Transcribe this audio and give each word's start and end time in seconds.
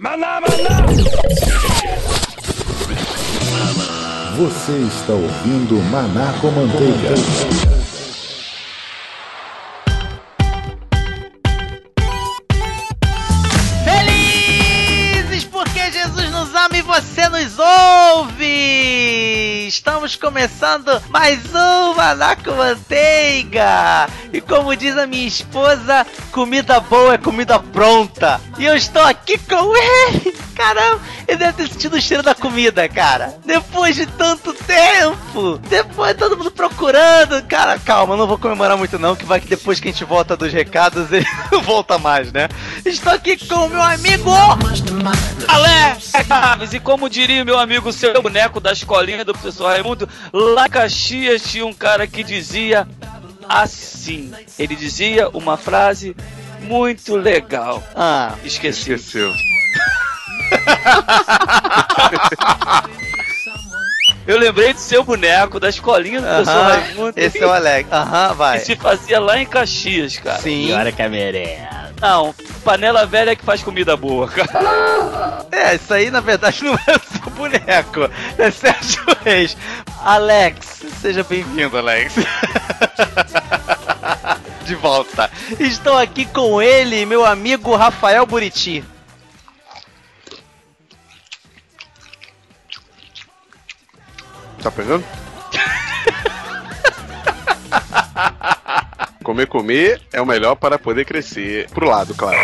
Maná, 0.00 0.40
maná! 0.40 0.86
Você 4.34 4.72
está 4.72 5.12
ouvindo 5.12 5.74
Maná 5.90 6.32
com 6.40 6.50
Manteiga. 6.52 7.14
Felizes 13.84 15.44
porque 15.44 15.92
Jesus 15.92 16.30
nos 16.30 16.54
ama 16.54 16.78
e 16.78 16.80
você 16.80 17.28
nos 17.28 17.58
ouve! 17.58 19.66
Estamos 19.68 20.16
começando 20.16 20.98
mais 21.10 21.40
um 21.54 21.92
Maná 21.94 22.36
com 22.36 22.52
Manteiga! 22.52 24.08
E 24.32 24.40
como 24.40 24.74
diz 24.74 24.96
a 24.96 25.06
minha 25.06 25.28
esposa, 25.28 26.06
comida 26.30 26.80
boa 26.80 27.14
é 27.14 27.18
comida 27.18 27.58
pronta! 27.58 28.40
E 28.58 28.64
eu 28.64 28.76
estou 28.76 29.02
aqui 29.02 29.36
com 29.38 29.76
ele! 29.76 30.32
Caramba, 30.54 31.00
ele 31.26 31.38
deve 31.38 31.52
ter 31.54 31.68
sentido 31.68 31.96
o 31.96 32.00
cheiro 32.00 32.22
da 32.22 32.34
comida, 32.34 32.88
cara! 32.88 33.34
Depois 33.44 33.96
de 33.96 34.06
tanto 34.06 34.52
tempo! 34.52 35.58
Depois 35.68 36.16
todo 36.16 36.36
mundo 36.36 36.50
procurando! 36.50 37.42
Cara, 37.46 37.78
calma, 37.78 38.16
não 38.16 38.26
vou 38.26 38.38
comemorar 38.38 38.76
muito 38.76 38.98
não, 38.98 39.16
que 39.16 39.24
vai 39.24 39.40
que 39.40 39.48
depois 39.48 39.80
que 39.80 39.88
a 39.88 39.90
gente 39.90 40.04
volta 40.04 40.36
dos 40.36 40.52
recados, 40.52 41.10
ele 41.12 41.26
não 41.50 41.60
volta 41.62 41.98
mais, 41.98 42.32
né? 42.32 42.48
Estou 42.84 43.12
aqui 43.12 43.36
com 43.36 43.66
o 43.66 43.68
meu 43.68 43.82
amigo... 43.82 44.30
Alex 45.48 46.12
Chaves, 46.26 46.72
e 46.72 46.80
como 46.80 47.10
diria 47.10 47.44
meu 47.44 47.58
amigo 47.58 47.92
seu 47.92 48.22
boneco 48.22 48.60
da 48.60 48.72
escolinha 48.72 49.24
do 49.24 49.32
professor 49.32 49.66
Raimundo, 49.66 50.08
lá 50.32 50.66
em 50.66 50.70
Caxias 50.70 51.42
tinha 51.42 51.66
um 51.66 51.72
cara 51.72 52.06
que 52.06 52.22
dizia 52.22 52.86
assim. 53.50 54.32
Ele 54.58 54.76
dizia 54.76 55.28
uma 55.30 55.56
frase 55.56 56.14
muito 56.62 57.16
legal. 57.16 57.82
Ah, 57.94 58.34
Esqueci. 58.44 58.92
Esqueceu. 58.92 59.32
Eu 64.26 64.38
lembrei 64.38 64.72
do 64.72 64.78
seu 64.78 65.02
boneco 65.02 65.58
da 65.58 65.68
escolinha 65.68 66.20
do 66.20 66.26
professor 66.26 66.50
aham, 66.52 66.80
Raimundo. 66.80 67.12
esse 67.16 67.38
é 67.38 67.46
o 67.46 67.52
Alex. 67.52 67.92
Aham, 67.92 68.28
que 68.30 68.34
vai. 68.36 68.58
se 68.60 68.76
fazia 68.76 69.20
lá 69.20 69.38
em 69.38 69.46
Caxias, 69.46 70.18
cara. 70.18 70.38
Sim. 70.38 70.70
que 70.94 71.02
é 71.02 71.08
merenda. 71.08 71.80
Não, 72.00 72.34
panela 72.64 73.04
velha 73.04 73.36
que 73.36 73.44
faz 73.44 73.62
comida 73.62 73.94
boa, 73.96 74.26
cara. 74.26 75.44
É, 75.52 75.74
isso 75.74 75.92
aí 75.92 76.10
na 76.10 76.20
verdade 76.20 76.62
não 76.64 76.72
é 76.74 76.96
o 76.96 77.00
seu 77.00 77.30
boneco, 77.36 78.08
é 78.38 78.50
Sérgio 78.50 79.02
Reis. 79.22 79.56
Alex, 80.02 80.82
seja 81.00 81.22
bem-vindo, 81.22 81.76
Alex. 81.76 82.14
De 84.64 84.74
volta. 84.76 85.30
Estou 85.58 85.98
aqui 85.98 86.24
com 86.24 86.62
ele, 86.62 87.04
meu 87.04 87.26
amigo 87.26 87.76
Rafael 87.76 88.24
Buriti. 88.24 88.82
Tá 94.62 94.70
pegando? 94.70 95.04
comer, 99.24 99.46
comer 99.46 100.00
é 100.12 100.20
o 100.20 100.26
melhor 100.26 100.56
para 100.56 100.78
poder 100.78 101.04
crescer. 101.04 101.68
Pro 101.70 101.88
lado, 101.88 102.14
claro. 102.14 102.38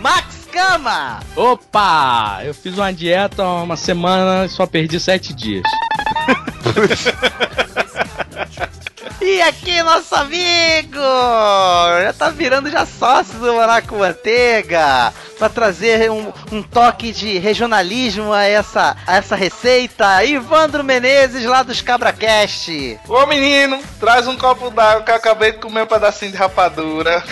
Max 0.00 0.48
Gama. 0.52 1.20
Opa! 1.36 2.40
Eu 2.44 2.54
fiz 2.54 2.76
uma 2.76 2.92
dieta 2.92 3.42
há 3.42 3.62
uma 3.62 3.76
semana 3.76 4.46
e 4.46 4.48
só 4.48 4.66
perdi 4.66 4.98
sete 4.98 5.34
dias. 5.34 5.62
E 9.20 9.42
aqui 9.42 9.82
nosso 9.82 10.14
amigo! 10.14 10.98
Já 12.02 12.12
tá 12.16 12.30
virando 12.30 12.70
já 12.70 12.86
sócio 12.86 13.38
do 13.38 13.54
Maná 13.54 13.82
com 13.82 13.98
Manteiga 13.98 15.12
pra 15.38 15.48
trazer 15.48 16.10
um, 16.10 16.32
um 16.50 16.62
toque 16.62 17.12
de 17.12 17.38
regionalismo 17.38 18.32
a 18.32 18.44
essa, 18.44 18.96
a 19.06 19.16
essa 19.16 19.36
receita. 19.36 20.24
Ivandro 20.24 20.82
Menezes 20.82 21.44
lá 21.44 21.62
dos 21.62 21.82
CabraCast. 21.82 22.98
Ô 23.06 23.26
menino, 23.26 23.78
traz 23.98 24.26
um 24.26 24.38
copo 24.38 24.70
d'água 24.70 25.02
que 25.02 25.10
eu 25.10 25.16
acabei 25.16 25.52
de 25.52 25.58
comer 25.58 25.82
um 25.82 25.86
pedacinho 25.86 26.32
de 26.32 26.38
rapadura. 26.38 27.22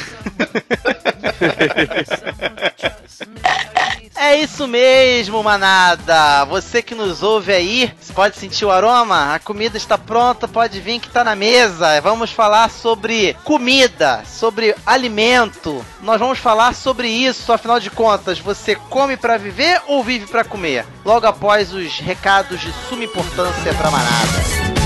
É 4.20 4.34
isso 4.34 4.66
mesmo, 4.66 5.44
manada! 5.44 6.44
Você 6.46 6.82
que 6.82 6.92
nos 6.92 7.22
ouve 7.22 7.52
aí, 7.52 7.92
pode 8.12 8.36
sentir 8.36 8.64
o 8.64 8.70
aroma? 8.70 9.32
A 9.32 9.38
comida 9.38 9.76
está 9.76 9.96
pronta, 9.96 10.48
pode 10.48 10.80
vir 10.80 10.98
que 10.98 11.08
tá 11.08 11.22
na 11.22 11.36
mesa. 11.36 12.00
Vamos 12.00 12.32
falar 12.32 12.68
sobre 12.68 13.34
comida, 13.44 14.24
sobre 14.26 14.74
alimento. 14.84 15.84
Nós 16.02 16.18
vamos 16.18 16.40
falar 16.40 16.74
sobre 16.74 17.06
isso, 17.08 17.52
afinal 17.52 17.78
de 17.78 17.90
contas, 17.90 18.40
você 18.40 18.74
come 18.74 19.16
para 19.16 19.38
viver 19.38 19.80
ou 19.86 20.02
vive 20.02 20.26
para 20.26 20.42
comer? 20.42 20.84
Logo 21.04 21.24
após 21.24 21.72
os 21.72 22.00
recados 22.00 22.60
de 22.60 22.72
suma 22.88 23.04
importância 23.04 23.72
para 23.74 23.88
manada. 23.88 24.77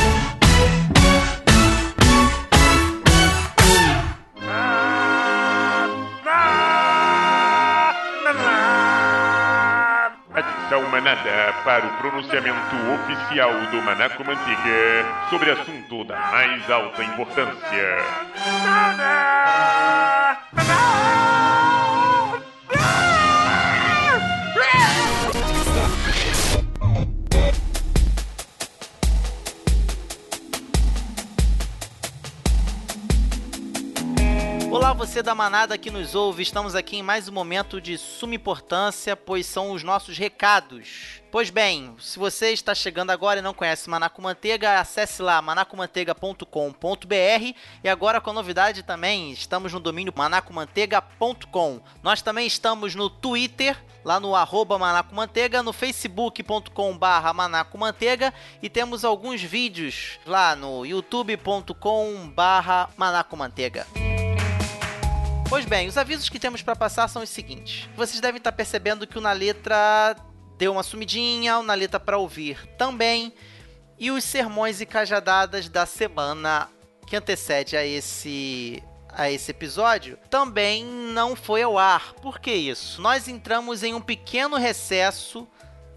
Manada 10.93 11.55
para 11.65 11.87
o 11.87 11.91
pronunciamento 11.97 12.77
oficial 12.93 13.51
do 13.71 13.81
Manaco 13.81 14.23
sobre 15.31 15.51
assunto 15.51 16.05
da 16.05 16.21
mais 16.31 16.71
alta 16.71 17.03
importância. 17.03 17.97
Olá, 34.73 34.95
você 34.95 35.23
da 35.23 35.35
manada 35.35 35.77
que 35.77 35.91
nos 35.91 36.15
ouve. 36.15 36.43
Estamos 36.43 36.75
aqui 36.75 36.97
em 36.97 37.03
mais 37.03 37.29
um 37.29 37.33
momento 37.33 37.79
de 37.79 37.99
suma 37.99 38.35
importância, 38.35 39.15
pois 39.15 39.45
são 39.45 39.73
os 39.73 39.83
nossos 39.83 40.17
recados. 40.17 41.21
Pois 41.31 41.51
bem, 41.51 41.95
se 42.01 42.19
você 42.19 42.53
está 42.53 42.75
chegando 42.75 43.11
agora 43.11 43.41
e 43.41 43.43
não 43.43 43.53
conhece 43.53 43.91
Manaco 43.91 44.23
Manteiga, 44.23 44.81
acesse 44.81 45.21
lá 45.21 45.43
manacomanteiga.com.br 45.43 47.55
e 47.85 47.89
agora 47.89 48.19
com 48.19 48.31
a 48.31 48.33
novidade 48.33 48.83
também, 48.83 49.31
estamos 49.31 49.75
no 49.75 49.79
domínio 49.79 50.13
manacomanteiga.com. 50.17 51.83
Nós 52.03 52.23
também 52.23 52.47
estamos 52.47 52.95
no 52.95 53.11
Twitter, 53.11 53.77
lá 54.03 54.19
no 54.19 54.35
arroba 54.35 54.79
manacomanteiga, 54.79 55.63
no 55.63 55.75
facebook.com 55.75 56.97
barra 56.97 57.35
manacomanteiga 57.35 58.33
e 58.63 58.71
temos 58.71 59.05
alguns 59.05 59.43
vídeos 59.43 60.19
lá 60.25 60.57
no 60.57 60.87
youtube.com 60.87 62.33
barra 62.35 62.89
manacomanteiga. 62.97 63.87
Pois 65.53 65.67
bem, 65.67 65.87
os 65.87 65.99
avisos 65.99 66.31
que 66.31 66.39
temos 66.39 66.63
para 66.63 66.75
passar 66.75 67.07
são 67.09 67.23
os 67.23 67.29
seguintes. 67.29 67.87
Vocês 67.95 68.23
devem 68.23 68.39
estar 68.39 68.53
percebendo 68.53 69.07
que 69.07 69.19
o 69.19 69.21
Na 69.21 69.33
Letra 69.33 70.17
deu 70.57 70.73
uma 70.73 70.83
sumidinha, 70.83 71.59
o 71.59 71.63
Na 71.63 71.75
Letra 71.75 72.01
para 72.01 72.17
ouvir 72.17 72.67
também, 72.79 73.35
e 73.99 74.11
os 74.11 74.25
sermões 74.25 74.81
e 74.81 74.87
cajadadas 74.87 75.69
da 75.69 75.85
semana 75.85 76.71
que 77.07 77.15
antecede 77.15 77.77
a 77.77 77.85
esse 77.85 78.83
a 79.11 79.31
esse 79.31 79.51
episódio 79.51 80.19
também 80.31 80.87
não 80.87 81.37
foi 81.37 81.61
ao 81.61 81.77
ar. 81.77 82.15
Por 82.15 82.41
que 82.41 82.51
isso? 82.51 83.03
Nós 83.03 83.29
entramos 83.29 83.83
em 83.83 83.93
um 83.93 84.01
pequeno 84.01 84.57
recesso 84.57 85.47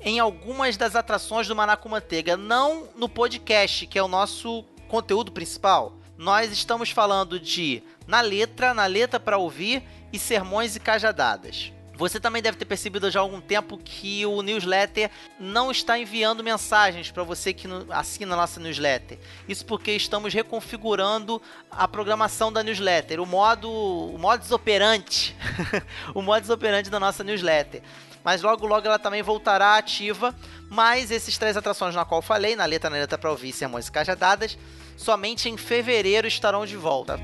em 0.01 0.19
algumas 0.19 0.75
das 0.75 0.97
atrações 0.97 1.47
do 1.47 1.55
Maná 1.55 1.77
com 1.77 1.87
Manteiga, 1.87 2.35
não 2.35 2.89
no 2.93 3.07
podcast, 3.07 3.87
que 3.87 3.97
é 3.97 4.03
o 4.03 4.09
nosso 4.09 4.65
conteúdo 4.89 5.31
principal. 5.31 5.94
Nós 6.17 6.51
estamos 6.51 6.89
falando 6.89 7.39
de 7.39 7.83
na 8.07 8.21
letra, 8.21 8.73
na 8.73 8.85
letra 8.85 9.19
para 9.19 9.37
ouvir 9.37 9.83
e 10.13 10.19
sermões 10.19 10.75
e 10.75 10.79
cajadadas. 10.79 11.73
Você 11.97 12.19
também 12.19 12.41
deve 12.41 12.57
ter 12.57 12.65
percebido 12.65 13.09
já 13.09 13.19
há 13.19 13.23
algum 13.23 13.39
tempo 13.39 13.77
que 13.77 14.25
o 14.25 14.41
newsletter 14.41 15.09
não 15.39 15.71
está 15.71 15.97
enviando 15.97 16.43
mensagens 16.43 17.09
para 17.09 17.23
você 17.23 17.53
que 17.53 17.67
assina 17.89 18.33
a 18.33 18.37
nossa 18.37 18.59
newsletter. 18.59 19.17
Isso 19.47 19.65
porque 19.65 19.91
estamos 19.91 20.33
reconfigurando 20.33 21.41
a 21.71 21.87
programação 21.87 22.51
da 22.51 22.61
newsletter, 22.61 23.21
o 23.21 23.25
modo, 23.25 23.71
o 23.71 24.17
modus 24.17 24.51
operandi, 24.51 25.35
o 26.13 26.21
modus 26.21 26.49
operandi 26.49 26.89
da 26.89 26.99
nossa 26.99 27.23
newsletter. 27.23 27.81
Mas 28.25 28.41
logo 28.41 28.65
logo 28.65 28.85
ela 28.87 28.99
também 28.99 29.21
voltará 29.21 29.77
ativa. 29.77 30.35
Mas 30.67 31.11
esses 31.11 31.37
três 31.37 31.55
atrações 31.55 31.93
na 31.93 32.03
qual 32.03 32.23
falei, 32.23 32.55
na 32.55 32.65
letra, 32.65 32.89
na 32.89 32.97
letra 32.97 33.19
para 33.19 33.29
ouvir, 33.29 33.53
sermões 33.53 33.87
e 33.87 33.91
cajadadas, 33.91 34.57
somente 34.95 35.49
em 35.49 35.57
fevereiro 35.57 36.27
estarão 36.27 36.65
de 36.65 36.77
volta. 36.77 37.19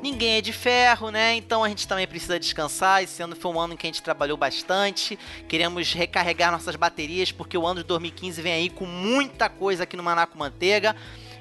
Ninguém 0.00 0.36
é 0.36 0.40
de 0.40 0.52
ferro, 0.52 1.10
né? 1.10 1.34
Então 1.34 1.64
a 1.64 1.68
gente 1.68 1.86
também 1.86 2.06
precisa 2.06 2.38
descansar. 2.38 3.02
Esse 3.02 3.22
ano 3.22 3.34
foi 3.34 3.52
um 3.52 3.60
ano 3.60 3.74
em 3.74 3.76
que 3.76 3.86
a 3.86 3.88
gente 3.88 4.02
trabalhou 4.02 4.36
bastante. 4.36 5.18
Queremos 5.48 5.92
recarregar 5.92 6.52
nossas 6.52 6.76
baterias, 6.76 7.32
porque 7.32 7.58
o 7.58 7.66
ano 7.66 7.80
de 7.80 7.86
2015 7.86 8.40
vem 8.40 8.52
aí 8.52 8.70
com 8.70 8.86
muita 8.86 9.48
coisa 9.48 9.82
aqui 9.82 9.96
no 9.96 10.02
Manaco 10.02 10.38
Manteiga. 10.38 10.94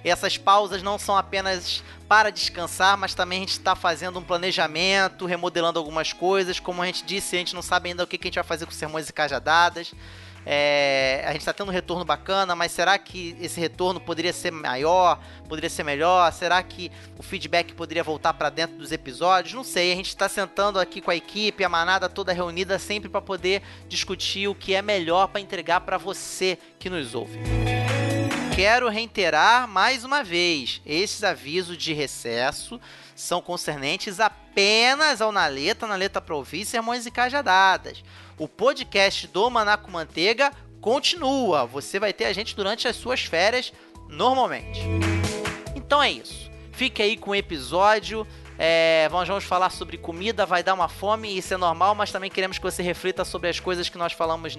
essas 0.04 0.38
pausas 0.38 0.82
não 0.82 0.98
são 0.98 1.18
apenas 1.18 1.84
para 2.08 2.30
descansar, 2.30 2.98
mas 2.98 3.14
também 3.14 3.40
a 3.40 3.42
gente 3.42 3.52
está 3.52 3.76
fazendo 3.76 4.20
um 4.20 4.24
planejamento, 4.24 5.26
remodelando 5.26 5.78
algumas 5.78 6.12
coisas. 6.14 6.60
Como 6.60 6.82
a 6.82 6.86
gente 6.86 7.06
disse, 7.06 7.36
a 7.36 7.40
gente 7.40 7.54
não 7.54 7.62
sabe 7.62 7.90
ainda 7.90 8.04
o 8.04 8.08
que, 8.08 8.16
a 8.16 8.24
gente 8.24 8.36
vai 8.36 8.44
fazer 8.44 8.66
com 8.66 8.72
sermões 8.72 9.08
e 9.08 9.14
cajadadas. 9.14 9.94
É, 10.50 11.26
a 11.26 11.34
gente 11.34 11.42
está 11.42 11.52
tendo 11.52 11.68
um 11.68 11.74
retorno 11.74 12.06
bacana, 12.06 12.56
mas 12.56 12.72
será 12.72 12.98
que 12.98 13.36
esse 13.42 13.60
retorno 13.60 14.00
poderia 14.00 14.32
ser 14.32 14.50
maior? 14.50 15.20
Poderia 15.50 15.70
ser 15.70 15.84
melhor? 15.84 16.32
Será 16.32 16.64
que 16.64 16.90
o 17.20 17.22
feedback 17.22 17.74
poderia 17.74 18.02
voltar 18.02 18.34
para 18.34 18.50
dentro 18.50 18.78
dos 18.78 18.94
episódios? 18.94 19.54
Não 19.54 19.66
sei. 19.66 19.92
A 19.92 19.96
gente 19.98 20.08
está 20.08 20.30
sentando 20.30 20.80
aqui 20.80 21.02
com 21.02 21.12
a 21.12 21.16
equipe, 21.18 21.66
a 21.66 21.70
manada 21.70 22.08
toda 22.08 22.32
reunida, 22.32 22.80
sempre 22.80 23.10
para 23.10 23.20
poder 23.20 23.62
discutir 23.90 24.48
o 24.48 24.56
que 24.56 24.74
é 24.74 24.82
melhor 24.82 25.28
para 25.28 25.42
entregar 25.42 25.82
para 25.82 25.98
você 25.98 26.58
que 26.80 26.90
nos 26.90 27.14
ouve. 27.14 27.38
Quero 28.56 28.88
reiterar 28.88 29.68
mais 29.68 30.06
uma 30.06 30.24
vez: 30.24 30.82
esses 30.86 31.26
avisos 31.26 31.78
de 31.78 31.92
recesso 31.92 32.80
são 33.14 33.42
concernentes 33.42 34.22
apenas 34.22 35.22
ao 35.22 35.34
Naleta, 35.34 35.86
Naleta 35.86 36.22
para 36.22 36.36
ouvir 36.36 36.64
sermões 36.64 37.06
e 37.06 37.12
cajadadas. 37.12 38.02
O 38.40 38.48
podcast 38.48 39.26
do 39.28 39.50
Manaco 39.50 39.90
Manteiga 39.90 40.52
continua. 40.80 41.66
Você 41.66 42.00
vai 42.00 42.14
ter 42.14 42.26
a 42.26 42.34
gente 42.34 42.56
durante 42.56 42.88
as 42.88 42.96
suas 42.96 43.22
férias 43.22 43.74
normalmente. 44.08 44.80
Então 45.76 46.04
é 46.04 46.12
isso. 46.12 46.52
Fique 46.72 47.02
aí 47.02 47.18
com 47.18 47.32
o 47.32 47.36
episódio. 47.36 48.28
É, 48.60 49.10
nós 49.12 49.28
vamos 49.28 49.44
falar 49.44 49.72
sobre 49.72 49.98
comida, 49.98 50.46
vai 50.46 50.62
dar 50.62 50.76
uma 50.76 50.88
fome, 50.88 51.36
isso 51.36 51.52
é 51.54 51.58
normal, 51.58 51.96
mas 51.96 52.12
também 52.12 52.30
queremos 52.30 52.60
que 52.60 52.64
você 52.64 52.84
reflita 52.84 53.26
sobre 53.26 53.50
as 53.50 53.60
coisas 53.60 53.88
que 53.90 53.98
nós 53.98 54.14
falamos, 54.14 54.58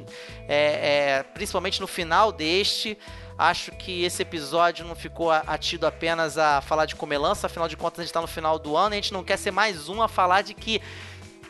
é, 0.48 1.18
é, 1.18 1.22
principalmente 1.22 1.80
no 1.80 1.86
final 1.86 2.32
deste. 2.32 2.98
Acho 3.36 3.70
que 3.72 4.02
esse 4.02 4.22
episódio 4.22 4.84
não 4.84 4.96
ficou 4.96 5.30
atido 5.30 5.86
apenas 5.86 6.36
a 6.36 6.60
falar 6.60 6.86
de 6.86 6.96
comelança, 6.96 7.46
afinal 7.46 7.68
de 7.68 7.76
contas 7.76 8.00
a 8.00 8.02
gente 8.02 8.10
está 8.10 8.20
no 8.20 8.26
final 8.26 8.58
do 8.58 8.76
ano 8.76 8.94
e 8.94 8.98
a 8.98 9.00
gente 9.00 9.12
não 9.12 9.22
quer 9.22 9.36
ser 9.36 9.52
mais 9.52 9.88
um 9.88 10.02
a 10.02 10.08
falar 10.08 10.42
de 10.42 10.54
que 10.54 10.82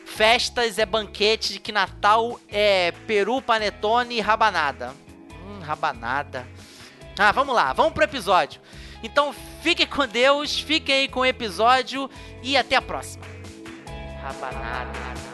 festas 0.09 0.77
é 0.77 0.85
banquete, 0.85 1.59
que 1.59 1.71
Natal 1.71 2.39
é 2.49 2.91
peru, 3.07 3.41
panetone 3.41 4.17
e 4.17 4.19
rabanada. 4.19 4.93
Hum, 5.45 5.59
rabanada. 5.61 6.47
Ah, 7.17 7.31
vamos 7.31 7.55
lá, 7.55 7.71
vamos 7.73 7.93
pro 7.93 8.03
episódio. 8.03 8.61
Então 9.03 9.33
fiquem 9.61 9.87
com 9.87 10.07
Deus, 10.07 10.59
fiquem 10.59 10.95
aí 10.95 11.07
com 11.07 11.21
o 11.21 11.25
episódio 11.25 12.09
e 12.43 12.57
até 12.57 12.75
a 12.75 12.81
próxima. 12.81 13.25
Rabanada. 14.21 15.28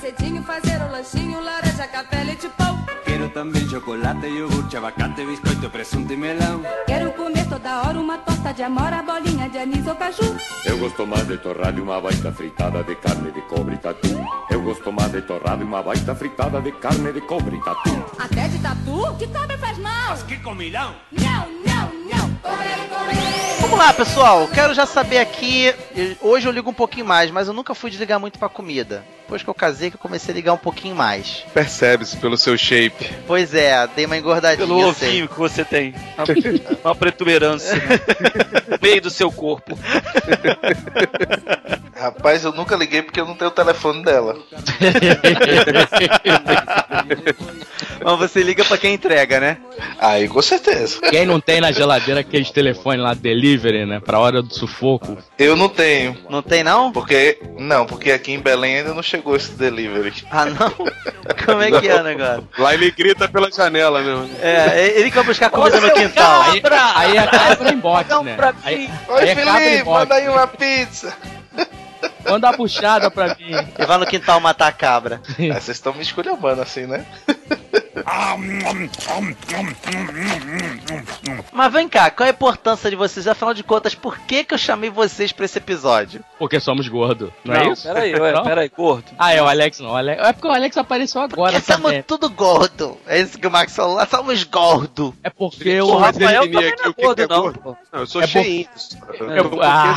Cedinho, 0.00 0.42
fazer 0.42 0.80
um 0.80 0.90
lanchinho, 0.90 1.40
laranja, 1.42 1.86
café, 1.86 2.24
leite 2.24 2.48
pão. 2.56 2.78
Quero 3.04 3.28
também 3.30 3.68
chocolate, 3.68 4.26
iogurte, 4.26 4.76
abacate, 4.76 5.26
biscoito, 5.26 5.68
presunto 5.68 6.12
e 6.12 6.16
melão. 6.16 6.62
Quero 6.86 7.12
comer 7.12 7.46
toda 7.48 7.82
hora 7.82 8.00
uma 8.00 8.16
torta 8.18 8.52
de 8.52 8.62
amora, 8.62 9.02
bolinha 9.02 9.48
de 9.50 9.58
anis 9.58 9.86
ou 9.86 9.94
caju. 9.94 10.36
Eu 10.64 10.78
gosto 10.78 11.06
mais 11.06 11.26
de 11.26 11.36
torrada 11.36 11.78
e 11.78 11.82
uma 11.82 12.00
baita 12.00 12.32
fritada 12.32 12.82
de 12.82 12.94
carne 12.96 13.30
de 13.30 13.42
cobre 13.42 13.74
e 13.74 13.78
tatu. 13.78 14.08
Eu 14.48 14.62
gosto 14.62 14.90
mais 14.90 15.12
de 15.12 15.20
torrada 15.20 15.62
e 15.62 15.66
uma 15.66 15.82
baita 15.82 16.14
fritada 16.14 16.60
de 16.62 16.72
carne 16.72 17.12
de 17.12 17.20
cobre 17.20 17.56
e 17.56 17.60
tatu. 17.62 18.04
Até 18.18 18.48
de 18.48 18.58
tatu? 18.58 19.16
Que 19.18 19.26
cobra 19.26 19.58
faz 19.58 19.76
mal. 19.78 20.10
Mas 20.10 20.22
que 20.22 20.38
comilão! 20.38 20.94
Não, 21.12 21.46
não, 21.66 21.92
não. 22.10 22.34
Comer, 22.36 22.88
comer. 22.88 23.60
Vamos 23.60 23.78
lá, 23.78 23.92
pessoal. 23.92 24.48
Quero 24.48 24.72
já 24.72 24.86
saber 24.86 25.18
aqui. 25.18 25.74
Hoje 26.22 26.48
eu 26.48 26.52
ligo 26.52 26.70
um 26.70 26.74
pouquinho 26.74 27.04
mais, 27.04 27.30
mas 27.30 27.48
eu 27.48 27.54
nunca 27.54 27.74
fui 27.74 27.90
desligar 27.90 28.18
muito 28.18 28.38
pra 28.38 28.48
comida. 28.48 29.04
Depois 29.30 29.44
que 29.44 29.48
eu 29.48 29.54
casei, 29.54 29.90
que 29.90 29.96
eu 29.96 30.00
comecei 30.00 30.32
a 30.32 30.34
ligar 30.34 30.52
um 30.54 30.58
pouquinho 30.58 30.96
mais. 30.96 31.44
Percebe-se 31.54 32.16
pelo 32.16 32.36
seu 32.36 32.58
shape. 32.58 33.08
Pois 33.28 33.54
é, 33.54 33.86
dei 33.94 34.04
uma 34.04 34.18
engordadinha. 34.18 34.66
Pelo 34.66 34.88
ovinho 34.88 35.28
que 35.28 35.38
você 35.38 35.64
tem. 35.64 35.94
Uma, 36.18 36.26
uma 36.90 36.96
protuberância 36.96 37.76
no 38.68 38.76
meio 38.82 39.00
do 39.00 39.08
seu 39.08 39.30
corpo. 39.30 39.78
Rapaz, 41.94 42.42
eu 42.42 42.50
nunca 42.50 42.74
liguei 42.74 43.02
porque 43.02 43.20
eu 43.20 43.26
não 43.26 43.36
tenho 43.36 43.50
o 43.50 43.54
telefone 43.54 44.02
dela. 44.02 44.36
Mas 48.02 48.18
você 48.18 48.42
liga 48.42 48.64
pra 48.64 48.78
quem 48.78 48.94
entrega, 48.94 49.38
né? 49.38 49.58
Aí, 49.98 50.26
com 50.26 50.40
certeza. 50.40 50.98
Quem 51.10 51.26
não 51.26 51.38
tem 51.38 51.60
na 51.60 51.70
geladeira 51.70 52.20
aqueles 52.20 52.50
telefones 52.50 53.02
lá, 53.02 53.12
delivery, 53.12 53.84
né? 53.84 54.00
Pra 54.00 54.18
hora 54.18 54.42
do 54.42 54.54
sufoco. 54.54 55.18
Eu 55.38 55.54
não 55.54 55.68
tenho. 55.68 56.16
Não 56.30 56.40
tem 56.40 56.64
não? 56.64 56.90
Porque. 56.90 57.38
Não, 57.58 57.84
porque 57.84 58.10
aqui 58.10 58.32
em 58.32 58.40
Belém 58.40 58.78
ainda 58.78 58.94
não 58.94 59.02
chegou 59.02 59.19
esse 59.36 59.52
delivery. 59.52 60.12
Ah, 60.30 60.46
não? 60.46 60.70
Como 61.44 61.62
é 61.62 61.80
que 61.80 61.88
é 61.88 62.00
o 62.00 62.02
negócio? 62.04 62.48
Lá 62.58 62.72
ele 62.74 62.90
grita 62.90 63.28
pela 63.28 63.50
janela 63.50 64.00
mesmo. 64.00 64.30
É, 64.40 64.98
ele 64.98 65.10
que 65.10 65.16
vai 65.16 65.24
buscar 65.24 65.50
comida 65.50 65.80
no 65.80 65.92
quintal. 65.92 66.42
Aí, 66.42 66.62
aí 66.94 67.16
é 67.16 67.26
cabra 67.26 67.72
em 67.72 67.76
box, 67.78 68.08
né? 68.22 68.36
Aí, 68.64 68.90
Oi, 69.08 69.20
aí 69.22 69.28
é 69.28 69.34
cabra 69.34 69.52
Felipe, 69.60 69.84
manda 69.88 70.14
aí 70.14 70.28
uma 70.28 70.46
pizza. 70.46 71.12
Manda 72.28 72.48
a 72.50 72.52
puxada 72.52 73.10
pra 73.10 73.34
mim. 73.34 73.50
E 73.78 73.84
vai 73.86 73.98
no 73.98 74.06
quintal 74.06 74.40
matar 74.40 74.68
a 74.68 74.72
cabra. 74.72 75.20
Ah, 75.28 75.60
Vocês 75.60 75.68
estão 75.76 75.92
me 75.92 76.02
esculhambando 76.02 76.62
assim, 76.62 76.86
né? 76.86 77.04
Mas 81.52 81.72
vem 81.72 81.88
cá, 81.88 82.10
qual 82.10 82.26
é 82.26 82.30
a 82.30 82.34
importância 82.34 82.90
de 82.90 82.96
vocês? 82.96 83.26
Afinal 83.26 83.54
de 83.54 83.62
contas, 83.62 83.94
por 83.94 84.18
que, 84.20 84.44
que 84.44 84.54
eu 84.54 84.58
chamei 84.58 84.90
vocês 84.90 85.32
pra 85.32 85.44
esse 85.44 85.58
episódio? 85.58 86.24
Porque 86.38 86.58
somos 86.60 86.88
gordos, 86.88 87.30
não, 87.44 87.54
é 87.54 87.68
isso? 87.68 87.86
Peraí, 87.86 88.14
ué, 88.14 88.32
Não? 88.32 88.42
peraí, 88.42 88.68
gordo. 88.68 89.04
Ah, 89.18 89.32
é 89.32 89.42
o 89.42 89.46
Alex 89.46 89.80
não. 89.80 89.90
o 89.90 89.96
Alex... 89.96 90.22
É 90.22 90.32
porque 90.32 90.48
o 90.48 90.50
Alex 90.50 90.76
apareceu 90.76 91.20
agora 91.20 91.52
Porque 91.52 91.72
somos 91.72 91.82
também. 91.90 92.02
tudo 92.02 92.30
gordo. 92.30 92.96
É 93.06 93.20
isso 93.20 93.38
que 93.38 93.46
o 93.46 93.50
Max 93.50 93.74
falou. 93.74 94.04
Somos 94.06 94.44
gordo. 94.44 95.14
É 95.22 95.30
porque 95.30 95.80
O 95.80 95.86
o... 95.86 95.96
Rafael 95.98 96.42
também 96.42 96.68
aqui 96.68 96.82
não 96.82 96.90
é 96.90 96.92
que 96.94 97.02
gordo, 97.02 97.16
que 97.16 97.22
é 97.22 97.26
não. 97.26 97.42
gordo. 97.42 97.76
Não, 97.92 98.00
eu 98.00 98.06
sou 98.06 98.22
É 98.22 98.26
cheinho. 98.26 98.68
Eu 99.20 99.44
pouquinho 99.50 99.62
Ah. 99.62 99.94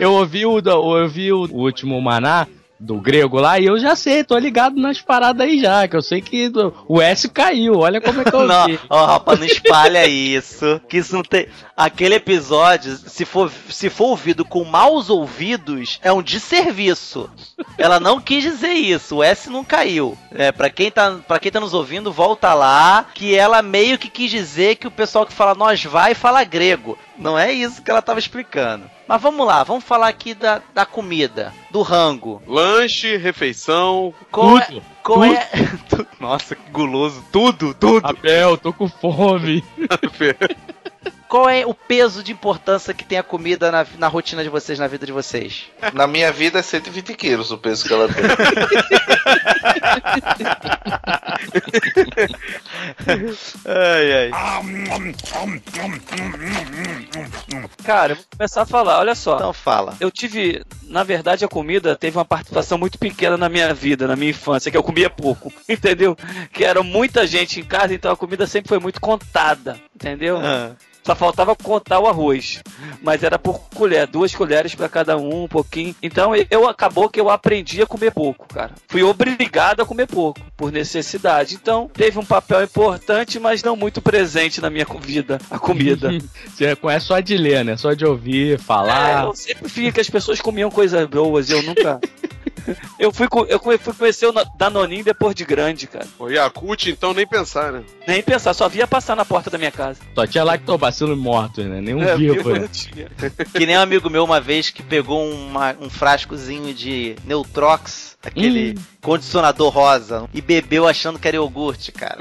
Eu 0.00 0.12
ouvi 0.12 0.46
o, 0.46 0.58
eu 0.58 0.82
ouvi 0.82 1.32
o 1.32 1.46
último 1.52 2.00
Maná 2.00 2.46
do 2.82 2.98
grego 2.98 3.38
lá 3.38 3.58
e 3.60 3.66
eu 3.66 3.78
já 3.78 3.94
sei, 3.94 4.24
tô 4.24 4.38
ligado 4.38 4.80
nas 4.80 5.00
paradas 5.02 5.46
aí 5.46 5.60
já, 5.60 5.86
que 5.86 5.94
eu 5.94 6.00
sei 6.00 6.22
que 6.22 6.48
do- 6.48 6.72
o 6.88 7.00
S 7.00 7.28
caiu, 7.28 7.74
olha 7.80 8.00
como 8.00 8.22
é 8.22 8.24
que 8.24 8.34
eu 8.34 8.40
Não, 8.48 8.66
ó, 8.88 9.04
rapaz, 9.04 9.38
não 9.38 9.46
espalha 9.46 10.06
isso. 10.06 10.80
Que 10.88 10.96
isso 10.96 11.14
não 11.14 11.22
tem. 11.22 11.46
Aquele 11.76 12.14
episódio, 12.14 12.96
se 12.96 13.24
for, 13.26 13.50
se 13.68 13.90
for 13.90 14.06
ouvido 14.06 14.44
com 14.44 14.64
maus 14.64 15.10
ouvidos, 15.10 15.98
é 16.02 16.10
um 16.12 16.22
desserviço. 16.22 17.28
Ela 17.78 18.00
não 18.00 18.20
quis 18.20 18.42
dizer 18.42 18.72
isso. 18.72 19.16
O 19.16 19.22
S 19.22 19.50
não 19.50 19.62
caiu. 19.64 20.16
É, 20.32 20.50
pra 20.50 20.70
quem 20.70 20.90
tá, 20.90 21.18
para 21.26 21.38
quem 21.38 21.52
tá 21.52 21.60
nos 21.60 21.74
ouvindo, 21.74 22.10
volta 22.12 22.54
lá, 22.54 23.06
que 23.14 23.34
ela 23.34 23.60
meio 23.62 23.98
que 23.98 24.08
quis 24.08 24.30
dizer 24.30 24.76
que 24.76 24.86
o 24.86 24.90
pessoal 24.90 25.26
que 25.26 25.32
fala 25.32 25.54
nós 25.54 25.84
vai 25.84 26.14
fala 26.14 26.42
grego. 26.44 26.98
Não 27.20 27.38
é 27.38 27.52
isso 27.52 27.82
que 27.82 27.90
ela 27.90 28.00
tava 28.00 28.18
explicando. 28.18 28.90
Mas 29.06 29.20
vamos 29.20 29.46
lá, 29.46 29.62
vamos 29.62 29.84
falar 29.84 30.08
aqui 30.08 30.32
da, 30.32 30.62
da 30.72 30.86
comida, 30.86 31.52
do 31.70 31.82
rango. 31.82 32.42
Lanche, 32.46 33.16
refeição. 33.16 34.14
Qual 34.30 34.58
é, 34.58 34.62
Tudo, 34.62 34.82
qual 35.02 35.24
é... 35.24 35.48
Nossa, 36.18 36.56
que 36.56 36.70
guloso. 36.70 37.22
Tudo, 37.30 37.74
tudo. 37.74 38.06
Abel, 38.06 38.56
tô 38.56 38.72
com 38.72 38.88
fome. 38.88 39.62
Qual 41.30 41.48
é 41.48 41.64
o 41.64 41.72
peso 41.72 42.24
de 42.24 42.32
importância 42.32 42.92
que 42.92 43.04
tem 43.04 43.16
a 43.16 43.22
comida 43.22 43.70
na, 43.70 43.86
na 43.98 44.08
rotina 44.08 44.42
de 44.42 44.48
vocês, 44.48 44.80
na 44.80 44.88
vida 44.88 45.06
de 45.06 45.12
vocês? 45.12 45.66
Na 45.94 46.08
minha 46.08 46.32
vida 46.32 46.58
é 46.58 46.62
120 46.62 47.14
quilos 47.14 47.52
o 47.52 47.58
peso 47.58 47.86
que 47.86 47.92
ela 47.94 48.08
tem. 48.08 48.24
Ai, 53.64 54.12
ai. 54.12 54.30
Cara, 57.84 58.12
eu 58.12 58.16
vou 58.16 58.24
começar 58.36 58.62
a 58.62 58.66
falar, 58.66 58.98
olha 58.98 59.14
só. 59.14 59.36
Então 59.36 59.52
fala. 59.52 59.96
Eu 60.00 60.10
tive, 60.10 60.64
na 60.82 61.02
verdade, 61.02 61.44
a 61.44 61.48
comida 61.48 61.96
teve 61.96 62.18
uma 62.18 62.24
participação 62.24 62.76
muito 62.76 62.98
pequena 62.98 63.36
na 63.36 63.48
minha 63.48 63.72
vida, 63.72 64.06
na 64.06 64.16
minha 64.16 64.30
infância, 64.30 64.70
que 64.70 64.76
eu 64.76 64.82
comia 64.82 65.08
pouco, 65.08 65.52
entendeu? 65.68 66.16
Que 66.52 66.64
era 66.64 66.82
muita 66.82 67.26
gente 67.26 67.60
em 67.60 67.64
casa, 67.64 67.94
então 67.94 68.10
a 68.10 68.16
comida 68.16 68.46
sempre 68.46 68.68
foi 68.68 68.78
muito 68.78 69.00
contada, 69.00 69.80
entendeu? 69.94 70.38
Ah, 70.38 70.72
Só 71.10 71.16
faltava 71.16 71.56
contar 71.56 71.98
o 71.98 72.06
arroz, 72.06 72.62
mas 73.02 73.24
era 73.24 73.36
por 73.36 73.58
colher, 73.74 74.06
duas 74.06 74.32
colheres 74.32 74.76
pra 74.76 74.88
cada 74.88 75.16
um, 75.16 75.42
um 75.42 75.48
pouquinho. 75.48 75.92
Então 76.00 76.30
eu 76.48 76.68
acabou 76.68 77.08
que 77.08 77.20
eu 77.20 77.28
aprendi 77.28 77.82
a 77.82 77.86
comer 77.86 78.12
pouco, 78.12 78.46
cara. 78.46 78.70
Fui 78.86 79.02
obrigado 79.02 79.80
a 79.80 79.84
comer 79.84 80.06
pouco 80.06 80.38
por 80.56 80.70
necessidade. 80.70 81.56
Então 81.56 81.90
teve 81.92 82.16
um 82.16 82.24
papel 82.24 82.62
importante, 82.62 83.40
mas 83.40 83.60
não 83.64 83.74
muito 83.74 84.00
presente 84.00 84.60
na 84.60 84.70
minha 84.70 84.86
vida, 85.00 85.40
a 85.50 85.58
comida. 85.58 86.10
Você 86.54 86.76
conhece 86.76 87.06
só 87.06 87.18
de 87.18 87.36
ler, 87.36 87.64
né? 87.64 87.76
Só 87.76 87.92
de 87.92 88.04
ouvir, 88.06 88.54
É, 88.54 88.58
falar. 88.58 89.24
eu 89.24 89.34
sempre 89.34 89.66
via 89.68 89.90
que 89.90 90.00
as 90.00 90.08
pessoas 90.08 90.40
comiam 90.40 90.70
coisas 90.70 91.04
boas, 91.08 91.50
eu 91.50 91.60
nunca. 91.64 91.98
Eu 92.98 93.12
fui, 93.12 93.26
eu 93.48 93.58
fui 93.78 93.78
conhecer 93.94 94.26
o 94.26 94.32
Danoninho 94.56 95.02
depois 95.04 95.34
de 95.34 95.44
grande, 95.44 95.86
cara. 95.86 96.06
O 96.18 96.28
Yakut, 96.28 96.90
então, 96.90 97.14
nem 97.14 97.26
pensar, 97.26 97.72
né? 97.72 97.82
Nem 98.06 98.22
pensar, 98.22 98.52
só 98.52 98.68
via 98.68 98.86
passar 98.86 99.16
na 99.16 99.24
porta 99.24 99.48
da 99.50 99.56
minha 99.56 99.70
casa. 99.70 100.00
Só 100.14 100.26
tinha 100.26 100.44
lactobacilo 100.44 101.16
morto, 101.16 101.62
né? 101.62 101.80
Nenhum 101.80 102.02
É, 102.02 102.16
vivo. 102.16 102.50
né? 102.52 102.68
Que 103.54 103.64
nem 103.66 103.76
um 103.78 103.80
amigo 103.80 104.10
meu 104.10 104.22
uma 104.24 104.40
vez 104.40 104.68
que 104.70 104.82
pegou 104.82 105.30
uma- 105.30 105.74
um 105.80 105.88
frascozinho 105.88 106.74
de 106.74 107.16
Neutrox, 107.24 108.16
aquele 108.22 108.78
condicionador 109.00 109.70
rosa, 109.72 110.28
e 110.34 110.40
bebeu 110.42 110.86
achando 110.86 111.18
que 111.18 111.26
era 111.26 111.36
iogurte, 111.38 111.90
cara. 111.92 112.18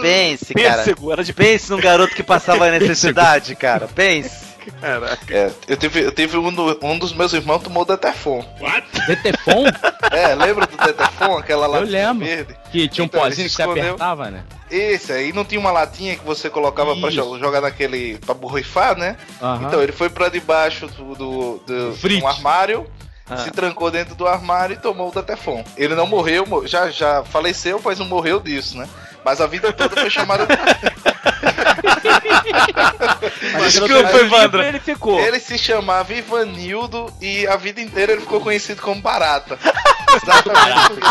Pense, 0.00 0.54
cara. 0.54 0.78
Pêssego, 0.82 1.12
era 1.12 1.22
de 1.22 1.32
Pense 1.32 1.70
num 1.70 1.80
garoto 1.80 2.14
que 2.14 2.22
passava 2.22 2.70
necessidade, 2.78 3.54
cara. 3.54 3.86
Pense. 3.86 4.45
Caraca. 4.80 5.34
É, 5.34 5.52
eu 5.68 5.76
tive, 5.76 6.00
eu 6.00 6.12
tive 6.12 6.36
um, 6.36 6.52
do- 6.52 6.78
um 6.82 6.98
dos 6.98 7.12
meus 7.12 7.32
irmãos 7.32 7.62
tomou 7.62 7.84
Detefon. 7.84 8.44
Detefon? 9.06 9.64
É, 10.10 10.34
lembra 10.34 10.66
do 10.66 10.76
Detefon? 10.76 11.38
Aquela 11.38 11.66
Eu 11.66 11.70
latinha 11.72 12.08
lembro. 12.12 12.26
verde? 12.26 12.56
Que 12.70 12.88
tinha 12.88 13.04
um 13.04 13.06
Então, 13.06 13.20
pozinho 13.20 13.46
que 13.48 13.50
se 13.50 13.56
você 13.56 13.62
escondeu. 13.62 13.84
apertava, 13.94 14.30
né? 14.30 14.42
Esse 14.70 15.12
aí 15.12 15.32
não 15.32 15.44
tinha 15.44 15.60
uma 15.60 15.70
latinha 15.70 16.16
que 16.16 16.24
você 16.24 16.50
colocava 16.50 16.96
pra 16.96 17.08
Isso. 17.08 17.16
jo- 17.22 17.38
jogar 17.38 17.60
naquele. 17.60 18.18
pra 18.18 18.34
borrifar, 18.34 18.96
né? 18.98 19.16
Aham. 19.40 19.66
Então 19.66 19.82
ele 19.82 19.92
foi 19.92 20.08
pra 20.10 20.28
debaixo 20.28 20.86
do, 20.88 21.14
do, 21.14 21.62
do, 21.66 21.92
de 22.08 22.22
um 22.22 22.26
armário. 22.26 22.86
Ah. 23.28 23.38
Se 23.38 23.50
trancou 23.50 23.90
dentro 23.90 24.14
do 24.14 24.24
armário 24.26 24.74
e 24.74 24.78
tomou 24.78 25.08
o 25.08 25.12
Detefon. 25.12 25.64
Ele 25.76 25.96
não 25.96 26.06
morreu, 26.06 26.46
mo- 26.46 26.64
já, 26.66 26.90
já 26.90 27.24
faleceu, 27.24 27.80
mas 27.84 27.98
não 27.98 28.06
morreu 28.06 28.38
disso, 28.38 28.78
né? 28.78 28.88
Mas 29.24 29.40
a 29.40 29.46
vida 29.48 29.72
toda 29.72 29.96
foi 30.00 30.08
chamada 30.10 30.46
de. 30.46 30.54
Desculpa, 33.58 34.16
Evandro. 34.18 34.62
Ele 34.62 34.80
ficou. 34.80 35.18
Ele 35.20 35.38
se 35.40 35.58
chamava 35.58 36.12
Ivanildo 36.12 37.12
e 37.20 37.46
a 37.46 37.56
vida 37.56 37.80
inteira 37.80 38.12
ele 38.12 38.20
ficou 38.22 38.40
conhecido 38.40 38.80
como 38.82 39.00
Barata. 39.00 39.58
Exatamente. 40.14 41.02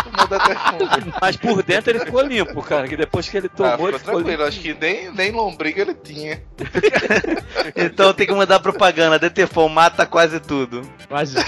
Mas 1.21 1.35
por 1.37 1.61
dentro 1.63 1.91
ele 1.91 1.99
ficou 2.05 2.21
limpo, 2.21 2.61
cara. 2.61 2.87
Que 2.87 2.97
depois 2.97 3.27
que 3.29 3.37
ele 3.37 3.47
Ah, 3.53 3.55
tomou, 3.55 3.71
ficou 3.73 3.89
ele 3.89 3.99
ficou 3.99 4.13
tranquilo, 4.15 4.37
limpo. 4.37 4.47
acho 4.47 4.59
que 4.59 4.73
nem, 4.79 5.11
nem 5.13 5.31
lombriga 5.31 5.81
ele 5.81 5.93
tinha. 5.95 6.41
Então 7.75 8.13
tem 8.13 8.27
que 8.27 8.33
mandar 8.33 8.59
propaganda. 8.59 9.17
Detefon 9.19 9.67
mata 9.69 10.05
quase 10.05 10.39
tudo. 10.39 10.81
Quase. 11.07 11.35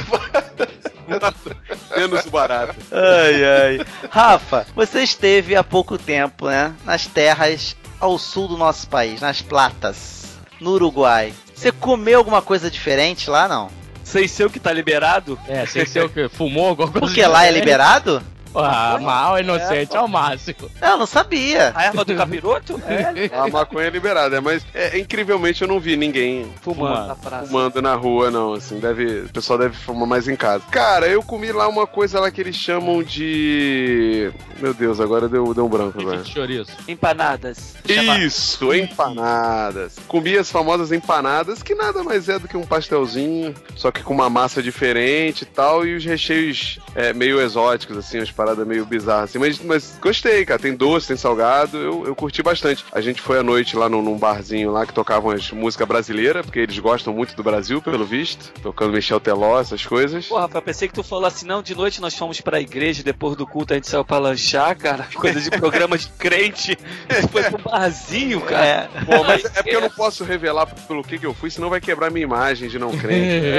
Menos 1.95 2.25
barato. 2.25 2.75
Ai, 2.91 3.43
ai. 3.79 3.85
Rafa, 4.09 4.65
você 4.75 5.03
esteve 5.03 5.55
há 5.55 5.63
pouco 5.63 5.97
tempo, 5.97 6.47
né? 6.47 6.73
Nas 6.83 7.05
terras 7.07 7.75
ao 7.99 8.17
sul 8.17 8.47
do 8.47 8.57
nosso 8.57 8.87
país, 8.87 9.21
nas 9.21 9.41
Platas, 9.41 10.25
no 10.59 10.71
Uruguai. 10.71 11.33
Você 11.53 11.71
comeu 11.71 12.19
alguma 12.19 12.41
coisa 12.41 12.69
diferente 12.69 13.29
lá, 13.29 13.47
não? 13.47 13.69
Sem 14.03 14.27
ser 14.27 14.45
o 14.45 14.49
que 14.49 14.59
tá 14.59 14.71
liberado. 14.71 15.37
É, 15.47 15.65
sem 15.65 15.85
ser 15.85 16.05
o 16.05 16.09
que 16.09 16.29
fumou 16.29 16.67
alguma 16.67 16.87
coisa. 16.91 17.05
Porque 17.05 17.25
lá 17.25 17.45
é 17.45 17.51
liberado? 17.51 18.21
Ah, 18.55 18.97
mal 19.01 19.39
inocente 19.39 19.95
ao 19.95 20.07
máximo. 20.07 20.69
Eu 20.81 20.97
não 20.97 21.05
sabia. 21.05 21.71
A 21.75 21.85
erva 21.85 22.03
do 22.05 22.15
capiroto? 22.15 22.81
É, 22.87 23.29
A 23.37 23.47
maconha 23.47 23.87
é 23.87 23.89
liberada, 23.89 24.41
mas 24.41 24.65
é, 24.73 24.97
incrivelmente 24.97 25.61
eu 25.61 25.67
não 25.67 25.79
vi 25.79 25.95
ninguém 25.95 26.51
fumando 26.61 27.07
na 27.07 27.15
praça. 27.15 27.45
fumando 27.47 27.81
na 27.81 27.95
rua, 27.95 28.29
não. 28.31 28.53
Assim, 28.53 28.79
deve, 28.79 29.21
o 29.21 29.29
pessoal 29.29 29.59
deve 29.59 29.75
fumar 29.75 30.07
mais 30.07 30.27
em 30.27 30.35
casa. 30.35 30.63
Cara, 30.71 31.07
eu 31.07 31.21
comi 31.23 31.51
lá 31.51 31.67
uma 31.67 31.85
coisa 31.87 32.19
lá 32.19 32.29
que 32.31 32.41
eles 32.41 32.55
chamam 32.55 33.01
de. 33.03 34.31
Meu 34.59 34.73
Deus, 34.73 34.99
agora 34.99 35.27
deu, 35.29 35.53
deu 35.53 35.65
um 35.65 35.69
branco 35.69 35.97
de 35.99 36.29
chouriço. 36.31 36.71
Empanadas. 36.87 37.75
Isso, 37.87 38.73
empanadas. 38.73 39.95
Comi 40.07 40.37
as 40.37 40.51
famosas 40.51 40.91
empanadas, 40.91 41.61
que 41.61 41.75
nada 41.75 42.03
mais 42.03 42.27
é 42.29 42.39
do 42.39 42.47
que 42.47 42.57
um 42.57 42.65
pastelzinho, 42.65 43.53
só 43.75 43.91
que 43.91 44.03
com 44.03 44.13
uma 44.13 44.29
massa 44.29 44.61
diferente 44.61 45.41
e 45.41 45.45
tal, 45.45 45.85
e 45.85 45.95
os 45.95 46.03
recheios 46.05 46.79
é, 46.95 47.13
meio 47.13 47.39
exóticos, 47.41 47.97
assim, 47.97 48.17
umas 48.19 48.31
paradas 48.37 48.67
meio 48.67 48.85
bizarras, 48.85 49.31
assim. 49.31 49.39
Mas, 49.39 49.59
mas 49.59 49.97
gostei, 49.99 50.45
cara. 50.45 50.59
Tem 50.59 50.75
doce, 50.75 51.07
tem 51.07 51.17
salgado, 51.17 51.77
eu, 51.77 52.05
eu 52.05 52.15
curti 52.15 52.43
bastante. 52.43 52.85
A 52.91 53.01
gente 53.01 53.21
foi 53.21 53.39
à 53.39 53.43
noite 53.43 53.75
lá 53.75 53.89
num, 53.89 54.01
num 54.01 54.17
barzinho 54.17 54.71
lá 54.71 54.85
que 54.85 54.93
tocavam 54.93 55.31
as 55.31 55.51
música 55.51 55.85
brasileira, 55.85 56.43
porque 56.43 56.59
eles 56.59 56.77
gostam 56.77 57.13
muito 57.13 57.35
do 57.35 57.43
Brasil, 57.43 57.81
pelo 57.81 58.05
visto. 58.05 58.53
Tocando 58.61 58.93
Michel 58.93 59.19
Teló, 59.19 59.59
essas 59.59 59.85
coisas. 59.85 60.27
Pô, 60.27 60.37
Rafael, 60.37 60.61
pensei 60.61 60.87
que 60.87 60.93
tu 60.93 61.03
falou 61.03 61.25
assim, 61.25 61.47
não, 61.47 61.63
de 61.63 61.73
noite 61.73 61.99
nós 61.99 62.13
fomos 62.13 62.39
pra 62.39 62.61
igreja, 62.61 63.01
depois 63.01 63.35
do 63.35 63.47
culto 63.47 63.73
a 63.73 63.75
gente 63.75 63.87
saiu 63.87 64.05
pra 64.05 64.19
lanchar, 64.19 64.77
cara. 64.77 65.07
Coisa 65.15 65.41
de 65.41 65.49
programa 65.49 65.97
de 65.97 66.07
crente. 66.09 66.77
Foi 67.31 67.43
pro 67.43 67.57
barzinho, 67.57 68.39
cara. 68.41 68.65
É. 68.65 68.89
Pô, 69.05 69.23
mas 69.23 69.45
é 69.45 69.49
porque 69.49 69.75
eu 69.75 69.81
não 69.81 69.89
posso 69.89 70.23
revelar 70.23 70.67
pelo 70.87 71.03
que, 71.03 71.17
que 71.17 71.25
eu 71.25 71.33
fui, 71.33 71.49
senão 71.49 71.69
vai 71.69 71.81
quebrar 71.81 72.11
minha 72.11 72.23
imagem 72.23 72.69
de 72.69 72.77
não 72.77 72.95
crente. 72.95 73.47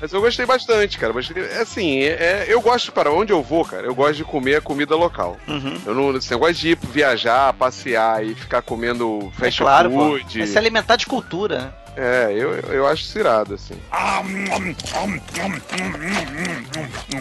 Mas 0.00 0.12
eu 0.12 0.20
gostei 0.20 0.46
bastante, 0.46 0.98
cara. 0.98 1.12
Mas, 1.12 1.30
assim, 1.60 2.02
é, 2.02 2.46
eu 2.48 2.60
gosto, 2.64 2.90
para 2.90 3.12
onde 3.12 3.32
eu 3.32 3.42
vou, 3.42 3.64
cara, 3.64 3.86
eu 3.86 3.94
gosto 3.94 4.14
de 4.16 4.24
comer 4.24 4.56
a 4.56 4.60
comida 4.60 4.96
local. 4.96 5.36
Uhum. 5.46 5.80
Eu 5.86 5.94
não, 5.94 6.10
assim, 6.10 6.34
eu 6.34 6.38
gosto 6.40 6.54
de 6.60 6.70
ir 6.70 6.78
viajar, 6.90 7.52
passear 7.52 8.24
e 8.24 8.34
ficar 8.34 8.62
comendo 8.62 9.30
É 9.36 9.40
fast 9.40 9.60
claro, 9.62 9.90
pô. 9.90 9.98
food. 10.18 10.40
É 10.42 10.46
se 10.46 10.58
alimentar 10.58 10.96
de 10.96 11.06
cultura, 11.06 11.58
né? 11.60 11.72
É, 11.96 12.32
eu, 12.32 12.54
eu 12.72 12.86
acho 12.86 13.02
isso 13.02 13.18
irado, 13.18 13.54
assim. 13.54 13.74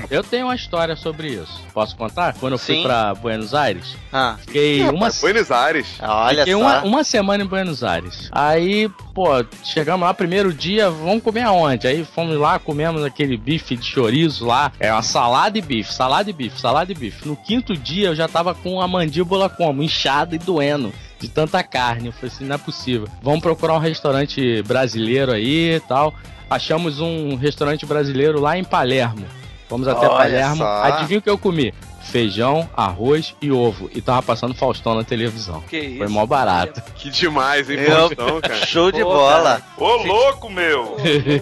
Eu 0.09 0.23
tenho 0.23 0.47
uma 0.47 0.55
história 0.55 0.95
sobre 0.95 1.27
isso. 1.27 1.61
Posso 1.73 1.95
contar? 1.95 2.33
Quando 2.39 2.53
eu 2.53 2.59
fui 2.59 2.75
Sim. 2.77 2.83
pra 2.83 3.13
Buenos 3.13 3.53
Aires, 3.53 3.95
Ah, 4.11 4.35
fiquei 4.39 4.81
uma, 4.89 5.09
Buenos 5.21 5.51
Aires. 5.51 5.87
olha 6.01 6.39
fiquei 6.39 6.53
só. 6.53 6.59
uma, 6.59 6.83
uma 6.83 7.03
semana 7.03 7.43
em 7.43 7.47
Buenos 7.47 7.83
Aires. 7.83 8.29
Aí, 8.31 8.89
pô, 9.13 9.27
chegamos 9.63 10.05
lá, 10.05 10.13
primeiro 10.13 10.53
dia, 10.53 10.89
vamos 10.89 11.23
comer 11.23 11.41
aonde? 11.43 11.87
Aí 11.87 12.03
fomos 12.05 12.37
lá, 12.37 12.57
comemos 12.59 13.03
aquele 13.03 13.37
bife 13.37 13.75
de 13.75 13.85
chorizo 13.85 14.45
lá. 14.45 14.71
É 14.79 14.91
uma 14.91 15.01
salada 15.03 15.57
e 15.57 15.61
bife, 15.61 15.93
salada 15.93 16.29
e 16.29 16.33
bife, 16.33 16.59
salada 16.59 16.91
e 16.91 16.95
bife. 16.95 17.27
No 17.27 17.35
quinto 17.35 17.75
dia 17.75 18.07
eu 18.09 18.15
já 18.15 18.27
tava 18.27 18.53
com 18.53 18.81
a 18.81 18.87
mandíbula 18.87 19.49
como? 19.49 19.83
Inchada 19.83 20.35
e 20.35 20.39
doendo. 20.39 20.91
De 21.23 21.29
tanta 21.29 21.63
carne. 21.63 22.07
Eu 22.07 22.11
falei 22.11 22.31
assim, 22.35 22.45
não 22.45 22.55
é 22.55 22.57
possível. 22.57 23.07
Vamos 23.21 23.39
procurar 23.39 23.75
um 23.75 23.79
restaurante 23.79 24.61
brasileiro 24.63 25.31
aí 25.31 25.75
e 25.75 25.79
tal. 25.79 26.13
Achamos 26.49 26.99
um 26.99 27.35
restaurante 27.35 27.85
brasileiro 27.85 28.41
lá 28.41 28.57
em 28.57 28.63
Palermo. 28.63 29.25
Fomos 29.69 29.87
até 29.87 30.05
Olha 30.05 30.17
Palermo. 30.17 30.57
só. 30.57 30.83
Adivinha 30.83 31.19
o 31.19 31.21
que 31.21 31.29
eu 31.29 31.37
comi? 31.37 31.73
Feijão, 32.03 32.69
arroz 32.75 33.35
e 33.41 33.51
ovo. 33.51 33.89
E 33.93 34.01
tava 34.01 34.21
passando 34.21 34.53
Faustão 34.53 34.95
na 34.95 35.03
televisão. 35.03 35.61
Que 35.69 35.79
isso? 35.79 35.97
Foi 35.99 36.07
mó 36.07 36.25
barato. 36.25 36.81
Que 36.95 37.09
demais, 37.09 37.69
hein, 37.69 37.79
Eu- 37.81 38.09
Faustão, 38.09 38.41
cara. 38.41 38.65
Show 38.65 38.91
de 38.91 39.01
Pô, 39.01 39.05
bola. 39.13 39.61
Ô, 39.77 39.95
louco, 40.03 40.49
meu! 40.49 40.97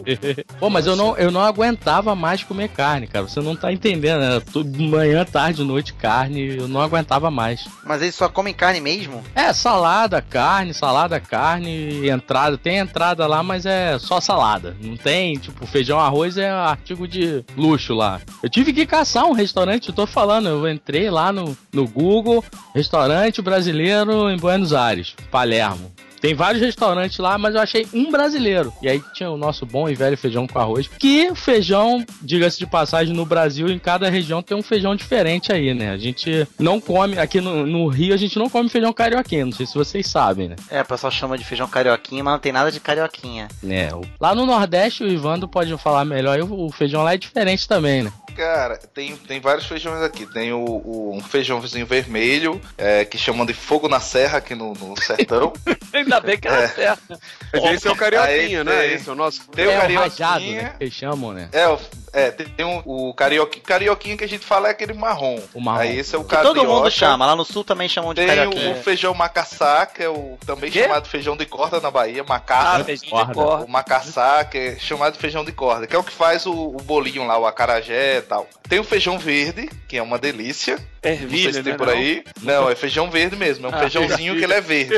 Pô, 0.59 0.69
mas 0.69 0.85
eu 0.85 0.95
não, 0.95 1.17
eu 1.17 1.31
não 1.31 1.41
aguentava 1.41 2.15
mais 2.15 2.43
comer 2.43 2.69
carne, 2.69 3.07
cara. 3.07 3.27
Você 3.27 3.39
não 3.41 3.55
tá 3.55 3.71
entendendo, 3.71 4.19
né? 4.19 4.41
Tudo 4.51 4.81
manhã, 4.81 5.25
tarde, 5.25 5.63
noite, 5.63 5.93
carne. 5.93 6.57
Eu 6.57 6.67
não 6.67 6.81
aguentava 6.81 7.29
mais. 7.31 7.67
Mas 7.85 8.01
eles 8.01 8.15
só 8.15 8.29
comem 8.29 8.53
carne 8.53 8.79
mesmo? 8.79 9.23
É, 9.35 9.51
salada, 9.53 10.21
carne, 10.21 10.73
salada, 10.73 11.19
carne, 11.19 12.07
entrada. 12.09 12.57
Tem 12.57 12.77
entrada 12.77 13.25
lá, 13.27 13.41
mas 13.43 13.65
é 13.65 13.97
só 13.99 14.19
salada. 14.21 14.75
Não 14.81 14.95
tem, 14.95 15.35
tipo, 15.37 15.65
feijão, 15.65 15.99
arroz 15.99 16.37
é 16.37 16.49
artigo 16.49 17.07
de 17.07 17.43
luxo 17.57 17.93
lá. 17.93 18.21
Eu 18.41 18.49
tive 18.49 18.73
que 18.73 18.85
caçar 18.85 19.25
um 19.25 19.33
restaurante, 19.33 19.89
eu 19.89 19.95
tô 19.95 20.05
falando. 20.07 20.50
Eu 20.51 20.69
entrei 20.69 21.09
lá 21.09 21.31
no, 21.31 21.57
no 21.73 21.87
Google, 21.87 22.43
restaurante 22.75 23.41
brasileiro 23.41 24.29
em 24.29 24.37
Buenos 24.37 24.73
Aires, 24.73 25.15
Palermo. 25.29 25.91
Tem 26.21 26.33
vários 26.35 26.61
restaurantes 26.61 27.17
lá, 27.17 27.37
mas 27.37 27.55
eu 27.55 27.61
achei 27.61 27.87
um 27.93 28.11
brasileiro. 28.11 28.71
E 28.81 28.87
aí 28.87 29.01
tinha 29.13 29.29
o 29.31 29.37
nosso 29.37 29.65
bom 29.65 29.89
e 29.89 29.95
velho 29.95 30.17
feijão 30.17 30.45
com 30.47 30.59
arroz. 30.59 30.87
Que 30.99 31.33
feijão, 31.33 32.05
diga-se 32.21 32.59
de 32.59 32.67
passagem, 32.67 33.13
no 33.15 33.25
Brasil, 33.25 33.67
em 33.69 33.79
cada 33.79 34.09
região 34.09 34.41
tem 34.43 34.55
um 34.55 34.61
feijão 34.61 34.95
diferente 34.95 35.51
aí, 35.51 35.73
né? 35.73 35.89
A 35.91 35.97
gente 35.97 36.47
não 36.59 36.79
come, 36.79 37.17
aqui 37.17 37.41
no, 37.41 37.65
no 37.65 37.87
Rio, 37.87 38.13
a 38.13 38.17
gente 38.17 38.37
não 38.37 38.49
come 38.49 38.69
feijão 38.69 38.93
carioquinho. 38.93 39.47
Não 39.47 39.53
sei 39.53 39.65
se 39.65 39.73
vocês 39.75 40.05
sabem, 40.07 40.49
né? 40.49 40.55
É, 40.69 40.81
o 40.81 40.85
pessoal 40.85 41.11
chama 41.11 41.37
de 41.37 41.43
feijão 41.43 41.67
carioquinha, 41.67 42.23
mas 42.23 42.33
não 42.33 42.39
tem 42.39 42.51
nada 42.51 42.71
de 42.71 42.79
carioquinha. 42.79 43.47
É, 43.67 43.89
lá 44.19 44.35
no 44.35 44.45
Nordeste, 44.45 45.03
o 45.03 45.07
Ivandro 45.09 45.47
pode 45.47 45.75
falar 45.77 46.05
melhor, 46.05 46.39
o, 46.41 46.67
o 46.67 46.71
feijão 46.71 47.03
lá 47.03 47.13
é 47.13 47.17
diferente 47.17 47.67
também, 47.67 48.03
né? 48.03 48.13
Cara, 48.35 48.77
tem, 48.93 49.15
tem 49.17 49.41
vários 49.41 49.65
feijões 49.65 50.01
aqui. 50.01 50.25
Tem 50.25 50.53
o, 50.53 50.59
o- 50.63 51.11
um 51.15 51.19
feijãozinho 51.21 51.85
vermelho, 51.85 52.61
é, 52.77 53.03
que 53.03 53.17
chamam 53.17 53.45
de 53.45 53.53
fogo 53.53 53.89
na 53.89 53.99
serra 53.99 54.37
aqui 54.37 54.55
no, 54.55 54.73
no 54.73 54.95
sertão. 55.01 55.51
Ainda 56.15 56.19
bem 56.27 56.37
que 56.39 56.47
era 56.47 56.63
É. 56.63 56.67
certo. 56.67 57.19
Mas 57.53 57.63
esse 57.73 57.87
é 57.87 57.91
o 57.91 57.95
carioquinha, 57.95 58.59
Aí 58.59 58.63
né? 58.63 58.81
tem- 58.81 58.93
Esse 58.93 59.09
é 59.09 59.11
o 59.11 59.15
nosso. 59.15 59.47
Tem 59.49 59.67
o 59.67 59.71
é 59.71 59.77
o 59.77 59.81
carioquinha. 59.81 60.27
rajado, 60.27 60.45
né? 60.45 60.73
Que 60.79 60.91
chamam, 60.91 61.31
né? 61.33 61.49
É, 61.51 61.67
o- 61.67 61.79
é, 62.13 62.31
tem, 62.31 62.47
tem 62.47 62.65
um- 62.65 62.81
o 62.85 63.13
carioquinha, 63.13 63.63
carioquinha 63.63 64.17
que 64.17 64.23
a 64.23 64.27
gente 64.27 64.45
fala 64.45 64.67
é 64.67 64.71
aquele 64.71 64.93
marrom. 64.93 65.39
O 65.53 65.61
marrom. 65.61 65.79
Aí 65.79 65.97
esse 65.99 66.15
é 66.15 66.17
o 66.19 66.23
carioca. 66.23 66.55
todo 66.59 66.67
mundo 66.67 66.89
chama. 66.91 67.25
Lá 67.25 67.35
no 67.35 67.45
sul 67.45 67.63
também 67.63 67.87
chamam 67.89 68.13
de 68.13 68.21
Tem 68.21 68.27
carioquinha. 68.27 68.69
o, 68.75 68.79
o 68.79 68.83
feijão 68.83 69.13
macaçá, 69.13 69.85
que 69.85 70.03
é 70.03 70.09
o 70.09 70.37
também 70.45 70.69
Quê? 70.71 70.83
chamado 70.83 71.07
feijão 71.07 71.35
de 71.37 71.45
corda 71.45 71.79
na 71.79 71.89
Bahia, 71.91 72.21
Ah, 72.21 72.29
macaça. 72.29 72.83
feijão 72.83 73.09
Corda. 73.09 73.25
de 73.27 73.33
corda. 73.33 73.65
o 73.65 73.69
macaçá, 73.69 74.43
que 74.45 74.57
é 74.57 74.75
chamado 74.79 75.13
de 75.13 75.19
feijão 75.19 75.43
de 75.45 75.51
corda, 75.51 75.87
que 75.87 75.95
é 75.95 75.99
o 75.99 76.03
que 76.03 76.11
faz 76.13 76.45
o, 76.45 76.51
o 76.53 76.77
bolinho 76.83 77.25
lá, 77.25 77.37
o 77.37 77.45
acarajé 77.45 78.17
e 78.17 78.21
tal. 78.21 78.47
Tem 78.67 78.79
o 78.79 78.83
feijão 78.83 79.17
verde, 79.17 79.69
que 79.87 79.97
é 79.97 80.01
uma 80.03 80.17
delícia. 80.17 80.77
Não 81.03 81.09
sei 81.17 81.23
Ervilha, 81.23 81.53
se 81.53 81.63
tem 81.63 81.71
né, 81.73 81.77
por 81.77 81.87
não? 81.87 81.93
aí. 81.93 82.23
Não, 82.43 82.69
é 82.69 82.75
feijão 82.75 83.09
verde 83.09 83.35
mesmo. 83.35 83.65
É 83.65 83.69
um 83.69 83.73
Ah, 83.73 83.79
feijãozinho 83.79 84.35
que 84.37 84.43
ele 84.43 84.53
é 84.53 84.61
verde. 84.61 84.93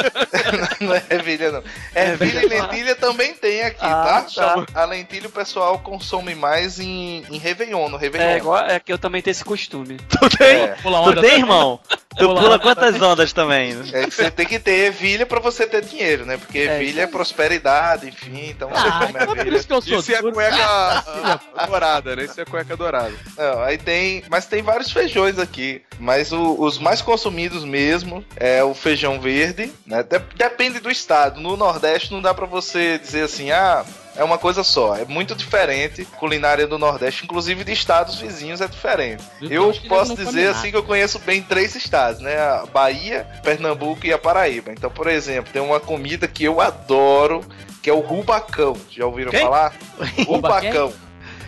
não 0.80 0.94
é 0.94 1.02
ervilha, 1.10 1.52
não. 1.52 1.62
Ervilha 1.94 2.42
e 2.44 2.48
lentilha 2.48 2.96
também 2.96 3.34
tem 3.34 3.62
aqui, 3.62 3.76
Ah, 3.82 4.24
tá? 4.34 4.64
tá. 4.64 4.66
A 4.80 4.84
lentilha 4.86 5.28
o 5.28 5.30
pessoal 5.32 5.78
consome 5.80 6.34
mais 6.34 6.80
em, 6.80 7.22
em 7.30 7.36
Réveillon, 7.38 7.90
no 7.90 7.98
Réveillon. 7.98 8.26
É, 8.26 8.36
igual, 8.38 8.64
é 8.64 8.80
que 8.80 8.90
eu 8.90 8.98
também 8.98 9.20
tenho 9.20 9.32
esse 9.32 9.44
costume. 9.44 9.98
Tu 10.08 10.38
tem? 10.38 10.62
É. 10.62 10.68
Pula 10.82 11.12
Tu 11.14 11.20
tem, 11.20 11.38
irmão? 11.40 11.78
Tu 12.18 12.26
Pula 12.26 12.58
quantas 12.58 13.00
ondas 13.00 13.32
também? 13.32 13.74
né? 13.74 13.84
É 13.92 14.06
que 14.06 14.14
você 14.14 14.30
tem 14.30 14.46
que 14.46 14.58
ter 14.58 14.86
ervilha 14.86 15.26
pra 15.26 15.38
você 15.40 15.66
ter 15.66 15.84
dinheiro, 15.84 16.24
né? 16.24 16.36
Porque 16.38 16.58
É, 16.58 16.62
ervilha 16.80 17.02
é 17.02 17.06
prosperidade, 17.06 18.08
enfim, 18.08 18.48
então 18.50 18.68
você 18.70 18.88
Ah, 18.88 18.92
come 19.00 19.10
então 19.10 19.22
é 19.22 19.26
por 19.26 19.38
ervilha. 19.38 19.56
isso 19.56 19.66
que 19.66 19.72
eu 19.74 19.82
sou 19.82 19.98
Isso 19.98 20.12
é 20.12 20.16
a 20.16 20.22
cueca 20.22 21.04
dourada, 21.66 22.16
né? 22.16 22.24
Isso 22.24 22.40
é 22.40 22.42
a 22.42 22.46
cueca 22.46 22.76
dourada. 22.76 23.12
Não, 23.36 23.62
aí 23.62 23.78
tem. 23.78 24.24
Mas 24.30 24.46
tem 24.46 24.62
vários 24.62 24.90
feijões 24.90 25.38
aqui. 25.38 25.82
Mas 25.98 26.32
o- 26.32 26.56
os 26.60 26.78
mais 26.78 27.02
consumidos 27.02 27.64
mesmo 27.64 28.24
é 28.36 28.62
o 28.64 28.74
feijão 28.74 29.20
verde, 29.20 29.72
né? 29.86 30.02
De- 30.02 30.18
depende 30.36 30.80
do 30.80 30.90
estado. 30.90 31.40
No 31.40 31.56
Nordeste 31.56 32.12
não 32.12 32.22
dá 32.22 32.32
pra 32.34 32.46
você 32.46 32.98
dizer 32.98 33.22
assim, 33.24 33.50
ah. 33.50 33.84
É 34.16 34.24
uma 34.24 34.38
coisa 34.38 34.64
só, 34.64 34.96
é 34.96 35.04
muito 35.04 35.34
diferente. 35.34 36.04
Culinária 36.18 36.66
do 36.66 36.78
Nordeste, 36.78 37.24
inclusive 37.24 37.64
de 37.64 37.72
estados 37.72 38.16
vizinhos, 38.18 38.60
é 38.60 38.66
diferente. 38.66 39.22
Eu 39.42 39.66
Eu 39.72 39.74
posso 39.88 40.14
dizer 40.16 40.48
assim 40.48 40.70
que 40.70 40.76
eu 40.76 40.82
conheço 40.82 41.18
bem 41.18 41.42
três 41.42 41.74
estados, 41.74 42.20
né? 42.20 42.36
A 42.38 42.64
Bahia, 42.72 43.26
Pernambuco 43.42 44.06
e 44.06 44.12
a 44.12 44.18
Paraíba. 44.18 44.72
Então, 44.72 44.90
por 44.90 45.06
exemplo, 45.06 45.52
tem 45.52 45.60
uma 45.60 45.78
comida 45.80 46.26
que 46.26 46.44
eu 46.44 46.60
adoro, 46.60 47.42
que 47.82 47.90
é 47.90 47.92
o 47.92 48.00
rubacão. 48.00 48.76
Já 48.90 49.04
ouviram 49.06 49.30
Quem? 49.30 49.40
falar? 49.40 49.74
Rubacão. 50.26 50.92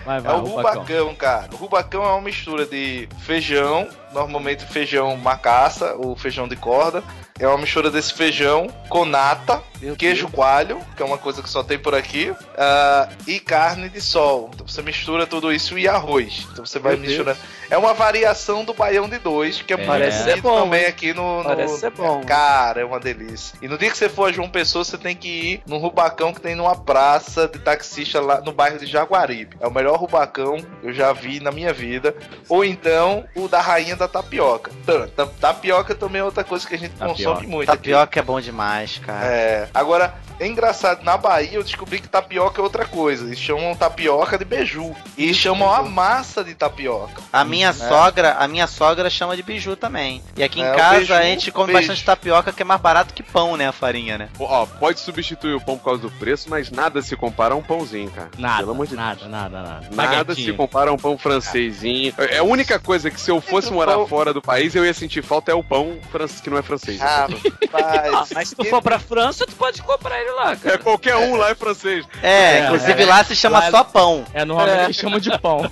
Vai, 0.04 0.18
É 0.18 0.20
vai, 0.20 0.34
o 0.36 0.38
rubacão. 0.40 0.72
rubacão, 0.82 1.14
cara. 1.14 1.48
O 1.52 1.56
rubacão 1.56 2.02
é 2.04 2.08
uma 2.08 2.20
mistura 2.22 2.64
de 2.64 3.08
feijão, 3.26 3.88
normalmente 4.12 4.64
feijão 4.64 5.16
macaça 5.16 5.94
ou 5.96 6.16
feijão 6.16 6.48
de 6.48 6.56
corda. 6.56 7.02
É 7.40 7.46
uma 7.46 7.58
mistura 7.58 7.88
desse 7.88 8.12
feijão 8.14 8.66
com 8.88 9.04
nata, 9.04 9.62
Meu 9.80 9.94
queijo 9.94 10.22
Deus. 10.22 10.34
coalho, 10.34 10.80
que 10.96 11.02
é 11.04 11.06
uma 11.06 11.16
coisa 11.18 11.40
que 11.40 11.48
só 11.48 11.62
tem 11.62 11.78
por 11.78 11.94
aqui, 11.94 12.34
ah, 12.56 13.08
e 13.28 13.38
carne 13.38 13.88
de 13.88 14.00
sol. 14.00 14.50
Então 14.52 14.66
você 14.66 14.82
mistura 14.82 15.24
tudo 15.24 15.52
isso 15.52 15.78
e 15.78 15.86
arroz. 15.86 16.48
Então 16.50 16.66
você 16.66 16.80
vai 16.80 16.96
Meu 16.96 17.02
misturando. 17.06 17.38
É 17.70 17.78
uma 17.78 17.94
variação 17.94 18.64
do 18.64 18.74
baião 18.74 19.08
de 19.08 19.18
dois, 19.18 19.62
que 19.62 19.72
é, 19.72 19.80
É. 19.80 19.86
Parece 19.86 20.24
ser 20.24 20.40
bom, 20.40 20.62
também 20.64 20.80
hein? 20.82 20.86
aqui 20.88 21.14
no, 21.14 21.38
no- 21.38 21.44
Parece 21.44 21.78
ser 21.78 21.90
bom. 21.92 22.22
Cara, 22.26 22.80
é 22.80 22.84
uma 22.84 22.98
delícia. 22.98 23.56
E 23.62 23.68
no 23.68 23.78
dia 23.78 23.88
que 23.88 23.96
você 23.96 24.08
for 24.08 24.30
a 24.30 24.32
João 24.32 24.48
Pessoa, 24.50 24.82
você 24.84 24.98
tem 24.98 25.14
que 25.14 25.28
ir 25.28 25.62
num 25.64 25.78
rubacão 25.78 26.34
que 26.34 26.40
tem 26.40 26.56
numa 26.56 26.74
praça 26.74 27.46
de 27.46 27.60
taxista 27.60 28.20
lá 28.20 28.40
no 28.40 28.50
bairro 28.50 28.80
de 28.80 28.86
Jaguaribe. 28.86 29.56
É 29.60 29.68
o 29.68 29.70
melhor 29.72 29.96
rubacão 29.96 30.56
que 30.80 30.88
eu 30.88 30.92
já 30.92 31.12
vi 31.12 31.38
na 31.38 31.52
minha 31.52 31.72
vida. 31.72 32.16
Ou 32.48 32.64
então 32.64 33.24
o 33.36 33.46
da 33.46 33.60
rainha 33.60 33.94
da 33.98 34.08
tapioca. 34.08 34.70
Ta- 35.14 35.26
Tapioca 35.26 35.94
também 35.94 36.20
é 36.20 36.24
outra 36.24 36.44
coisa 36.44 36.66
que 36.66 36.74
a 36.74 36.78
gente 36.78 36.92
Tapioca. 36.92 37.22
consome 37.24 37.46
muito. 37.46 37.68
aqui. 37.68 37.76
Tapioca 37.78 38.18
é 38.20 38.22
bom 38.22 38.40
demais, 38.40 38.98
cara. 39.04 39.26
É, 39.26 39.68
agora, 39.74 40.14
é 40.40 40.46
engraçado, 40.46 41.02
na 41.04 41.16
Bahia 41.16 41.54
eu 41.54 41.62
descobri 41.62 42.00
que 42.00 42.08
tapioca 42.08 42.60
é 42.60 42.62
outra 42.64 42.84
coisa. 42.84 43.24
Eles 43.24 43.38
chamam 43.38 43.74
tapioca 43.74 44.38
de 44.38 44.44
beiju. 44.44 44.94
E 45.16 45.32
chamam 45.34 45.72
a 45.72 45.82
massa 45.82 46.42
de 46.44 46.54
tapioca. 46.54 47.20
A 47.32 47.44
minha 47.44 47.72
sogra, 47.72 48.34
a 48.38 48.46
minha 48.48 48.66
sogra 48.66 49.08
chama 49.10 49.36
de 49.36 49.42
biju 49.42 49.76
também. 49.76 50.22
E 50.36 50.42
aqui 50.42 50.60
em 50.60 50.64
É, 50.64 50.74
casa 50.74 50.96
beiju, 50.96 51.14
a 51.14 51.22
gente 51.22 51.50
come 51.52 51.72
beijo. 51.72 51.88
bastante 51.88 52.04
tapioca, 52.04 52.52
que 52.52 52.62
é 52.62 52.64
mais 52.64 52.80
barato 52.80 53.12
que 53.14 53.22
pão, 53.22 53.56
né, 53.56 53.68
a 53.68 53.72
farinha, 53.72 54.16
né? 54.18 54.28
Ó, 54.38 54.66
pode 54.66 55.00
substituir 55.00 55.54
o 55.54 55.60
pão 55.60 55.76
por 55.78 55.84
causa 55.84 56.02
do 56.02 56.10
preço, 56.10 56.48
mas 56.48 56.70
nada 56.70 57.02
se 57.02 57.16
compara 57.16 57.54
a 57.54 57.56
um 57.56 57.62
pãozinho, 57.62 58.10
cara. 58.10 58.30
Nada, 58.38 58.58
Pelo 58.60 58.70
amor 58.72 58.86
de 58.86 58.94
nada, 58.96 59.16
Deus. 59.20 59.30
nada, 59.30 59.62
nada. 59.62 59.68
Nada 59.70 59.84
se 59.90 59.96
Baguetinho. 59.96 60.56
compara 60.56 60.90
a 60.90 60.92
um 60.92 60.96
pão 60.98 61.16
francesinho. 61.18 62.14
É 62.18 62.38
a 62.38 62.42
única 62.44 62.78
coisa 62.78 63.10
que 63.10 63.20
se 63.20 63.30
eu 63.30 63.40
fosse 63.40 63.72
morar 63.72 63.98
fora 64.06 64.32
do 64.32 64.40
país, 64.42 64.74
eu 64.74 64.84
ia 64.84 64.94
sentir 64.94 65.22
falta 65.22 65.50
é 65.50 65.54
o 65.54 65.62
pão 65.64 65.98
francês, 66.10 66.40
que 66.40 66.50
não 66.50 66.58
é 66.58 66.62
francês. 66.62 66.98
Rapaz, 67.00 68.12
Ah, 68.14 68.24
mas 68.34 68.48
se 68.48 68.54
tu 68.56 68.64
for 68.64 68.82
pra 68.82 68.98
França, 68.98 69.46
tu 69.46 69.54
pode 69.56 69.82
comprar 69.82 70.20
ele 70.20 70.27
lá, 70.30 70.52
É 70.52 70.56
cara. 70.56 70.78
qualquer 70.78 71.16
um 71.16 71.36
lá 71.36 71.50
é 71.50 71.54
francês. 71.54 72.06
É, 72.22 72.58
É, 72.58 72.64
inclusive 72.64 73.02
é. 73.02 73.06
lá 73.06 73.24
se 73.24 73.34
chama 73.36 73.58
Lá- 73.60 73.70
só 73.70 73.84
pão. 73.84 74.24
É, 74.34 74.44
normalmente 74.44 74.78
É. 74.80 74.84
eles 74.84 74.96
chamam 74.96 75.18
de 75.20 75.38
pão. 75.38 75.62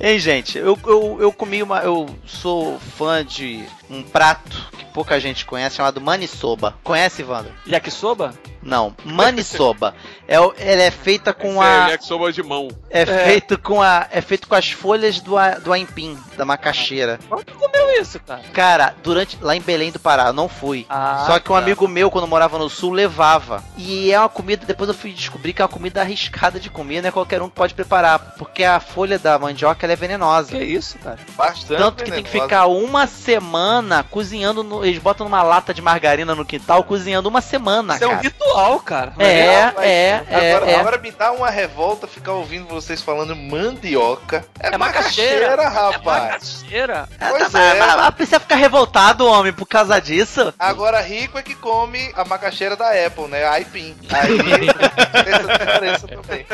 Ei, 0.00 0.18
gente, 0.18 0.58
eu, 0.58 0.78
eu, 0.86 1.16
eu 1.20 1.32
comi 1.32 1.62
uma. 1.62 1.78
Eu 1.80 2.08
sou 2.26 2.78
fã 2.78 3.24
de 3.24 3.64
um 3.90 4.02
prato 4.02 4.56
que 4.76 4.84
pouca 4.86 5.18
gente 5.20 5.44
conhece, 5.44 5.76
chamado 5.76 6.00
manisoba. 6.00 6.74
Conhece, 6.82 7.22
Wander? 7.22 7.52
Yakisoba? 7.66 8.34
Não, 8.62 8.94
manisoba. 9.04 9.94
é, 10.26 10.36
ela 10.36 10.82
é 10.82 10.90
feita 10.90 11.34
com 11.34 11.62
É, 11.62 11.66
a. 11.84 11.88
yakisoba 11.90 12.32
de 12.32 12.42
mão. 12.42 12.68
É 12.88 13.04
feito 13.04 13.58
com 13.58 13.82
a. 13.82 14.06
É 14.10 14.20
feito 14.22 14.48
com 14.48 14.54
as 14.54 14.70
folhas 14.70 15.20
do, 15.20 15.36
a- 15.36 15.58
do 15.58 15.70
aipim, 15.72 16.18
da 16.36 16.44
macaxeira. 16.46 17.18
Onde 17.30 17.44
tu 17.44 17.54
comeu 17.54 18.00
isso, 18.00 18.18
cara? 18.20 18.40
Cara, 18.54 18.94
durante. 19.02 19.36
Lá 19.42 19.54
em 19.54 19.60
Belém 19.60 19.92
do 19.92 19.98
Pará, 19.98 20.28
eu 20.28 20.32
não 20.32 20.48
fui. 20.48 20.86
Ah, 20.88 21.24
Só 21.26 21.38
que 21.38 21.50
um 21.50 21.54
tá. 21.54 21.60
amigo 21.60 21.86
meu, 21.86 22.10
quando 22.10 22.26
morava 22.26 22.58
no 22.58 22.70
sul, 22.70 22.92
levava. 22.92 23.62
E 23.76 24.10
é 24.10 24.18
uma 24.18 24.28
comida, 24.30 24.64
depois 24.64 24.88
eu 24.88 24.94
fui 24.94 25.12
descobrir 25.12 25.52
que 25.52 25.60
é 25.60 25.64
uma 25.64 25.68
comida 25.70 26.00
arriscada 26.00 26.58
de 26.58 26.70
comer, 26.70 27.02
não 27.02 27.08
é 27.10 27.12
qualquer 27.12 27.42
um 27.42 27.48
que 27.50 27.54
pode 27.56 27.74
preparar. 27.74 28.18
Porque 28.38 28.64
a 28.64 28.80
folha 28.80 29.18
da 29.18 29.38
mandioca 29.38 29.84
ela 29.84 29.92
é 29.92 29.96
venenosa. 29.96 30.52
Que 30.52 30.64
isso, 30.64 30.98
cara? 31.00 31.18
bastante 31.36 31.78
Tanto 31.78 32.02
que 32.04 32.10
tem 32.10 32.22
que 32.22 32.30
venenosa. 32.30 32.48
ficar 32.48 32.66
uma 32.66 33.06
semana 33.06 33.73
cozinhando. 34.10 34.62
No, 34.62 34.84
eles 34.84 34.98
botam 34.98 35.24
numa 35.26 35.42
lata 35.42 35.72
de 35.74 35.80
margarina 35.82 36.34
no 36.34 36.44
quintal, 36.44 36.84
cozinhando 36.84 37.28
uma 37.28 37.40
semana, 37.40 37.94
Isso 37.94 38.04
é 38.04 38.06
um 38.06 38.10
cara. 38.10 38.22
ritual, 38.22 38.80
cara. 38.80 39.12
É, 39.18 39.60
Rapaz, 39.64 39.86
é, 39.86 40.24
é, 40.28 40.52
agora, 40.54 40.70
é. 40.70 40.74
agora 40.80 40.98
me 40.98 41.10
dá 41.10 41.32
uma 41.32 41.50
revolta 41.50 42.06
ficar 42.06 42.32
ouvindo 42.32 42.66
vocês 42.68 43.00
falando 43.00 43.34
mandioca. 43.34 44.44
É, 44.60 44.74
É 44.74 44.78
macaxeira, 44.78 45.56
macaxeira. 45.56 45.62
É 45.62 45.66
rapaz. 45.66 46.22
macaxeira. 46.24 47.08
Ah, 47.20 47.26
Pois 47.30 47.52
tá, 47.52 47.60
é. 47.60 47.78
mas- 47.78 47.96
mas 47.96 48.14
precisa 48.14 48.40
ficar 48.40 48.56
revoltado, 48.56 49.26
homem, 49.26 49.52
por 49.52 49.66
causa 49.66 50.00
disso. 50.00 50.52
Agora, 50.58 51.00
rico 51.00 51.38
é 51.38 51.42
que 51.42 51.54
come 51.54 52.12
a 52.16 52.24
macaxeira 52.24 52.76
da 52.76 52.90
Apple, 53.06 53.28
né? 53.28 53.44
A 53.44 53.52
Aipim. 53.52 53.96
Aí 54.10 54.38
tem 55.24 55.34
essa 55.34 55.58
diferença 55.58 56.08
também. 56.08 56.46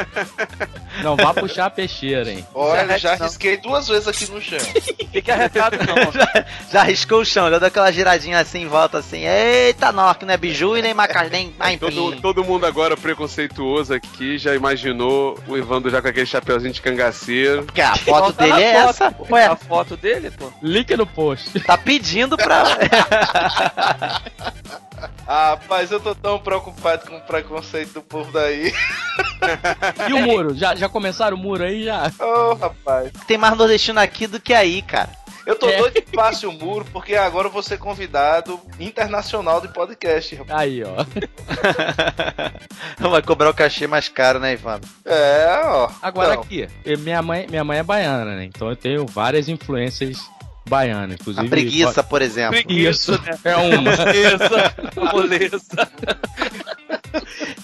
Não 1.03 1.17
vá 1.17 1.33
puxar 1.35 1.67
a 1.67 1.71
peixeira, 1.71 2.31
hein? 2.31 2.47
Olha, 2.55 2.99
já 2.99 3.17
Não. 3.17 3.27
risquei 3.27 3.57
duas 3.57 3.89
vezes 3.89 4.09
aqui 4.09 4.31
no 4.31 4.41
chão. 4.41 4.59
Fica 5.13 5.35
arretado, 5.35 5.77
não. 5.79 6.13
já, 6.13 6.45
já 6.73 6.81
arriscou 6.81 7.21
o 7.21 7.25
chão, 7.25 7.51
já 7.51 7.59
deu 7.59 7.69
aquela 7.69 7.91
giradinha 7.91 8.39
assim 8.39 8.63
em 8.63 8.67
volta 8.69 8.99
assim. 8.99 9.25
Eita, 9.27 9.91
não, 9.93 10.09
aqui 10.09 10.25
não 10.25 10.35
é 10.35 10.37
biju 10.37 10.77
e 10.77 10.83
nem 10.83 10.95
macaxeira, 10.95 11.31
nem 11.31 11.51
Todo, 11.79 12.09
aipim. 12.09 12.21
todo 12.21 12.45
mundo 12.45 12.65
agora 12.67 12.97
preconceituoso 12.97 13.93
aqui 13.95 14.39
já 14.39 14.55
imaginou 14.55 15.39
o 15.49 15.57
Ivando 15.57 15.91
já 15.91 16.01
com 16.01 16.09
aquele 16.09 16.27
chapeuzinho 16.27 16.73
de 16.73 16.81
cangaceiro. 16.81 17.65
Porque 17.65 17.81
a 17.81 17.97
foto 17.97 18.33
dele 18.33 18.63
é 18.63 18.75
foto, 18.83 18.91
essa. 18.91 19.11
pô. 19.13 19.27
Ué, 19.35 19.47
A 19.47 19.57
foto 19.57 19.97
dele, 19.97 20.31
pô. 20.31 20.53
Link 20.63 20.97
no 20.97 21.07
post. 21.07 21.59
tá 21.61 21.77
pedindo 21.77 22.37
pra. 22.37 22.65
Ah, 25.27 25.51
Rapaz, 25.51 25.91
eu 25.93 26.01
tô 26.01 26.15
tão 26.15 26.39
preocupado 26.41 27.07
com 27.09 27.17
o 27.17 27.21
preconceito 27.21 27.95
do 27.95 28.03
povo 28.03 28.33
daí. 28.33 28.73
E 30.09 30.13
o 30.13 30.19
muro? 30.23 30.55
Já, 30.55 30.75
já 30.75 30.89
começaram 30.89 31.37
o 31.37 31.41
muro 31.41 31.65
aí 31.65 31.85
já? 31.85 32.11
Ô, 32.19 32.55
rapaz. 32.55 33.11
Tem 33.27 33.39
mais 33.39 33.57
nordestino 33.57 33.99
aqui 34.01 34.27
do 34.27 34.39
que 34.41 34.53
aí, 34.53 34.83
cara. 34.83 35.09
Eu 35.47 35.57
tô 35.57 35.67
É. 35.69 35.79
doido 35.79 35.95
que 35.95 36.03
passe 36.15 36.47
o 36.47 36.53
muro, 36.53 36.85
porque 36.93 37.15
agora 37.15 37.49
eu 37.49 37.53
vou 37.53 37.63
ser 37.63 37.79
convidado 37.79 38.61
internacional 38.79 39.61
de 39.61 39.69
podcast, 39.69 40.35
rapaz. 40.37 40.61
Aí, 40.61 40.83
ó. 40.85 41.05
Vai 43.11 43.23
cobrar 43.23 43.51
o 43.51 43.55
cachê 43.55 43.87
mais 43.87 44.09
caro, 44.09 44.39
né, 44.39 44.53
Ivan? 44.53 44.81
É, 45.05 45.61
ó. 45.65 45.89
Agora 46.03 46.35
Não. 46.35 46.43
aqui, 46.43 46.69
minha 46.99 47.23
mãe, 47.23 47.47
minha 47.49 47.65
mãe 47.65 47.79
é 47.79 47.83
baiana, 47.83 48.37
né? 48.37 48.45
Então 48.45 48.69
eu 48.69 48.77
tenho 48.77 49.07
várias 49.07 49.49
influências 49.49 50.19
baianas, 50.70 51.11
A 51.11 51.14
inclusive. 51.20 51.48
preguiça, 51.48 52.02
por 52.02 52.22
exemplo. 52.22 52.59
Isso, 52.72 53.12
né? 53.12 53.38
é 53.44 53.56
uma. 53.56 53.83
Moleza. 54.06 54.74
Moleza. 55.12 55.61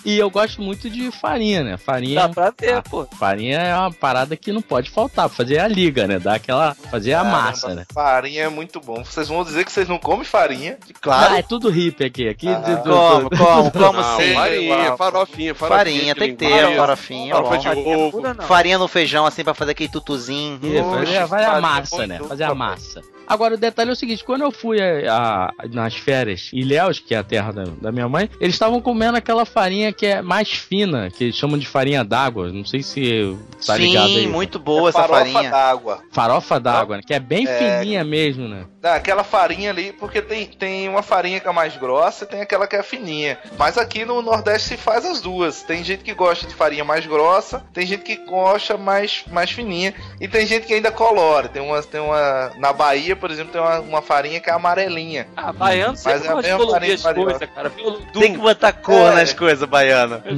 E 0.04 0.18
eu 0.18 0.30
gosto 0.30 0.62
muito 0.62 0.88
de 0.88 1.10
farinha, 1.10 1.62
né? 1.64 1.76
Farinha, 1.76 2.22
Dá 2.22 2.28
pra 2.28 2.52
ver, 2.58 2.82
pô. 2.82 3.06
farinha 3.18 3.58
é 3.58 3.74
uma 3.76 3.92
parada 3.92 4.36
que 4.36 4.52
não 4.52 4.62
pode 4.62 4.90
faltar, 4.90 5.28
pra 5.28 5.36
fazer 5.36 5.58
a 5.58 5.66
liga, 5.68 6.06
né? 6.06 6.18
Dar 6.18 6.34
aquela. 6.34 6.74
fazer 6.74 7.12
a 7.14 7.22
Caramba, 7.22 7.36
massa, 7.42 7.74
né? 7.74 7.84
Farinha 7.92 8.42
é 8.44 8.48
muito 8.48 8.80
bom. 8.80 9.04
Vocês 9.04 9.28
vão 9.28 9.42
dizer 9.44 9.64
que 9.64 9.72
vocês 9.72 9.88
não 9.88 9.98
comem 9.98 10.24
farinha? 10.24 10.78
Claro. 11.00 11.34
Ah, 11.34 11.38
é 11.38 11.42
tudo 11.42 11.68
hippie 11.68 12.04
aqui. 12.04 12.28
Aqui 12.28 12.48
Ah, 12.48 12.58
do- 12.58 12.82
do- 12.84 12.90
Como, 12.90 13.30
como, 13.30 13.70
como 13.72 13.92
Não, 14.00 14.16
sim? 14.18 14.34
farinha, 14.34 14.96
farofinha, 14.96 15.54
farofinha. 15.54 15.56
Farinha, 15.56 16.14
tem 16.14 16.30
que 16.30 16.36
ter, 16.36 16.76
farofinha. 16.76 17.32
é 17.32 17.36
farofa 17.36 17.58
de 17.58 17.68
ovo. 17.68 18.10
Pura 18.12 18.34
não. 18.34 18.44
Farinha 18.44 18.78
no 18.78 18.88
feijão, 18.88 19.26
assim, 19.26 19.42
pra 19.44 19.54
fazer 19.54 19.72
aquele 19.72 19.88
tutuzinho. 19.90 20.58
Fazer, 20.60 20.82
fazer 20.84 21.16
a 21.18 21.28
farinha 21.28 21.60
massa, 21.60 22.06
né? 22.06 22.18
Fazer 22.20 22.44
a 22.44 22.54
massa. 22.54 23.02
Agora, 23.26 23.54
o 23.54 23.58
detalhe 23.58 23.90
é 23.90 23.92
o 23.92 23.96
seguinte: 23.96 24.24
quando 24.24 24.42
eu 24.42 24.50
fui 24.52 24.78
a- 24.80 25.46
a- 25.48 25.52
nas 25.72 25.94
férias 25.94 26.50
em 26.52 26.58
Ilhéus, 26.60 26.98
que 26.98 27.14
é 27.14 27.18
a 27.18 27.22
terra 27.24 27.52
da, 27.52 27.64
da 27.64 27.92
minha 27.92 28.08
mãe, 28.08 28.28
eles 28.40 28.54
estavam 28.54 28.80
comendo 28.80 29.16
aquela 29.16 29.44
farinha 29.44 29.92
que 29.92 30.06
é 30.06 30.22
mais 30.22 30.50
fina, 30.50 31.10
que 31.10 31.24
eles 31.24 31.36
chamam 31.36 31.58
de 31.58 31.66
farinha 31.66 32.04
d'água. 32.04 32.52
Não 32.52 32.64
sei 32.64 32.82
se 32.82 33.36
tá 33.66 33.76
ligado 33.76 34.06
aí. 34.06 34.22
Sim, 34.24 34.26
muito 34.28 34.58
boa 34.58 34.88
É 34.88 34.90
essa 34.90 35.00
farofa 35.02 35.32
farinha. 35.32 35.50
d'água. 35.50 36.02
Farofa 36.12 36.60
d'água, 36.60 36.96
né? 36.96 37.02
Que 37.06 37.14
é 37.14 37.20
bem 37.20 37.46
É. 37.46 37.78
fininha 37.80 38.04
mesmo, 38.04 38.48
né? 38.48 38.64
Não, 38.82 38.92
aquela 38.92 39.24
farinha 39.24 39.70
ali, 39.70 39.92
porque 39.92 40.22
tem, 40.22 40.46
tem 40.46 40.88
uma 40.88 41.02
farinha 41.02 41.40
que 41.40 41.48
é 41.48 41.52
mais 41.52 41.76
grossa 41.76 42.24
e 42.24 42.28
tem 42.28 42.40
aquela 42.40 42.66
que 42.68 42.76
é 42.76 42.82
fininha. 42.82 43.36
Mas 43.58 43.76
aqui 43.76 44.04
no 44.04 44.22
Nordeste 44.22 44.68
se 44.68 44.76
faz 44.76 45.04
as 45.04 45.20
duas. 45.20 45.62
Tem 45.62 45.82
gente 45.82 46.04
que 46.04 46.14
gosta 46.14 46.46
de 46.46 46.54
farinha 46.54 46.84
mais 46.84 47.04
grossa, 47.04 47.64
tem 47.72 47.84
gente 47.86 48.04
que 48.04 48.16
gosta 48.24 48.76
mais, 48.76 49.24
mais 49.32 49.50
fininha, 49.50 49.92
e 50.20 50.28
tem 50.28 50.46
gente 50.46 50.66
que 50.66 50.74
ainda 50.74 50.92
colora. 50.92 51.48
Tem 51.48 51.60
uma, 51.62 51.82
tem 51.82 52.00
uma. 52.00 52.52
Na 52.58 52.72
Bahia, 52.72 53.15
por 53.16 53.30
exemplo, 53.30 53.52
tem 53.52 53.60
uma, 53.60 53.80
uma 53.80 54.02
farinha 54.02 54.40
que 54.40 54.48
é 54.50 54.52
amarelinha. 54.52 55.26
Ah, 55.36 55.52
baiano 55.52 55.96
sempre 55.96 56.18
Mas 56.18 56.24
é 56.26 56.30
a 56.30 56.36
mesma 56.56 56.70
farinha 56.70 56.94
as 56.94 57.02
coisas, 57.02 57.48
cara. 57.54 57.70
Tem 58.12 58.32
que 58.32 58.38
botar 58.38 58.72
cor 58.72 59.12
É. 59.12 59.14
nas 59.16 59.32
coisas, 59.32 59.68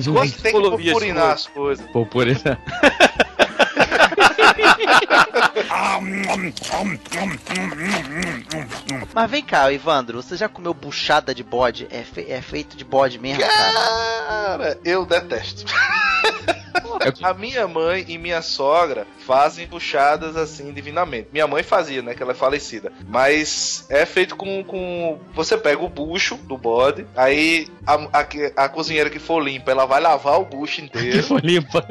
Uhum. 0.06 0.14
gostam 0.14 0.36
de 0.36 0.42
Tem 0.42 0.52
que 0.52 0.60
purpurinar 0.60 1.22
coisas. 1.22 1.40
as 1.40 1.46
coisas. 1.46 1.86
Isso. 1.86 2.58
Mas 9.14 9.30
vem 9.30 9.42
cá, 9.42 9.72
Evandro, 9.72 10.22
você 10.22 10.36
já 10.36 10.48
comeu 10.48 10.72
buchada 10.74 11.34
de 11.34 11.42
bode? 11.42 11.86
É, 11.90 12.02
fe- 12.02 12.26
é 12.28 12.40
feito 12.40 12.76
de 12.76 12.84
bode 12.84 13.18
mesmo, 13.18 13.42
cara? 13.42 13.72
Cara, 14.26 14.78
eu 14.84 15.04
detesto. 15.06 15.64
A 17.22 17.34
minha 17.34 17.66
mãe 17.66 18.04
e 18.08 18.18
minha 18.18 18.42
sogra 18.42 19.06
fazem 19.26 19.66
buchadas 19.66 20.36
assim 20.36 20.72
divinamente. 20.72 21.28
Minha 21.32 21.46
mãe 21.46 21.62
fazia, 21.62 22.02
né? 22.02 22.14
Que 22.14 22.22
ela 22.22 22.32
é 22.32 22.34
falecida. 22.34 22.92
Mas 23.08 23.86
é 23.88 24.04
feito 24.06 24.36
com. 24.36 24.62
com... 24.64 25.18
Você 25.34 25.56
pega 25.56 25.82
o 25.82 25.88
bucho 25.88 26.36
do 26.36 26.56
bode, 26.56 27.06
aí 27.16 27.68
a, 27.86 27.94
a, 27.94 28.64
a 28.64 28.68
cozinheira 28.68 29.10
que 29.10 29.18
for 29.18 29.40
limpa, 29.42 29.70
ela 29.70 29.86
vai 29.86 30.00
lavar 30.00 30.40
o 30.40 30.44
bucho 30.44 30.76
Que 30.76 30.82
inteiro. 30.82 31.22
foi 31.22 31.40
limpa. 31.40 31.86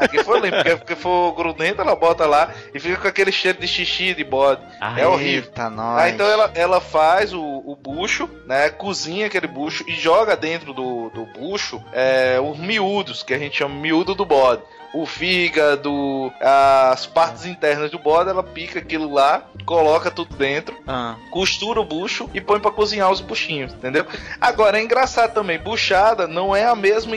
Aqui 0.00 0.22
foi 0.22 0.40
limpo, 0.40 0.56
porque, 0.56 0.76
porque 0.76 0.96
for 0.96 1.32
grudento, 1.34 1.80
ela 1.80 1.96
bota 1.96 2.26
lá 2.26 2.52
e 2.74 2.78
fica 2.80 2.96
com 2.96 3.08
aquele 3.08 3.32
cheiro 3.32 3.58
de 3.58 3.66
xixi 3.68 4.14
de 4.14 4.24
bode. 4.24 4.60
é 4.96 5.06
horrível. 5.06 5.48
Eita, 5.50 5.70
nós. 5.70 6.02
Ah, 6.02 6.08
então 6.10 6.26
ela, 6.26 6.50
ela 6.54 6.80
faz 6.80 7.32
o, 7.32 7.40
o 7.42 7.76
bucho, 7.76 8.28
né? 8.46 8.70
Cozinha 8.70 9.26
aquele 9.26 9.46
bucho 9.46 9.84
e 9.88 9.92
joga 9.92 10.36
dentro 10.36 10.72
do, 10.72 11.10
do 11.10 11.24
bucho 11.26 11.82
é, 11.92 12.38
os 12.40 12.58
miúdos, 12.58 13.22
que 13.22 13.32
a 13.34 13.38
gente 13.38 13.58
chama 13.58 13.74
miúdo 13.74 14.14
do 14.14 14.24
bode. 14.24 14.49
God 14.50 14.62
O 14.92 15.06
fígado, 15.06 16.32
as 16.40 17.06
partes 17.06 17.46
internas 17.46 17.90
do 17.90 17.98
bode, 17.98 18.30
ela 18.30 18.42
pica 18.42 18.78
aquilo 18.78 19.12
lá, 19.12 19.42
coloca 19.64 20.10
tudo 20.10 20.34
dentro, 20.36 20.76
Ah, 20.86 21.16
costura 21.30 21.80
o 21.80 21.84
bucho 21.84 22.28
e 22.34 22.40
põe 22.40 22.58
pra 22.58 22.70
cozinhar 22.70 23.10
os 23.10 23.20
buchinhos, 23.20 23.72
entendeu? 23.72 24.04
Agora 24.40 24.78
é 24.78 24.82
engraçado 24.82 25.32
também, 25.32 25.58
buchada 25.58 26.26
não 26.26 26.54
é 26.54 26.64
a 26.64 26.74
mesma. 26.74 27.10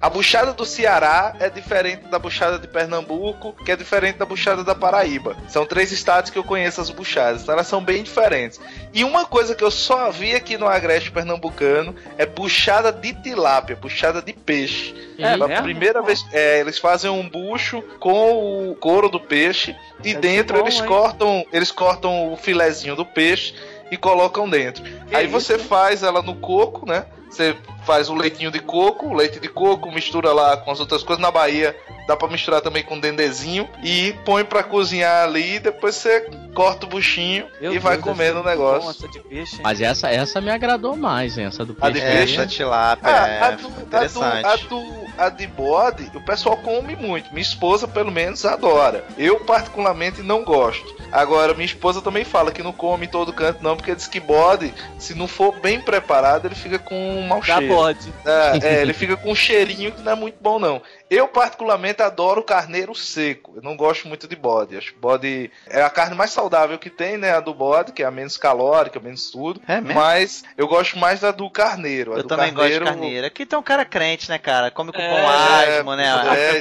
A 0.00 0.10
buchada 0.10 0.52
do 0.52 0.64
Ceará 0.64 1.34
é 1.40 1.48
diferente 1.48 2.06
da 2.08 2.18
buchada 2.18 2.58
de 2.58 2.68
Pernambuco, 2.68 3.54
que 3.64 3.72
é 3.72 3.76
diferente 3.76 4.16
da 4.18 4.26
buchada 4.26 4.62
da 4.62 4.74
Paraíba. 4.74 5.36
São 5.48 5.64
três 5.66 5.92
estados 5.92 6.30
que 6.30 6.38
eu 6.38 6.44
conheço 6.44 6.80
as 6.80 6.90
buchadas, 6.90 7.42
então 7.42 7.54
elas 7.54 7.66
são 7.66 7.82
bem 7.82 8.02
diferentes. 8.02 8.60
E 8.92 9.02
uma 9.04 9.24
coisa 9.24 9.54
que 9.54 9.64
eu 9.64 9.70
só 9.70 10.10
vi 10.10 10.34
aqui 10.34 10.56
no 10.56 10.66
Agreste 10.68 11.10
Pernambucano 11.10 11.94
é 12.18 12.26
buchada 12.26 12.92
de 12.92 13.12
tilápia, 13.14 13.76
buchada 13.76 14.20
de 14.20 14.32
peixe. 14.32 14.94
É 15.18 15.30
Pela 15.30 15.46
mesmo? 15.48 15.62
primeira 15.64 16.02
vez, 16.02 16.24
é, 16.32 16.60
eles 16.60 16.78
fazem 16.78 17.13
um 17.14 17.28
bucho 17.28 17.82
com 17.98 18.70
o 18.70 18.74
couro 18.74 19.08
do 19.08 19.20
peixe 19.20 19.74
e 20.00 20.14
Deve 20.14 20.20
dentro 20.20 20.58
bom, 20.58 20.64
eles 20.64 20.80
hein? 20.80 20.86
cortam, 20.86 21.46
eles 21.52 21.70
cortam 21.70 22.32
o 22.32 22.36
filezinho 22.36 22.96
do 22.96 23.06
peixe 23.06 23.54
e 23.90 23.96
colocam 23.96 24.48
dentro. 24.48 24.84
Aí 25.12 25.26
você 25.26 25.58
faz 25.58 26.02
ela 26.02 26.22
no 26.22 26.34
coco, 26.36 26.86
né? 26.86 27.06
Você 27.34 27.56
faz 27.84 28.08
o 28.08 28.14
leitinho 28.14 28.50
de 28.50 28.60
coco, 28.60 29.06
o 29.08 29.14
leite 29.14 29.40
de 29.40 29.48
coco, 29.48 29.90
mistura 29.90 30.32
lá 30.32 30.56
com 30.56 30.70
as 30.70 30.78
outras 30.80 31.02
coisas. 31.02 31.20
Na 31.20 31.30
Bahia 31.30 31.76
dá 32.06 32.16
pra 32.16 32.28
misturar 32.28 32.60
também 32.60 32.82
com 32.82 32.98
dendezinho 33.00 33.68
e 33.82 34.14
põe 34.24 34.44
pra 34.44 34.62
cozinhar 34.62 35.24
ali. 35.24 35.58
Depois 35.58 35.96
você 35.96 36.20
corta 36.54 36.86
o 36.86 36.88
buchinho 36.88 37.46
Meu 37.60 37.74
e 37.74 37.78
vai 37.78 37.94
Deus, 37.96 38.04
comendo 38.04 38.40
o 38.40 38.44
negócio. 38.44 38.88
essa 38.90 39.08
de 39.08 39.18
peixe, 39.20 39.56
hein? 39.56 39.60
Mas 39.64 39.80
essa, 39.80 40.08
essa 40.10 40.40
me 40.40 40.50
agradou 40.50 40.96
mais, 40.96 41.36
hein? 41.36 41.46
Essa 41.46 41.64
do 41.64 41.72
A 41.80 41.90
peixe. 41.90 41.92
de 42.00 42.06
é, 42.06 42.16
peixe? 42.18 42.34
essa 42.36 42.46
tilápia 42.46 43.10
Ah, 43.10 43.28
é 43.28 43.40
a, 43.42 43.50
do, 43.50 43.66
a, 43.66 43.70
do, 43.70 43.82
interessante. 43.82 44.46
a, 44.46 44.56
do, 44.56 45.04
a 45.18 45.28
de 45.28 45.46
bode, 45.48 46.10
o 46.14 46.20
pessoal 46.20 46.56
come 46.58 46.94
muito. 46.94 47.30
Minha 47.30 47.42
esposa, 47.42 47.88
pelo 47.88 48.12
menos, 48.12 48.44
adora. 48.44 49.04
Eu, 49.18 49.40
particularmente, 49.40 50.22
não 50.22 50.44
gosto. 50.44 50.94
Agora, 51.10 51.54
minha 51.54 51.66
esposa 51.66 52.00
também 52.02 52.24
fala 52.24 52.50
que 52.50 52.62
não 52.62 52.72
come 52.72 53.06
em 53.06 53.08
todo 53.08 53.32
canto, 53.32 53.62
não, 53.62 53.76
porque 53.76 53.94
diz 53.94 54.06
que 54.08 54.18
bode, 54.18 54.74
se 54.98 55.14
não 55.14 55.28
for 55.28 55.54
bem 55.60 55.80
preparado, 55.80 56.46
ele 56.46 56.54
fica 56.56 56.78
com 56.78 57.23
um 57.24 57.28
mau 57.28 57.42
cheiro. 57.42 57.66
bode. 57.66 58.12
É, 58.24 58.58
é, 58.62 58.82
ele 58.82 58.92
fica 58.92 59.16
com 59.16 59.32
um 59.32 59.34
cheirinho 59.34 59.92
que 59.92 60.02
não 60.02 60.12
é 60.12 60.14
muito 60.14 60.36
bom, 60.40 60.58
não. 60.58 60.80
Eu, 61.10 61.28
particularmente, 61.28 62.02
adoro 62.02 62.42
carneiro 62.42 62.94
seco. 62.94 63.52
Eu 63.56 63.62
não 63.62 63.76
gosto 63.76 64.08
muito 64.08 64.26
de 64.26 64.34
bode. 64.34 64.76
Acho 64.76 64.92
que 64.92 64.98
bode 64.98 65.50
é 65.66 65.82
a 65.82 65.90
carne 65.90 66.14
mais 66.16 66.30
saudável 66.30 66.78
que 66.78 66.88
tem, 66.90 67.16
né? 67.18 67.32
A 67.32 67.40
do 67.40 67.52
bode, 67.54 67.92
que 67.92 68.02
é 68.02 68.06
a 68.06 68.10
menos 68.10 68.36
calórica, 68.36 68.98
menos 68.98 69.30
tudo. 69.30 69.60
É 69.68 69.80
mesmo? 69.80 70.00
Mas 70.00 70.42
eu 70.56 70.66
gosto 70.66 70.98
mais 70.98 71.20
da 71.20 71.30
do 71.30 71.48
carneiro. 71.50 72.14
A 72.14 72.16
Eu 72.16 72.22
do 72.22 72.28
também 72.28 72.52
gosto 72.52 72.68
de 72.68 72.78
carneiro- 72.78 72.84
carneiro. 72.86 73.26
Aqui 73.26 73.44
tem 73.46 73.58
um 73.58 73.62
cara 73.62 73.84
crente, 73.84 74.28
né, 74.30 74.38
cara? 74.38 74.70
Come 74.70 74.92
com 74.92 75.00
É, 75.00 75.08
pão 75.08 75.28
asmo, 75.28 75.94
né? 75.94 76.06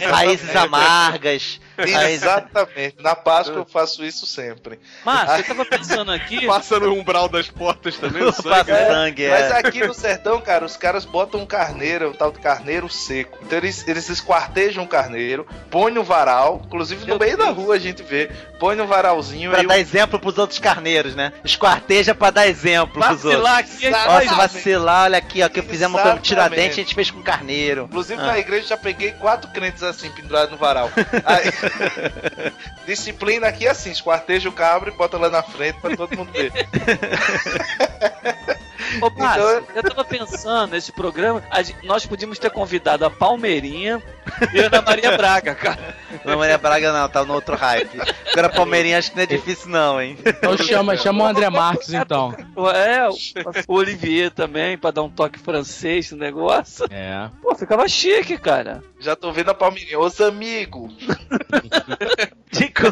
é. 0.02 0.06
Raízes 0.08 0.56
amargas. 0.56 1.60
Exatamente. 1.78 2.96
Na 3.02 3.16
Páscoa 3.16 3.58
eu 3.58 3.66
faço 3.66 4.04
isso 4.04 4.26
sempre. 4.26 4.80
Márcio, 5.06 5.40
eu 5.40 5.44
tava 5.46 5.66
pensando 5.66 6.12
aqui. 6.12 6.46
Passa 6.48 6.80
no 6.80 6.94
umbral 6.94 7.28
das 7.28 7.50
portas 7.50 7.98
também, 7.98 8.24
o 8.24 8.26
Passa 8.34 8.44
sangue. 8.44 8.72
É, 8.72 8.88
sangue, 8.88 9.30
Mas 9.30 9.42
é. 9.52 9.58
aqui 9.58 9.88
no 9.88 9.94
sertão, 9.94 10.40
cara, 10.42 10.66
os 10.66 10.78
caras 10.78 11.06
botam 11.06 11.42
um 11.42 11.46
carneiro, 11.46 12.10
o 12.10 12.14
tal 12.14 12.32
de 12.32 12.40
carneiro 12.40 12.90
seco. 12.90 13.40
Então 13.42 13.58
eles, 13.58 13.88
eles 13.88 14.10
esquartejam 14.34 14.84
o 14.84 14.88
carneiro, 14.88 15.46
põem 15.70 15.94
no 15.94 16.04
varal, 16.04 16.62
inclusive 16.66 17.02
no 17.02 17.08
Meu 17.08 17.20
meio 17.20 17.38
da 17.38 17.46
Deus. 17.46 17.58
rua 17.58 17.76
a 17.76 17.80
gente 17.80 18.02
vê, 18.02 18.32
põe 18.60 18.76
no 18.76 18.88
varalzinho 18.88 19.52
Pra 19.52 19.62
dar 19.62 19.78
exemplo 19.78 20.20
pros 20.20 20.38
outros 20.40 20.58
carneiros, 20.60 21.14
né? 21.16 21.32
Esquarteja 21.44 22.16
pra 22.16 22.32
dar 22.32 22.48
exemplo 22.48 22.94
pros 22.94 23.06
outros. 23.24 23.34
Vacilar 23.34 23.58
aqui, 23.60 23.86
Exatamente. 23.86 24.34
vacilar, 24.34 25.04
olha 25.04 25.18
aqui, 25.20 25.44
ó, 25.44 25.50
que 25.50 25.62
fizemos 25.62 26.02
com 26.02 26.18
tiradentes, 26.18 26.78
a 26.78 26.82
gente 26.82 26.96
fez 26.96 27.12
com 27.12 27.22
carneiro. 27.22 27.84
Inclusive 27.84 28.20
Ah. 28.22 28.26
na 28.28 28.40
igreja 28.40 28.68
já 28.70 28.78
peguei 28.78 29.12
quatro 29.12 29.52
crentes 29.52 29.84
assim, 29.84 30.10
pendurados 30.10 30.50
no 30.52 30.58
varal. 30.58 30.90
Aí, 31.26 31.44
disciplina 32.88 33.48
aqui 33.48 33.68
é 33.68 33.70
assim, 33.70 33.92
esquarteja 33.92 34.50
o 34.50 34.52
cabra 34.52 34.90
e 34.90 34.98
bota 34.98 35.16
lá 35.18 35.30
na 35.30 35.44
frente 35.44 35.80
pra 35.80 35.96
todo 35.96 36.18
mundo 36.18 36.32
ver. 36.32 36.52
Ô, 39.02 39.10
Márcio, 39.10 39.44
Então- 39.60 39.76
eu 39.76 39.84
tava 39.84 40.04
pensando 40.06 40.72
nesse 40.72 40.92
programa, 40.92 41.44
a 41.50 41.62
gente- 41.62 41.86
nós 41.86 42.06
podíamos 42.06 42.38
ter 42.40 42.50
convidado 42.52 43.06
a 43.06 43.10
Palmeirinha 43.10 44.02
e 44.54 44.60
a 44.62 44.68
Ana 44.68 44.82
Maria 44.82 45.18
Braga, 45.18 45.56
cara. 45.56 45.96
Não, 46.24 46.38
Maria 46.38 46.58
Braga 46.58 46.92
não, 46.94 47.10
tá 47.10 47.24
no 47.26 47.34
outro 47.34 47.56
hype. 47.56 48.00
Agora 48.32 48.50
Palmeirinha 48.50 48.98
acho 48.98 49.12
que 49.12 49.16
não 49.18 49.24
é 49.24 49.28
difícil 49.28 49.70
não, 49.70 50.02
hein? 50.02 50.18
Então 50.26 50.58
chama, 50.58 50.96
chama 50.98 51.24
o 51.24 51.28
André 51.28 51.50
Marques, 51.50 51.94
então. 51.94 52.36
É, 52.74 53.08
o, 53.10 53.14
o 53.68 53.76
Olivier 53.76 54.32
também, 54.32 54.78
pra 54.78 54.92
dar 54.92 55.04
um 55.04 55.10
toque 55.10 55.40
francês 55.40 56.12
no 56.12 56.18
negócio. 56.18 56.86
É. 56.90 57.30
Pô, 57.42 57.54
ficava 57.56 57.88
chique, 57.88 58.38
cara. 58.38 58.84
Já 59.00 59.16
tô 59.16 59.32
vendo 59.32 59.50
a 59.50 59.54
Palmeirinha. 59.54 60.00
Os 60.00 60.20
amigos. 60.22 60.94
Tico. 62.52 62.84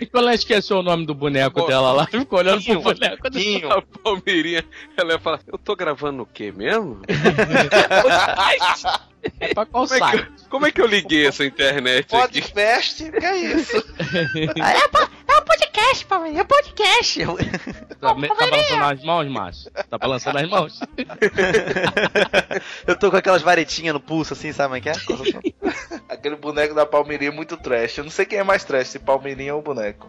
E 0.00 0.06
quando 0.06 0.24
ela 0.24 0.34
esqueceu 0.34 0.78
o 0.78 0.82
nome 0.82 1.06
do 1.06 1.14
boneco 1.14 1.60
Pô, 1.60 1.66
dela 1.66 1.92
lá, 1.92 2.06
ficou 2.06 2.38
olhando 2.38 2.62
pro 2.62 2.64
Quinho. 2.64 2.82
boneco 2.82 3.30
dela. 3.30 3.44
Quinho. 3.44 3.72
A 3.72 3.82
Palmeirinha, 4.02 4.64
ela 4.96 5.12
ia 5.12 5.18
falar, 5.18 5.40
eu 5.46 5.58
tô 5.58 5.76
gravando 5.76 6.22
o 6.22 6.26
quê 6.26 6.52
mesmo? 6.52 7.00
É 9.40 9.54
pra 9.54 9.66
qual 9.66 9.86
Como 9.86 9.94
é, 9.94 9.98
que, 10.00 10.04
site? 10.16 10.26
eu- 10.42 10.48
como 10.50 10.66
é 10.66 10.70
que 10.72 10.80
eu 10.80 10.86
liguei 10.86 11.26
essa 11.26 11.44
internet 11.44 12.04
aqui? 12.14 12.40
Podcast, 12.40 13.10
que 13.10 13.24
é 13.24 13.36
isso? 13.36 13.76
é, 13.76 14.88
po- 14.88 15.10
é 15.28 15.38
um 15.38 15.44
podcast, 15.44 16.06
Palmeirinha, 16.06 16.40
é 16.40 16.44
um 16.44 16.46
podcast. 16.46 17.20
Tá, 18.00 18.14
me- 18.14 18.28
tá 18.28 18.34
balançando 18.34 18.84
as 18.84 19.02
mãos, 19.04 19.28
Márcio? 19.28 19.70
Tá 19.88 19.98
balançando 19.98 20.38
as 20.38 20.48
mãos? 20.48 20.80
Eu 22.86 22.96
tô 22.96 23.10
com 23.10 23.16
aquelas 23.16 23.42
varetinhas 23.42 23.94
no 23.94 24.00
pulso 24.00 24.32
assim, 24.34 24.52
sabe 24.52 24.66
como 24.68 24.76
é 24.76 24.80
que 24.80 24.88
é? 24.90 24.92
Aquele 26.08 26.36
boneco 26.36 26.74
da 26.74 26.86
Palmeirinha 26.86 27.30
é 27.30 27.34
muito 27.34 27.56
trash. 27.56 27.98
Eu 27.98 28.04
não 28.04 28.10
sei 28.10 28.24
quem 28.24 28.38
é 28.38 28.44
mais 28.44 28.64
trash, 28.64 28.88
se 28.88 28.98
Palmeirinha 28.98 29.54
ou 29.54 29.60
o 29.60 29.62
boneco. 29.62 30.06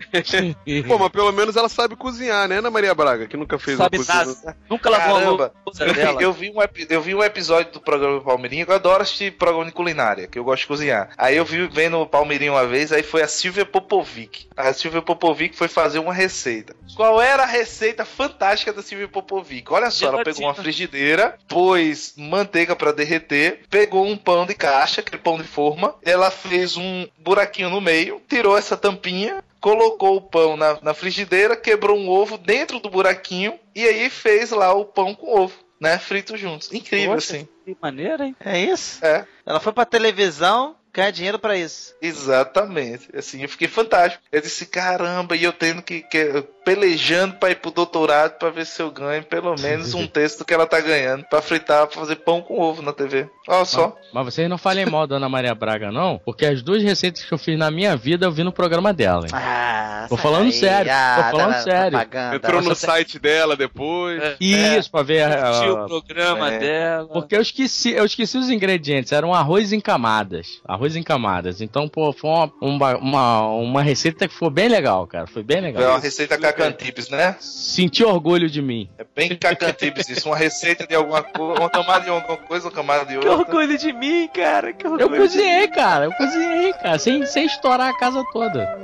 Pô, 0.87 0.97
mas 0.99 1.09
pelo 1.09 1.31
menos 1.31 1.55
ela 1.55 1.67
sabe 1.69 1.95
cozinhar, 1.95 2.47
né, 2.47 2.57
Ana 2.59 2.69
Maria 2.69 2.93
Braga? 2.93 3.27
Que 3.27 3.35
nunca 3.37 3.57
fez 3.57 3.77
Sabe 3.77 3.97
uma 3.97 4.05
cozinha. 4.23 4.55
Nunca 4.69 4.89
lavou 4.89 5.17
a 5.17 5.19
louça 5.65 5.83
Eu 5.83 5.87
vi, 5.93 5.99
dela. 5.99 6.21
eu, 6.21 6.33
vi 6.33 6.51
um 6.51 6.55
eu 6.89 7.01
vi 7.01 7.15
um 7.15 7.23
episódio 7.23 7.73
do 7.73 7.81
programa 7.81 8.21
Palmeirinha, 8.21 8.65
que 8.65 8.71
eu 8.71 8.75
adoro 8.75 9.01
assistir 9.07 9.31
programa 9.33 9.65
de 9.65 9.71
culinária, 9.71 10.27
que 10.27 10.37
eu 10.37 10.43
gosto 10.43 10.61
de 10.61 10.67
cozinhar. 10.67 11.09
Aí 11.17 11.35
eu 11.35 11.45
vi 11.45 11.67
vendo 11.67 11.97
o 11.99 12.05
Palmeirinha 12.05 12.51
uma 12.51 12.65
vez, 12.65 12.91
aí 12.91 13.03
foi 13.03 13.21
a 13.21 13.27
Silvia 13.27 13.65
Popovic. 13.65 14.47
A 14.55 14.73
Silvia 14.73 15.01
Popovic 15.01 15.55
foi 15.55 15.67
fazer 15.67 15.99
uma 15.99 16.13
receita. 16.13 16.75
Qual 16.95 17.21
era 17.21 17.43
a 17.43 17.47
receita 17.47 18.05
fantástica 18.05 18.73
da 18.73 18.81
Silvia 18.81 19.07
Popovic? 19.07 19.71
Olha 19.71 19.89
só, 19.89 20.07
ela 20.07 20.23
pegou 20.23 20.43
uma 20.43 20.53
frigideira, 20.53 21.37
pôs 21.47 22.13
manteiga 22.17 22.75
pra 22.75 22.91
derreter, 22.91 23.61
pegou 23.69 24.05
um 24.05 24.17
pão 24.17 24.45
de 24.45 24.53
caixa, 24.53 25.01
aquele 25.01 25.21
pão 25.21 25.37
de 25.37 25.47
forma, 25.47 25.95
ela 26.03 26.29
fez 26.31 26.77
um 26.77 27.07
buraquinho 27.17 27.69
no 27.69 27.81
meio, 27.81 28.21
tirou 28.27 28.57
essa 28.57 28.75
tampinha, 28.75 29.43
colocou 29.59 30.17
o 30.17 30.21
pão 30.21 30.55
na, 30.57 30.77
na 30.81 30.93
frigideira, 30.93 31.55
quebrou 31.55 31.97
um 31.97 32.09
ovo 32.09 32.37
dentro 32.37 32.79
do 32.79 32.89
buraquinho 32.89 33.59
e 33.75 33.85
aí 33.85 34.09
fez 34.09 34.51
lá 34.51 34.73
o 34.73 34.85
pão 34.85 35.13
com 35.13 35.37
ovo. 35.39 35.53
né? 35.79 35.97
Fritos 35.99 36.39
juntos. 36.39 36.71
Incrível, 36.73 37.13
Poxa, 37.13 37.35
assim. 37.35 37.47
Que 37.67 37.75
maneira, 37.81 38.25
hein? 38.25 38.33
É 38.39 38.57
isso? 38.63 39.03
É. 39.05 39.27
Ela 39.45 39.59
foi 39.59 39.73
pra 39.73 39.83
televisão 39.83 40.77
ganhar 40.97 41.11
dinheiro 41.11 41.39
pra 41.39 41.55
isso. 41.55 41.93
Exatamente. 42.01 43.09
Assim, 43.15 43.41
eu 43.43 43.49
fiquei 43.49 43.67
fantástico. 43.67 44.21
Eu 44.31 44.41
disse, 44.41 44.65
caramba, 44.65 45.35
e 45.35 45.43
eu 45.43 45.53
tendo 45.53 45.81
que, 45.81 46.01
que 46.01 46.43
pelejando 46.65 47.35
pra 47.35 47.51
ir 47.51 47.55
pro 47.55 47.71
doutorado 47.71 48.37
pra 48.37 48.49
ver 48.49 48.65
se 48.65 48.81
eu 48.81 48.91
ganho 48.91 49.23
pelo 49.23 49.55
menos 49.59 49.93
um 49.93 50.05
texto 50.07 50.43
que 50.43 50.53
ela 50.53 50.65
tá 50.65 50.79
ganhando 50.81 51.23
pra 51.29 51.41
fritar, 51.41 51.87
pra 51.87 51.99
fazer 51.99 52.17
pão 52.17 52.41
com 52.41 52.59
ovo 52.59 52.81
na 52.81 52.91
TV. 52.91 53.29
Olha 53.47 53.63
só. 53.65 53.95
Mas 54.13 54.25
vocês 54.25 54.49
não 54.49 54.57
falem 54.57 54.85
mal 54.85 55.07
da 55.07 55.15
Ana 55.15 55.29
Maria 55.29 55.55
Braga, 55.55 55.91
não, 55.91 56.19
porque 56.25 56.45
as 56.45 56.61
duas 56.61 56.83
receitas 56.83 57.23
que 57.23 57.33
eu 57.33 57.37
fiz 57.37 57.57
na 57.57 57.71
minha 57.71 57.95
vida 57.95 58.25
eu 58.25 58.31
vi 58.31 58.43
no 58.43 58.51
programa 58.51 58.91
dela. 58.93 59.23
hein? 59.25 59.31
Ah, 59.33 60.05
Tô 60.09 60.17
falando 60.17 60.43
daí. 60.43 60.51
sério, 60.53 60.91
Ah, 60.93 61.29
tô 61.31 61.37
falando 61.37 61.53
tá 61.53 61.61
sério. 61.61 61.91
propaganda. 61.99 62.35
Entrou 62.35 62.61
no 62.61 62.69
Nossa, 62.69 62.85
site 62.87 63.19
dela 63.19 63.55
depois. 63.55 64.21
Isso, 64.39 64.91
pra 64.91 65.03
ver. 65.03 65.21
Assistiu 65.23 65.77
a- 65.77 65.85
o 65.85 65.87
programa 65.87 66.51
É. 66.53 66.59
dela. 66.59 67.07
Porque 67.09 67.35
eu 67.35 67.41
esqueci, 67.41 67.91
eu 67.91 68.05
esqueci 68.05 68.37
os 68.37 68.49
ingredientes, 68.49 69.11
eram 69.11 69.33
arroz 69.33 69.71
em 69.71 69.79
camadas. 69.79 70.47
Arroz 70.65 70.86
em 70.95 71.03
camadas. 71.03 71.61
Então, 71.61 71.87
pô, 71.87 72.13
foi 72.13 72.29
uma, 72.29 72.51
uma, 72.61 72.97
uma, 72.97 73.47
uma 73.49 73.81
receita 73.83 74.27
que 74.27 74.33
foi 74.33 74.49
bem 74.49 74.67
legal, 74.69 75.05
cara. 75.07 75.27
Foi 75.27 75.43
bem 75.43 75.57
É 75.57 75.61
legal. 75.61 75.91
uma 75.91 75.99
receita 75.99 76.37
cacantibes, 76.37 77.09
né? 77.09 77.35
Senti 77.39 78.03
orgulho 78.03 78.49
de 78.49 78.61
mim. 78.61 78.89
É 78.97 79.05
bem 79.15 79.35
cacantibes 79.35 80.07
isso. 80.09 80.27
Uma 80.29 80.37
receita 80.37 80.85
de 80.87 80.95
alguma 80.95 81.21
coisa, 81.23 81.59
uma 81.59 81.69
camada 81.69 82.03
de 82.05 82.09
alguma 82.09 82.37
coisa, 82.37 82.65
uma 82.67 82.71
camada 82.71 83.05
de 83.05 83.17
Que 83.19 83.27
outra. 83.27 83.31
orgulho 83.55 83.77
de 83.77 83.91
mim, 83.93 84.29
cara. 84.33 84.73
Que 84.73 84.85
orgulho 84.87 85.03
Eu 85.03 85.09
de 85.09 85.17
cozinhei, 85.17 85.67
cara. 85.67 86.05
Eu 86.05 86.13
cozinhei, 86.13 86.73
cara. 86.73 86.97
Sem, 86.99 87.25
sem 87.25 87.45
estourar 87.45 87.89
a 87.89 87.97
casa 87.97 88.23
toda. 88.31 88.77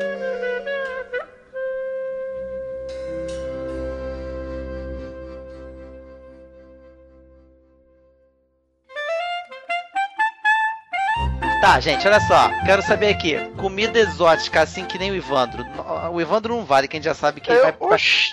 Tá, 11.64 11.80
gente, 11.80 12.06
olha 12.06 12.20
só. 12.20 12.50
Quero 12.66 12.82
saber 12.82 13.08
aqui. 13.08 13.38
Comida 13.56 13.98
exótica, 13.98 14.62
assim 14.62 14.84
que 14.84 15.00
nem 15.00 15.12
o 15.12 15.16
Ivandro. 15.16 15.66
O 16.12 16.20
Ivandro 16.20 16.58
não 16.58 16.66
vale, 16.66 16.90
que 16.90 16.98
a 16.98 17.00
gente 17.00 17.06
já 17.06 17.14
sabe 17.14 17.40
que 17.40 17.50
vai, 17.56 17.74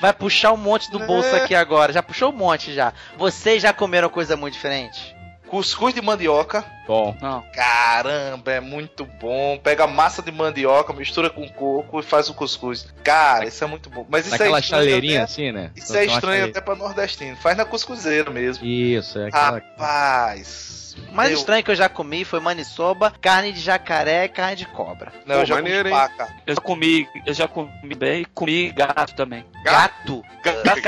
vai, 0.01 0.12
puxar 0.12 0.51
um 0.53 0.57
monte 0.57 0.90
do 0.90 0.99
bolso 0.99 1.29
É. 1.29 1.45
aqui 1.45 1.55
agora. 1.55 1.93
Já 1.93 2.03
puxou 2.03 2.31
um 2.33 2.37
monte 2.37 2.75
já. 2.75 2.93
Vocês 3.16 3.62
já 3.62 3.73
comeram 3.73 4.09
coisa 4.09 4.37
muito 4.37 4.55
diferente? 4.55 5.14
Cuscuz 5.47 5.95
de 5.95 6.03
mandioca. 6.03 6.64
Bom. 6.88 7.16
Não. 7.21 7.45
Caramba, 7.55 8.51
é 8.51 8.59
muito 8.59 9.05
bom. 9.05 9.57
Pega 9.62 9.87
massa 9.87 10.21
de 10.23 10.33
mandioca, 10.33 10.93
mistura 10.93 11.31
com 11.31 11.49
coco 11.51 12.01
e 12.01 12.03
faz 12.03 12.29
o 12.29 12.35
cuscuz. 12.35 12.88
Cara, 13.05 13.47
isso 13.47 13.62
é 13.62 13.66
muito 13.69 13.88
bom. 13.88 14.05
Mas 14.09 14.23
isso 14.27 14.33
Naquela 14.33 14.57
é 14.57 14.61
estranho 14.61 14.83
chaleirinha 14.83 15.23
até- 15.23 15.33
assim, 15.33 15.53
né? 15.53 15.71
Isso 15.77 15.97
é 15.97 16.05
estranho 16.05 16.47
até 16.47 16.61
pra 16.61 16.75
nordestino. 16.75 17.37
Faz 17.37 17.57
na 17.57 17.64
cuscuzeira 17.64 18.29
mesmo. 18.29 18.66
Isso, 18.66 19.21
é 19.21 19.29
aquela. 19.29 19.51
Rapaz. 19.53 20.89
O 21.11 21.15
mais 21.15 21.31
eu- 21.31 21.39
estranho 21.39 21.63
que 21.65 21.71
eu 21.71 21.75
já 21.77 21.89
comi 21.89 22.25
foi 22.25 22.41
maniçoba, 22.41 23.13
carne 23.21 23.53
de 23.53 23.61
jacaré 23.61 24.25
e 24.25 24.29
carne 24.29 24.57
de 24.57 24.67
cobra. 24.67 25.13
Não, 25.27 25.37
eu 25.37 25.41
Pô, 25.41 25.47
já 25.47 25.55
maneiro, 25.57 25.89
comi 25.91 26.01
hein? 26.01 26.27
Eu 26.47 26.55
já 26.55 26.61
comi, 26.61 27.09
eu 27.27 27.35
já 27.35 27.49
comi 27.49 27.95
bem 27.97 28.23
e 28.23 28.25
comi 28.27 28.71
gato 28.73 29.15
também. 29.15 29.45
Gato? 29.65 30.25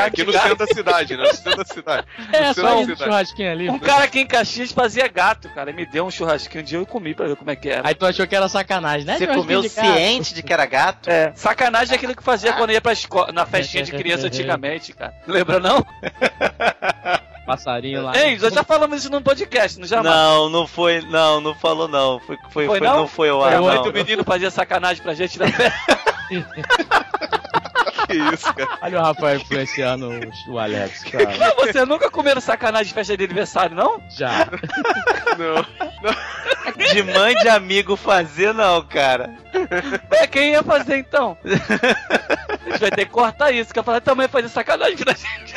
Aqui 0.07 0.25
no 0.25 0.33
centro 0.33 0.57
da 0.57 0.66
cidade, 0.66 1.16
né? 1.16 1.25
No 1.25 1.35
centro 1.35 1.57
da 1.57 1.64
cidade. 1.64 2.07
É, 2.33 2.48
No 2.48 2.55
só 2.55 2.79
um 2.79 2.96
churrasquinho 2.96 3.51
ali. 3.51 3.68
Um 3.68 3.79
cara 3.79 4.05
aqui 4.05 4.20
em 4.20 4.27
Caxias 4.27 4.72
fazia 4.72 5.07
gato, 5.09 5.48
cara. 5.51 5.70
Ele 5.70 5.77
me 5.81 5.87
deu 5.87 6.07
um 6.07 6.11
churrasquinho 6.11 6.62
um 6.62 6.66
dia 6.66 6.79
eu 6.79 6.87
comi 6.87 7.14
pra 7.14 7.27
ver 7.27 7.37
como 7.37 7.51
é 7.51 7.57
que 7.57 7.68
era. 7.68 7.87
Aí 7.87 7.94
tu 7.94 8.07
achou 8.07 8.27
que 8.27 8.35
era 8.35 8.48
sacanagem, 8.48 9.07
né? 9.07 9.18
Você 9.18 9.27
comeu 9.27 9.61
de 9.61 9.68
gato. 9.68 9.85
ciente 9.87 10.35
de 10.35 10.42
que 10.42 10.53
era 10.53 10.64
gato? 10.64 11.11
É, 11.11 11.33
sacanagem 11.35 11.92
é 11.92 11.96
aquilo 11.96 12.16
que 12.16 12.22
fazia 12.22 12.53
quando 12.55 12.70
ia 12.72 12.81
pra 12.81 12.92
escola, 12.92 13.31
na 13.33 13.44
festinha 13.44 13.83
de 13.83 13.92
criança 13.92 14.27
antigamente, 14.29 14.92
cara. 14.92 15.14
Lembra 15.27 15.61
não? 15.61 15.85
Passarinho 17.46 18.02
lá. 18.02 18.16
Ei, 18.16 18.38
nós 18.38 18.55
já 18.55 18.62
falamos 18.62 18.98
isso 19.00 19.11
num 19.11 19.22
podcast, 19.22 19.78
não 19.81 19.87
já? 19.87 20.02
Não, 20.02 20.48
não 20.48 20.66
foi, 20.66 21.00
não, 21.02 21.40
não 21.40 21.55
falou 21.55 21.88
não. 21.88 22.20
Foi, 22.20 22.37
foi, 22.50 22.66
Foi 22.66 22.78
foi- 22.78 22.87
não? 22.88 22.96
não 22.98 23.09
foi 23.09 23.31
o 23.31 23.40
Foi 23.40 23.52
ar, 23.55 23.61
não. 23.61 23.83
do 23.83 23.92
menino 23.92 24.22
fazia 24.24 24.50
sacanagem 24.50 25.02
pra 25.02 25.14
gente 25.14 25.38
na 25.38 25.46
festa. 25.52 25.98
Que 28.07 28.14
isso, 28.35 28.52
cara. 28.55 28.78
Olha 28.83 28.98
o 29.00 29.02
Rafael 29.02 29.37
influenciando 29.40 30.09
o, 30.48 30.52
o 30.52 30.59
Alex, 30.59 31.05
cara. 31.05 31.31
Você 31.66 31.85
nunca 31.85 32.11
comeram 32.11 32.40
sacanagem 32.40 32.88
de 32.88 32.94
festa 32.94 33.16
de 33.16 33.24
aniversário, 33.24 33.74
não? 33.76 34.00
Já. 34.11 34.46
Não. 35.38 36.12
De 36.92 37.02
mãe 37.02 37.35
de 37.37 37.48
amigo 37.48 37.96
fazer, 37.96 38.52
não, 38.55 38.83
cara. 38.85 39.35
É 40.11 40.26
quem 40.26 40.50
ia 40.52 40.62
fazer 40.62 40.96
então? 40.98 41.37
A 41.44 42.70
gente 42.70 42.81
vai 42.81 42.90
ter 42.90 43.05
que 43.07 43.11
cortar 43.11 43.50
isso, 43.50 43.72
que 43.72 43.78
eu 43.78 43.83
falei 43.85 44.00
também 44.00 44.28
fazer 44.28 44.48
sacanagem 44.48 44.96
pra 44.96 45.12
gente. 45.14 45.55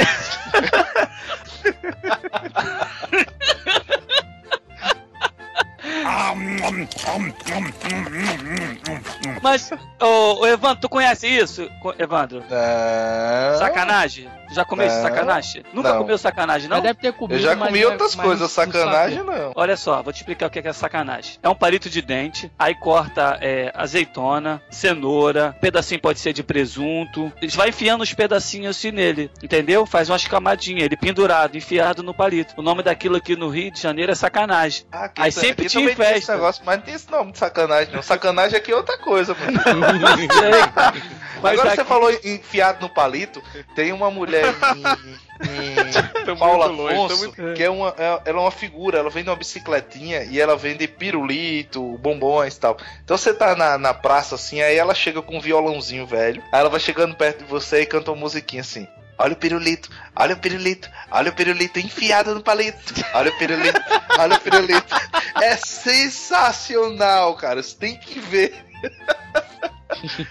Mas, 9.42 9.72
ô, 10.02 10.40
ô, 10.42 10.48
Evandro, 10.48 10.82
tu 10.82 10.90
conhece 10.90 11.28
isso, 11.28 11.70
Co- 11.82 11.94
Evandro? 11.98 12.40
Não. 12.50 13.60
Sacanagem? 13.60 14.30
Já 14.52 14.64
comeu 14.66 14.86
esse 14.88 14.96
Não. 14.98 15.04
sacanagem? 15.04 15.64
Nunca 15.74 15.90
Não. 15.90 15.98
comeu 16.00 16.18
sacanagem, 16.18 16.70
não? 16.70 16.78
Mas 16.78 16.84
deve 16.84 17.00
ter 17.00 17.14
comido, 17.14 17.38
Eu 17.38 17.44
já 17.44 17.56
mas 17.56 17.68
comi 17.68 17.82
é- 17.82 17.88
outras 17.88 18.16
mas 18.16 18.26
coisas, 18.26 18.42
não 18.42 18.50
sacanagem 18.50 19.18
sabe. 19.26 19.32
não. 19.40 19.52
Olha 19.56 19.76
só, 19.78 20.02
vou 20.02 20.14
te 20.14 20.18
explicar 20.18 20.48
o 20.48 20.50
que 20.50 20.60
é 20.60 20.74
sacanagem. 20.74 21.38
É 21.42 21.50
um 21.50 21.56
palito 21.56 21.90
de 21.90 22.02
dente, 22.02 22.52
aí 22.58 22.76
corta 22.76 23.38
é, 23.42 23.72
azeitona, 23.76 24.62
cenoura, 24.70 25.56
pedacinho 25.60 26.00
pode 26.00 26.20
ser 26.20 26.34
de 26.34 26.44
presunto. 26.44 27.32
Eles 27.42 27.56
vai 27.56 27.70
enfiando 27.70 28.02
os 28.02 28.14
pedacinhos 28.14 28.76
assim 28.78 28.92
nele, 28.92 29.30
entendeu? 29.42 29.86
Faz 29.86 30.10
umas 30.10 30.26
camadinhas, 30.28 30.84
ele 30.84 30.98
pendurado, 30.98 31.58
enfiado 31.58 32.04
no 32.04 32.14
palito. 32.14 32.54
O 32.58 32.62
nome 32.62 32.84
daquilo 32.84 33.16
aqui 33.18 33.36
no 33.36 33.50
Rio 33.50 33.72
de 33.72 33.82
Janeiro 33.82 34.12
é 34.12 34.16
sacanagem. 34.16 34.86
Ah, 34.92 35.10
Aí 35.18 35.32
tá- 35.32 35.42
sempre 35.42 35.66
aqui 35.66 35.70
tinha 35.72 35.82
também 35.90 35.96
tem 35.96 36.06
esse 36.06 36.14
festa. 36.16 36.34
negócio, 36.34 36.62
mas 36.66 36.78
não 36.78 36.84
tem 36.86 36.94
esse 36.94 37.10
nome 37.12 37.32
de 37.32 37.38
sacanagem, 37.38 37.94
não. 37.94 38.02
Sacanagem 38.02 38.58
aqui 38.58 38.72
é 38.72 38.76
outra 38.76 38.98
coisa, 38.98 39.36
mano. 39.36 39.56
Mas 41.42 41.54
Agora 41.54 41.70
aqui- 41.70 41.78
você 41.78 41.86
falou 41.86 42.12
enfiado 42.24 42.82
no 42.82 42.90
palito, 42.90 43.42
tem 43.76 43.92
uma 43.92 44.10
mulher 44.10 44.46
em, 44.76 46.32
em 46.32 46.36
Paula 46.38 46.66
longe, 46.68 46.94
Afonso, 46.94 47.18
muito- 47.18 47.54
que 47.54 47.64
é 47.64 47.70
uma, 47.70 47.90
é- 47.98 48.22
ela 48.26 48.40
é 48.40 48.42
uma 48.42 48.52
figura, 48.52 49.00
ela 49.00 49.10
vende 49.10 49.30
uma 49.30 49.36
bicicletinha 49.36 50.24
e 50.24 50.40
ela 50.40 50.56
vende 50.56 50.88
pirulito, 50.88 51.98
bombons 52.00 52.56
e 52.56 52.60
tal. 52.60 52.78
Então 53.04 53.18
você 53.18 53.34
tá 53.34 53.56
na, 53.56 53.78
na 53.78 53.94
praça 53.94 54.36
assim, 54.36 54.62
aí 54.62 54.76
ela 54.78 54.96
chega 54.96 55.22
com 55.22 55.38
um 55.38 55.42
violãozinho 55.42 56.06
velho, 56.08 56.42
aí 56.52 56.60
ela 56.60 56.70
vai 56.70 56.80
chegando 56.80 57.16
perto 57.16 57.40
de 57.40 57.50
você 57.50 57.82
e 57.82 57.86
canta 57.86 58.12
uma 58.12 58.20
musiquinha 58.22 58.62
assim. 58.62 58.88
Olha 59.18 59.32
o 59.32 59.38
pirulito, 59.38 59.90
olha 60.14 60.34
o 60.36 60.38
pirulito, 60.38 60.90
olha 61.10 61.30
o 61.32 61.34
pirulito 61.34 61.80
enfiado 61.80 62.36
no 62.36 62.42
palito. 62.44 62.94
Olha 63.14 63.32
o 63.32 63.38
pirulito, 63.38 63.80
olha 64.20 64.36
o 64.36 64.40
pirulito. 64.42 64.94
É 65.42 65.56
sensacional, 65.56 67.34
cara. 67.36 67.64
Você 67.64 67.78
tem 67.78 67.96
que 67.98 68.20
ver. 68.20 68.54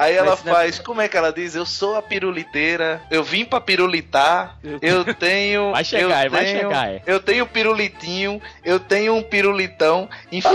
Aí 0.00 0.16
ela 0.16 0.30
Mas, 0.30 0.44
né, 0.44 0.52
faz, 0.52 0.78
como 0.78 1.02
é 1.02 1.08
que 1.08 1.16
ela 1.18 1.30
diz? 1.30 1.54
Eu 1.54 1.66
sou 1.66 1.94
a 1.94 2.00
piruliteira, 2.00 3.02
eu 3.10 3.22
vim 3.22 3.44
pra 3.44 3.60
pirulitar, 3.60 4.56
eu 4.80 5.04
tenho. 5.14 5.72
Vai 5.72 5.84
chegar, 5.84 6.24
eu 6.24 6.30
vai 6.30 6.44
tenho, 6.46 6.58
chegar, 6.60 6.88
é. 6.88 7.02
Eu 7.06 7.20
tenho 7.20 7.46
pirulitinho, 7.46 8.40
eu 8.64 8.80
tenho 8.80 9.14
um 9.14 9.22
pirulitão. 9.22 10.08
Enfi... 10.32 10.48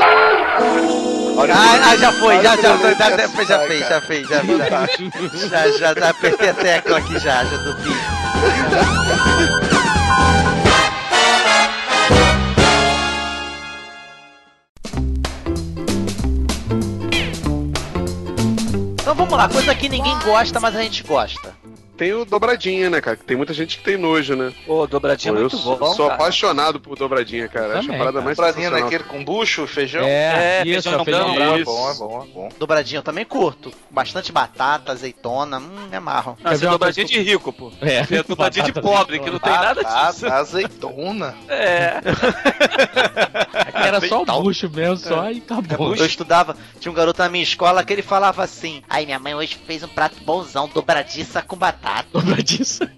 Olha 1.37 1.53
Ah, 1.53 1.91
ah, 1.91 1.97
já 1.97 2.11
foi, 2.13 2.41
já, 2.41 2.55
já, 2.55 2.75
pirulito 2.75 2.97
já, 2.97 3.09
já, 3.09 3.17
já 3.17 3.27
vai, 3.27 3.29
fez, 3.29 3.47
já 3.47 3.59
fez, 3.59 3.87
já 3.87 4.01
fez. 4.01 4.27
Já, 5.47 5.69
já, 5.69 5.93
já 5.93 6.09
apertei 6.09 6.49
a 6.49 6.53
tecla 6.55 6.97
aqui 6.97 7.19
já, 7.19 7.43
já 7.43 7.57
do 7.57 7.77
vídeo. 7.77 8.01
Vamos 19.15 19.37
lá, 19.37 19.47
coisa 19.49 19.73
que 19.73 19.89
ninguém 19.89 20.17
gosta, 20.19 20.59
mas 20.59 20.75
a 20.75 20.81
gente 20.81 21.03
gosta. 21.03 21.55
Tem 21.97 22.13
o 22.13 22.25
dobradinha, 22.25 22.89
né, 22.89 22.99
cara? 22.99 23.15
Que 23.15 23.23
Tem 23.23 23.37
muita 23.37 23.53
gente 23.53 23.77
que 23.77 23.83
tem 23.83 23.97
nojo, 23.97 24.35
né? 24.35 24.51
Pô, 24.65 24.85
dobradinha 24.85 25.31
Pô, 25.33 25.39
é 25.39 25.41
eu 25.41 25.43
muito 25.49 25.57
sou, 25.57 25.77
bom, 25.77 25.93
sou 25.93 26.07
cara. 26.07 26.15
apaixonado 26.15 26.79
por 26.79 26.97
dobradinha, 26.97 27.47
cara. 27.47 27.79
Acho 27.79 27.79
a 27.79 27.81
Também, 27.83 27.97
parada 27.97 28.13
cara. 28.13 28.25
mais 28.25 28.37
sensacional. 28.37 28.81
daquele 28.81 29.03
com 29.05 29.23
bucho, 29.23 29.65
feijão. 29.65 30.03
É, 30.03 30.59
É, 30.59 30.67
isso, 30.67 30.83
feijão 30.83 31.01
é 31.01 31.05
feijão. 31.05 31.29
É 31.35 31.63
bom, 31.63 31.91
é 31.91 31.93
bom, 31.95 32.23
é 32.23 32.33
bom. 32.33 32.49
Dobradinho 32.59 32.99
eu 32.99 33.03
também 33.03 33.23
curto. 33.23 33.71
Bastante 33.89 34.31
batata, 34.31 34.91
azeitona, 34.91 35.59
hum, 35.59 35.87
é 35.91 35.99
marro. 35.99 36.37
Ver 36.43 36.65
uma 36.65 36.71
dobradinha 36.71 37.05
de 37.05 37.21
rico, 37.21 37.53
pô. 37.53 37.71
É. 37.81 38.05
É 38.15 38.23
dobradinha 38.23 38.65
de 38.65 38.73
pobre, 38.73 39.19
que 39.19 39.29
não 39.29 39.39
tem 39.39 39.53
nada 39.53 39.81
disso. 39.83 40.21
Batata, 40.21 40.33
azeitona. 40.35 41.35
É. 41.47 42.01
Aqui 43.53 43.87
era 43.87 44.01
só 44.01 44.21
o 44.21 44.43
bucho 44.43 44.69
mesmo, 44.69 44.97
só 44.97 45.31
e 45.31 45.37
acabou. 45.37 45.95
Eu 45.95 46.05
estudava, 46.05 46.55
tinha 46.79 46.91
um 46.91 46.95
garoto 46.95 47.21
na 47.21 47.29
minha 47.29 47.43
escola 47.43 47.83
que 47.83 47.93
ele 47.93 48.01
falava 48.01 48.43
assim: 48.43 48.83
Ai, 48.89 49.05
minha 49.05 49.19
mãe 49.19 49.33
hoje 49.33 49.57
fez 49.65 49.83
um 49.83 49.87
prato 49.87 50.21
bonzão, 50.23 50.67
dobradiça 50.67 51.41
com 51.41 51.55
batata. 51.55 51.84
Dobradiça. 52.11 52.89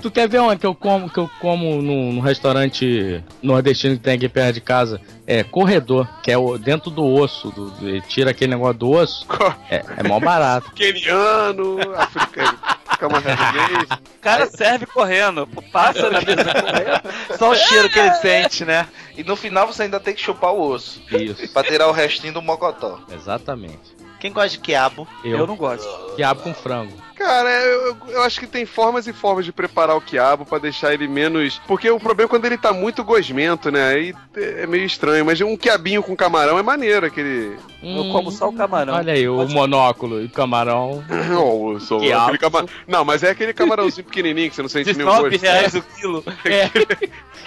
Tu 0.00 0.10
quer 0.10 0.28
ver 0.28 0.40
uma 0.40 0.56
que 0.56 0.66
eu 0.66 0.74
como, 0.74 1.10
que 1.10 1.18
eu 1.18 1.30
como 1.40 1.80
no, 1.82 2.12
no 2.12 2.20
restaurante 2.20 3.22
nordestino 3.42 3.96
que 3.96 4.02
tem 4.02 4.14
aqui 4.14 4.28
perto 4.28 4.54
de 4.54 4.60
casa? 4.60 5.00
É 5.26 5.42
corredor, 5.42 6.08
que 6.22 6.30
é 6.30 6.38
o, 6.38 6.56
dentro 6.58 6.90
do 6.90 7.04
osso. 7.04 7.50
Do, 7.50 7.70
do- 7.70 8.00
tira 8.02 8.30
aquele 8.30 8.52
negócio 8.54 8.78
do 8.78 8.90
osso. 8.90 9.26
É, 9.70 9.84
é 9.98 10.02
mó 10.08 10.18
barato. 10.20 10.70
Keniano, 10.72 11.78
africano. 11.96 12.58
O 12.94 14.20
cara 14.20 14.46
serve 14.46 14.86
correndo, 14.86 15.46
passa 15.70 16.08
na 16.10 16.20
mesa 16.22 16.44
correndo. 16.44 17.38
Só 17.38 17.50
o 17.50 17.54
cheiro 17.54 17.90
que 17.90 17.98
ele 17.98 18.14
sente, 18.14 18.64
né? 18.64 18.86
E 19.16 19.22
no 19.22 19.36
final 19.36 19.66
você 19.66 19.82
ainda 19.82 20.00
tem 20.00 20.14
que 20.14 20.22
chupar 20.22 20.52
o 20.52 20.70
osso. 20.70 21.02
Isso, 21.10 21.52
Pra 21.52 21.62
tirar 21.62 21.88
o 21.88 21.92
restinho 21.92 22.32
do 22.32 22.40
mocotó. 22.40 23.00
exatamente. 23.12 23.94
Quem 24.24 24.32
gosta 24.32 24.48
de 24.48 24.58
quiabo? 24.60 25.06
Eu, 25.22 25.40
Eu 25.40 25.46
não 25.46 25.54
gosto. 25.54 25.86
quiabo 26.16 26.40
com 26.40 26.54
frango. 26.54 26.96
Cara, 27.16 27.48
eu, 27.48 27.96
eu- 28.08 28.22
acho 28.22 28.40
que 28.40 28.46
tem 28.46 28.66
formas 28.66 29.06
e 29.06 29.12
formas 29.12 29.44
de 29.44 29.52
preparar 29.52 29.96
o 29.96 30.00
quiabo 30.00 30.44
pra 30.44 30.58
deixar 30.58 30.92
ele 30.92 31.06
menos. 31.06 31.60
Porque 31.66 31.88
o 31.90 32.00
problema 32.00 32.26
é 32.26 32.30
quando 32.30 32.44
ele 32.44 32.58
tá 32.58 32.72
muito 32.72 33.04
gosmento, 33.04 33.70
né? 33.70 33.88
Aí 33.88 34.14
é 34.36 34.66
meio 34.66 34.84
estranho. 34.84 35.24
Mas 35.24 35.40
um 35.40 35.56
quiabinho 35.56 36.02
com 36.02 36.16
camarão 36.16 36.58
é 36.58 36.62
maneiro, 36.62 37.06
aquele. 37.06 37.56
Eu 37.82 38.10
como 38.10 38.30
só 38.32 38.48
o 38.48 38.52
camarão. 38.52 38.94
Olha 38.94 39.12
aí, 39.12 39.28
o 39.28 39.36
Pode- 39.36 39.54
monóculo 39.54 40.20
e 40.22 40.24
o 40.26 40.30
camarão. 40.30 41.04
Oh, 41.38 41.72
eu 41.74 41.80
sou- 41.80 41.98
aquele 41.98 42.38
camar... 42.38 42.64
Não, 42.86 43.04
mas 43.04 43.22
é 43.22 43.30
aquele 43.30 43.52
camarãozinho 43.52 44.04
pequenininho 44.06 44.48
que 44.50 44.56
você 44.56 44.62
não 44.62 44.68
sente 44.68 44.92
nenhum 44.94 45.10
19 45.10 45.30
gosto. 45.30 45.42
reais 45.42 45.74
o 45.74 45.82
quilo. 45.96 46.24
É. 46.44 46.70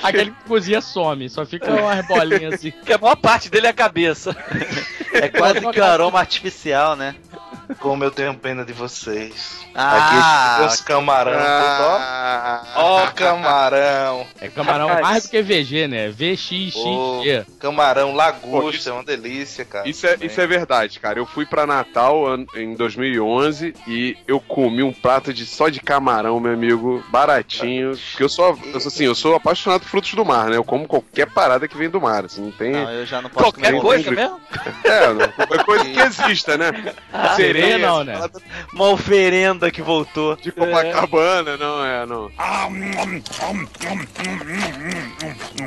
Aquele 0.04 0.32
que 0.32 0.44
cozinha 0.48 0.80
some, 0.82 1.30
só 1.30 1.46
fica 1.46 1.72
umas 1.72 2.06
bolinhas 2.08 2.56
assim. 2.56 2.72
Que 2.86 2.94
a 2.94 2.98
maior 2.98 3.16
parte 3.16 3.50
dele 3.50 3.68
é 3.68 3.70
a 3.70 3.74
cabeça. 3.74 4.36
É 5.14 5.28
quase 5.30 5.60
que 5.60 5.80
um 5.82 5.84
aroma 5.84 6.20
artificial, 6.20 6.96
né? 6.96 7.16
Como 7.80 8.04
eu 8.04 8.12
tenho 8.12 8.34
pena 8.34 8.64
de 8.64 8.74
vocês. 8.74 9.66
Ah, 9.76 10.58
Aqui 10.58 10.68
os 10.74 10.82
camarão. 10.82 11.34
Ah, 11.40 12.64
Ó, 12.76 13.04
ó 13.04 13.08
camarão. 13.08 14.26
É 14.40 14.48
camarão 14.48 14.88
Rapaz. 14.88 15.08
mais 15.08 15.24
do 15.26 15.30
que 15.30 15.42
VG, 15.42 15.88
né? 15.88 16.10
VXXG. 16.10 16.78
Ô, 16.80 17.22
camarão 17.60 18.12
Pô, 18.12 18.16
lagosta, 18.18 18.78
isso- 18.78 18.90
é 18.90 18.94
uma 18.94 19.04
delícia, 19.04 19.66
cara. 19.66 19.88
Isso 19.88 20.08
é, 20.08 20.18
isso 20.22 20.40
é 20.42 20.48
verdade, 20.48 21.00
cara. 21.00 21.20
Eu 21.20 21.26
fui 21.26 21.46
pra 21.46 21.68
Natal 21.68 22.24
em 22.56 22.74
2011 22.76 23.74
e 23.88 24.18
eu 24.28 24.40
comi 24.40 24.82
um 24.82 24.94
prato 24.94 25.34
de 25.34 25.46
só 25.46 25.70
de 25.70 25.80
camarão, 25.80 26.40
meu 26.40 26.54
amigo, 26.54 27.04
baratinho. 27.10 27.92
Porque 28.12 28.24
eu 28.24 28.30
sou, 28.30 28.58
eu 28.74 28.80
sou 28.80 28.88
assim, 28.90 29.06
eu 29.06 29.16
sou 29.16 29.36
apaixonado 29.36 29.82
por 29.82 29.90
frutos 29.90 30.14
do 30.14 30.26
mar, 30.26 30.50
né? 30.50 30.58
Eu 30.58 30.64
como 30.64 30.88
qualquer 30.88 31.28
parada 31.28 31.68
que 31.68 31.78
vem 31.78 31.90
do 31.90 32.00
mar, 32.02 32.26
assim, 32.26 32.42
não 32.42 32.52
tem. 32.52 32.72
Não, 32.72 32.92
eu 32.92 33.06
já 33.06 33.22
não 33.22 33.30
posso 33.30 33.46
Qualquer 33.46 33.68
comer 33.74 33.82
coisa 33.82 34.12
mesmo? 34.12 34.40
É, 34.84 35.14
não, 35.14 35.28
qualquer 35.30 35.64
coisa 35.66 35.86
que 35.86 36.00
exista, 36.00 36.58
né? 36.58 36.72
Sereia 37.62 37.78
não, 37.78 38.04
né? 38.04 38.30
uma 38.74 38.89
oferenda 38.89 39.72
que 39.72 39.82
voltou. 39.82 40.36
De 40.36 40.52
Copacabana, 40.52 41.58
não 41.58 41.84
é, 41.86 42.06
não. 42.06 42.32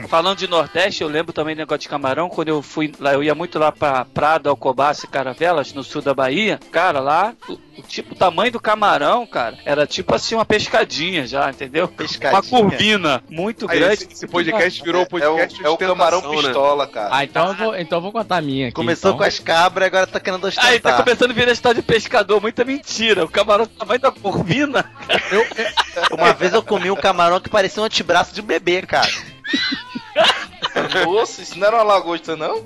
Falando 0.08 0.38
de 0.38 0.48
Nordeste, 0.48 1.02
eu 1.02 1.08
lembro 1.08 1.32
também 1.32 1.54
do 1.54 1.58
negócio 1.58 1.80
de 1.80 1.88
camarão, 1.88 2.28
quando 2.28 2.48
eu 2.48 2.62
fui 2.62 2.92
lá, 2.98 3.12
eu 3.12 3.22
ia 3.22 3.34
muito 3.34 3.58
lá 3.58 3.70
pra 3.72 4.04
Prado, 4.04 4.48
Alcobaça 4.48 5.06
e 5.06 5.08
Caravelas, 5.08 5.72
no 5.72 5.84
sul 5.84 6.02
da 6.02 6.14
Bahia. 6.14 6.58
Cara, 6.70 7.00
lá, 7.00 7.34
o, 7.48 7.52
o 7.52 7.82
tipo, 7.82 8.14
o 8.14 8.16
tamanho 8.16 8.52
do 8.52 8.60
camarão, 8.60 9.26
cara, 9.26 9.58
era 9.64 9.86
tipo 9.86 10.14
assim 10.14 10.34
uma 10.34 10.44
pescadinha 10.44 11.26
já, 11.26 11.50
entendeu? 11.50 11.86
Uma 11.86 11.96
Pescadinha. 11.96 12.42
curvina 12.42 13.22
muito 13.28 13.70
Aí, 13.70 13.78
grande. 13.78 13.94
esse, 13.94 14.12
esse 14.12 14.26
podcast 14.26 14.82
virou 14.82 15.00
um 15.00 15.04
É 15.04 15.06
o, 15.06 15.08
podcast 15.08 15.64
é 15.64 15.68
o 15.68 15.76
de 15.76 15.86
camarão 15.86 16.20
né? 16.22 16.36
pistola, 16.42 16.86
cara. 16.86 17.08
Ah, 17.12 17.24
então 17.24 17.48
eu 17.48 17.54
vou, 17.54 17.76
então 17.76 17.98
eu 17.98 18.02
vou 18.02 18.12
contar 18.12 18.36
a 18.38 18.40
minha 18.42 18.66
aqui. 18.68 18.74
Começou 18.74 19.10
então. 19.10 19.18
com 19.18 19.24
as 19.24 19.38
cabras, 19.38 19.86
agora 19.86 20.06
tá 20.06 20.20
querendo 20.20 20.44
ostentar. 20.44 20.70
Aí 20.70 20.80
tá 20.80 20.92
começando 20.94 21.30
a 21.30 21.34
virar 21.34 21.52
história 21.52 21.79
de 21.79 21.79
pescador, 21.82 22.40
muita 22.40 22.64
mentira. 22.64 23.24
O 23.24 23.28
camarão 23.28 23.64
do 23.64 23.70
tamanho 23.70 24.00
da 24.00 24.10
curvina. 24.10 24.84
Uma 26.10 26.32
vez 26.32 26.52
eu 26.52 26.62
comi 26.62 26.90
um 26.90 26.96
camarão 26.96 27.40
que 27.40 27.48
parecia 27.48 27.82
um 27.82 27.86
antebraço 27.86 28.34
de 28.34 28.40
um 28.40 28.44
bebê, 28.44 28.82
cara. 28.82 29.10
Moça, 31.04 31.42
isso 31.42 31.58
não 31.58 31.66
era 31.66 31.76
uma 31.76 31.82
lagosta, 31.82 32.36
não? 32.36 32.64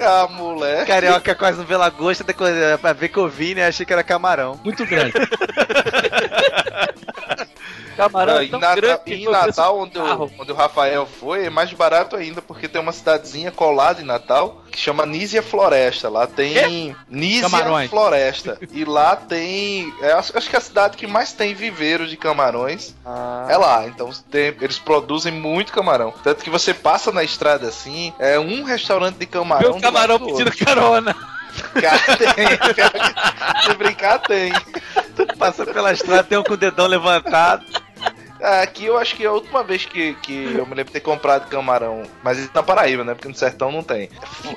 ah, 0.00 0.28
moleque. 0.30 0.86
Carioca 0.86 1.34
quase 1.34 1.58
não 1.58 1.64
vê 1.64 1.76
lagosta, 1.76 2.24
é, 2.28 2.76
pra 2.76 2.92
ver 2.92 3.08
que 3.08 3.18
eu 3.18 3.28
vi, 3.28 3.54
né? 3.54 3.66
Achei 3.66 3.86
que 3.86 3.92
era 3.92 4.02
camarão. 4.02 4.60
Muito 4.64 4.84
grande. 4.86 5.12
Camarão 7.96 8.38
é 8.38 8.44
em 8.44 8.48
tão 8.48 8.60
Nata- 8.60 8.74
grande 8.76 9.00
que 9.04 9.14
em 9.14 9.26
o 9.26 9.30
preço 9.30 9.46
Natal, 9.46 9.78
onde, 9.78 9.98
o, 9.98 10.30
onde 10.38 10.52
o 10.52 10.54
Rafael 10.54 11.06
foi, 11.06 11.46
é 11.46 11.50
mais 11.50 11.72
barato 11.72 12.16
ainda, 12.16 12.40
porque 12.42 12.68
tem 12.68 12.80
uma 12.80 12.92
cidadezinha 12.92 13.50
colada 13.50 14.00
em 14.00 14.04
Natal 14.04 14.62
que 14.70 14.78
chama 14.78 15.06
Nízia 15.06 15.42
Floresta. 15.42 16.08
Lá 16.08 16.26
tem 16.26 16.94
Nízia 17.08 17.42
Camarões. 17.42 17.90
Floresta. 17.90 18.58
E 18.72 18.84
lá 18.84 19.14
tem. 19.16 19.92
é, 20.02 20.12
acho, 20.12 20.36
acho 20.36 20.50
que 20.50 20.56
é 20.56 20.58
a 20.58 20.62
cidade 20.62 20.96
que 20.96 21.06
mais 21.06 21.32
tem 21.32 21.54
viveiros 21.54 22.10
de 22.10 22.16
camarões 22.16 22.94
é 23.48 23.56
lá. 23.56 23.86
Então 23.86 24.10
tem- 24.30 24.54
eles 24.60 24.78
produzem 24.78 25.32
muito 25.32 25.72
camarão. 25.72 26.12
Tanto 26.22 26.42
que 26.42 26.50
você 26.50 26.74
passa 26.74 27.12
na 27.12 27.22
estrada 27.22 27.68
assim, 27.68 28.12
é 28.18 28.38
um 28.38 28.64
restaurante 28.64 29.16
de 29.16 29.26
camarão. 29.26 29.72
Meu 29.72 29.80
camarão 29.80 30.18
do 30.18 30.24
lado 30.24 30.32
do 30.32 30.38
pedindo 30.38 30.48
outro. 30.50 30.64
carona. 30.66 31.16
Cara, 31.80 32.16
tem. 32.16 32.48
Se 33.70 33.74
brincar, 33.76 34.18
tem. 34.18 34.52
Passa 35.38 35.64
pela 35.64 35.92
estrada, 35.92 36.24
tem 36.24 36.36
um 36.36 36.42
com 36.42 36.54
o 36.54 36.56
dedão 36.56 36.86
levantado. 36.88 37.64
Ah, 38.44 38.62
Aqui 38.62 38.84
eu 38.86 38.98
acho 38.98 39.16
que 39.16 39.24
é 39.24 39.26
a 39.26 39.32
última 39.32 39.62
vez 39.62 39.84
que, 39.86 40.14
que 40.22 40.44
eu 40.44 40.66
me 40.66 40.74
lembro 40.74 40.84
de 40.86 40.92
ter 40.92 41.00
comprado 41.00 41.48
camarão, 41.48 42.02
mas 42.22 42.38
isso 42.38 42.50
na 42.54 42.62
Paraíba, 42.62 43.02
né? 43.04 43.14
Porque 43.14 43.28
no 43.28 43.34
sertão 43.34 43.70
não 43.72 43.82
tem. 43.82 44.08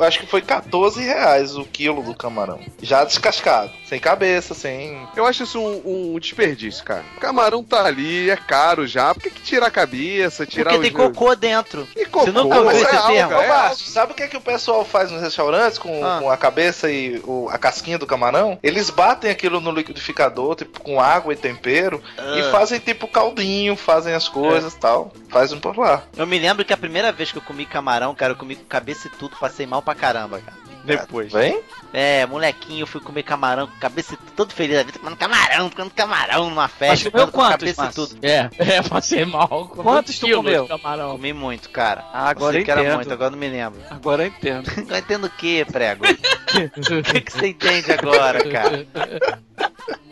Acho 0.02 0.20
que 0.20 0.26
foi 0.28 0.42
14 0.42 1.02
reais 1.04 1.56
o 1.56 1.64
quilo 1.66 2.02
do 2.04 2.14
camarão. 2.14 2.60
Já 2.82 3.04
descascado. 3.04 3.72
Sem 3.86 4.00
cabeça, 4.00 4.54
sem. 4.54 5.08
Eu 5.16 5.26
acho 5.26 5.44
isso 5.44 5.60
um, 5.60 6.14
um 6.16 6.20
desperdício, 6.20 6.84
cara. 6.84 7.04
O 7.16 7.20
camarão 7.20 7.64
tá 7.64 7.86
ali, 7.86 8.30
é 8.30 8.36
caro 8.36 8.86
já. 8.86 9.14
Por 9.14 9.24
que, 9.24 9.30
que 9.30 9.42
tirar 9.42 9.68
a 9.68 9.72
cabeça, 9.72 10.46
tirar 10.46 10.72
Porque 10.72 10.88
os... 10.88 10.94
tem 10.94 11.06
cocô 11.12 11.36
dentro. 11.36 11.88
E 11.96 12.06
cocô, 12.06 12.26
Você 12.26 12.32
nunca 12.32 12.56
ouviu 12.60 12.66
mas 12.66 12.82
esse 12.82 12.96
é 12.96 13.02
termo? 13.08 13.34
É 13.34 13.48
Márcio, 13.48 13.88
sabe 13.92 14.12
o 14.12 14.16
que 14.16 14.24
é 14.24 14.28
que 14.28 14.38
o 14.38 14.42
pessoal 14.42 14.84
faz 14.84 15.12
nos 15.12 15.22
restaurantes 15.22 15.78
com, 15.78 16.04
Ah. 16.06 16.20
com 16.22 16.30
a 16.30 16.36
cabeça 16.38 16.92
e 16.92 17.22
o- 17.26 17.48
a 17.50 17.58
casquinha 17.58 17.98
do 17.98 18.06
camarão? 18.06 18.60
Eles 18.62 18.90
batem 18.90 19.32
aquilo 19.32 19.62
no 19.62 19.72
liquidificador, 19.72 20.56
tipo, 20.56 20.82
com 20.82 21.00
água 21.00 21.32
e 21.32 21.36
tempero, 21.38 22.02
e 22.36 22.42
Ah. 22.42 22.52
fazem 22.52 22.80
tipo 22.80 23.08
caldinho, 23.08 23.77
fazem 23.78 24.14
as 24.14 24.28
coisas 24.28 24.74
e 24.74 24.78
tal. 24.78 25.12
Fazem 25.30 25.60
por 25.60 25.78
lá. 25.78 26.04
Eu 26.16 26.28
me 26.28 26.38
lembro 26.38 26.66
que 26.66 26.74
a 26.74 26.78
primeira 26.78 27.12
vez 27.12 27.32
que 27.32 27.38
eu 27.38 27.42
comi 27.42 27.66
camarão, 27.66 28.14
cara, 28.16 28.34
eu 28.34 28.38
comi 28.38 28.56
com 28.56 28.66
cabeça 28.66 29.08
e 29.08 29.12
tudo, 29.12 29.38
passei 29.38 29.66
mal 29.66 29.82
pra 29.82 29.96
caramba, 29.96 30.40
cara. 30.40 30.67
Depois. 30.88 31.32
Vem? 31.32 31.62
É, 31.94 32.26
molequinho, 32.26 32.82
eu 32.84 32.88
fui 32.88 33.00
comer 33.02 33.24
camarão 33.24 33.68
com 33.68 33.76
cabeça 33.80 34.14
e 34.14 34.18
tudo, 34.18 34.32
todo 34.36 34.54
feliz 34.54 34.76
da 34.78 34.84
vida, 34.84 35.00
comendo 35.00 35.18
camarão, 35.18 35.70
comendo 35.70 35.92
camarão 35.96 36.50
numa 36.50 36.64
Mas 36.64 36.72
festa, 36.72 37.12
comeu 37.12 37.28
comendo 37.28 37.32
com 37.32 37.38
quantos, 37.38 37.60
cabeça 37.60 37.82
e 37.82 37.84
Márcio? 37.84 38.08
tudo. 38.08 38.26
É, 38.26 38.50
é, 38.78 38.82
passei 38.82 39.26
mal. 39.26 39.48
Quantos 39.76 40.20
tu 40.20 40.30
comeu? 40.30 40.68
Camarão. 40.68 41.12
Comi 41.12 41.34
muito, 41.34 41.70
cara. 41.70 42.06
Ah, 42.14 42.30
agora 42.30 42.54
Sei 42.54 42.62
eu 42.62 42.66
que 42.66 42.72
era 42.72 42.82
entendo. 42.82 42.96
muito, 42.96 43.14
agora 43.14 43.30
não 43.32 43.38
me 43.38 43.48
lembro. 43.50 43.80
Agora 43.90 44.24
eu 44.24 44.28
entendo. 44.28 44.68
Não 44.88 44.98
entendo 44.98 45.26
o 45.26 45.30
que, 45.30 45.66
prego? 45.66 46.04
O 46.06 47.04
que, 47.04 47.22
que 47.22 47.32
você 47.32 47.48
entende 47.48 47.92
agora, 47.92 48.44
cara? 48.50 48.88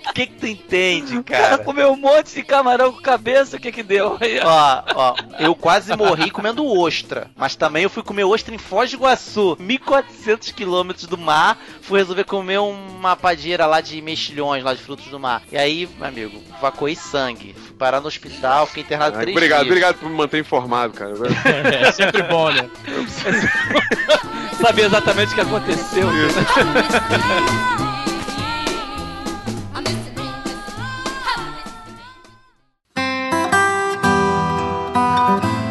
O 0.07 0.13
que, 0.13 0.27
que 0.27 0.33
tu 0.35 0.47
entende, 0.47 1.17
O 1.17 1.23
cara 1.23 1.49
cara? 1.49 1.63
comeu 1.63 1.91
um 1.91 1.97
monte 1.97 2.33
de 2.35 2.43
camarão 2.43 2.91
com 2.93 3.01
cabeça, 3.01 3.57
o 3.57 3.59
que 3.59 3.71
que 3.71 3.83
deu? 3.83 4.17
Aí, 4.21 4.39
ó. 4.39 4.45
Ó, 4.47 4.83
ó, 4.95 5.15
eu 5.39 5.53
quase 5.55 5.93
morri 5.95 6.29
comendo 6.31 6.65
ostra, 6.65 7.29
mas 7.35 7.55
também 7.55 7.83
eu 7.83 7.89
fui 7.89 8.01
comer 8.03 8.23
ostra 8.23 8.53
em 8.53 8.57
Foz 8.57 8.89
do 8.91 8.95
Iguaçu, 8.97 9.57
1400 9.59 10.51
quilômetros 10.51 10.64
do 11.07 11.17
mar, 11.17 11.57
fui 11.81 11.99
resolver 11.99 12.23
comer 12.23 12.59
uma 12.59 13.15
padeira 13.15 13.65
lá 13.65 13.81
de 13.81 14.01
mexilhões, 14.01 14.63
lá 14.63 14.73
de 14.73 14.81
frutos 14.81 15.05
do 15.07 15.19
mar. 15.19 15.41
E 15.51 15.57
aí, 15.57 15.87
meu 15.97 16.07
amigo, 16.07 16.43
vacoei 16.61 16.95
sangue, 16.95 17.53
fui 17.53 17.75
parar 17.75 18.01
no 18.01 18.07
hospital, 18.07 18.65
fiquei 18.67 18.83
internado 18.83 19.17
Ah, 19.17 19.21
três 19.21 19.35
obrigado, 19.35 19.59
dias. 19.59 19.71
obrigado 19.71 19.95
por 19.97 20.09
me 20.09 20.15
manter 20.15 20.39
informado, 20.39 20.93
cara. 20.93 21.13
É 21.87 21.91
sempre 21.91 22.23
bom, 22.23 22.49
né? 22.51 22.69
Sabia 24.61 24.85
exatamente 24.85 25.31
o 25.31 25.35
que 25.35 25.41
aconteceu. 25.41 26.07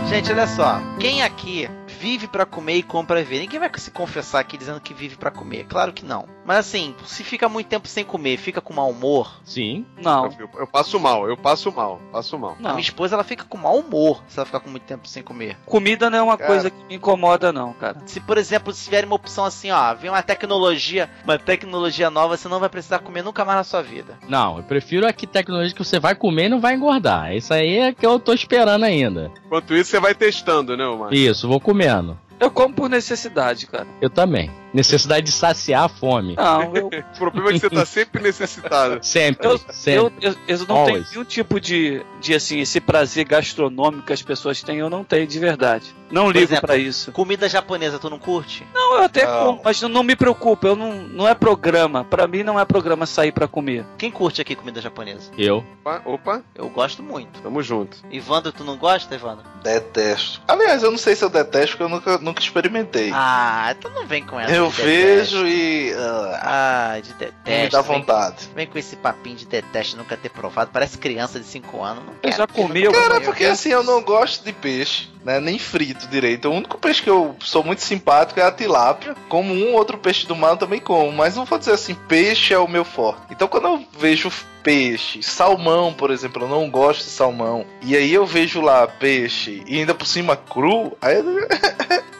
Gente, 0.09 0.31
olha 0.31 0.47
só, 0.47 0.81
quem 1.01 1.23
aqui 1.23 1.69
vive 2.05 2.29
pra 2.29 2.45
comer 2.45 2.77
e 2.77 2.83
compra 2.83 3.25
ver? 3.25 3.41
Ninguém 3.41 3.59
vai 3.59 3.71
se 3.79 3.91
confessar 3.91 4.41
aqui 4.41 4.59
dizendo 4.59 4.79
que 4.79 4.93
vive 4.93 5.17
pra 5.17 5.31
comer, 5.31 5.65
claro 5.65 5.91
que 5.91 6.05
não. 6.05 6.29
Mas 6.45 6.59
assim, 6.59 6.95
se 7.05 7.25
fica 7.25 7.49
muito 7.49 7.67
tempo 7.69 7.89
sem 7.89 8.05
comer, 8.05 8.37
fica 8.37 8.61
com 8.61 8.75
mau 8.75 8.91
humor, 8.91 9.41
Sim. 9.45 9.85
Não, 10.03 10.27
Eu, 10.39 10.49
eu 10.59 10.67
passo 10.67 10.99
mal, 11.01 11.29
eu 11.29 11.37
passo 11.37 11.73
mal, 11.73 12.01
passo 12.13 12.39
mal. 12.39 12.57
A 12.59 12.63
não. 12.63 12.71
minha 12.71 12.81
esposa 12.83 13.15
ela 13.15 13.25
fica 13.25 13.45
com 13.45 13.57
mau 13.57 13.79
humor 13.79 14.23
se 14.29 14.39
ela 14.39 14.47
ficar 14.47 14.61
com 14.61 14.71
muito 14.71 14.83
tempo 14.85 15.09
sem 15.09 15.23
comer. 15.23 15.57
Comida 15.65 16.11
não 16.11 16.19
é 16.19 16.23
uma 16.23 16.37
Cara. 16.37 16.49
coisa 16.51 16.71
que 16.71 16.85
me 16.85 16.97
incomoda, 16.97 17.53
não, 17.53 17.73
cara. 17.73 17.99
Se, 18.07 18.21
por 18.21 18.37
exemplo, 18.39 18.73
se 18.73 18.85
tiver 18.85 19.05
uma 19.05 19.17
opção 19.17 19.45
assim, 19.45 19.71
ó, 19.71 19.95
vem 19.95 20.11
uma 20.11 20.23
tecnologia, 20.23 21.09
uma 21.25 21.39
tecnologia 21.39 22.11
nova, 22.11 22.37
você 22.37 22.49
não 22.49 22.61
vai 22.61 22.69
precisar 22.69 22.99
comer 22.99 23.23
nunca 23.23 23.45
mais 23.45 23.59
na 23.59 23.65
sua 23.65 23.83
vida. 23.83 24.19
Não, 24.29 24.59
eu 24.59 24.65
prefiro 24.65 25.07
a 25.07 25.13
que 25.13 25.27
tecnologia 25.27 25.75
que 25.75 25.85
você 25.85 25.99
vai 25.99 26.15
comer 26.15 26.47
e 26.47 26.49
não 26.51 26.61
vai 26.61 26.75
engordar. 26.75 27.35
Isso 27.35 27.53
aí 27.55 27.79
é 27.79 27.93
que 27.93 28.05
eu 28.07 28.19
tô 28.19 28.33
esperando 28.33 28.85
ainda. 28.85 29.31
Enquanto 29.47 29.75
isso, 29.75 29.91
você 29.91 30.01
vai 30.01 30.15
testando, 30.15 30.77
né, 30.77 30.85
Omar? 30.87 31.13
Isso, 31.13 31.49
vou 31.49 31.61
comendo. 31.61 32.19
Eu 32.39 32.51
como 32.51 32.75
por 32.75 32.91
necessidade, 32.91 33.67
cara. 33.67 33.87
Eu 34.01 34.11
também. 34.11 34.51
Necessidade 34.75 35.25
de 35.27 35.33
saciar 35.33 35.85
a 35.85 35.89
fome. 35.89 36.35
Não, 36.37 36.75
eu, 36.77 36.87
O 36.89 37.19
problema 37.19 37.51
é 37.51 37.53
que 37.55 37.61
você 37.61 37.71
tá 37.71 37.87
sempre 37.87 38.23
necessitado. 38.23 38.99
Sempre, 39.03 39.47
eu, 39.47 39.59
sempre. 39.71 39.95
eu, 40.21 40.33
eu, 40.33 40.37
eu 40.49 40.67
não 40.67 40.77
Always. 40.77 40.95
tenho 40.95 41.07
nenhum 41.13 41.25
tipo 41.25 41.61
de, 41.61 42.03
de, 42.21 42.35
assim, 42.35 42.59
esse 42.61 42.81
prazer 42.81 43.25
gastronômico 43.25 44.07
que 44.07 44.13
as 44.13 44.21
pessoas 44.23 44.63
têm, 44.63 44.79
eu 44.79 44.91
não 44.91 45.05
tenho 45.05 45.27
de 45.27 45.39
verdade. 45.39 45.95
Não 46.11 46.31
ligo 46.31 46.45
exemplo, 46.45 46.67
pra 46.67 46.77
isso. 46.77 47.11
Comida 47.13 47.49
japonesa, 47.49 47.99
tu 47.99 48.11
não 48.11 48.19
curte? 48.19 48.65
Não, 48.75 48.97
eu 48.99 49.03
até 49.05 49.25
Não. 49.27 49.47
como, 49.47 49.61
mas 49.65 49.81
não, 49.83 50.03
me 50.03 50.15
preocupa, 50.15 50.69
eu 50.69 50.77
não, 50.77 50.93
não 50.95 51.27
é 51.29 51.35
programa. 51.35 52.05
Pra 52.05 52.27
mim 52.27 52.43
não 52.43 52.59
é 52.61 52.65
programa 52.65 53.07
sair 53.07 53.33
pra 53.33 53.49
comer. 53.49 53.85
Quem 53.99 54.11
curte 54.11 54.41
aqui 54.41 54.55
comida 54.55 54.81
japonesa? 54.81 55.31
Eu. 55.39 55.65
Opa, 55.85 56.03
opa, 56.05 56.43
Eu 56.55 56.69
gosto 56.69 57.03
muito. 57.03 57.41
tamo 57.41 57.63
junto. 57.63 57.97
Ivandro, 58.11 58.53
tu 58.53 58.63
não 58.65 58.77
gosta, 58.77 59.15
Evandro? 59.15 59.45
Detesto. 59.63 60.41
Aliás, 60.47 60.83
eu 60.83 60.91
não 60.91 60.99
sei 60.99 61.17
se 61.17 61.25
eu 61.25 61.31
detesto, 61.31 61.77
porque 61.77 61.83
eu 61.85 61.89
nunca, 61.89 62.19
nunca 62.19 62.41
experimentei. 62.41 63.11
Ah, 63.13 63.75
tu 63.81 63.89
não 63.91 64.07
vem 64.07 64.25
com 64.25 64.39
essa. 64.39 64.55
eu 64.55 64.64
de 64.71 64.77
detesto. 64.83 65.37
vejo 65.37 65.47
e. 65.47 65.93
ah, 65.95 66.93
Ah, 66.95 67.01
de 67.01 67.13
detesto. 67.15 67.51
me 67.65 67.69
dá 67.69 67.81
vem- 67.83 67.99
vontade. 67.99 68.37
Vem 68.55 68.67
com 68.67 68.79
esse 68.79 68.97
papinho 68.97 69.37
de 69.37 69.47
detesto, 69.47 69.97
nunca 69.97 70.17
ter 70.17 70.29
provado. 70.29 70.71
Parece 70.73 70.99
criança 70.99 71.39
de 71.41 71.47
5 71.47 71.83
anos. 71.83 72.05
Não 72.05 72.13
Eu 72.15 72.21
quero. 72.23 72.37
já 72.37 72.47
comi, 72.47 72.83
eu 72.85 72.93
Cara, 72.93 73.21
porque 73.21 73.45
assim, 73.45 73.71
eu 73.71 73.83
não 73.83 74.03
gosto 74.03 74.45
de 74.45 74.53
peixe, 74.53 75.09
né? 75.25 75.41
Nem 75.41 75.59
frito 75.59 76.07
direito. 76.09 76.49
O 76.49 76.53
único 76.53 76.79
peixe 76.79 77.03
que 77.03 77.11
eu 77.11 77.37
sou 77.41 77.63
muito 77.65 77.83
simpático 77.83 78.39
é 78.41 78.43
a 78.45 78.53
tilápia. 78.53 79.15
Como 79.29 79.53
um 79.55 79.73
outro 79.75 79.99
peixe 79.99 80.27
do 80.27 80.37
mar 80.37 80.51
eu 80.51 80.57
também 80.57 80.81
como. 80.81 81.13
Mas 81.13 81.37
não 81.37 81.45
vou 81.45 81.59
dizer 81.59 81.73
assim, 81.73 81.95
peixe 81.95 82.53
é 82.55 82.59
o 82.59 82.69
meu 82.69 82.85
forte. 82.85 83.23
Então 83.31 83.49
quando 83.49 83.67
eu 83.69 83.85
vejo 83.99 84.31
peixe, 84.65 85.23
salmão, 85.23 85.93
por 85.93 86.11
exemplo, 86.11 86.43
eu 86.43 86.49
não 86.49 86.69
gosto 86.71 87.05
de 87.05 87.11
salmão. 87.11 87.65
E 87.83 87.95
aí 87.97 88.13
eu 88.13 88.27
vejo 88.27 88.61
lá 88.61 88.87
peixe 88.89 89.63
e 89.67 89.79
ainda 89.79 89.95
por 89.95 90.07
cima 90.07 90.37
cru, 90.37 90.97
aí 91.01 91.17
eu- 91.19 91.25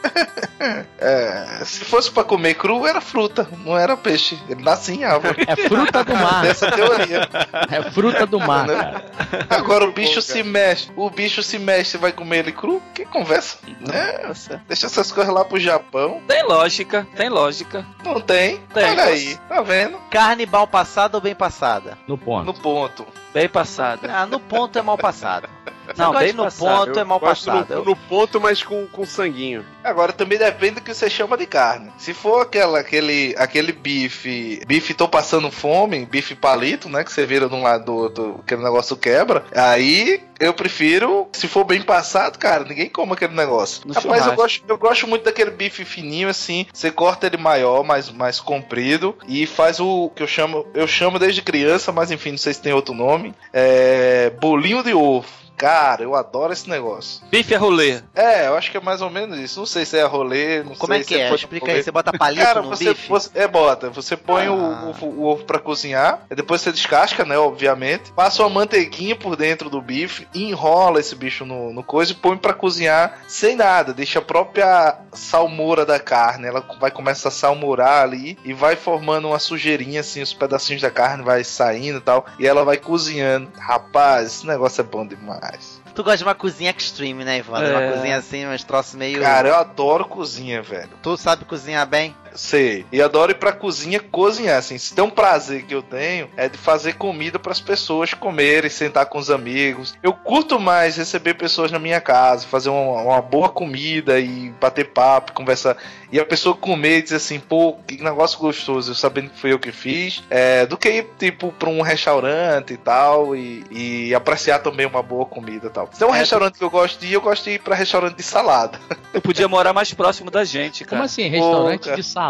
É, 0.97 1.59
se 1.65 1.83
fosse 1.85 2.09
pra 2.09 2.23
comer 2.23 2.55
cru, 2.55 2.87
era 2.87 2.99
fruta, 3.01 3.47
não 3.63 3.77
era 3.77 3.95
peixe. 3.97 4.39
Ele 4.49 4.63
nascia 4.63 4.95
em 4.95 5.03
árvore. 5.03 5.43
É 5.45 5.55
fruta 5.67 6.03
do 6.03 6.13
mar. 6.15 6.41
Dessa 6.47 6.71
teoria. 6.71 7.29
É 7.69 7.91
fruta 7.91 8.25
do 8.25 8.39
mar, 8.39 8.65
cara. 8.67 9.05
Agora 9.49 9.85
o 9.85 9.91
bicho 9.91 10.21
se 10.21 10.41
mexe, 10.41 10.89
o 10.95 11.09
bicho 11.09 11.43
se 11.43 11.59
mexe, 11.59 11.91
você 11.91 11.97
vai 11.97 12.11
comer 12.11 12.39
ele 12.39 12.51
cru? 12.51 12.81
Que 12.95 13.05
conversa? 13.05 13.57
É, 13.93 14.31
deixa 14.67 14.87
essas 14.87 15.11
coisas 15.11 15.31
lá 15.33 15.43
pro 15.45 15.59
Japão. 15.59 16.21
Tem 16.27 16.41
lógica, 16.43 17.05
tem 17.15 17.29
lógica. 17.29 17.85
Não 18.03 18.19
tem. 18.21 18.57
Tem. 18.73 18.85
Olha 18.91 19.03
aí, 19.03 19.37
tá 19.49 19.61
vendo? 19.61 19.97
Carne 20.09 20.45
mal 20.45 20.65
passada 20.65 21.17
ou 21.17 21.21
bem 21.21 21.35
passada? 21.35 21.97
No 22.07 22.17
ponto. 22.17 22.34
No 22.43 22.53
ponto. 22.53 23.05
Bem 23.35 23.49
passada. 23.49 24.09
Ah, 24.13 24.25
no 24.25 24.39
ponto 24.39 24.79
é 24.79 24.81
mal 24.81 24.97
passada. 24.97 25.49
Não, 25.97 26.13
bem 26.13 26.33
no 26.33 26.49
ponto 26.51 26.97
é 26.99 27.03
mal 27.03 27.19
gosto 27.19 27.45
passado. 27.45 27.67
no, 27.69 27.75
Eu- 27.81 27.85
no 27.85 27.95
ponto, 27.95 28.39
mas 28.41 28.63
com, 28.63 28.87
com 28.87 29.05
sanguinho. 29.05 29.63
Agora 29.83 30.11
também 30.13 30.37
depende 30.37 30.75
do 30.75 30.81
que 30.81 30.93
você 30.93 31.09
chama 31.09 31.37
de 31.37 31.45
carne. 31.45 31.91
Se 31.97 32.13
for 32.13 32.41
aquela, 32.41 32.79
aquele, 32.79 33.35
aquele 33.37 33.71
bife, 33.71 34.61
bife 34.65 34.93
tô 34.93 35.07
passando 35.07 35.51
fome, 35.51 36.05
bife 36.05 36.33
palito, 36.33 36.89
né? 36.89 37.03
Que 37.03 37.11
você 37.11 37.25
vira 37.25 37.47
de 37.47 37.53
um 37.53 37.61
lado 37.61 37.85
do 37.85 37.93
outro, 37.95 38.39
aquele 38.43 38.63
negócio 38.63 38.95
quebra. 38.97 39.45
Aí 39.53 40.23
eu 40.39 40.53
prefiro, 40.53 41.27
se 41.33 41.47
for 41.47 41.63
bem 41.63 41.81
passado, 41.83 42.39
cara, 42.39 42.63
ninguém 42.63 42.89
come 42.89 43.13
aquele 43.13 43.35
negócio. 43.35 43.83
No 43.85 43.93
Rapaz, 43.93 44.25
eu 44.25 44.33
gosto, 44.35 44.63
eu 44.67 44.77
gosto 44.77 45.07
muito 45.07 45.23
daquele 45.23 45.51
bife 45.51 45.85
fininho 45.85 46.29
assim. 46.29 46.65
Você 46.73 46.89
corta 46.89 47.27
ele 47.27 47.37
maior, 47.37 47.83
mais, 47.83 48.09
mais 48.09 48.39
comprido 48.39 49.15
e 49.27 49.45
faz 49.45 49.79
o 49.79 50.09
que 50.15 50.23
eu 50.23 50.27
chamo, 50.27 50.65
eu 50.73 50.87
chamo 50.87 51.19
desde 51.19 51.41
criança, 51.43 51.91
mas 51.91 52.09
enfim, 52.11 52.31
não 52.31 52.37
sei 52.39 52.53
se 52.53 52.61
tem 52.61 52.73
outro 52.73 52.95
nome. 52.95 53.24
É 53.53 54.29
bolinho 54.41 54.83
de 54.83 54.93
ovo. 54.93 55.44
Cara, 55.57 56.03
eu 56.03 56.15
adoro 56.15 56.51
esse 56.53 56.69
negócio. 56.69 57.21
Bife 57.29 57.55
a 57.55 57.59
rolê. 57.59 58.01
É, 58.13 58.47
eu 58.47 58.55
acho 58.57 58.69
que 58.71 58.77
é 58.77 58.81
mais 58.81 59.01
ou 59.01 59.09
menos 59.09 59.37
isso. 59.39 59.59
Não 59.59 59.65
sei 59.65 59.85
se 59.85 59.97
é 59.97 60.03
rolê, 60.03 60.63
não 60.63 60.75
Como 60.75 60.93
sei 60.93 61.01
é 61.01 61.03
que 61.05 61.15
se 61.15 61.21
é? 61.21 61.33
Explica 61.33 61.65
rolê. 61.65 61.77
aí. 61.77 61.83
Você 61.83 61.91
bota 61.91 62.11
palito 62.17 62.43
Cara, 62.45 62.61
no 62.61 62.69
você, 62.69 62.89
bife? 62.89 63.09
você- 63.09 63.29
é, 63.35 63.47
bota. 63.47 63.89
Você 63.89 64.17
põe 64.17 64.49
o- 64.49 64.53
Ah. 64.53 64.93
o, 65.01 65.05
o 65.05 65.23
ovo 65.25 65.43
pra 65.45 65.59
cozinhar, 65.59 66.21
aí 66.29 66.35
depois 66.35 66.61
você 66.61 66.71
descasca, 66.71 67.23
né, 67.25 67.37
obviamente. 67.37 68.11
Passa 68.13 68.43
uma 68.43 68.49
manteiguinha 68.49 69.15
por 69.15 69.35
dentro 69.35 69.69
do 69.69 69.81
bife, 69.81 70.27
enrola 70.35 70.99
esse 70.99 71.15
bicho 71.15 71.45
no, 71.45 71.71
no 71.73 71.83
coisa 71.83 72.11
e 72.11 72.15
põe 72.15 72.37
pra 72.37 72.53
cozinhar 72.53 73.19
sem 73.27 73.55
nada. 73.55 73.93
Deixa 73.93 74.19
a 74.19 74.21
própria 74.21 74.97
salmoura 75.13 75.85
da 75.85 75.99
carne, 75.99 76.47
ela 76.47 76.63
vai 76.79 76.91
começar 76.91 77.29
a 77.29 77.31
salmourar 77.31 78.03
ali 78.03 78.37
e 78.43 78.53
vai 78.53 78.75
formando 78.75 79.27
uma 79.29 79.39
sujeirinha 79.39 80.01
assim, 80.01 80.21
os 80.21 80.33
pedacinhos 80.33 80.81
da 80.81 80.91
carne 80.91 81.23
vai 81.23 81.43
saindo 81.43 81.99
e 81.99 82.01
tal, 82.01 82.25
e 82.39 82.45
ela 82.47 82.63
vai 82.65 82.77
cozinhando. 82.77 83.49
Rapaz, 83.57 84.27
esse 84.27 84.47
negócio 84.47 84.81
é 84.81 84.83
bom 84.83 85.05
demais. 85.05 85.44
Tu 85.93 86.03
gosta 86.03 86.17
de 86.17 86.23
uma 86.23 86.35
cozinha 86.35 86.73
extreme, 86.77 87.23
né, 87.23 87.37
Ivandro? 87.37 87.67
É. 87.67 87.71
Uma 87.87 87.95
cozinha 87.95 88.17
assim, 88.17 88.45
uns 88.45 88.63
troços 88.63 88.95
meio. 88.95 89.21
Cara, 89.21 89.47
eu 89.47 89.55
adoro 89.55 90.05
cozinha, 90.05 90.61
velho. 90.61 90.89
Tu 91.01 91.17
sabe 91.17 91.45
cozinhar 91.45 91.85
bem? 91.87 92.15
Sei. 92.35 92.85
E 92.91 93.01
adoro 93.01 93.31
ir 93.31 93.35
pra 93.35 93.51
cozinha 93.51 93.99
cozinhar. 93.99 94.57
Assim, 94.57 94.77
se 94.77 94.93
tem 94.93 95.03
um 95.03 95.09
prazer 95.09 95.63
que 95.63 95.73
eu 95.73 95.81
tenho 95.81 96.29
é 96.37 96.47
de 96.49 96.57
fazer 96.57 96.93
comida 96.93 97.39
pras 97.39 97.59
pessoas 97.59 98.13
comerem, 98.13 98.69
sentar 98.69 99.05
com 99.05 99.17
os 99.17 99.29
amigos. 99.29 99.95
Eu 100.03 100.13
curto 100.13 100.59
mais 100.59 100.97
receber 100.97 101.35
pessoas 101.35 101.71
na 101.71 101.79
minha 101.79 102.01
casa, 102.01 102.45
fazer 102.45 102.69
uma, 102.69 103.01
uma 103.01 103.21
boa 103.21 103.49
comida 103.49 104.19
e 104.19 104.51
bater 104.59 104.89
papo, 104.91 105.33
conversar. 105.33 105.77
E 106.11 106.19
a 106.19 106.25
pessoa 106.25 106.55
comer 106.55 106.99
e 106.99 107.01
dizer 107.01 107.15
assim, 107.15 107.39
pô, 107.39 107.77
que 107.87 108.01
negócio 108.03 108.37
gostoso, 108.39 108.91
eu 108.91 108.95
sabendo 108.95 109.29
que 109.29 109.39
foi 109.39 109.53
eu 109.53 109.59
que 109.59 109.71
fiz. 109.71 110.23
É, 110.29 110.65
do 110.65 110.77
que 110.77 110.89
ir, 110.89 111.07
tipo, 111.17 111.51
pra 111.53 111.69
um 111.69 111.81
restaurante 111.81 112.73
e 112.73 112.77
tal, 112.77 113.35
e, 113.35 113.63
e 113.71 114.15
apreciar 114.15 114.59
também 114.59 114.85
uma 114.85 115.01
boa 115.01 115.25
comida 115.25 115.67
e 115.67 115.69
tal. 115.69 115.89
Se 115.91 115.99
tem 115.99 116.07
um 116.07 116.15
É, 116.15 116.19
restaurante 116.19 116.57
que 116.57 116.63
eu 116.63 116.69
gosto 116.69 116.99
de 116.99 117.07
ir, 117.07 117.13
eu 117.13 117.21
gosto 117.21 117.43
de 117.45 117.51
ir 117.51 117.59
pra 117.59 117.75
restaurante 117.75 118.15
de 118.15 118.23
salada. 118.23 118.79
Eu 119.13 119.21
podia 119.21 119.47
morar 119.47 119.73
mais 119.73 119.93
próximo 119.93 120.29
da 120.29 120.43
gente, 120.43 120.83
cara. 120.83 120.97
Como 120.97 121.03
assim? 121.03 121.27
Restaurante 121.27 121.83
cara. 121.85 121.95
de 121.95 122.03
salada? 122.03 122.24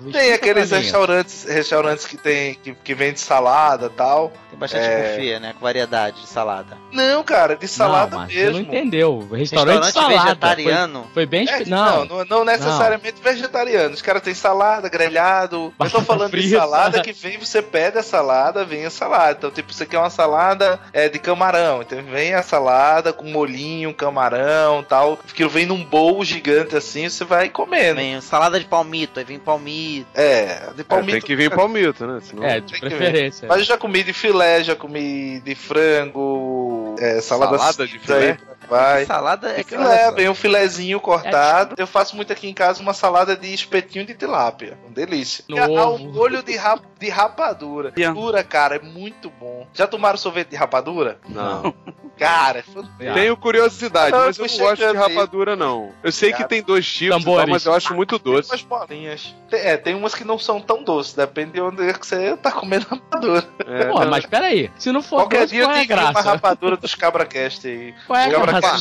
Tem 0.00 0.08
Explica 0.10 0.34
aqueles 0.34 0.70
restaurantes, 0.70 1.44
restaurantes 1.44 2.06
que 2.06 2.16
tem 2.16 2.54
que, 2.54 2.74
que 2.74 2.94
vende 2.94 3.20
salada 3.20 3.88
tal. 3.90 4.32
Tem 4.50 4.58
bastante 4.58 4.84
É. 4.84 5.10
buffet, 5.16 5.38
né? 5.40 5.54
Com 5.54 5.60
variedade 5.64 6.20
de 6.20 6.26
salada. 6.26 6.76
Não, 6.92 7.22
cara, 7.24 7.56
de 7.56 7.66
salada 7.68 8.10
não, 8.16 8.18
mas 8.24 8.32
Você 8.32 8.44
não 8.46 8.52
mesmo. 8.52 8.62
entendeu. 8.74 9.28
Restaurante, 9.32 9.86
de 9.86 9.92
salada. 9.92 10.22
vegetariano. 10.22 11.02
Foi, 11.04 11.12
foi 11.14 11.26
bem. 11.26 11.48
É, 11.48 11.64
não, 11.64 12.04
não, 12.04 12.16
não, 12.18 12.24
não 12.24 12.44
necessariamente 12.44 13.20
vegetariano. 13.22 13.94
Os 13.94 14.02
caras 14.02 14.22
têm 14.22 14.34
salada, 14.34 14.88
grelhado. 14.88 15.56
Eu 15.56 15.70
tô 15.70 15.84
Batata 15.84 16.04
falando 16.04 16.30
de 16.32 16.42
frita. 16.42 16.58
salada 16.58 17.00
que 17.00 17.12
vem, 17.12 17.38
você 17.38 17.62
pede 17.62 17.98
a 17.98 18.02
salada, 18.02 18.64
vem 18.64 18.84
a 18.84 18.90
salada. 18.90 19.36
Então, 19.38 19.50
tipo, 19.50 19.72
você 19.72 19.86
quer 19.86 19.98
uma 19.98 20.10
salada 20.10 20.78
é, 20.92 21.08
de 21.08 21.18
camarão. 21.18 21.80
Então 21.82 22.02
vem 22.02 22.34
a 22.34 22.42
salada 22.42 23.12
com 23.12 23.24
molhinho, 23.24 23.94
camarão 23.94 24.82
tal. 24.82 25.18
Aquilo 25.28 25.48
vem 25.50 25.66
num 25.66 25.82
bowl 25.84 26.24
gigante 26.24 26.76
assim, 26.76 27.08
você 27.08 27.24
vai 27.24 27.48
comendo. 27.48 27.96
Vem 27.96 28.20
salada 28.20 28.58
de 28.58 28.66
palmito, 28.66 29.18
aí 29.22 29.26
vem 29.26 29.38
palmito. 29.38 30.06
É, 30.14 30.72
de 30.74 30.80
É, 30.80 30.84
palmito. 30.84 31.12
tem 31.12 31.20
que 31.20 31.36
vir 31.36 31.50
palmito, 31.50 32.06
né? 32.06 32.20
Senão... 32.22 32.44
É, 32.44 32.60
de 32.60 32.72
Tem 32.72 32.80
preferência. 32.80 33.48
Mas 33.48 33.58
eu 33.58 33.64
já 33.64 33.78
comi 33.78 34.02
de 34.02 34.12
filé, 34.12 34.62
já 34.62 34.76
comi 34.76 35.40
de 35.40 35.54
frango, 35.54 36.96
é, 36.98 37.20
salada, 37.20 37.56
Salada 37.58 37.86
de 37.86 37.98
filé? 37.98 38.38
Vai. 38.72 39.04
Salada 39.06 39.50
é 39.50 39.62
que 39.64 39.76
filé, 39.76 40.10
vem 40.12 40.28
um 40.28 40.34
filezinho 40.34 41.00
cortado. 41.00 41.74
Eu 41.78 41.86
faço 41.86 42.16
muito 42.16 42.32
aqui 42.32 42.48
em 42.48 42.54
casa 42.54 42.80
uma 42.82 42.94
salada 42.94 43.36
de 43.36 43.52
espetinho 43.52 44.04
de 44.06 44.14
tilápia. 44.14 44.78
Uma 44.84 44.92
delícia. 44.92 45.44
No 45.48 45.56
E 45.56 45.60
a- 45.60 45.64
ao 45.80 45.98
molho 45.98 46.42
de, 46.42 46.56
rap, 46.56 46.80
de 46.98 47.08
rapadura. 47.08 47.92
Yeah. 47.96 48.18
Dura, 48.18 48.42
cara, 48.44 48.76
é 48.76 48.80
muito 48.80 49.30
bom. 49.30 49.66
Já 49.72 49.86
tomaram 49.86 50.16
sorvete 50.18 50.48
de 50.50 50.56
rapadura? 50.56 51.18
Não. 51.28 51.74
Cara, 52.18 52.58
é 52.58 52.62
fantástico. 52.62 53.14
Tenho 53.14 53.36
curiosidade, 53.38 54.12
Não, 54.12 54.26
mas 54.26 54.38
eu 54.38 54.46
não 54.46 54.56
gosto 54.58 54.86
de 54.86 54.96
rapadura, 54.98 55.56
não. 55.56 55.92
Eu 56.04 56.12
sei 56.12 56.30
que 56.30 56.36
Cara. 56.36 56.48
tem 56.48 56.62
dois 56.62 56.86
tipos, 56.86 57.24
tal, 57.24 57.46
mas 57.48 57.64
eu 57.64 57.72
acho 57.72 57.94
muito 57.94 58.18
Tem 58.18 58.32
doce. 58.34 58.50
umas 58.50 58.62
bolinhas. 58.62 59.34
Tem, 59.48 59.60
é, 59.60 59.76
tem 59.78 59.94
umas 59.94 60.14
que 60.14 60.22
não 60.22 60.38
são 60.38 60.60
tão 60.60 60.84
doces, 60.84 61.14
depende 61.14 61.52
de 61.52 61.60
onde 61.62 61.82
é 61.88 61.92
que 61.94 62.06
você 62.06 62.36
tá 62.36 62.52
comendo 62.52 62.86
rapadura. 62.88 63.44
É, 63.66 63.86
Porra, 63.86 64.04
não. 64.04 64.10
mas 64.10 64.26
peraí. 64.26 64.70
Se 64.78 64.92
não 64.92 65.02
for 65.02 65.22
Qualquer 65.22 65.40
doce, 65.40 65.54
dia 65.54 65.62
eu 65.62 65.66
qual 65.66 65.72
é 65.72 65.74
a 65.74 65.76
tenho 65.78 65.88
que 65.88 65.94
ver 65.94 66.00
uma 66.02 66.12
graça? 66.12 66.30
rapadura 66.30 66.76
dos 66.76 66.94
Cabracast 66.94 67.66
aí. 67.66 67.94
Qual 68.06 68.18
é 68.18 68.24
a 68.24 68.28
Os 68.28 68.34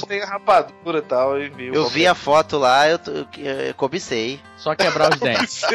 Tem 0.07 0.21
rapadura 0.23 0.99
e 0.99 1.01
tal, 1.01 1.37
eu 1.37 1.53
vi. 1.53 1.67
Eu 1.67 1.87
vi 1.87 2.07
a 2.07 2.15
foto 2.15 2.57
lá, 2.57 2.87
eu, 2.89 2.99
eu, 3.07 3.51
eu 3.67 3.73
cobicei. 3.73 4.39
Só 4.57 4.75
quebrar 4.75 5.11
os 5.13 5.19
dentes. 5.19 5.61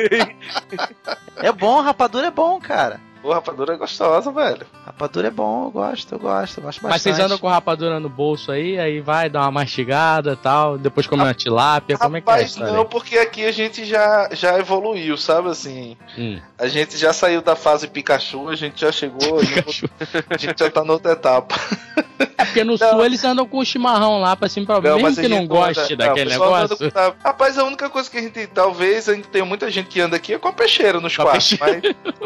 É 1.37 1.53
bom, 1.53 1.83
rapadura 1.83 2.29
é 2.29 2.31
bom, 2.31 2.59
cara. 2.59 2.99
Pô, 3.27 3.33
rapadura 3.33 3.75
é 3.75 3.77
gostosa, 3.77 4.31
velho. 4.31 4.65
Rapadura 4.85 5.27
é 5.27 5.31
bom, 5.33 5.65
eu 5.65 5.71
gosto, 5.73 6.13
eu 6.15 6.19
gosto, 6.21 6.59
eu 6.59 6.63
gosto 6.63 6.81
bastante. 6.81 6.83
Mas 6.93 7.03
vocês 7.03 7.19
andam 7.19 7.37
com 7.39 7.49
rapadura 7.49 7.99
no 7.99 8.09
bolso 8.09 8.53
aí, 8.53 8.79
aí 8.79 9.01
vai 9.01 9.29
dar 9.29 9.41
uma 9.41 9.51
mastigada 9.51 10.35
e 10.35 10.37
tal, 10.37 10.79
depois 10.79 11.09
come 11.09 11.25
uma 11.25 11.35
tilápia, 11.35 11.99
como 11.99 12.17
é 12.17 12.21
que 12.21 12.29
é 12.29 12.33
a 12.33 12.35
Rapaz, 12.37 12.51
história? 12.53 12.73
não, 12.73 12.85
porque 12.85 13.19
aqui 13.19 13.45
a 13.45 13.51
gente 13.51 13.85
já, 13.85 14.29
já 14.31 14.57
evoluiu, 14.61 15.17
sabe 15.17 15.49
assim? 15.49 15.97
Hum. 16.17 16.39
A 16.57 16.69
gente 16.69 16.97
já 16.97 17.13
saiu 17.13 17.43
da 17.43 17.57
fase 17.57 17.89
Pikachu, 17.89 18.49
a 18.49 18.55
gente 18.55 18.81
já 18.81 18.93
chegou, 18.93 19.39
Pikachu. 19.41 19.91
a 20.31 20.37
gente 20.39 20.61
já 20.61 20.71
tá 20.71 20.85
na 20.85 20.93
outra 20.93 21.11
etapa. 21.11 21.57
É 22.39 22.45
porque 22.45 22.63
no 22.65 22.77
Não. 22.79 22.91
sul 22.91 23.05
eles 23.05 23.25
andam 23.25 23.47
com 23.47 23.59
o 23.59 23.65
chimarrão 23.65 24.21
lá 24.21 24.37
pra 24.37 24.49
cima 24.49 24.67
pra 24.67 24.77
Não, 24.77 24.83
mesmo 24.83 25.01
mas 25.03 25.19
a 25.19 25.23
que 25.23 25.29
não 25.29 25.47
goste 25.49 25.95
anda- 25.95 26.07
não, 26.07 26.15
daquele 26.15 26.27
o 26.31 26.33
pessoal 26.33 26.55
anda 26.55 26.63
negócio. 26.63 26.87
com 26.87 26.91
tá- 26.91 27.15
Rapaz, 27.25 27.59
a 27.59 27.65
única 27.65 27.91
coisa 27.91 28.09
que 28.11 28.19
a 28.19 28.23
gente, 28.23 28.47
talvez, 28.47 29.09
a 29.09 29.15
gente 29.15 29.29
tem 29.29 29.43
muita 29.43 29.69
gente 29.71 29.89
que 29.89 30.01
anda 30.01 30.17
aqui 30.17 30.33
é 30.35 30.39
com 30.39 30.47
a 30.49 30.53
peixeira 30.53 31.01
nos 31.01 31.15
Com 31.17 31.23
a 31.23 31.25
quartos. 31.27 31.59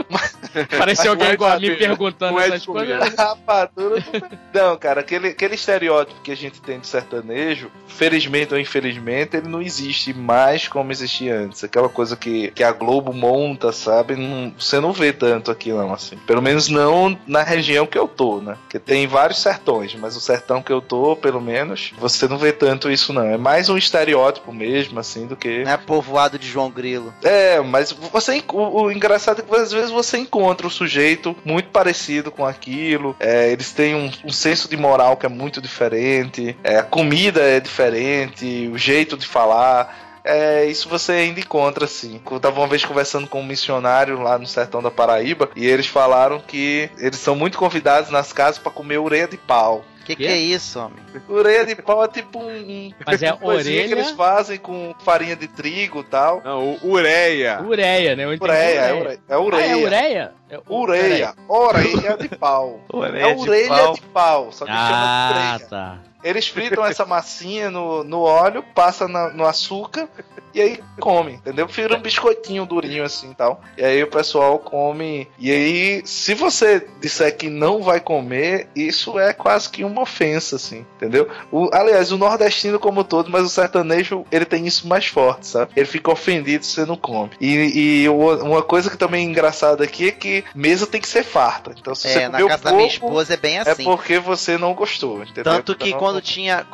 Mas, 0.09 0.37
Parece 0.79 0.90
Parece 0.97 1.09
alguém 1.09 1.29
é 1.29 1.33
igual 1.33 1.53
a 1.53 1.61
mim 1.61 1.75
perguntando 1.77 2.33
não 2.33 2.41
é 2.41 2.49
essas 2.49 2.67
comer. 2.67 2.87
coisas. 2.99 3.15
Rapadura. 3.19 4.05
Não, 4.53 4.77
cara, 4.77 5.01
aquele, 5.01 5.29
aquele 5.29 5.55
estereótipo 5.55 6.21
que 6.23 6.31
a 6.33 6.37
gente 6.37 6.61
tem 6.61 6.79
de 6.81 6.87
sertanejo, 6.87 7.71
felizmente 7.89 8.55
ou 8.55 8.61
infelizmente, 8.61 9.37
ele 9.37 9.49
não 9.49 9.61
existe 9.63 10.13
mais 10.13 10.69
como 10.69 10.93
existia 10.93 11.37
antes. 11.39 11.63
Aquela 11.65 11.89
coisa 11.89 12.17
que, 12.17 12.51
que 12.53 12.63
a 12.65 12.73
Globo 12.73 13.13
monta, 13.13 13.73
sabe? 13.73 14.17
Não- 14.17 14.53
você 14.59 14.81
não 14.81 14.93
vê 14.93 15.13
tanto 15.13 15.51
aqui, 15.51 15.73
não, 15.73 15.93
assim. 15.93 16.17
Pelo 16.27 16.43
menos 16.43 16.69
não 16.69 17.19
na 17.27 17.43
região 17.43 17.87
que 17.87 17.99
eu 17.99 18.09
tô, 18.09 18.41
né? 18.41 18.57
Porque 18.63 18.79
tem 18.79 19.07
vários 19.07 19.41
sertões, 19.41 19.95
mas 19.95 20.17
o 20.17 20.21
sertão 20.21 20.63
que 20.63 20.73
eu 20.73 20.81
tô, 20.81 21.17
pelo 21.17 21.41
menos, 21.41 21.93
você 21.99 22.27
não 22.29 22.39
vê 22.39 22.53
tanto 22.53 22.91
isso, 22.91 23.13
não. 23.13 23.25
É 23.25 23.37
mais 23.37 23.69
um 23.69 23.77
estereótipo 23.77 24.53
mesmo, 24.53 24.99
assim, 24.99 25.27
do 25.27 25.37
que. 25.37 25.65
Não 25.65 25.71
é 25.73 25.77
povoado 25.77 26.39
de 26.39 26.47
João 26.49 26.71
Grilo. 26.71 27.13
É, 27.23 27.61
mas 27.61 27.93
você 27.93 28.43
o, 28.53 28.83
o 28.83 28.93
engraçado 28.93 29.41
é 29.41 29.43
que 29.43 29.55
às 29.55 29.73
vezes 29.73 29.91
você 29.91 30.19
encontra 30.19 30.67
o 30.67 30.71
sujeito 30.81 31.37
muito 31.45 31.69
parecido 31.69 32.31
com 32.31 32.45
aquilo. 32.45 33.15
é, 33.21 33.51
eles 33.51 33.73
têm 33.73 33.95
um, 33.95 34.11
um 34.25 34.33
senso 34.33 34.69
de 34.69 34.77
moral 34.77 35.17
que 35.17 35.27
é 35.27 35.29
muito 35.29 35.61
diferente. 35.61 36.57
é, 36.65 36.79
a 36.79 36.83
comida 36.83 37.41
é 37.41 37.61
diferente, 37.61 38.69
o 38.73 38.79
jeito 38.79 39.17
de 39.17 39.27
falar. 39.27 40.09
É, 40.23 40.67
isso 40.67 40.89
você 40.89 41.13
ainda 41.13 41.41
encontra, 41.41 41.85
assim. 41.87 42.21
Eu 42.31 42.39
tava 42.41 42.61
uma 42.61 42.67
vez 42.67 42.85
conversando 42.85 43.27
com 43.27 43.41
um 43.41 43.47
missionário 43.47 44.21
lá 44.21 44.39
no 44.39 44.47
sertão 44.47 44.83
da 44.83 44.91
Paraíba 44.91 45.51
e 45.57 45.67
eles 45.67 45.87
falaram 45.87 46.41
que 46.41 46.91
eles 46.99 47.19
são 47.19 47.35
muito 47.35 47.57
convidados 47.57 48.11
nas 48.11 48.33
casas 48.33 48.59
pra 48.59 48.71
comer 48.71 48.99
ureia 48.99 49.27
de 49.27 49.39
pau. 49.39 49.85
O 50.01 50.05
que, 50.05 50.17
que 50.17 50.27
é 50.27 50.37
isso, 50.37 50.79
homem? 50.81 50.97
Ureia 51.29 51.65
de 51.67 51.77
pau 51.77 52.03
é 52.03 52.09
tipo 52.09 52.39
um. 52.41 52.93
Mas 53.07 53.23
é 53.23 53.33
coisinha 53.33 53.81
orelha? 53.83 53.95
que 53.95 54.01
eles 54.01 54.11
fazem 54.13 54.59
com 54.59 54.95
farinha 55.05 55.37
de 55.37 55.47
trigo 55.47 56.01
e 56.01 56.05
tal. 56.05 56.43
Não, 56.43 56.77
o 56.83 56.91
ureia. 56.93 57.61
Ureia, 57.63 58.17
né? 58.17 58.25
Eu 58.25 58.33
entendi 58.35 58.51
Ureia, 58.51 58.81
é 58.81 58.93
ureia. 58.95 59.21
É 59.29 59.35
Ah, 59.35 59.41
ureia. 59.41 59.65
é 59.73 59.77
ureia? 59.77 60.33
É- 60.51 60.61
Ureia. 60.69 61.35
Orelha 61.47 62.17
de 62.17 62.29
pau. 62.29 62.81
Orelha 62.93 63.27
é 63.27 63.35
de 63.35 63.41
orelha 63.41 63.69
pau. 63.69 63.93
de 63.95 64.01
pau, 64.03 64.53
só 64.53 64.65
que 64.65 64.73
chama 64.73 64.83
de 64.89 64.95
Ah, 64.95 65.31
ureia. 65.55 65.69
tá. 65.69 65.99
Eles 66.23 66.49
fritam 66.49 66.85
essa 66.85 67.05
massinha 67.07 67.71
no, 67.71 68.05
no 68.05 68.21
óleo, 68.23 68.63
passa 68.75 69.09
na- 69.09 69.31
no 69.31 69.45
açúcar 69.47 70.09
e 70.53 70.61
aí 70.61 70.81
come, 70.99 71.33
entendeu? 71.35 71.67
Vira 71.67 71.97
um 71.97 72.01
biscoitinho 72.01 72.67
durinho 72.67 73.05
assim 73.05 73.31
e 73.31 73.35
tal. 73.35 73.61
E 73.79 73.85
aí 73.85 74.03
o 74.03 74.07
pessoal 74.11 74.59
come. 74.59 75.29
E 75.39 75.51
aí, 75.51 76.03
se 76.05 76.35
você 76.35 76.87
disser 77.01 77.37
que 77.37 77.49
não 77.49 77.83
vai 77.83 78.01
comer, 78.01 78.69
isso 78.75 79.19
é 79.19 79.33
quase 79.33 79.69
que 79.71 79.85
uma 79.85 80.03
ofensa, 80.03 80.57
assim, 80.57 80.85
entendeu? 80.97 81.29
O, 81.51 81.71
aliás, 81.73 82.11
o 82.13 82.19
nordestino 82.19 82.79
como 82.79 83.05
todo, 83.05 83.31
mas 83.31 83.43
o 83.45 83.49
sertanejo, 83.49 84.25
ele 84.31 84.45
tem 84.45 84.67
isso 84.67 84.87
mais 84.89 85.07
forte, 85.07 85.47
sabe? 85.47 85.73
Ele 85.77 85.87
fica 85.87 86.11
ofendido 86.11 86.65
se 86.65 86.73
você 86.73 86.85
não 86.85 86.97
come. 86.97 87.31
E, 87.41 88.03
e 88.03 88.09
uma 88.09 88.63
coisa 88.63 88.91
que 88.91 88.97
também 88.99 89.27
é 89.27 89.31
engraçada 89.31 89.85
aqui 89.85 90.09
é 90.09 90.13
que 90.13 90.45
mesa 90.55 90.87
tem 90.87 91.01
que 91.01 91.09
ser 91.09 91.23
farta. 91.25 91.73
Então, 91.79 91.95
se 91.95 92.09
É, 92.09 92.13
você 92.13 92.29
na 92.29 92.47
casa 92.49 92.65
da 92.65 92.73
minha 92.73 92.89
pouco, 92.89 93.07
esposa 93.07 93.35
é 93.35 93.37
bem 93.37 93.57
é 93.59 93.61
assim. 93.61 93.85
porque 93.85 94.19
você 94.19 94.59
não 94.59 94.75
gostou, 94.75 95.23
entendeu? 95.23 95.45
Tanto 95.45 95.75
que 95.77 95.89
Então, 95.89 96.01
quando 96.11 96.21
tinha. 96.23 96.67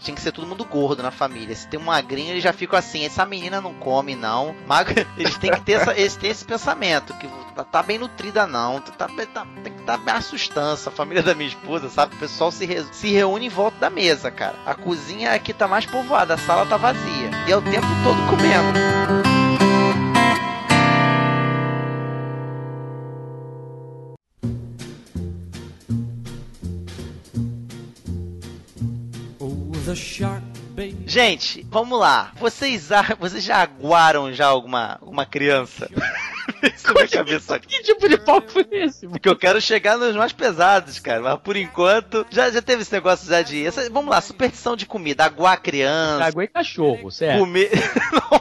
Tinha 0.00 0.14
que 0.14 0.20
ser 0.20 0.32
todo 0.32 0.46
mundo 0.46 0.64
gordo 0.64 1.02
na 1.02 1.10
família. 1.10 1.54
Se 1.54 1.66
tem 1.66 1.78
um 1.80 1.84
magrinho, 1.84 2.30
eles 2.30 2.42
já 2.42 2.52
ficam 2.52 2.78
assim: 2.78 3.04
essa 3.04 3.24
menina 3.24 3.60
não 3.60 3.74
come, 3.74 4.14
não. 4.14 4.54
Magro, 4.66 4.94
eles 5.16 5.36
têm 5.38 5.50
que 5.50 5.60
ter, 5.62 5.72
essa, 5.72 5.92
eles 5.98 6.16
têm 6.16 6.30
esse 6.30 6.44
pensamento: 6.44 7.14
que 7.14 7.26
tá, 7.54 7.64
tá 7.64 7.82
bem 7.82 7.98
nutrida, 7.98 8.46
não. 8.46 8.80
Tá, 8.80 9.08
tá- 9.08 9.46
tem 9.62 9.72
que 9.72 9.80
estar 9.80 9.96
bem 9.98 10.14
a 10.14 10.20
sustância. 10.20 10.88
A 10.90 10.92
família 10.92 11.22
da 11.22 11.34
minha 11.34 11.48
esposa, 11.48 11.88
sabe? 11.88 12.14
O 12.14 12.18
pessoal 12.18 12.50
se, 12.52 12.64
re- 12.66 12.84
se 12.92 13.10
reúne 13.12 13.46
em 13.46 13.50
volta 13.50 13.78
da 13.78 13.90
mesa, 13.90 14.30
cara. 14.30 14.54
A 14.66 14.74
cozinha 14.74 15.32
aqui 15.32 15.52
tá 15.52 15.66
mais 15.66 15.86
povoada, 15.86 16.34
a 16.34 16.38
sala 16.38 16.66
tá 16.66 16.76
vazia. 16.76 17.30
E 17.48 17.52
é 17.52 17.56
o 17.56 17.62
tempo 17.62 17.86
todo 18.04 18.18
comendo. 18.28 19.29
Gente, 31.06 31.66
vamos 31.68 31.98
lá. 31.98 32.32
Vocês, 32.38 32.88
vocês 33.18 33.44
já 33.44 33.62
aguaram 33.62 34.32
já 34.32 34.46
alguma, 34.46 34.98
alguma 35.00 35.26
criança? 35.26 35.90
Minha 36.62 37.08
cabeça 37.08 37.54
aqui. 37.56 37.66
Que 37.70 37.82
tipo 37.82 38.08
de 38.08 38.18
pau 38.18 38.42
foi 38.46 38.66
esse? 38.72 39.06
Porque 39.06 39.28
eu 39.28 39.36
quero 39.36 39.60
chegar 39.60 39.96
nos 39.96 40.14
mais 40.16 40.32
pesados, 40.32 40.98
cara. 40.98 41.20
Mas 41.20 41.38
por 41.40 41.56
enquanto, 41.56 42.26
já, 42.30 42.50
já 42.50 42.60
teve 42.60 42.82
esse 42.82 42.92
negócio 42.92 43.28
já 43.28 43.42
de. 43.42 43.64
essa- 43.66 43.88
vamos 43.90 44.10
lá, 44.10 44.20
superstição 44.20 44.74
de 44.76 44.86
comida. 44.86 45.24
Aguar 45.24 45.52
a 45.54 45.56
criança. 45.56 46.24
Água 46.24 46.44
e 46.44 46.48
cachorro, 46.48 47.10
certo? 47.10 47.38
Comer. 47.38 47.70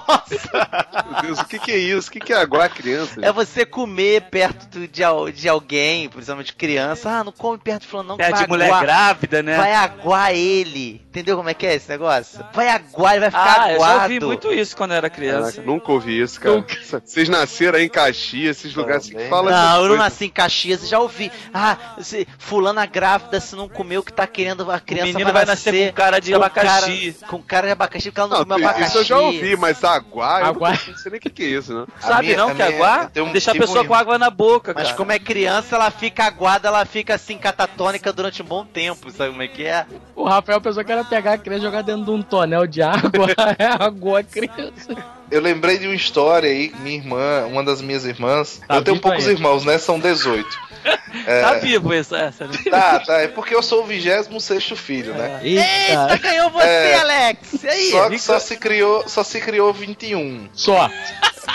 Meu 1.12 1.22
Deus, 1.22 1.40
o 1.40 1.46
que, 1.46 1.60
que 1.60 1.72
é 1.72 1.78
isso? 1.78 2.10
O 2.10 2.12
que, 2.12 2.20
que 2.20 2.34
é 2.34 2.38
aguar 2.38 2.70
criança? 2.70 3.20
É 3.22 3.32
você 3.32 3.66
comer 3.66 4.24
perto 4.30 4.68
de, 4.80 4.88
de 5.34 5.50
alguém, 5.50 6.10
principalmente 6.10 6.54
criança. 6.54 7.10
Ah, 7.10 7.24
não 7.24 7.32
come 7.32 7.58
perto 7.58 7.82
de 7.82 7.88
fulano, 7.88 8.10
não. 8.10 8.18
que 8.18 8.24
É 8.24 8.32
de 8.32 8.48
mulher 8.48 8.68
aguar- 8.68 8.82
grávida, 8.84 9.44
né? 9.44 9.58
Vai 9.58 9.74
aguar 9.74 10.34
ele. 10.34 11.02
Entendeu 11.10 11.38
como 11.38 11.50
é 11.50 11.54
que 11.54 11.66
é 11.66 11.76
esse 11.76 11.90
negócio? 11.90 12.44
Vai 12.54 12.70
aguar, 12.70 13.14
ele 13.14 13.22
vai 13.22 13.32
ficar 13.32 13.62
Ah, 13.64 13.72
eu 13.72 13.76
aguado. 13.78 13.98
já 13.98 14.04
ouvi 14.04 14.20
muito 14.20 14.54
isso 14.54 14.78
quando 14.78 14.92
eu 14.92 14.98
era 14.98 15.10
criança. 15.10 15.52
Caraca, 15.54 15.62
nunca 15.72 15.92
ouvi 15.92 16.20
isso, 16.22 16.40
cara. 16.40 16.64
Vocês 17.04 17.28
nasceram 17.30 17.78
aí 17.80 17.86
em 17.86 17.90
Caxias, 18.06 18.58
esses 18.58 18.74
lugares 18.76 19.04
assim 19.04 19.10
que 19.12 19.16
Também, 19.18 19.30
falam 19.30 19.52
Não, 19.52 19.84
eu 19.84 19.90
não 19.90 19.98
nasci 19.98 20.26
em 20.26 20.30
Caxias, 20.30 20.88
já 20.88 21.00
ouvi. 21.00 21.32
Ah, 21.54 21.78
se 22.00 22.28
fulana 22.38 22.86
grávida, 22.86 23.40
se 23.40 23.56
não 23.56 23.68
comeu, 23.68 24.02
que 24.04 24.14
tá 24.14 24.26
querendo 24.26 24.70
a 24.72 24.80
criança 24.80 25.08
menino 25.08 25.32
vai 25.34 25.46
nascer 25.46 25.90
com 25.90 25.94
cara 25.96 26.20
de 26.20 26.32
com 26.32 26.38
abacaxi. 26.38 27.14
Cara, 27.20 27.32
com 27.32 27.42
cara 27.44 27.68
de 27.68 27.74
abacaxi, 27.74 28.10
porque 28.10 28.20
ela 28.20 28.30
não, 28.30 28.38
Não, 28.40 28.46
comeu 28.46 28.68
abacaxi. 28.68 28.90
isso 28.90 28.98
eu 29.00 29.04
já 29.04 29.20
ouvi, 29.20 29.56
mas 29.56 29.84
aguar, 29.84 30.42
eu 30.42 30.48
Aguar. 30.48 30.72
nunca- 30.74 30.92
não 30.92 30.98
sei 30.98 31.12
nem 31.12 31.18
o 31.20 31.22
que, 31.22 31.30
que 31.30 31.44
é 31.44 31.48
isso, 31.48 31.74
não. 31.74 31.88
A 32.02 32.08
Sabe 32.08 32.28
minha- 32.28 32.38
não 32.38 32.50
a 32.50 32.56
que 32.56 32.62
aguar? 32.62 33.10
tem 33.10 33.24
um- 33.24 33.32
Deixa 33.32 33.52
a 33.52 33.54
tem 33.54 33.62
um 33.62 33.66
pessoa 33.66 33.86
com 33.86 33.94
água 33.94 34.18
na 34.18 34.30
boca, 34.30 34.74
Mas 34.74 34.86
cara. 34.86 34.98
como 34.98 35.12
é 35.12 35.20
criança, 35.20 35.76
ela 35.76 35.92
fica 35.92 36.24
aguada, 36.26 36.68
ela 36.68 36.86
fica 36.86 37.16
assim, 37.16 37.38
catatônica 37.38 38.12
durante 38.14 38.42
um 38.42 38.46
bom 38.46 38.66
tempo, 38.66 39.12
sabe 39.12 39.30
como 39.32 39.42
é 39.44 39.48
que 39.48 39.66
é? 39.66 39.86
O 40.16 40.24
Rafael 40.24 40.62
pensou 40.62 40.84
que 40.84 40.92
era 40.92 41.04
pegar 41.04 41.34
a 41.34 41.38
criança 41.38 41.62
e 41.62 41.66
jogar 41.66 41.82
dentro 41.82 42.06
de 42.06 42.12
um 42.12 42.22
tonel 42.22 42.66
de 42.68 42.82
água. 42.82 43.00
É 43.60 43.66
água 43.66 44.20
a 44.20 44.24
criança. 44.24 45.19
Eu 45.32 45.42
lembrei 45.42 45.78
de 45.78 45.86
uma 45.88 45.96
história 45.96 46.50
aí, 46.50 46.72
minha 46.80 46.98
irmã, 46.98 47.46
uma 47.46 47.64
das 47.64 47.82
minhas 47.82 48.06
irmãs. 48.06 48.62
Tá 48.68 48.76
eu 48.76 48.84
tenho 48.84 49.00
poucos 49.00 49.28
ainda. 49.28 49.34
irmãos, 49.40 49.64
né? 49.66 49.78
São 49.78 50.00
18. 50.00 50.70
Tá 51.42 51.54
vivo 51.56 51.92
essa, 51.92 52.18
essa 52.18 52.46
né? 52.46 52.54
Tá, 52.70 53.00
tá. 53.00 53.20
É 53.22 53.28
porque 53.28 53.54
eu 53.54 53.64
sou 53.64 53.84
o 53.84 53.86
26 53.86 54.64
filho, 54.76 55.14
né? 55.14 55.40
Eita, 55.44 55.64
Eita, 55.64 56.18
ganhou 56.18 56.50
você, 56.52 56.68
É. 56.68 57.00
Alex! 57.00 57.64
E 57.64 57.68
aí? 57.68 57.92
Só 57.92 58.10
que 58.10 58.20
só 58.20 58.40
se 58.40 58.58
criou, 58.58 59.04
só 59.08 59.24
se 59.24 59.42
criou 59.42 59.74
21. 59.74 60.50
só. 60.54 60.90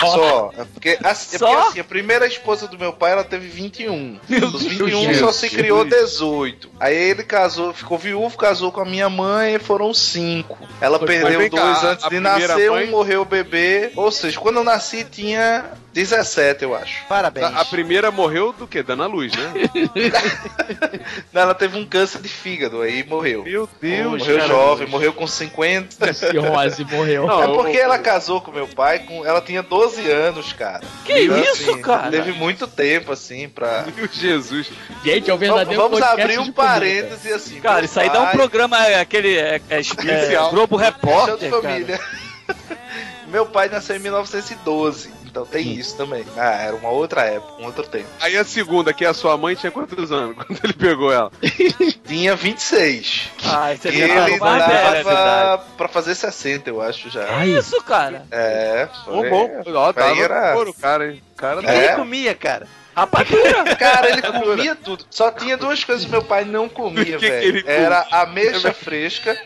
Só. 0.01 0.51
É 0.59 0.65
porque, 0.65 0.99
assim, 1.03 1.37
é 1.37 1.39
Só? 1.39 1.47
porque 1.47 1.69
assim, 1.71 1.81
a 1.81 1.85
primeira 1.85 2.27
esposa 2.27 2.67
do 2.69 2.79
meu 2.79 2.93
pai, 2.93 3.13
ela 3.13 3.25
teve 3.25 3.47
21. 3.49 4.19
Dos 4.51 4.63
21 4.65 5.07
Deus. 5.07 5.17
só 5.19 5.33
se 5.33 5.49
criou 5.51 5.85
18. 5.85 6.71
Aí 6.81 6.95
ele 6.97 7.23
casou, 7.23 7.73
ficou 7.73 7.99
viúvo, 7.99 8.37
casou 8.37 8.71
com 8.73 8.81
a 8.81 8.85
minha 8.85 9.09
mãe 9.09 9.55
e 9.55 9.59
foram 9.59 9.93
5. 9.95 10.57
Ela 10.81 10.99
Mas 10.99 11.07
perdeu 11.07 11.51
cá, 11.51 11.63
dois 11.63 11.85
a- 11.85 11.89
antes 11.91 12.05
a 12.05 12.09
de 12.09 12.21
nascer, 12.21 12.71
mãe- 12.71 12.87
um 12.89 12.91
morreu 12.91 13.23
o 13.23 13.25
bebê. 13.25 13.93
Ou 13.97 14.11
seja, 14.11 14.39
quando 14.39 14.57
eu 14.57 14.65
nasci 14.65 15.05
tinha 15.05 15.65
17, 15.93 16.65
eu 16.65 16.75
acho. 16.75 17.07
Parabéns. 17.09 17.47
A 17.55 17.65
primeira 17.65 18.11
morreu 18.11 18.53
do 18.53 18.67
quê? 18.67 18.83
Dando 18.83 19.03
a 19.05 19.07
luz, 19.07 19.33
né? 19.35 19.53
Não, 21.33 21.43
Ela 21.43 21.55
teve 21.55 21.79
um 21.79 21.85
câncer 21.87 22.21
de 22.21 22.29
fígado, 22.29 22.81
aí 22.81 23.05
morreu. 23.05 23.45
Meu 23.45 23.69
Deus, 23.81 24.19
morreu 24.23 24.37
cara. 24.37 24.49
jovem, 24.49 24.89
morreu 24.89 25.13
com 25.13 25.27
50. 25.27 26.13
Cirrose 26.13 26.85
morreu. 26.85 27.27
Não, 27.27 27.43
É 27.43 27.49
porque 27.49 27.77
ela 27.77 27.99
casou 27.99 28.41
com 28.41 28.51
meu 28.51 28.67
pai, 28.67 29.01
com, 29.01 29.25
ela 29.25 29.41
tinha 29.41 29.63
12 29.63 29.84
anos, 29.99 30.53
cara. 30.53 30.83
Que 31.05 31.25
Então, 31.25 31.39
isso, 31.39 31.71
assim, 31.71 31.81
cara? 31.83 32.11
Teve 32.11 32.33
muito 32.33 32.67
tempo, 32.67 33.13
assim, 33.13 33.49
pra. 33.49 33.85
Meu 33.97 34.09
Jesus. 34.11 34.71
Gente, 35.05 35.31
é 35.31 35.35
o 35.35 35.39
Vamos, 35.39 35.55
verdadeiro 35.55 35.83
vamos 35.83 36.03
abrir 36.03 36.39
um 36.39 36.53
parêntese 36.53 37.33
assim. 37.33 37.61
Cara, 37.61 37.85
isso 37.85 37.99
aí 38.01 38.09
dá 38.11 38.21
um 38.21 38.25
pai- 38.25 38.33
programa, 38.37 38.87
é, 38.87 39.01
aquele 39.01 39.37
é, 39.37 39.61
é, 39.69 39.77
é, 39.77 39.81
Especial. 39.81 40.51
Globo 40.51 40.77
Repórter, 40.77 41.51
cara. 41.51 41.63
família. 41.63 42.01
meu 43.29 43.47
pai 43.47 43.69
nasceu 43.69 43.97
em 43.97 44.01
1912, 44.01 45.11
então 45.35 45.45
tem 45.45 45.73
isso 45.75 45.97
também. 45.97 46.25
Ah, 46.37 46.53
era 46.63 46.77
uma 46.77 46.91
outra 46.91 47.23
época, 47.23 47.61
um 47.61 47.67
outro 47.67 47.83
tempo. 47.89 48.07
Aí 48.21 48.37
a 48.37 48.45
segunda, 48.45 48.93
que 48.93 49.05
é 49.05 49.09
a 49.09 49.15
sua 49.15 49.37
mãe, 49.37 49.57
tinha 49.57 49.73
quantos 49.73 50.13
anos 50.13 50.37
quando 50.47 50.61
ele 50.63 50.73
pegou 50.75 51.13
ela? 51.13 51.33
Tinha 52.07 52.37
26. 52.37 53.31
Ai, 53.45 53.77
você 53.77 53.89
E 53.89 53.99
já 53.99 54.29
ele 54.29 54.39
tá 54.39 54.45
mais 54.45 54.67
velho, 54.67 54.79
é 54.79 54.93
verdade. 55.03 55.05
dava 55.05 55.65
pra 55.77 55.89
fazer 55.89 56.15
60, 56.15 56.71
eu 56.71 56.81
acho 56.81 57.11
já. 57.11 57.27
Ai, 57.35 57.49
Isso, 57.49 57.83
cara. 57.83 58.27
É, 58.31 58.89
foi. 59.05 59.29
bom. 59.29 59.51
Ó, 59.75 59.93
tava 59.93 60.21
era- 60.23 60.57
o 60.57 60.73
cara, 60.75 61.11
hein? 61.11 61.23
O 61.33 61.37
cara 61.37 61.61
É. 61.65 61.85
ele 61.87 61.95
comia, 61.97 62.35
cara? 62.35 62.69
Rapadura. 62.95 63.65
Cara, 63.75 64.09
ele 64.09 64.23
comia 64.23 64.77
tudo. 64.77 65.05
Só 65.11 65.29
tinha 65.33 65.57
duas 65.57 65.83
coisas 65.83 66.05
que 66.05 66.11
meu 66.13 66.23
pai 66.23 66.45
não 66.45 66.69
comia, 66.69 67.19
velho. 67.19 67.45
ele? 67.59 67.65
Era 67.67 68.07
ameixa 68.13 68.73
fresca. 68.73 69.37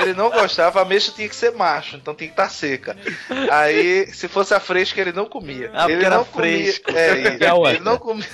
Ele 0.00 0.14
não 0.14 0.30
gostava, 0.30 0.78
a 0.78 0.82
ameixa 0.82 1.12
tinha 1.14 1.28
que 1.28 1.36
ser 1.36 1.52
macho, 1.52 1.96
então 1.96 2.14
tinha 2.14 2.28
que 2.28 2.32
estar 2.32 2.48
seca. 2.50 2.96
Aí, 3.50 4.06
se 4.12 4.28
fosse 4.28 4.54
a 4.54 4.60
fresca, 4.60 5.00
ele 5.00 5.12
não 5.12 5.26
comia. 5.26 5.70
Ah, 5.72 5.80
porque 5.80 5.92
ele 5.92 6.04
era 6.04 6.16
não 6.16 6.24
comia. 6.24 6.62
fresco. 6.64 6.90
É, 6.90 7.38
E 7.40 7.46
a 7.46 7.54
outra? 7.54 7.72
ele 7.74 7.84
não 7.84 7.98
comia. 7.98 8.26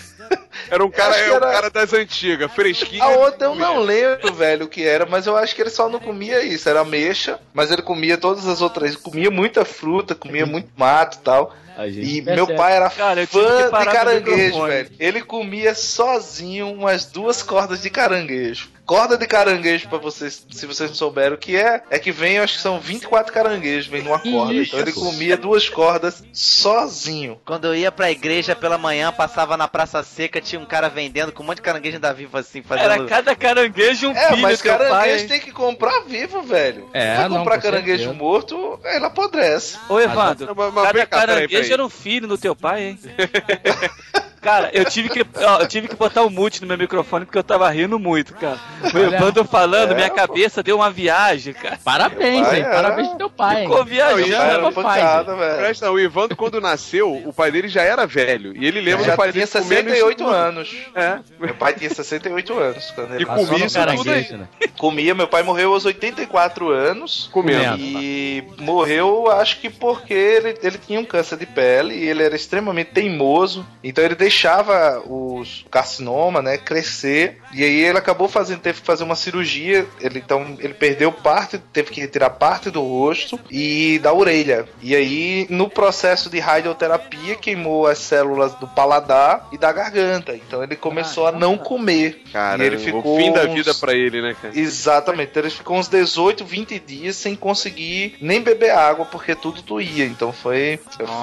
Era 0.70 0.84
um 0.84 0.90
cara, 0.90 1.16
é 1.16 1.30
um 1.32 1.36
era- 1.36 1.50
cara 1.52 1.70
das 1.70 1.92
antigas, 1.92 2.50
fresquinho. 2.52 3.02
A 3.02 3.08
outra 3.08 3.48
eu 3.48 3.54
não 3.54 3.80
lembro, 3.80 4.32
velho, 4.32 4.66
o 4.66 4.68
que 4.68 4.86
era, 4.86 5.04
mas 5.04 5.26
eu 5.26 5.36
acho 5.36 5.54
que 5.54 5.60
ele 5.62 5.70
só 5.70 5.88
não 5.88 5.98
comia 6.00 6.42
isso. 6.42 6.68
Era 6.68 6.80
ameixa, 6.80 7.38
mas 7.52 7.70
ele 7.70 7.82
comia 7.82 8.16
todas 8.16 8.46
as 8.46 8.60
outras. 8.62 8.94
Comia 8.96 9.30
muita 9.30 9.64
fruta, 9.64 10.14
comia 10.14 10.46
muito 10.46 10.68
mato 10.76 11.18
e 11.18 11.20
tal. 11.22 11.54
E 11.88 12.22
percebe. 12.22 12.32
meu 12.34 12.46
pai 12.54 12.74
era 12.76 12.90
Cara, 12.90 13.26
fã 13.26 13.70
de 13.78 13.84
caranguejo, 13.86 14.62
velho. 14.66 14.90
Ele 15.00 15.22
comia 15.22 15.74
sozinho 15.74 16.70
umas 16.70 17.06
duas 17.06 17.42
cordas 17.42 17.82
de 17.82 17.88
caranguejo. 17.90 18.70
Corda 18.92 19.16
de 19.16 19.26
caranguejo, 19.26 19.88
pra 19.88 19.96
vocês, 19.96 20.44
se 20.50 20.66
vocês 20.66 20.90
não 20.90 20.94
souberam 20.94 21.34
o 21.34 21.38
que 21.38 21.56
é, 21.56 21.82
é 21.88 21.98
que 21.98 22.12
vem, 22.12 22.38
acho 22.38 22.56
que 22.56 22.60
são 22.60 22.78
24 22.78 23.32
caranguejos, 23.32 23.86
vem 23.86 24.02
numa 24.02 24.18
corda. 24.18 24.52
Então 24.52 24.78
ele 24.80 24.92
comia 24.92 25.34
duas 25.34 25.66
cordas 25.66 26.22
sozinho. 26.30 27.40
Quando 27.46 27.64
eu 27.68 27.74
ia 27.74 27.90
pra 27.90 28.10
igreja 28.10 28.54
pela 28.54 28.76
manhã, 28.76 29.10
passava 29.10 29.56
na 29.56 29.66
Praça 29.66 30.02
Seca, 30.02 30.42
tinha 30.42 30.60
um 30.60 30.66
cara 30.66 30.90
vendendo 30.90 31.32
com 31.32 31.42
um 31.42 31.46
monte 31.46 31.56
de 31.56 31.62
caranguejo 31.62 31.96
ainda 31.96 32.12
vivo 32.12 32.36
assim, 32.36 32.60
fazendo. 32.62 32.84
Era 32.92 33.04
cada 33.06 33.34
caranguejo 33.34 34.08
um 34.08 34.12
É, 34.12 34.28
filho 34.28 34.42
mas 34.42 34.60
teu 34.60 34.76
pai. 34.76 34.86
caranguejo 34.88 35.22
hein? 35.22 35.28
tem 35.28 35.40
que 35.40 35.52
comprar 35.52 36.00
vivo, 36.00 36.42
velho. 36.42 36.90
É, 36.92 37.16
Se 37.16 37.28
não, 37.30 37.38
comprar 37.38 37.56
com 37.56 37.62
caranguejo 37.62 38.02
certeza. 38.04 38.12
morto, 38.22 38.78
ele 38.84 39.06
apodrece. 39.06 39.78
Ô, 39.88 39.98
Evandro, 39.98 40.54
Mas- 40.54 40.74
mas 40.74 40.82
cada 40.84 40.92
peraí, 40.92 41.06
caranguejo 41.06 41.48
peraí. 41.62 41.72
era 41.72 41.82
um 41.82 41.88
filho 41.88 42.28
do 42.28 42.36
teu 42.36 42.54
pai, 42.54 42.82
hein? 42.88 42.98
Cara, 44.42 44.70
eu 44.72 44.84
tive 44.84 45.08
que, 45.08 45.24
ó, 45.36 45.60
eu 45.60 45.68
tive 45.68 45.86
que 45.88 45.94
botar 45.94 46.22
o 46.22 46.28
mute 46.30 46.60
no 46.60 46.66
meu 46.66 46.76
microfone 46.76 47.24
porque 47.24 47.38
eu 47.38 47.44
tava 47.44 47.68
rindo 47.70 47.98
muito, 47.98 48.34
cara. 48.34 48.58
O 48.82 48.96
Olha. 48.98 49.16
Evandro 49.16 49.44
falando, 49.44 49.92
É, 49.92 49.94
minha 49.94 50.08
pô. 50.10 50.16
cabeça 50.16 50.62
deu 50.62 50.76
uma 50.76 50.90
viagem, 50.90 51.54
cara. 51.54 51.78
Parabéns, 51.84 52.40
Meu 52.40 52.44
pai 52.50 52.56
hein? 52.58 52.64
era- 52.64 52.74
Parabéns 52.74 53.08
pro 53.08 53.18
teu 53.18 53.30
pai. 53.30 53.62
hein? 53.62 53.68
Ficou 53.68 53.84
viajando. 53.84 54.72
Papai, 54.72 55.00
pancada, 55.00 55.36
velho. 55.36 55.56
Presta, 55.58 55.90
o 55.92 56.00
Ivandro, 56.00 56.36
quando 56.36 56.60
nasceu, 56.60 57.12
o 57.24 57.32
pai 57.32 57.52
dele 57.52 57.68
já 57.68 57.82
era 57.82 58.04
velho. 58.06 58.52
E 58.56 58.66
ele 58.66 58.80
lembra 58.80 59.04
Já 59.04 59.12
do 59.12 59.16
pai 59.16 59.30
tinha 59.32 59.46
dele 59.46 59.52
comendo 59.64 59.90
68 59.90 60.16
isso 60.18 60.24
tudo. 60.24 60.34
anos. 60.36 60.76
É. 60.94 61.18
Meu 61.38 61.54
pai 61.54 61.74
tinha 61.74 61.90
68 61.90 62.58
anos 62.58 62.90
quando 62.94 63.14
ele 63.14 63.22
E 63.22 63.26
comia 63.26 63.42
isso 63.66 63.78
tudo 63.78 63.86
caranguejo, 63.86 64.36
né? 64.38 64.48
comia. 64.76 65.14
Meu 65.14 65.28
pai 65.28 65.42
morreu 65.44 65.72
aos 65.72 65.84
84 65.84 66.68
anos. 66.68 67.28
Comendo. 67.32 67.76
E 67.78 68.42
morreu, 68.58 69.30
acho 69.30 69.60
que 69.60 69.70
porque 69.70 70.12
ele, 70.12 70.58
ele 70.62 70.78
tinha 70.78 70.98
um 70.98 71.04
câncer 71.04 71.38
de 71.38 71.46
pele 71.46 71.94
e 71.94 72.08
ele 72.08 72.22
era 72.24 72.34
extremamente 72.34 72.90
teimoso. 72.90 73.64
Então 73.84 74.02
ele 74.04 74.14
deixava 74.32 75.00
os 75.06 75.64
carcinoma, 75.70 76.40
né, 76.40 76.56
crescer. 76.56 77.38
E 77.52 77.62
aí 77.62 77.84
ele 77.84 77.98
acabou 77.98 78.28
fazendo, 78.28 78.60
teve 78.60 78.80
que 78.80 78.86
fazer 78.86 79.04
uma 79.04 79.14
cirurgia. 79.14 79.86
Ele 80.00 80.18
então 80.18 80.56
ele 80.58 80.72
perdeu 80.74 81.12
parte, 81.12 81.58
teve 81.72 81.90
que 81.90 82.00
retirar 82.00 82.30
parte 82.30 82.70
do 82.70 82.80
rosto 82.80 83.38
e 83.50 83.98
da 84.02 84.12
orelha. 84.12 84.66
E 84.80 84.96
aí 84.96 85.46
no 85.50 85.68
processo 85.68 86.30
de 86.30 86.38
radioterapia 86.38 87.36
queimou 87.36 87.86
as 87.86 87.98
células 87.98 88.54
do 88.54 88.66
paladar 88.66 89.48
e 89.52 89.58
da 89.58 89.70
garganta. 89.70 90.34
Então 90.34 90.62
ele 90.62 90.76
começou 90.76 91.26
a 91.26 91.32
não 91.32 91.58
comer. 91.58 92.22
Cara, 92.32 92.62
e 92.62 92.66
ele 92.66 92.78
ficou 92.78 93.14
o 93.14 93.18
fim 93.18 93.32
da 93.32 93.44
uns- 93.44 93.52
vida 93.54 93.74
pra 93.74 93.92
ele, 93.92 94.22
né, 94.22 94.34
cara? 94.40 94.58
Exatamente. 94.58 95.30
Então 95.30 95.42
ele 95.42 95.50
ficou 95.50 95.76
uns 95.76 95.88
18, 95.88 96.44
20 96.44 96.78
dias 96.78 97.16
sem 97.16 97.36
conseguir 97.36 98.16
nem 98.20 98.40
beber 98.40 98.70
água 98.70 99.04
porque 99.04 99.34
tudo 99.34 99.60
doía. 99.60 100.06
Então 100.06 100.32
foi 100.32 100.80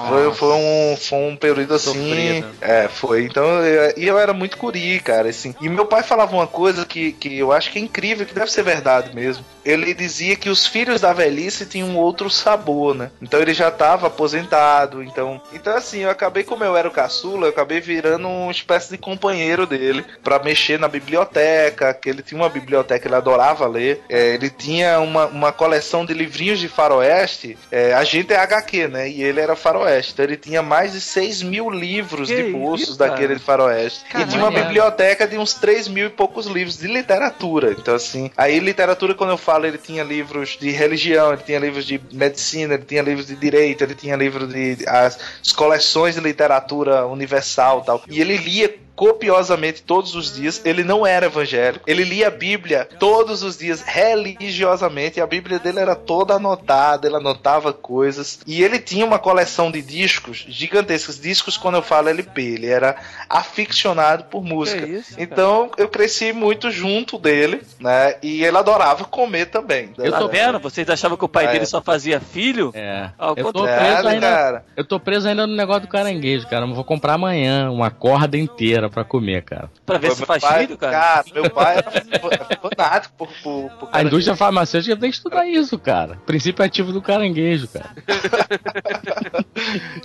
foi, 0.08 0.32
foi 0.34 0.52
um 0.54 0.96
foi 0.96 1.18
um 1.18 1.36
período 1.36 1.74
assim. 1.74 1.90
Sofrido. 1.90 2.46
É, 2.60 2.88
foi. 3.00 3.24
Então 3.24 3.64
eu, 3.64 3.94
e 3.96 4.06
eu 4.06 4.18
era 4.18 4.34
muito 4.34 4.58
curi, 4.58 5.00
cara, 5.00 5.30
assim. 5.30 5.54
E 5.60 5.68
meu 5.68 5.86
pai 5.86 6.02
falava 6.02 6.36
uma 6.36 6.46
coisa 6.46 6.84
que, 6.84 7.12
que 7.12 7.38
eu 7.38 7.50
acho 7.50 7.70
que 7.70 7.78
é 7.78 7.82
incrível, 7.82 8.26
que 8.26 8.34
deve 8.34 8.52
ser 8.52 8.62
verdade 8.62 9.14
mesmo. 9.14 9.44
Ele 9.64 9.94
dizia 9.94 10.36
que 10.36 10.50
os 10.50 10.66
filhos 10.66 11.00
da 11.00 11.12
velhice 11.12 11.66
tinham 11.66 11.88
um 11.88 11.96
outro 11.96 12.28
sabor, 12.28 12.94
né? 12.94 13.10
Então 13.20 13.40
ele 13.40 13.54
já 13.54 13.68
estava 13.68 14.06
aposentado, 14.06 15.02
então, 15.02 15.40
então 15.52 15.74
assim, 15.74 16.00
eu 16.00 16.10
acabei 16.10 16.44
como 16.44 16.64
eu 16.64 16.76
era 16.76 16.88
o 16.88 16.90
caçula, 16.90 17.46
eu 17.46 17.50
acabei 17.50 17.80
virando 17.80 18.26
uma 18.28 18.50
espécie 18.50 18.90
de 18.90 18.98
companheiro 18.98 19.66
dele 19.66 20.04
pra 20.22 20.38
mexer 20.38 20.78
na 20.78 20.88
biblioteca, 20.88 21.92
que 21.94 22.08
ele 22.08 22.22
tinha 22.22 22.40
uma 22.40 22.48
biblioteca, 22.48 23.06
ele 23.06 23.14
adorava 23.14 23.66
ler. 23.66 24.02
É, 24.08 24.34
ele 24.34 24.50
tinha 24.50 25.00
uma, 25.00 25.26
uma 25.26 25.52
coleção 25.52 26.04
de 26.04 26.12
livrinhos 26.12 26.58
de 26.58 26.68
faroeste. 26.68 27.56
É, 27.70 27.94
a 27.94 28.04
gente 28.04 28.32
é 28.32 28.36
HQ, 28.36 28.88
né? 28.88 29.08
E 29.08 29.22
ele 29.22 29.40
era 29.40 29.56
faroeste. 29.56 30.12
Então 30.12 30.24
ele 30.24 30.36
tinha 30.36 30.62
mais 30.62 30.92
de 30.92 31.00
6 31.00 31.42
mil 31.42 31.70
livros 31.70 32.28
Que 32.28 32.42
de 32.42 32.50
bolsos 32.50 32.89
daquele 32.96 33.34
cara? 33.34 33.40
faroeste. 33.40 34.04
Caralho. 34.04 34.28
E 34.28 34.32
tinha 34.32 34.44
uma 34.44 34.50
biblioteca 34.50 35.26
de 35.26 35.38
uns 35.38 35.54
3 35.54 35.88
mil 35.88 36.06
e 36.06 36.10
poucos 36.10 36.46
livros 36.46 36.78
de 36.78 36.86
literatura. 36.86 37.72
Então, 37.72 37.94
assim, 37.94 38.30
aí 38.36 38.58
literatura, 38.58 39.14
quando 39.14 39.30
eu 39.30 39.38
falo, 39.38 39.66
ele 39.66 39.78
tinha 39.78 40.02
livros 40.02 40.56
de 40.60 40.70
religião, 40.70 41.32
ele 41.32 41.42
tinha 41.42 41.58
livros 41.58 41.84
de 41.84 42.00
medicina, 42.12 42.74
ele 42.74 42.84
tinha 42.84 43.02
livros 43.02 43.26
de 43.26 43.36
direito, 43.36 43.82
ele 43.82 43.94
tinha 43.94 44.16
livros 44.16 44.52
de. 44.52 44.78
as, 44.86 45.18
as 45.44 45.52
coleções 45.52 46.14
de 46.14 46.20
literatura 46.20 47.06
universal 47.06 47.80
e 47.82 47.86
tal. 47.86 48.02
E 48.08 48.20
ele 48.20 48.36
lia 48.36 48.74
copiosamente 48.96 49.82
todos 49.82 50.14
os 50.14 50.34
dias. 50.34 50.60
Ele 50.64 50.84
não 50.84 51.06
era 51.06 51.26
evangélico. 51.26 51.84
Ele 51.88 52.04
lia 52.04 52.28
a 52.28 52.30
Bíblia 52.30 52.88
todos 52.98 53.42
os 53.42 53.56
dias 53.58 53.82
religiosamente. 53.82 55.18
E 55.18 55.22
a 55.22 55.26
Bíblia 55.26 55.58
dele 55.58 55.78
era 55.80 55.94
toda 55.96 56.34
anotada. 56.34 57.06
Ele 57.06 57.16
anotava 57.16 57.72
coisas. 57.72 58.40
E 58.46 58.62
ele 58.62 58.78
tinha 58.78 59.04
uma 59.04 59.18
coleção 59.18 59.70
de 59.70 59.82
discos 59.82 60.44
gigantescos. 60.48 61.18
Discos, 61.20 61.56
quando 61.56 61.76
eu 61.76 61.82
falo 61.82 62.08
LP, 62.08 62.42
ele 62.42 62.66
era 62.66 62.96
aficionado 63.28 64.24
por 64.24 64.42
música. 64.44 64.86
Isso, 64.86 65.14
então 65.18 65.70
eu 65.76 65.88
cresci 65.88 66.32
muito 66.32 66.70
junto 66.70 67.18
dele, 67.18 67.62
né? 67.78 68.14
E 68.22 68.44
ele 68.44 68.56
adorava 68.56 69.04
comer 69.04 69.46
também. 69.46 69.90
Eu 69.98 70.12
tô 70.16 70.28
vendo? 70.28 70.58
Vocês 70.58 70.88
achavam 70.88 71.16
que 71.16 71.24
o 71.24 71.28
pai 71.28 71.46
É. 71.46 71.52
dele 71.52 71.66
só 71.66 71.80
fazia 71.80 72.20
filho? 72.20 72.70
É. 72.74 73.10
Ao 73.18 73.34
Eu 73.36 73.52
tô 73.52 73.62
preso 73.64 73.80
Nada, 73.80 74.08
ainda. 74.10 74.26
cara. 74.30 74.64
Eu 74.76 74.84
tô 74.84 75.00
preso 75.00 75.28
ainda 75.28 75.46
no 75.46 75.54
negócio 75.56 75.82
do 75.82 75.88
caranguejo, 75.88 76.46
cara. 76.48 76.66
Eu 76.66 76.74
vou 76.74 76.84
comprar 76.84 77.14
amanhã 77.14 77.70
uma 77.70 77.90
corda 77.90 78.36
inteira 78.36 78.79
pra 78.88 79.04
comer, 79.04 79.42
cara. 79.42 79.70
Pra 79.84 79.98
ver 79.98 80.12
se 80.12 80.24
faz 80.24 80.42
pai- 80.42 80.60
filho, 80.66 80.78
cara. 80.78 81.24
meu 81.34 81.50
pai 81.50 81.78
era 81.78 81.90
fanático 82.76 83.14
por, 83.18 83.28
por, 83.42 83.70
por 83.78 83.88
A 83.92 84.02
indústria 84.02 84.36
farmacêutica 84.36 84.96
tem 84.96 85.10
que 85.10 85.16
estudar 85.16 85.46
isso, 85.46 85.78
cara. 85.78 86.16
Princípio 86.24 86.64
ativo 86.64 86.92
do 86.92 87.02
caranguejo, 87.02 87.68
cara. 87.68 87.90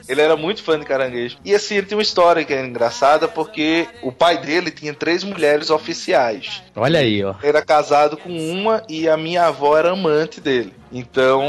Ele 0.08 0.22
era 0.22 0.36
muito 0.36 0.62
fã 0.64 0.78
de 0.80 0.86
caranguejo. 0.86 1.38
E 1.44 1.54
assim, 1.54 1.76
ele 1.76 1.86
tem 1.88 1.98
uma 1.98 2.02
história 2.02 2.44
que 2.44 2.54
é 2.54 2.66
engraçada 2.66 3.28
porque 3.28 3.88
o 4.02 4.12
pai 4.12 4.38
dele 4.38 4.72
tinha 4.72 4.94
três 4.94 5.24
mulheres 5.24 5.70
oficiais. 5.70 6.62
Olha 6.76 7.00
aí, 7.00 7.24
ó. 7.24 7.36
Ele 7.40 7.48
era 7.50 7.62
casado 7.62 8.18
com 8.18 8.30
uma 8.30 8.84
e 8.90 9.08
a 9.08 9.16
minha 9.18 9.46
avó 9.46 9.78
era 9.78 9.92
amante 9.92 10.42
dele. 10.42 10.74
Então, 10.92 11.44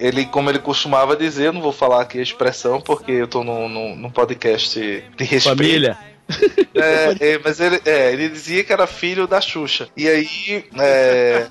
ele, 0.00 0.24
como 0.26 0.50
ele 0.50 0.58
costumava 0.58 1.16
dizer, 1.16 1.52
não 1.52 1.60
vou 1.60 1.72
falar 1.72 2.02
aqui 2.02 2.18
a 2.18 2.22
expressão 2.22 2.80
porque 2.80 3.12
eu 3.12 3.28
tô 3.28 3.44
num, 3.44 3.68
num, 3.68 3.96
num 3.96 4.10
podcast 4.10 4.78
de 5.16 5.24
respeito. 5.24 5.56
Família. 5.56 5.98
É, 6.74 7.16
é, 7.34 7.40
mas 7.42 7.58
ele, 7.60 7.80
é, 7.84 8.12
ele 8.12 8.28
dizia 8.28 8.62
que 8.62 8.72
era 8.72 8.86
filho 8.86 9.26
da 9.26 9.40
Xuxa. 9.40 9.88
E 9.96 10.08
aí. 10.08 10.64
É, 10.78 11.46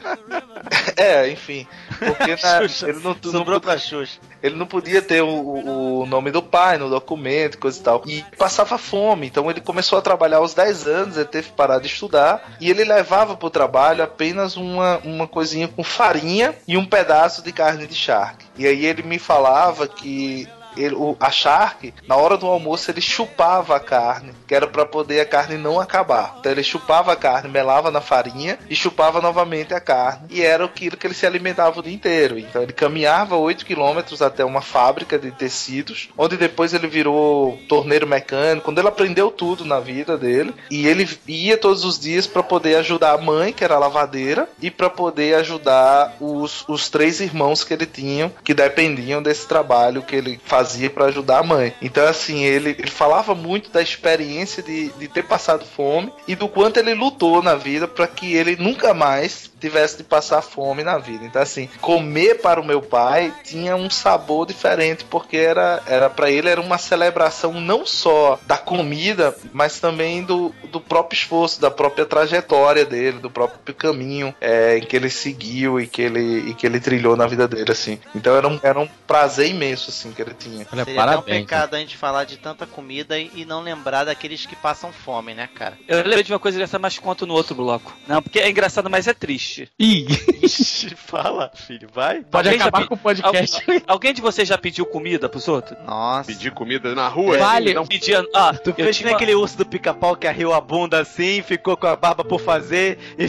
é 0.95 1.29
enfim. 1.29 1.67
Porque 1.99 2.35
na- 2.43 2.89
ele 2.89 2.99
não, 2.99 3.15
não 3.23 3.31
Sobrou 3.31 3.43
podia- 3.45 3.59
pra 3.59 3.77
Xuxa. 3.77 4.19
ele 4.41 4.55
não 4.55 4.65
podia 4.67 5.01
ter 5.01 5.21
o, 5.21 5.27
o- 5.27 5.99
o 6.01 6.05
nome 6.05 6.31
do 6.31 6.41
pai 6.43 6.77
no 6.77 6.89
documento, 6.89 7.57
coisa 7.57 7.79
e 7.79 7.83
tal. 7.83 8.03
E 8.05 8.23
passava 8.37 8.77
fome. 8.77 9.27
Então 9.27 9.49
ele 9.49 9.61
começou 9.61 9.97
a 9.97 10.01
trabalhar 10.01 10.37
aos 10.37 10.53
10 10.53 10.87
anos, 10.87 11.17
ele 11.17 11.25
teve 11.25 11.47
que 11.49 11.55
parar 11.55 11.79
de 11.79 11.87
estudar. 11.87 12.55
E 12.59 12.69
ele 12.69 12.83
levava 12.83 13.35
pro 13.35 13.49
trabalho 13.49 14.03
apenas 14.03 14.55
uma, 14.55 14.99
uma 15.03 15.27
coisinha 15.27 15.67
com 15.67 15.83
farinha 15.83 16.53
e 16.67 16.77
um 16.77 16.85
pedaço 16.85 17.41
de 17.41 17.51
carne 17.51 17.87
de 17.87 17.95
charque. 17.95 18.45
E 18.57 18.65
aí 18.67 18.85
ele 18.85 19.03
me 19.03 19.19
falava 19.19 19.87
que. 19.87 20.47
Ele- 20.77 20.95
o- 20.95 21.15
a 21.19 21.29
Shark, 21.31 21.93
na 22.07 22.15
hora 22.15 22.37
do 22.37 22.45
almoço, 22.47 22.89
ele 22.91 23.01
chupava 23.01 23.75
a 23.75 23.79
carne, 23.79 24.31
que 24.47 24.53
era 24.55 24.67
pra 24.67 24.85
poder 24.85 25.19
a 25.19 25.25
carne 25.25 25.57
não 25.57 25.79
acabar. 25.79 26.35
Então 26.39 26.51
ele 26.51 26.63
chupava 26.63 27.11
a 27.13 27.15
carne, 27.15 27.49
melava 27.49 27.91
na 27.91 28.01
farinha 28.01 28.57
e 28.69 28.75
chupava 28.75 29.21
novamente 29.21 29.73
a 29.73 29.79
carne. 29.79 30.27
E 30.29 30.41
era 30.41 30.65
aquilo 30.65 30.97
que 30.97 31.07
ele 31.07 31.13
se 31.13 31.25
alimentava 31.25 31.79
o 31.79 31.83
dia 31.83 31.93
inteiro. 31.93 32.37
Então 32.37 32.61
ele 32.61 32.73
caminhava 32.73 33.35
8 33.35 33.65
quilômetros 33.65 34.21
até 34.21 34.43
uma 34.45 34.61
fábrica 34.61 35.17
de 35.17 35.31
tecidos, 35.31 36.09
onde 36.17 36.37
depois 36.37 36.73
ele 36.73 36.87
virou 36.87 37.57
torneiro 37.67 38.07
mecânico, 38.07 38.65
quando 38.65 38.79
ele 38.79 38.87
aprendeu 38.87 39.31
tudo 39.31 39.65
na 39.65 39.79
vida 39.79 40.17
dele. 40.17 40.53
E 40.69 40.87
ele 40.87 41.07
ia 41.27 41.57
todos 41.57 41.83
os 41.83 41.99
dias 41.99 42.27
para 42.27 42.43
poder 42.43 42.75
ajudar 42.75 43.13
a 43.13 43.17
mãe, 43.17 43.51
que 43.53 43.63
era 43.63 43.77
lavadeira, 43.77 44.47
e 44.61 44.69
para 44.69 44.89
poder 44.89 45.35
ajudar 45.35 46.15
os, 46.19 46.63
os 46.67 46.89
três 46.89 47.19
irmãos 47.19 47.63
que 47.63 47.73
ele 47.73 47.85
tinha, 47.85 48.31
que 48.43 48.53
dependiam 48.53 49.21
desse 49.21 49.47
trabalho 49.47 50.01
que 50.03 50.15
ele 50.15 50.39
fazia 50.45 50.66
para 50.89 51.05
ajudar 51.05 51.39
a 51.39 51.43
mãe. 51.43 51.73
Então, 51.81 52.05
assim, 52.07 52.43
ele, 52.43 52.71
ele 52.71 52.89
falava 52.89 53.33
muito 53.33 53.69
da 53.69 53.81
experiência 53.81 54.61
de, 54.63 54.89
de 54.89 55.07
ter 55.07 55.23
passado 55.23 55.65
fome 55.65 56.11
e 56.27 56.35
do 56.35 56.47
quanto 56.47 56.77
ele 56.77 56.93
lutou 56.93 57.41
na 57.41 57.55
vida 57.55 57.87
para 57.87 58.07
que 58.07 58.33
ele 58.33 58.55
nunca 58.55 58.93
mais 58.93 59.49
tivesse 59.59 59.97
de 59.97 60.03
passar 60.03 60.41
fome 60.41 60.83
na 60.83 60.97
vida. 60.97 61.25
Então, 61.25 61.41
assim, 61.41 61.69
comer 61.81 62.41
para 62.41 62.59
o 62.61 62.65
meu 62.65 62.81
pai 62.81 63.33
tinha 63.43 63.75
um 63.75 63.89
sabor 63.89 64.45
diferente, 64.45 65.03
porque 65.05 65.37
era, 65.37 65.81
era 65.85 66.09
para 66.09 66.29
ele 66.29 66.49
era 66.49 66.61
uma 66.61 66.77
celebração 66.77 67.53
não 67.59 67.85
só 67.85 68.39
da 68.45 68.57
comida, 68.57 69.35
mas 69.53 69.79
também 69.79 70.23
do, 70.23 70.53
do 70.71 70.79
próprio 70.79 71.17
esforço, 71.17 71.59
da 71.59 71.71
própria 71.71 72.05
trajetória 72.05 72.85
dele, 72.85 73.19
do 73.19 73.29
próprio 73.29 73.75
caminho 73.75 74.33
é, 74.39 74.77
em 74.77 74.81
que 74.81 74.95
ele 74.95 75.09
seguiu 75.09 75.79
e 75.79 75.87
que 75.87 76.01
ele, 76.01 76.49
e 76.49 76.53
que 76.53 76.65
ele 76.65 76.79
trilhou 76.79 77.15
na 77.15 77.27
vida 77.27 77.47
dele, 77.47 77.71
assim. 77.71 77.99
Então 78.15 78.35
era 78.35 78.47
um, 78.47 78.59
era 78.61 78.79
um 78.79 78.87
prazer 79.07 79.49
imenso, 79.49 79.89
assim, 79.89 80.11
que 80.11 80.21
ele 80.21 80.33
tinha. 80.33 80.67
Olha, 80.71 80.85
Seria 80.85 81.01
até 81.01 81.11
um 81.11 81.15
parabéns. 81.15 81.41
pecado 81.45 81.75
a 81.75 81.79
gente 81.79 81.97
falar 81.97 82.23
de 82.23 82.37
tanta 82.37 82.65
comida 82.65 83.17
e, 83.19 83.31
e 83.33 83.45
não 83.45 83.61
lembrar 83.61 84.03
daqueles 84.03 84.45
que 84.45 84.55
passam 84.55 84.91
fome, 84.91 85.33
né, 85.33 85.49
cara? 85.53 85.77
Eu 85.87 85.97
lembrei 85.97 86.23
de 86.23 86.33
uma 86.33 86.39
coisa 86.39 86.57
dessa, 86.57 86.77
mas 86.77 86.97
conto 86.99 87.25
no 87.25 87.33
outro 87.33 87.55
bloco. 87.55 87.95
Não, 88.07 88.21
porque 88.21 88.39
é 88.39 88.49
engraçado, 88.49 88.89
mas 88.89 89.07
é 89.07 89.13
triste. 89.13 89.46
Ih, 89.79 90.05
Ixi, 90.43 90.89
fala, 90.95 91.51
filho, 91.53 91.87
vai. 91.93 92.21
pode 92.21 92.47
Alguém 92.49 92.61
acabar 92.61 92.81
pe- 92.81 92.87
com 92.87 92.95
o 92.95 92.97
podcast. 92.97 93.63
Al- 93.69 93.81
alguém 93.87 94.13
de 94.13 94.21
vocês 94.21 94.47
já 94.47 94.57
pediu 94.57 94.85
comida 94.85 95.27
pros 95.29 95.47
outros? 95.47 95.77
Nossa. 95.85 96.31
Pedir 96.31 96.51
comida 96.51 96.93
na 96.95 97.07
rua? 97.07 97.37
Vale. 97.37 97.73
Não, 97.73 97.85
Pedia. 97.85 98.23
Ah, 98.33 98.53
Tu 98.53 98.69
eu 98.71 98.75
fez 98.75 98.97
tinha 98.97 99.07
nem 99.07 99.15
aquele 99.15 99.35
urso 99.35 99.57
do 99.57 99.65
pica-pau 99.65 100.15
que 100.15 100.27
arriou 100.27 100.53
a 100.53 100.61
bunda 100.61 100.99
assim, 100.99 101.41
ficou 101.41 101.75
com 101.77 101.87
a 101.87 101.95
barba 101.95 102.23
por 102.23 102.39
fazer 102.39 102.97
e, 103.17 103.23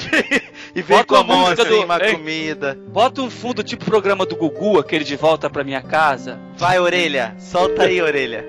e 0.79 0.83
veio 0.83 0.99
Bota 1.01 1.05
com 1.07 1.17
a 1.17 1.25
mão 1.25 1.41
música 1.41 1.63
assim, 1.63 1.71
do- 1.73 1.85
uma 1.85 1.99
Ei. 2.05 2.13
comida. 2.13 2.79
Bota 2.89 3.23
um 3.23 3.31
fundo 3.31 3.63
tipo 3.63 3.85
programa 3.85 4.25
do 4.27 4.37
Gugu, 4.37 4.79
aquele 4.79 5.05
de 5.05 5.17
volta 5.17 5.49
pra 5.51 5.63
minha 5.65 5.81
casa. 5.83 6.39
Vai, 6.57 6.79
orelha, 6.79 7.35
solta 7.39 7.85
aí, 7.85 8.01
orelha. 8.03 8.45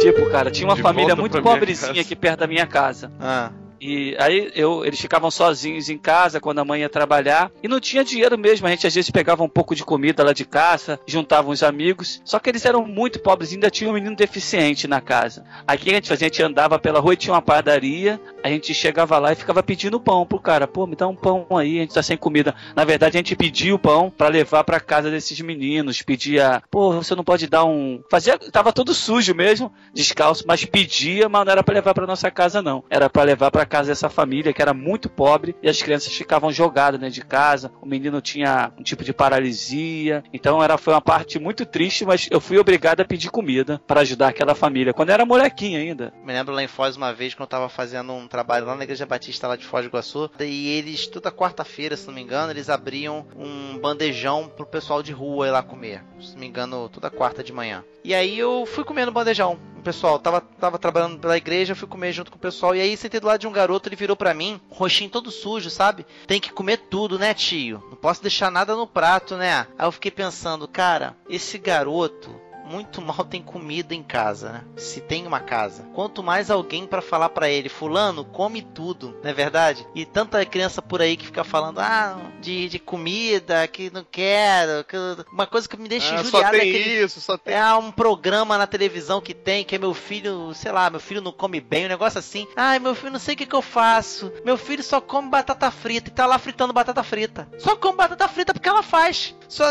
Tipo, 0.00 0.28
cara, 0.30 0.50
tinha 0.50 0.68
uma 0.68 0.76
De 0.76 0.82
família 0.82 1.16
muito 1.16 1.40
pobrezinha 1.40 2.02
aqui 2.02 2.14
perto 2.14 2.40
da 2.40 2.46
minha 2.46 2.66
casa. 2.66 3.10
Ah, 3.18 3.50
E 3.86 4.16
aí 4.18 4.50
eu, 4.56 4.84
eles 4.84 5.00
ficavam 5.00 5.30
sozinhos 5.30 5.88
em 5.88 5.96
casa 5.96 6.40
quando 6.40 6.58
a 6.58 6.64
mãe 6.64 6.80
ia 6.80 6.88
trabalhar 6.88 7.52
e 7.62 7.68
não 7.68 7.78
tinha 7.78 8.04
dinheiro 8.04 8.36
mesmo. 8.36 8.66
A 8.66 8.70
gente 8.70 8.84
às 8.84 8.92
vezes 8.92 9.12
pegava 9.12 9.44
um 9.44 9.48
pouco 9.48 9.76
de 9.76 9.84
comida 9.84 10.24
lá 10.24 10.32
de 10.32 10.44
casa, 10.44 10.98
juntava 11.06 11.50
uns 11.50 11.62
amigos. 11.62 12.20
Só 12.24 12.40
que 12.40 12.50
eles 12.50 12.64
eram 12.64 12.84
muito 12.84 13.20
pobres, 13.20 13.52
ainda 13.52 13.70
tinha 13.70 13.88
um 13.88 13.92
menino 13.92 14.16
deficiente 14.16 14.88
na 14.88 15.00
casa. 15.00 15.44
Aí 15.68 15.76
o 15.76 15.80
que 15.80 15.90
a 15.90 15.94
gente 15.94 16.08
fazia? 16.08 16.26
A 16.26 16.28
gente 16.28 16.42
andava 16.42 16.80
pela 16.80 16.98
rua 16.98 17.14
e 17.14 17.16
tinha 17.16 17.32
uma 17.32 17.40
padaria. 17.40 18.20
A 18.42 18.48
gente 18.48 18.74
chegava 18.74 19.18
lá 19.18 19.30
e 19.30 19.36
ficava 19.36 19.62
pedindo 19.62 20.00
pão 20.00 20.26
pro 20.26 20.40
cara. 20.40 20.66
Pô, 20.66 20.84
me 20.84 20.96
dá 20.96 21.06
um 21.06 21.14
pão 21.14 21.46
aí, 21.50 21.78
a 21.78 21.82
gente 21.82 21.94
tá 21.94 22.02
sem 22.02 22.16
comida. 22.16 22.56
Na 22.74 22.84
verdade, 22.84 23.16
a 23.16 23.20
gente 23.20 23.36
pedia 23.36 23.72
o 23.72 23.78
pão 23.78 24.10
pra 24.10 24.26
levar 24.26 24.64
pra 24.64 24.80
casa 24.80 25.12
desses 25.12 25.40
meninos. 25.40 26.02
Pedia, 26.02 26.60
pô, 26.68 26.92
você 26.92 27.14
não 27.14 27.22
pode 27.22 27.46
dar 27.46 27.64
um. 27.64 28.02
Fazia. 28.10 28.36
Tava 28.36 28.72
todo 28.72 28.92
sujo 28.92 29.32
mesmo, 29.32 29.72
descalço, 29.94 30.44
mas 30.44 30.64
pedia, 30.64 31.28
mas 31.28 31.44
não 31.44 31.52
era 31.52 31.62
pra 31.62 31.74
levar 31.74 31.94
pra 31.94 32.06
nossa 32.06 32.32
casa, 32.32 32.60
não. 32.60 32.82
Era 32.90 33.08
pra 33.08 33.22
levar 33.22 33.52
pra 33.52 33.64
casa 33.64 33.75
dessa 33.84 34.08
família 34.08 34.52
que 34.52 34.62
era 34.62 34.72
muito 34.72 35.08
pobre 35.08 35.54
e 35.62 35.68
as 35.68 35.82
crianças 35.82 36.14
ficavam 36.14 36.50
jogadas 36.50 37.12
de 37.12 37.22
casa. 37.22 37.70
O 37.82 37.86
menino 37.86 38.20
tinha 38.20 38.72
um 38.78 38.82
tipo 38.82 39.04
de 39.04 39.12
paralisia. 39.12 40.24
Então 40.32 40.62
era, 40.62 40.78
foi 40.78 40.94
uma 40.94 41.00
parte 41.00 41.38
muito 41.38 41.66
triste, 41.66 42.04
mas 42.04 42.28
eu 42.30 42.40
fui 42.40 42.58
obrigado 42.58 43.00
a 43.00 43.04
pedir 43.04 43.30
comida 43.30 43.80
pra 43.86 44.00
ajudar 44.00 44.28
aquela 44.28 44.54
família. 44.54 44.94
Quando 44.94 45.10
era 45.10 45.26
molequinho 45.26 45.78
ainda. 45.78 46.12
me 46.24 46.32
lembro 46.32 46.54
lá 46.54 46.62
em 46.62 46.68
Foz 46.68 46.96
uma 46.96 47.12
vez 47.12 47.34
quando 47.34 47.42
eu 47.42 47.50
tava 47.50 47.68
fazendo 47.68 48.12
um 48.12 48.28
trabalho 48.28 48.66
lá 48.66 48.74
na 48.74 48.84
Igreja 48.84 49.04
Batista 49.04 49.48
lá 49.48 49.56
de 49.56 49.64
Foz 49.64 49.84
do 49.84 49.88
Iguaçu. 49.88 50.30
E 50.40 50.68
eles, 50.68 51.06
toda 51.06 51.30
quarta-feira, 51.30 51.96
se 51.96 52.06
não 52.06 52.14
me 52.14 52.22
engano, 52.22 52.52
eles 52.52 52.70
abriam 52.70 53.26
um 53.36 53.78
bandejão 53.78 54.48
pro 54.48 54.66
pessoal 54.66 55.02
de 55.02 55.12
rua 55.12 55.48
ir 55.48 55.50
lá 55.50 55.62
comer. 55.62 56.02
Se 56.20 56.32
não 56.32 56.40
me 56.40 56.46
engano, 56.46 56.88
toda 56.88 57.10
quarta 57.10 57.42
de 57.42 57.52
manhã. 57.52 57.84
E 58.06 58.14
aí 58.14 58.38
eu 58.38 58.64
fui 58.66 58.84
comendo 58.84 59.10
bandejão. 59.10 59.58
O 59.78 59.82
pessoal 59.82 60.18
tava, 60.18 60.40
tava 60.40 60.78
trabalhando 60.78 61.18
pela 61.18 61.36
igreja, 61.36 61.74
fui 61.74 61.88
comer 61.88 62.12
junto 62.12 62.30
com 62.30 62.36
o 62.36 62.40
pessoal. 62.40 62.74
E 62.74 62.80
aí 62.80 62.96
sentei 62.96 63.18
do 63.18 63.26
lado 63.26 63.40
de 63.40 63.46
um 63.46 63.52
garoto, 63.56 63.88
ele 63.88 63.96
virou 63.96 64.16
pra 64.16 64.34
mim, 64.34 64.60
roxinho 64.70 65.10
todo 65.10 65.30
sujo, 65.30 65.70
sabe? 65.70 66.06
Tem 66.26 66.40
que 66.40 66.52
comer 66.52 66.76
tudo, 66.76 67.18
né, 67.18 67.34
tio? 67.34 67.82
Não 67.88 67.96
posso 67.96 68.22
deixar 68.22 68.50
nada 68.50 68.76
no 68.76 68.86
prato, 68.86 69.36
né? 69.36 69.66
Aí 69.78 69.86
eu 69.86 69.92
fiquei 69.92 70.10
pensando, 70.10 70.68
cara, 70.68 71.16
esse 71.28 71.58
garoto 71.58 72.45
muito 72.66 73.00
mal 73.00 73.24
tem 73.24 73.42
comida 73.42 73.94
em 73.94 74.02
casa, 74.02 74.52
né? 74.52 74.64
Se 74.76 75.00
tem 75.00 75.26
uma 75.26 75.40
casa. 75.40 75.84
Quanto 75.94 76.22
mais 76.22 76.50
alguém 76.50 76.86
pra 76.86 77.00
falar 77.00 77.28
pra 77.30 77.48
ele, 77.48 77.68
fulano, 77.68 78.24
come 78.24 78.62
tudo, 78.62 79.16
não 79.22 79.30
é 79.30 79.32
verdade? 79.32 79.86
E 79.94 80.04
tanta 80.04 80.44
criança 80.44 80.82
por 80.82 81.00
aí 81.00 81.16
que 81.16 81.26
fica 81.26 81.44
falando, 81.44 81.78
ah, 81.78 82.18
de, 82.40 82.68
de 82.68 82.78
comida, 82.78 83.66
que 83.68 83.90
não 83.90 84.04
quero, 84.04 84.84
que... 84.84 84.96
uma 85.32 85.46
coisa 85.46 85.68
que 85.68 85.76
me 85.76 85.88
deixa 85.88 86.14
Ah, 86.14 86.18
só 86.18 86.22
injuriada 86.22 86.56
é 86.56 86.60
tem 86.60 86.70
aquele... 86.70 87.04
isso, 87.04 87.20
só 87.20 87.38
tem. 87.38 87.54
É 87.54 87.74
um 87.74 87.90
programa 87.90 88.58
na 88.58 88.66
televisão 88.66 89.20
que 89.20 89.34
tem, 89.34 89.64
que 89.64 89.74
é 89.74 89.78
meu 89.78 89.94
filho, 89.94 90.52
sei 90.54 90.72
lá, 90.72 90.90
meu 90.90 91.00
filho 91.00 91.20
não 91.20 91.32
come 91.32 91.60
bem, 91.60 91.86
um 91.86 91.88
negócio 91.88 92.18
assim. 92.18 92.46
Ai, 92.56 92.78
meu 92.78 92.94
filho, 92.94 93.12
não 93.12 93.18
sei 93.18 93.34
o 93.34 93.38
que, 93.38 93.46
que 93.46 93.54
eu 93.54 93.62
faço. 93.62 94.32
Meu 94.44 94.56
filho 94.56 94.82
só 94.82 95.00
come 95.00 95.28
batata 95.28 95.70
frita 95.70 96.10
e 96.10 96.12
tá 96.12 96.26
lá 96.26 96.38
fritando 96.38 96.72
batata 96.72 97.02
frita. 97.02 97.48
Só 97.58 97.76
come 97.76 97.96
batata 97.96 98.28
frita 98.28 98.52
porque 98.52 98.68
ela 98.68 98.82
faz. 98.82 99.34
Só, 99.48 99.64